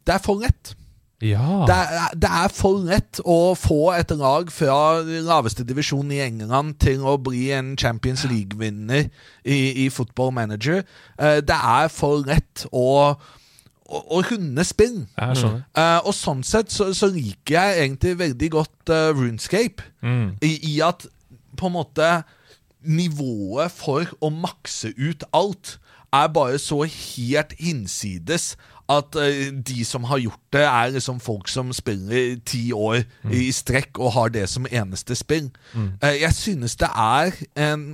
det 0.05 0.19
er 0.19 0.25
for 0.25 0.43
lett. 0.45 0.75
Ja. 1.23 1.63
Det 1.69 1.75
er, 1.77 2.15
det 2.19 2.31
er 2.43 2.55
for 2.55 2.81
lett 2.83 3.21
å 3.23 3.55
få 3.59 3.93
et 3.95 4.11
lag 4.19 4.51
fra 4.51 4.79
laveste 5.03 5.65
divisjon 5.67 6.11
i 6.11 6.19
England 6.25 6.81
til 6.83 7.05
å 7.07 7.15
bli 7.23 7.51
en 7.55 7.77
Champions 7.79 8.25
League-vinner 8.27 9.07
i, 9.45 9.61
i 9.85 9.87
Football 9.93 10.35
Manager. 10.35 10.83
Eh, 11.19 11.39
det 11.47 11.59
er 11.59 11.93
for 11.95 12.27
lett 12.27 12.67
å 12.73 13.15
å 13.93 14.23
runde 14.25 14.65
spill. 14.65 15.03
Jeg 15.19 15.37
skjønner. 15.37 15.65
Eh, 15.77 15.99
og 16.09 16.15
sånn 16.17 16.41
sett 16.47 16.73
så, 16.73 16.89
så 16.97 17.11
liker 17.13 17.59
jeg 17.59 17.83
egentlig 17.83 18.15
veldig 18.23 18.49
godt 18.55 18.93
uh, 18.93 19.11
Runescape. 19.13 19.85
Mm. 20.01 20.39
I, 20.41 20.53
I 20.71 20.75
at 20.87 21.05
på 21.61 21.69
en 21.69 21.77
måte 21.77 22.09
nivået 22.83 23.75
for 23.75 24.09
å 24.25 24.33
makse 24.33 24.95
ut 24.97 25.27
alt 25.37 25.77
er 26.13 26.33
bare 26.33 26.59
så 26.61 26.83
helt 26.89 27.53
hinsides 27.61 28.55
at 28.99 29.17
eh, 29.21 29.49
de 29.53 29.85
som 29.89 30.05
har 30.11 30.23
gjort 30.23 30.43
det, 30.53 30.65
er 30.67 30.95
liksom 30.97 31.21
folk 31.21 31.49
som 31.49 31.73
spiller 31.77 32.37
ti 32.47 32.65
år 32.73 33.03
i 33.33 33.49
strekk 33.55 33.99
og 33.99 34.13
har 34.17 34.33
det 34.35 34.47
som 34.51 34.69
eneste 34.71 35.17
spill. 35.19 35.51
Mm. 35.75 35.93
Eh, 36.03 36.21
jeg 36.23 36.35
synes 36.37 36.77
det 36.77 36.91
er 36.93 37.37
en 37.57 37.87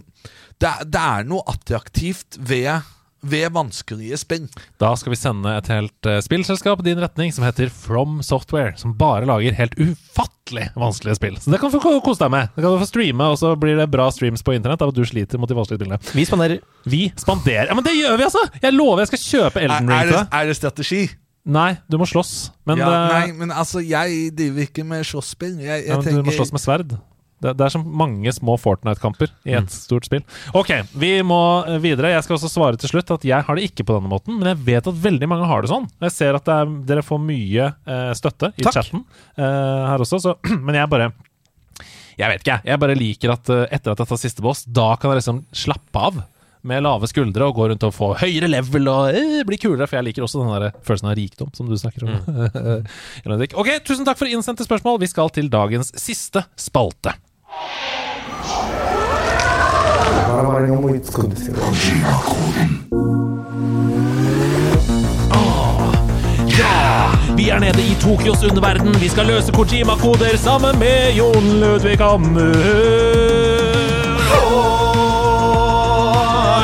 det, 0.58 0.70
det 0.90 1.00
er 1.00 1.26
noe 1.28 1.44
attraktivt 1.46 2.38
ved, 2.38 2.82
ved 3.20 3.52
vanskelige 3.52 4.18
spill. 4.20 4.46
Da 4.80 4.92
skal 4.98 5.12
vi 5.14 5.18
sende 5.18 5.54
et 5.58 5.68
helt 5.72 6.08
uh, 6.08 6.18
spillselskap 6.24 6.82
i 6.82 6.88
din 6.90 7.00
retning 7.02 7.32
som 7.34 7.46
heter 7.46 7.70
From 7.72 8.20
Software, 8.26 8.76
som 8.78 8.94
bare 8.98 9.26
lager 9.28 9.56
helt 9.58 9.74
ufattelig 9.78 10.68
vanskelige 10.78 11.18
spill. 11.18 11.38
Så 11.42 11.52
det 11.52 11.60
kan 11.62 11.72
du 11.72 11.80
få 11.82 11.94
kose 12.04 12.22
deg 12.24 12.34
med. 12.34 12.50
Det 12.54 12.64
kan 12.64 12.74
du 12.74 12.82
få 12.82 12.90
streame, 12.90 13.30
og 13.32 13.38
så 13.40 13.54
blir 13.58 13.78
det 13.80 13.88
bra 13.92 14.08
streams 14.14 14.44
på 14.46 14.54
internett 14.56 14.82
av 14.84 14.92
at 14.94 14.98
du 14.98 15.04
sliter 15.08 15.40
mot 15.40 15.50
de 15.50 15.58
vanskelige 15.58 15.82
spillene. 15.82 16.00
Vi 16.14 16.26
spanderer. 16.28 16.60
Vi 16.88 17.02
spanderer. 17.18 17.72
Ja, 17.72 17.78
men 17.78 17.86
det 17.86 17.96
gjør 17.98 18.18
vi, 18.18 18.28
altså! 18.28 18.44
Jeg 18.62 18.76
lover 18.76 19.04
jeg 19.04 19.12
skal 19.14 19.24
kjøpe 19.24 19.64
Elden 19.64 19.90
Ring 19.90 19.98
er, 19.98 20.06
til 20.06 20.14
det, 20.14 20.22
deg. 20.22 20.38
er 20.38 20.52
det 20.52 20.58
strategi? 20.60 21.02
Nei, 21.48 21.70
du 21.88 21.96
må 21.96 22.04
slåss. 22.08 22.32
Men, 22.68 22.80
ja, 22.82 22.88
eh, 22.88 23.12
nei, 23.14 23.36
men 23.38 23.52
altså, 23.54 23.80
jeg 23.80 24.32
driver 24.36 24.66
ikke 24.68 24.84
med 24.84 25.06
slåsspill. 25.08 25.54
Jeg, 25.62 25.86
jeg 25.86 25.88
ja, 25.88 26.00
men 26.04 26.20
du 26.20 26.26
må 26.28 26.34
slåss 26.36 26.52
med 26.52 26.62
sverd. 26.62 26.98
Det, 27.39 27.52
det 27.55 27.66
er 27.69 27.70
som 27.70 27.85
mange 27.86 28.32
små 28.35 28.56
Fortnite-kamper 28.59 29.31
i 29.47 29.55
et 29.59 29.70
stort 29.70 30.09
spill. 30.09 30.24
Ok, 30.59 30.73
vi 30.98 31.12
må 31.27 31.39
eh, 31.69 31.78
videre. 31.82 32.10
Jeg 32.16 32.24
skal 32.27 32.39
også 32.39 32.51
svare 32.51 32.81
til 32.81 32.90
slutt 32.90 33.12
at 33.15 33.27
jeg 33.28 33.47
har 33.47 33.59
det 33.59 33.69
ikke 33.69 33.86
på 33.86 33.94
denne 33.98 34.10
måten, 34.10 34.40
men 34.40 34.51
jeg 34.51 34.59
vet 34.66 34.90
at 34.90 35.02
veldig 35.05 35.28
mange 35.31 35.47
har 35.51 35.62
det 35.62 35.70
sånn. 35.70 35.86
Jeg 36.02 36.15
ser 36.16 36.39
at 36.39 36.48
det 36.48 36.56
er, 36.65 36.73
dere 36.90 37.05
får 37.06 37.20
mye 37.23 37.69
eh, 37.70 38.10
støtte 38.19 38.51
i 38.56 38.66
Takk. 38.66 38.81
chatten 38.81 39.05
eh, 39.39 39.85
her 39.93 40.02
også, 40.02 40.19
så, 40.24 40.35
men 40.66 40.81
jeg 40.81 40.90
bare 40.90 41.12
Jeg 42.19 42.32
vet 42.32 42.43
ikke, 42.43 42.56
jeg. 42.56 42.66
Jeg 42.73 42.82
bare 42.82 42.98
liker 42.98 43.35
at 43.36 43.55
eh, 43.55 43.69
etter 43.78 43.94
at 43.94 44.02
jeg 44.02 44.10
tar 44.10 44.20
siste 44.24 44.43
boss, 44.43 44.65
da 44.66 44.90
kan 44.98 45.15
jeg 45.15 45.23
liksom 45.23 45.44
slappe 45.55 46.02
av. 46.10 46.19
Med 46.66 46.82
lave 46.82 47.06
skuldre 47.06 47.47
og 47.47 47.55
gå 47.55 47.69
rundt 47.70 47.85
og 47.86 47.93
få 47.94 48.09
høyere 48.19 48.48
level 48.51 48.90
og 48.90 49.15
eh, 49.15 49.44
bli 49.47 49.60
kulere. 49.62 49.86
For 49.86 50.01
jeg 50.01 50.09
liker 50.09 50.27
også 50.27 50.43
den 50.43 50.51
der 50.56 50.74
følelsen 50.82 51.12
av 51.12 51.15
rikdom 51.15 51.52
som 51.55 51.70
du 51.70 51.77
snakker 51.78 52.02
om. 52.02 52.19
Mm. 52.27 53.55
Ok, 53.62 53.70
tusen 53.86 54.02
takk 54.09 54.19
for 54.19 54.27
innsendte 54.27 54.66
spørsmål. 54.66 54.98
Vi 55.05 55.10
skal 55.15 55.31
til 55.31 55.47
dagens 55.52 55.94
siste 56.02 56.43
spalte. 56.59 57.15
Ja! 66.58 67.54
Er 67.54 67.58
nede 67.58 67.82
i 67.82 67.96
Tokyos 68.00 68.44
underverden. 68.44 69.00
Vi 69.00 69.08
skal 69.08 69.26
løse 69.26 69.52
Kojima-koder 69.52 70.36
sammen 70.36 70.78
med 70.78 71.12
Jon 71.12 71.60
Ludvig 71.60 71.98
Hammer. 71.98 72.54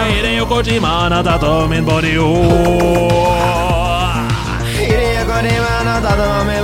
Hideo 0.08 0.44
Kojima 0.44 1.08
natato 1.08 1.66
min 1.66 1.84
body 1.84 2.16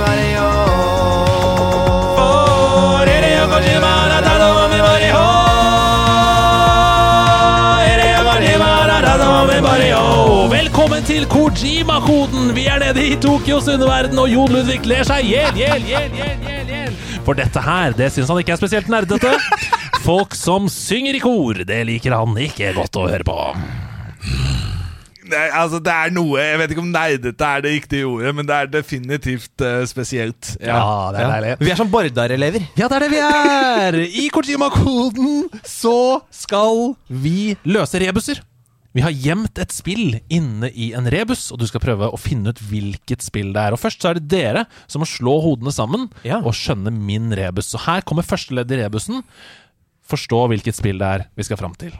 Velkommen 10.71 11.03
til 11.03 11.25
Kojima-koden! 11.27 12.53
Vi 12.55 12.61
er 12.71 12.79
nede 12.79 13.01
i 13.03 13.17
Tokyos 13.19 13.65
underverden, 13.67 14.15
og 14.21 14.29
Jon 14.31 14.53
Ludvig 14.55 14.85
ler 14.87 15.03
seg 15.03 15.25
i 15.27 15.33
hjel, 15.33 15.57
hjel, 15.59 15.81
hjel, 15.83 16.13
hjel, 16.15 16.69
hjel. 16.71 16.93
For 17.25 17.35
dette 17.35 17.59
her, 17.65 17.91
det 17.97 18.05
syns 18.15 18.29
han 18.31 18.37
ikke 18.39 18.53
er 18.55 18.59
spesielt 18.61 18.87
nerdete. 18.87 19.33
Folk 20.05 20.31
som 20.39 20.69
synger 20.71 21.17
i 21.17 21.19
kor, 21.19 21.59
det 21.67 21.79
liker 21.89 22.15
han 22.15 22.39
ikke 22.39 22.71
godt 22.77 22.99
å 23.01 23.03
høre 23.11 23.27
på. 23.27 23.35
Nei, 25.27 25.43
altså 25.59 25.79
Det 25.83 25.91
er 25.93 26.11
noe 26.11 26.41
Jeg 26.43 26.59
vet 26.59 26.71
ikke 26.73 26.81
om 26.83 26.89
nerdete 26.91 27.49
er 27.49 27.65
det 27.65 27.73
riktige 27.75 28.07
ordet, 28.07 28.31
men 28.39 28.47
det 28.47 28.55
er 28.55 28.71
definitivt 28.71 29.65
uh, 29.67 29.81
spesielt. 29.91 30.53
det 30.55 30.71
er 30.71 31.33
deilig. 31.33 31.57
Vi 31.65 31.73
er 31.73 31.81
som 31.81 31.91
Bardar-elever. 31.91 32.63
Ja, 32.79 32.87
det 32.87 32.95
er 32.95 33.05
det 33.09 33.11
vi 33.11 33.19
er! 33.25 33.99
I 34.23 34.29
Kojima-koden 34.31 35.51
så 35.67 36.21
skal 36.31 36.93
vi 37.11 37.57
løse 37.67 37.99
rebuser. 38.07 38.39
Vi 38.91 39.03
har 39.05 39.13
gjemt 39.15 39.59
et 39.61 39.71
spill 39.71 40.17
inne 40.27 40.67
i 40.75 40.89
en 40.97 41.07
rebus, 41.11 41.45
og 41.53 41.61
du 41.61 41.67
skal 41.69 41.83
prøve 41.83 42.09
å 42.11 42.19
finne 42.19 42.51
ut 42.51 42.59
hvilket 42.67 43.23
spill 43.23 43.53
det 43.55 43.61
er. 43.63 43.75
Og 43.75 43.79
Først 43.79 44.03
så 44.03 44.11
er 44.11 44.19
det 44.19 44.27
dere 44.33 44.65
som 44.91 44.99
må 45.03 45.07
slå 45.07 45.37
hodene 45.45 45.71
sammen 45.71 46.09
og 46.41 46.51
skjønne 46.57 46.91
min 46.91 47.31
rebus. 47.37 47.71
Så 47.71 47.79
her 47.85 48.03
kommer 48.03 48.27
første 48.27 48.57
ledd 48.57 48.71
i 48.71 48.81
rebusen. 48.81 49.23
Forstå 50.11 50.41
hvilket 50.51 50.75
spill 50.75 50.99
det 50.99 51.07
er 51.07 51.27
vi 51.39 51.45
skal 51.47 51.61
fram 51.61 51.75
til. 51.79 51.95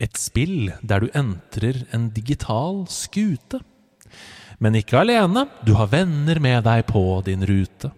Et 0.00 0.14
spill 0.16 0.70
der 0.86 1.02
du 1.02 1.10
entrer 1.18 1.82
en 1.92 2.08
digital 2.14 2.84
skute. 2.88 3.60
Men 4.60 4.76
ikke 4.78 5.00
alene, 5.02 5.46
du 5.66 5.74
har 5.74 5.90
venner 5.90 6.38
med 6.40 6.62
deg 6.68 6.86
på 6.88 7.02
din 7.26 7.42
rute. 7.48 7.90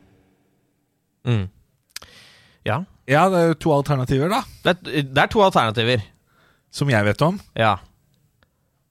Ja. 2.65 2.81
Ja, 3.11 3.29
det 3.29 3.39
er 3.39 3.49
jo 3.53 3.59
to 3.59 3.73
alternativer, 3.75 4.31
da. 4.31 4.43
Det 4.63 4.73
er, 4.73 5.07
det 5.13 5.23
er 5.25 5.31
to 5.31 5.43
alternativer. 5.43 6.03
Som 6.73 6.91
jeg 6.93 7.05
vet 7.05 7.23
om. 7.27 7.39
Ja. 7.59 7.77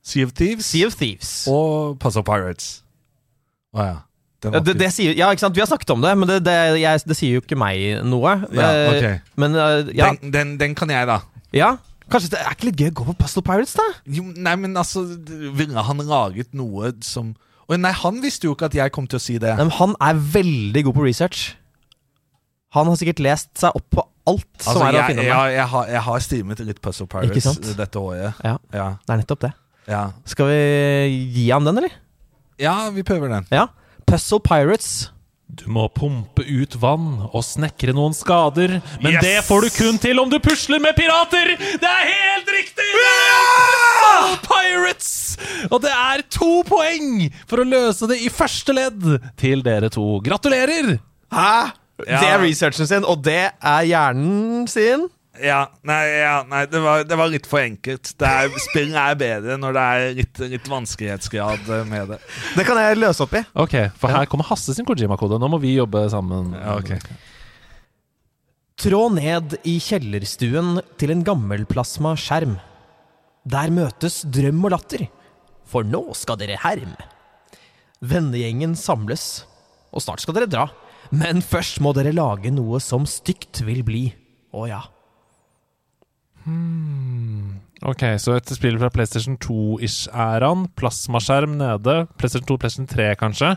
Sea 0.06 0.26
of 0.28 0.34
Thieves. 0.38 0.66
Sea 0.70 0.88
of 0.90 0.95
Thieves. 0.98 1.32
Og 1.49 1.98
Puzzle 2.02 2.24
Pirates. 2.26 2.80
Å 3.76 3.86
ja. 3.86 3.99
Den 4.41 4.56
Ja, 4.56 4.58
var 4.60 4.66
det, 4.66 4.74
det 4.82 4.88
sier, 4.95 5.14
ja, 5.14 5.28
ikke 5.30 5.44
sant? 5.44 5.53
Vi 5.58 5.62
har 5.62 5.70
snakket 5.70 5.91
om 5.94 6.02
det, 6.02 6.12
men 6.18 6.30
det, 6.30 6.40
det, 6.48 6.56
jeg, 6.82 7.02
det 7.06 7.18
sier 7.20 7.36
jo 7.38 7.44
ikke 7.44 7.58
meg 7.62 8.02
noe. 8.10 8.32
Ja, 8.58 8.70
Eh, 8.74 8.90
ok. 8.95 9.30
Men 9.44 9.53
eh, 9.53 9.91
ja. 9.99 10.08
den, 10.18 10.32
den, 10.34 10.53
den 10.62 10.74
kan 10.78 10.90
jeg, 10.94 11.06
da. 11.10 11.20
ja. 11.56 11.76
Kanskje 12.12 12.34
det 12.34 12.40
er 12.44 12.56
ikke 12.58 12.66
litt 12.68 12.82
gøy 12.82 12.90
å 12.90 12.95
gå 12.99 13.03
på 13.08 13.14
Puzzle 13.22 13.44
Pirates, 13.48 13.72
da? 13.78 13.86
Jo, 14.12 14.26
nei, 14.36 14.52
men 14.60 14.74
altså 14.76 15.06
Ville 15.56 15.80
han 15.88 16.02
laget 16.10 16.49
noe 16.60 16.90
som 17.08 17.30
Å, 17.70 17.78
Nei, 17.80 17.94
han 18.02 18.18
visste 18.20 18.49
jo 18.49 18.56
ikke 18.58 18.68
at 18.68 18.76
jeg 18.76 18.91
kom 18.91 19.06
til 19.08 19.16
å 19.16 19.24
si 19.24 19.38
det. 19.40 19.53
Men 19.56 19.70
han 19.78 19.94
er 20.03 20.18
veldig 20.34 20.82
god 20.90 20.98
på 20.98 21.06
research. 21.06 21.45
Han 22.76 22.90
har 22.91 22.99
sikkert 22.99 23.22
lest 23.24 23.53
seg 23.62 23.78
opp 23.80 23.86
på 23.95 24.03
alt 24.30 24.45
som 24.61 24.81
er 24.85 24.93
er 24.93 24.99
å 25.02 25.07
finne 25.07 25.23
med. 25.23 25.30
jeg, 25.31 25.53
jeg, 25.56 25.68
har, 25.73 25.88
jeg 25.95 26.02
har 26.07 26.19
streamet 26.27 26.60
litt 26.68 26.81
Puzzle 26.81 27.07
Pirates 27.10 27.48
dette 27.77 27.99
året. 27.99 28.34
Ja, 28.45 28.57
Ja. 28.73 28.89
det 29.07 29.14
er 29.15 29.22
nettopp 29.23 29.39
det. 29.48 29.53
Ja. 29.89 30.03
Skal 30.30 30.45
vi 30.52 30.60
gi 31.34 31.48
ham 31.52 31.65
den, 31.65 31.77
eller? 31.81 31.91
ja, 32.61 32.89
vi 32.93 33.02
prøver 33.03 33.30
den. 33.34 33.48
Ja. 33.52 33.68
Puzzle 34.06 34.39
Pirates. 34.39 35.10
Du 35.52 35.65
må 35.68 35.88
pumpe 35.91 36.45
ut 36.48 36.76
vann 36.80 37.26
og 37.34 37.41
snekre 37.43 37.91
noen 37.91 38.14
skader, 38.15 38.77
men 39.02 39.11
Yes! 39.18 39.23
det 39.26 39.34
får 39.43 39.65
du 39.65 39.69
kun 39.76 39.98
til 39.99 40.19
om 40.22 40.30
du 40.31 40.38
pusler 40.39 40.80
med 40.80 40.95
pirater! 40.95 41.57
Det 41.60 41.89
er 41.89 42.06
helt 42.07 42.48
riktig! 42.56 42.85
Det 42.95 43.10
er 43.10 43.41
Puzzle 44.06 44.38
Pirates! 44.45 45.10
Og 45.72 45.81
det 45.84 45.91
er 45.91 46.23
to 46.31 46.61
poeng 46.69 47.26
for 47.49 47.60
å 47.60 47.68
løse 47.68 48.07
det 48.07 48.22
i 48.23 48.30
første 48.31 48.72
ledd 48.77 49.03
til 49.41 49.60
dere 49.65 49.89
to. 49.91 50.06
Gratulerer! 50.23 50.93
Hæ? 51.35 51.52
Ja. 52.07 52.22
Det 52.22 52.30
er 52.30 52.44
researchen 52.44 52.90
sin, 52.90 53.07
og 53.07 53.23
det 53.26 53.41
er 53.53 53.90
hjernen 53.90 54.69
sin. 54.72 55.10
Ja, 55.41 55.61
nei, 55.88 56.02
ja, 56.19 56.41
nei 56.45 56.65
det, 56.68 56.80
var, 56.84 57.06
det 57.07 57.18
var 57.18 57.30
litt 57.32 57.48
for 57.49 57.64
enkelt. 57.64 58.11
Det 58.19 58.28
er, 58.28 58.52
spill 58.61 58.91
er 58.99 59.15
bedre 59.18 59.56
når 59.57 59.78
det 59.78 59.84
er 59.84 60.18
litt, 60.19 60.41
litt 60.53 60.68
vanskelighetsgrad 60.69 61.69
med 61.88 62.11
det. 62.14 62.18
Det 62.57 62.65
kan 62.68 62.80
jeg 62.82 62.99
løse 62.99 63.23
opp 63.23 63.38
i. 63.40 63.44
Ok, 63.64 63.78
for 64.02 64.11
her 64.14 64.28
kommer 64.30 64.49
Hasse 64.49 64.76
sin 64.76 64.88
Kojima-kode. 64.88 65.40
Nå 65.41 65.49
må 65.53 65.61
vi 65.64 65.78
jobbe 65.78 66.03
sammen. 66.11 66.52
Ja, 66.57 66.76
okay. 66.76 66.99
Trå 68.82 69.06
ned 69.14 69.56
i 69.68 69.78
kjellerstuen 69.84 70.82
til 70.99 71.15
en 71.15 71.23
gammel 71.26 71.64
plasmaskjerm. 71.69 72.57
Der 73.52 73.73
møtes 73.73 74.22
drøm 74.28 74.61
og 74.68 74.76
latter, 74.76 75.07
for 75.69 75.88
nå 75.88 76.03
skal 76.18 76.38
dere 76.41 76.60
herme. 76.61 77.10
Vennegjengen 78.02 78.76
samles, 78.78 79.45
og 79.94 80.03
snart 80.03 80.22
skal 80.23 80.38
dere 80.38 80.49
dra. 80.49 80.68
Men 81.12 81.42
først 81.44 81.82
må 81.84 81.92
dere 81.98 82.14
lage 82.16 82.52
noe 82.56 82.80
som 82.84 83.06
stygt 83.10 83.64
vil 83.68 83.84
bli. 83.88 84.04
Å 84.56 84.68
ja. 84.70 84.82
Ok, 87.82 88.04
så 88.22 88.36
et 88.38 88.54
spill 88.56 88.80
fra 88.82 88.90
PlayStation 88.94 89.36
2-ish-æraen. 89.42 90.68
Plasmaskjerm 90.80 91.58
nede. 91.60 91.98
PlayStation 92.18 92.48
2, 92.50 92.58
PlayStation 92.62 92.90
3, 92.90 93.12
kanskje. 93.20 93.54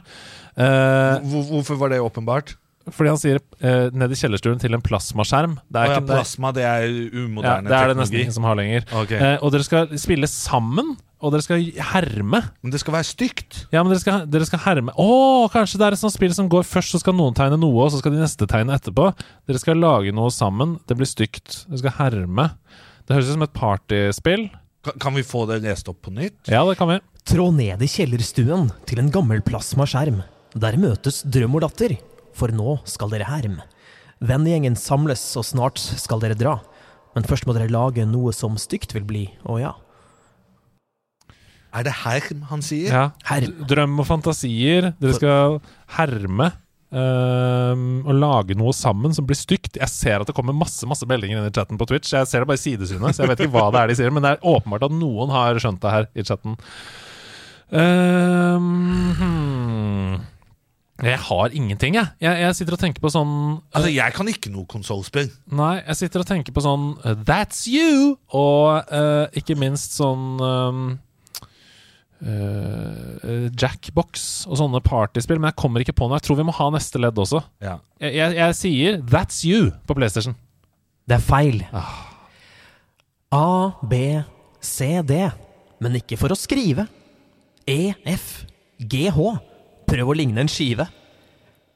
Eh, 0.57 1.25
Hvor, 1.31 1.49
hvorfor 1.53 1.81
var 1.81 1.95
det 1.95 2.03
åpenbart? 2.03 2.57
fordi 2.93 3.09
han 3.09 3.21
sier 3.21 3.39
eh, 3.65 3.87
ned 3.97 4.13
i 4.13 4.19
kjellerstuen 4.19 4.59
til 4.61 4.77
en 4.77 4.83
plasmaskjerm. 4.85 5.55
Det 5.73 5.81
er 5.81 5.87
oh, 5.87 5.89
ja, 5.89 5.97
ikke 5.97 6.05
det- 6.05 6.19
plasma, 6.19 6.51
det 6.53 6.65
er 6.69 6.83
Ja, 6.85 7.55
det 7.65 7.77
er 7.79 7.89
det 7.89 7.97
nesten 7.97 8.19
ingen 8.21 8.37
som 8.37 8.45
har 8.45 8.59
lenger. 8.61 8.85
Okay. 8.93 9.17
Eh, 9.17 9.39
og 9.41 9.55
dere 9.55 9.65
skal 9.65 9.95
spille 10.01 10.29
sammen, 10.29 10.97
og 11.25 11.33
dere 11.33 11.45
skal 11.45 11.63
herme. 11.93 12.41
Men 12.61 12.73
det 12.75 12.81
skal 12.83 12.95
være 12.99 13.09
stygt. 13.09 13.63
Ja, 13.73 13.81
men 13.83 13.95
dere 13.95 14.03
skal, 14.03 14.27
dere 14.29 14.49
skal 14.49 14.61
herme 14.67 14.93
Å, 15.01 15.09
kanskje 15.53 15.81
det 15.81 15.87
er 15.87 15.97
et 15.97 16.03
sånt 16.03 16.15
spill 16.15 16.35
som 16.37 16.51
går 16.53 16.67
først, 16.69 16.93
så 16.93 17.01
skal 17.01 17.17
noen 17.17 17.37
tegne 17.37 17.57
noe, 17.61 17.87
og 17.87 17.95
så 17.95 18.03
skal 18.03 18.13
de 18.15 18.21
neste 18.21 18.49
tegne 18.51 18.77
etterpå. 18.77 19.09
Dere 19.49 19.63
skal 19.63 19.81
lage 19.81 20.13
noe 20.15 20.33
sammen. 20.35 20.77
Det 20.85 20.99
blir 20.99 21.09
stygt. 21.09 21.65
Dere 21.71 21.81
skal 21.81 21.97
herme. 22.03 22.51
Det 23.05 23.17
høres 23.17 23.33
ut 23.33 23.39
som 23.39 23.47
et 23.47 23.57
partyspill. 23.57 24.47
Kan, 24.85 24.99
kan 25.01 25.17
vi 25.17 25.25
få 25.25 25.47
det 25.49 25.63
lest 25.65 25.89
opp 25.89 26.03
på 26.05 26.13
nytt? 26.13 26.37
Ja, 26.53 26.63
det 26.69 26.77
kan 26.81 26.93
vi. 26.93 27.01
Trå 27.25 27.49
ned 27.57 27.81
i 27.81 27.89
kjellerstuen 27.89 28.69
til 28.89 29.01
en 29.01 29.09
gammel 29.13 29.41
plasmaskjerm. 29.45 30.21
Der 30.61 30.77
møtes 30.79 31.23
drøm 31.25 31.57
og 31.57 31.65
latter, 31.65 31.97
for 32.37 32.53
nå 32.53 32.77
skal 32.89 33.11
dere 33.13 33.31
herme. 33.31 33.65
Vennegjengen 34.25 34.77
samles, 34.79 35.23
og 35.41 35.47
snart 35.49 35.81
skal 35.81 36.21
dere 36.23 36.37
dra. 36.39 36.59
Men 37.15 37.27
først 37.29 37.49
må 37.49 37.55
dere 37.57 37.73
lage 37.73 38.05
noe 38.09 38.33
som 38.37 38.59
stygt 38.61 38.95
vil 38.97 39.07
bli. 39.09 39.25
Å 39.49 39.59
ja. 39.63 39.73
Er 41.75 41.87
det 41.87 41.95
herm 42.05 42.45
han 42.51 42.63
sier? 42.63 42.91
Ja. 42.93 43.07
Herm. 43.27 43.65
Drøm 43.69 43.97
og 43.99 44.07
fantasier. 44.07 44.93
Dere 45.01 45.17
skal 45.17 45.59
herme. 45.97 46.53
Um, 46.95 48.05
og 48.07 48.15
lage 48.15 48.55
noe 48.55 48.71
sammen 48.77 49.15
som 49.17 49.27
blir 49.27 49.39
stygt. 49.39 49.81
Jeg 49.81 49.91
ser 49.91 50.23
at 50.23 50.29
det 50.29 50.37
kommer 50.37 50.55
masse 50.55 50.87
masse 50.87 51.07
meldinger 51.11 51.41
inn 51.41 51.49
i 51.49 51.55
chatten 51.55 51.81
på 51.81 51.89
Twitch. 51.91 52.13
Jeg 52.15 52.29
ser 52.31 52.45
det 52.45 52.51
bare 52.51 52.61
i 52.61 52.63
sidesynet, 52.63 53.17
så 53.17 53.25
jeg 53.25 53.33
vet 53.33 53.43
ikke 53.43 53.57
hva 53.57 53.73
det 53.75 53.81
er 53.81 53.91
de 53.91 53.97
sier. 53.99 54.15
Men 54.15 54.23
det 54.23 54.37
er 54.37 54.47
åpenbart 54.47 54.87
at 54.87 54.95
noen 54.95 55.35
har 55.35 55.59
skjønt 55.59 55.83
det 55.83 55.95
her 55.97 56.07
i 56.15 56.27
chatten. 56.29 56.55
Um, 57.75 58.71
hmm. 59.19 60.23
Jeg 61.03 61.19
har 61.19 61.51
ingenting, 61.51 61.97
jeg. 61.99 62.07
jeg. 62.23 62.39
Jeg 62.45 62.55
sitter 62.55 62.77
og 62.77 62.79
tenker 62.79 63.03
på 63.03 63.11
sånn 63.11 63.33
Altså, 63.75 63.89
Jeg 63.91 64.15
kan 64.15 64.29
ikke 64.31 64.53
noe 64.55 64.69
konsollspill. 64.71 65.27
Nei, 65.59 65.81
jeg 65.81 65.99
sitter 66.05 66.23
og 66.23 66.29
tenker 66.29 66.55
på 66.55 66.63
sånn 66.63 66.93
uh, 67.03 67.17
That's 67.27 67.65
you! 67.67 68.15
Og 68.31 68.95
uh, 68.95 69.27
ikke 69.35 69.59
minst 69.59 69.99
sånn 69.99 70.39
um, 70.39 70.85
uh, 72.25 73.49
Jackbox 73.53 74.45
og 74.49 74.59
sånne 74.61 74.81
partyspill. 74.85 75.41
Men 75.41 75.53
jeg 75.53 75.61
kommer 75.61 75.85
ikke 75.85 75.97
på 75.97 76.09
noe. 76.09 76.19
Jeg 76.21 76.29
tror 76.29 76.41
vi 76.41 76.49
må 76.49 76.57
ha 76.57 76.71
neste 76.75 77.01
ledd 77.03 77.21
også. 77.21 77.43
Ja. 77.65 77.79
Jeg, 78.03 78.17
jeg, 78.19 78.37
jeg 78.41 78.59
sier 78.61 78.99
That's 79.13 79.45
you 79.47 79.71
på 79.89 79.97
PlayStation. 79.99 80.37
Det 81.05 81.19
er 81.19 81.25
feil. 81.25 81.63
A, 83.35 83.47
B, 83.85 84.01
C, 84.65 84.91
D. 85.05 85.21
Men 85.85 85.99
ikke 86.01 86.19
for 86.21 86.33
å 86.33 86.39
skrive. 86.39 86.87
E, 87.69 87.93
F, 88.09 88.45
G, 88.81 89.09
H. 89.13 89.35
Prøv 89.89 90.13
å 90.13 90.17
ligne 90.17 90.45
en 90.45 90.51
skive. 90.51 90.87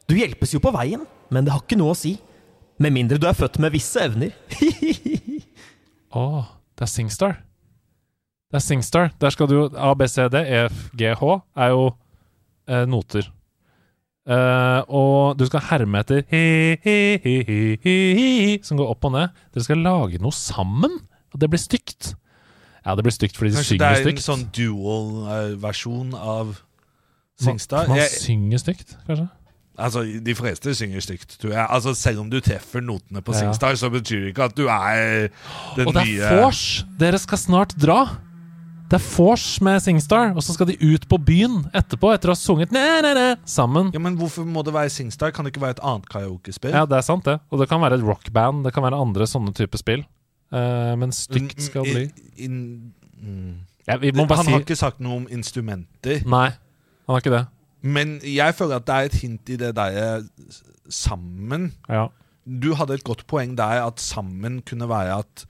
Du 0.08 0.16
hjelpes 0.16 0.54
jo 0.54 0.60
på 0.64 0.72
veien, 0.72 1.02
men 1.28 1.44
det 1.44 1.52
har 1.52 1.60
ikke 1.60 1.76
noe 1.80 1.92
å 1.92 1.98
si. 1.98 2.14
Med 2.80 2.94
mindre 2.94 3.18
du 3.20 3.26
er 3.28 3.36
født 3.36 3.58
med 3.60 3.74
visse 3.74 4.00
evner. 4.00 4.32
Å, 6.16 6.24
det 6.78 6.86
er 6.86 6.90
Singstar. 6.90 7.34
Det 8.48 8.56
er 8.56 8.64
Singstar. 8.64 9.10
Der 9.20 9.30
skal 9.30 9.48
du 9.50 9.54
jo 9.58 9.64
A, 9.76 9.90
B, 9.94 10.06
C, 10.08 10.24
D, 10.32 10.40
E, 10.40 10.62
F, 10.70 10.86
G, 10.96 11.10
H 11.20 11.32
er 11.56 11.68
jo 11.74 11.82
eh, 12.68 12.84
noter. 12.88 13.26
Eh, 14.28 14.80
og 14.92 15.36
du 15.40 15.44
skal 15.48 15.60
herme 15.70 16.00
etter 16.04 16.22
hi, 16.32 16.76
hi, 16.84 16.96
hi, 17.24 17.34
hi, 17.48 17.58
hi, 17.84 17.96
hi, 18.18 18.54
som 18.64 18.80
går 18.80 18.88
opp 18.94 19.04
og 19.08 19.12
ned. 19.18 19.34
Dere 19.54 19.64
skal 19.66 19.80
lage 19.84 20.20
noe 20.24 20.32
sammen, 20.36 20.96
og 21.32 21.40
det 21.42 21.48
blir 21.52 21.60
stygt. 21.60 22.14
Ja, 22.86 22.94
det 22.96 23.04
blir 23.04 23.12
stygt 23.12 23.36
fordi 23.36 23.52
de 23.52 23.58
Kanskje 23.60 23.78
det 23.80 23.88
er 23.88 24.00
en 24.00 24.06
stygt. 24.06 24.24
sånn 24.24 24.44
dual-versjon 24.56 26.14
av 26.16 26.54
Singstar? 27.40 27.84
Man, 27.88 27.96
man 27.96 27.98
Jeg- 28.00 28.16
synger 28.22 28.58
stygt, 28.64 28.96
kanskje? 29.06 29.28
Altså, 29.78 30.00
De 30.24 30.34
fleste 30.34 30.72
synger 30.74 31.00
stygt, 31.04 31.36
tror 31.38 31.52
jeg. 31.52 31.66
Altså, 31.70 31.92
Selv 31.94 32.20
om 32.20 32.30
du 32.30 32.40
treffer 32.40 32.80
notene 32.82 33.20
på 33.22 33.32
Ja. 33.34 33.38
Singstar, 33.44 33.76
så 33.76 33.90
betyr 33.92 34.24
det 34.24 34.34
ikke 34.34 34.44
at 34.48 34.56
du 34.56 34.66
er 34.66 35.28
den 35.76 35.86
Og 35.86 35.94
det 35.94 36.06
nye 36.06 36.20
er 36.22 36.40
vors! 36.42 36.84
Dere 36.98 37.18
skal 37.18 37.38
snart 37.38 37.76
dra. 37.78 38.00
Det 38.88 38.96
er 38.96 39.04
vors 39.04 39.46
med 39.60 39.82
Singstar, 39.84 40.30
og 40.32 40.40
så 40.44 40.54
skal 40.56 40.70
de 40.70 40.76
ut 40.80 41.02
på 41.10 41.18
byen 41.20 41.58
etterpå 41.76 42.08
etter 42.14 42.30
å 42.30 42.36
ha 42.36 42.40
sunget 42.40 42.70
næ, 42.72 42.84
næ, 43.04 43.10
næ, 43.18 43.26
sammen. 43.44 43.90
Ja, 43.92 44.00
Men 44.00 44.16
hvorfor 44.16 44.46
må 44.48 44.62
det 44.64 44.72
være 44.72 44.92
Singstar? 44.94 45.34
Kan 45.36 45.44
det 45.44 45.52
ikke 45.52 45.64
være 45.66 45.76
et 45.76 45.82
annet 45.84 46.08
karaokespill? 46.08 46.72
Ja, 46.72 46.86
det 46.88 46.96
er 46.96 47.04
sant, 47.04 47.26
det. 47.28 47.36
Og 47.52 47.60
det 47.60 47.68
kan 47.68 47.82
være 47.84 47.98
et 48.00 48.06
rockband. 48.06 48.64
Det 48.64 48.72
kan 48.72 48.86
være 48.86 48.96
andre 48.96 49.28
sånne 49.28 49.52
type 49.56 49.76
spill. 49.80 50.06
Uh, 50.48 50.96
men 50.96 51.12
stygt 51.12 51.60
skal 51.60 51.84
det 51.84 51.92
bli. 51.98 52.32
In, 52.46 52.56
mm. 53.20 53.52
Ja, 53.88 53.98
bare 54.00 54.40
Han 54.40 54.48
si 54.48 54.56
har 54.56 54.64
ikke 54.64 54.80
sagt 54.80 55.04
noe 55.04 55.20
om 55.20 55.28
instrumenter. 55.32 56.24
Nei, 56.24 56.48
han 57.04 57.12
har 57.12 57.24
ikke 57.24 57.36
det. 57.36 57.44
Men 57.84 58.18
jeg 58.24 58.56
føler 58.56 58.80
at 58.80 58.88
det 58.88 58.96
er 58.96 59.10
et 59.10 59.20
hint 59.20 59.52
i 59.52 59.60
det 59.60 59.74
der 59.76 60.24
sammen. 60.88 61.74
Ja. 61.88 62.08
Du 62.48 62.72
hadde 62.74 62.96
et 62.96 63.04
godt 63.04 63.26
poeng 63.28 63.52
der, 63.58 63.84
at 63.84 64.00
sammen 64.00 64.62
kunne 64.64 64.88
være 64.88 65.20
at 65.20 65.46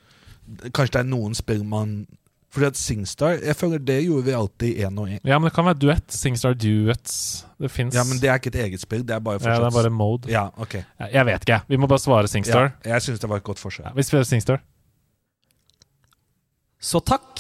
Kanskje 0.73 0.95
det 0.95 1.01
er 1.03 1.09
noen 1.11 1.35
spill 1.37 1.61
man 1.69 2.07
Fordi 2.51 2.67
at 2.67 2.77
Singstar 2.81 3.43
Jeg 3.45 3.57
føler 3.61 3.79
det 3.85 3.99
gjorde 4.07 4.25
vi 4.25 4.33
alltid 4.33 4.79
én 4.87 4.99
og 4.99 5.09
én. 5.09 5.19
ja, 5.25 5.39
men 5.39 5.51
det 5.51 5.55
kan 5.55 5.67
være 5.67 5.79
duett. 5.79 6.11
Singstar 6.11 6.55
duets. 6.55 7.45
Det 7.61 7.71
fins. 7.71 7.95
Ja, 7.95 8.05
men 8.09 8.19
det 8.23 8.31
er 8.31 8.39
ikke 8.41 8.49
et 8.55 8.61
eget 8.65 8.81
spill. 8.81 9.03
Det 9.05 9.15
er 9.15 9.21
bare 9.21 9.37
Ja, 9.43 9.59
det 9.59 9.67
er 9.67 9.71
bare 9.83 9.91
mode. 9.91 10.31
Ja, 10.33 10.47
ok 10.57 10.75
Jeg- 11.13 11.27
vet 11.27 11.45
ikke. 11.45 11.61
Vi 11.69 11.77
må 11.77 11.87
bare 11.87 11.99
svare 11.99 12.27
Singstar. 12.29 12.73
Ja, 12.85 12.93
jeg 12.95 13.03
syns 13.03 13.19
det 13.21 13.29
var 13.29 13.37
et 13.37 13.45
godt 13.45 13.59
forsøk. 13.59 13.85
Ja, 13.85 13.93
vi 13.95 14.03
spiller 14.03 14.25
Singstar. 14.25 14.61
Så 16.81 17.01
takk, 17.05 17.37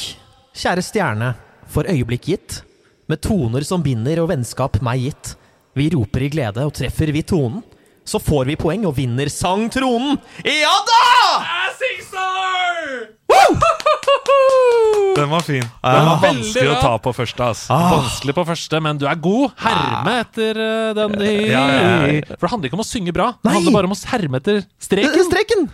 kjære 0.54 0.82
stjerne, 0.82 1.34
for 1.66 1.84
øyeblikk 1.88 2.22
gitt, 2.26 2.62
med 3.08 3.20
toner 3.22 3.62
som 3.64 3.82
binder 3.82 4.18
og 4.20 4.28
vennskap 4.28 4.80
meg 4.82 5.00
gitt. 5.00 5.36
Vi 5.74 5.88
roper 5.94 6.20
i 6.26 6.28
glede, 6.28 6.58
og 6.66 6.74
treffer 6.74 7.12
vi 7.12 7.22
tonen, 7.22 7.62
så 8.04 8.18
får 8.20 8.44
vi 8.46 8.56
poeng 8.56 8.84
og 8.86 8.96
vinner 8.96 9.28
sangtronen. 9.30 10.18
Ja 10.44 10.74
da! 10.90 10.98
Den 15.18 15.30
var 15.32 15.42
fin. 15.42 15.64
Den 15.82 16.06
var 16.06 16.20
vanskelig 16.22 16.70
å 16.70 16.76
ta 16.78 16.92
på 17.02 17.10
første. 17.16 17.42
ass 17.50 17.64
Ah. 17.74 17.88
Vanskelig 17.96 18.34
på 18.36 18.44
første, 18.46 18.78
men 18.84 19.00
du 19.00 19.06
er 19.10 19.18
god. 19.18 19.50
Herme 19.58 20.12
etter 20.22 20.60
eh, 20.62 20.92
den 20.94 21.16
i 21.26 21.32
Ja, 21.50 21.64
ja, 21.66 21.80
ja. 22.06 22.36
For 22.36 22.46
det 22.46 22.52
handler 22.52 22.70
ikke 22.70 22.78
om 22.78 22.84
å 22.84 22.86
synge 22.86 23.14
bra. 23.16 23.32
Det 23.42 23.54
handler 23.56 23.74
bare 23.74 23.90
om 23.90 23.96
å 23.96 23.98
herme 24.12 24.38
etter 24.38 24.62
streken. 24.78 25.26
Streken! 25.26 25.66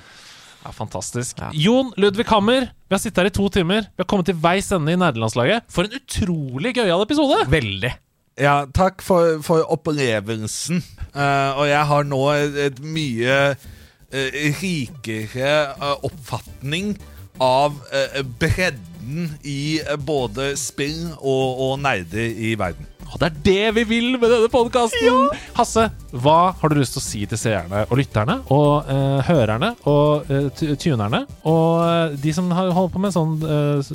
Ja, 0.65 0.73
fantastisk. 0.73 1.43
Jon 1.61 1.90
Ludvig 2.01 2.24
Hammer, 2.32 2.70
vi 2.89 2.97
har 2.97 3.02
sittet 3.02 3.20
her 3.20 3.28
i 3.28 3.35
to 3.36 3.51
timer. 3.52 3.85
Vi 3.93 4.01
har 4.01 4.09
kommet 4.09 4.31
til 4.31 4.39
veis 4.40 4.70
ende 4.73 4.94
i 4.94 4.97
nerdelandslaget. 4.97 5.69
For 5.69 5.85
en 5.85 5.98
utrolig 6.01 6.73
gøyal 6.78 7.05
episode! 7.05 7.43
Veldig. 7.52 7.93
Ja, 8.40 8.62
takk 8.74 9.05
for, 9.05 9.43
for 9.44 9.61
opplevelsen. 9.77 10.81
Eh, 11.12 11.51
og 11.61 11.69
jeg 11.69 11.85
har 11.93 12.09
nå 12.09 12.23
et, 12.32 12.56
et 12.70 12.81
mye 12.81 13.36
eh, 13.52 14.39
rikere 14.56 15.52
eh, 15.77 15.93
oppfatning 16.09 16.94
av 17.43 17.81
eh, 17.93 18.23
bredden 18.23 19.39
i 19.43 19.81
eh, 19.81 19.97
både 19.97 20.55
spill 20.61 21.12
og, 21.19 21.61
og 21.69 21.78
nerder 21.82 22.31
i 22.31 22.55
verden. 22.59 22.94
Og 23.15 23.20
det 23.23 23.28
er 23.28 23.36
det 23.47 23.74
vi 23.77 23.82
vil 23.86 24.07
med 24.19 24.27
denne 24.27 24.49
podkasten! 24.51 25.28
Hasse, 25.55 25.85
hva 26.19 26.39
har 26.59 26.73
du 26.73 26.81
lyst 26.81 26.97
til 26.97 27.01
å 27.01 27.05
si 27.05 27.20
til 27.31 27.39
seerne 27.39 27.85
og 27.86 27.99
lytterne 28.01 28.41
og 28.55 28.89
eh, 28.91 29.20
hørerne 29.28 29.69
og 29.91 30.31
eh, 30.35 30.49
tunerne 30.82 31.20
og 31.47 31.85
eh, 31.86 32.16
de 32.24 32.32
som 32.35 32.51
har 32.55 32.73
holdt 32.74 32.95
på 32.97 33.03
med 33.05 33.15
sånn 33.15 33.36
eh, 33.47 33.93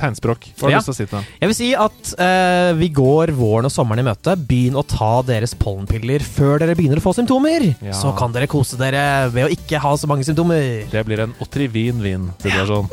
tegnspråk? 0.00 0.48
Hva 0.56 0.70
har 0.70 0.72
du 0.72 0.72
Ja. 0.72 0.80
lyst 0.80 0.88
til 0.88 0.94
å 0.94 0.98
si 1.02 1.04
til 1.04 1.18
dem? 1.18 1.28
Jeg 1.42 1.52
vil 1.52 1.58
si 1.60 1.68
at 1.84 2.14
eh, 2.16 2.72
vi 2.80 2.88
går 2.96 3.34
våren 3.36 3.68
og 3.68 3.74
sommeren 3.76 4.00
i 4.00 4.08
møte. 4.08 4.38
Begynn 4.40 4.80
å 4.80 4.86
ta 4.88 5.12
deres 5.28 5.52
pollenpiller 5.60 6.24
før 6.24 6.62
dere 6.64 6.76
begynner 6.78 7.02
å 7.02 7.04
få 7.04 7.12
symptomer. 7.20 7.68
Ja. 7.84 7.92
Så 8.00 8.14
kan 8.16 8.32
dere 8.32 8.48
kose 8.48 8.80
dere 8.80 9.28
ved 9.36 9.50
å 9.50 9.52
ikke 9.52 9.84
ha 9.84 9.92
så 10.00 10.08
mange 10.08 10.24
symptomer. 10.24 10.86
Det 10.92 11.04
blir 11.08 11.26
en 11.26 11.36
Otrivin-vin-situasjon. 11.44 12.88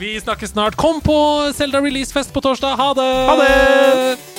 Vi 0.00 0.20
snakkes 0.20 0.50
snart. 0.50 0.76
Kom 0.76 1.00
på 1.00 1.52
Selda 1.54 1.80
releasefest 1.80 2.32
på 2.32 2.40
torsdag. 2.40 2.76
Ha 2.76 2.94
det! 2.94 3.12
Ha 3.28 3.36
det! 3.36 4.29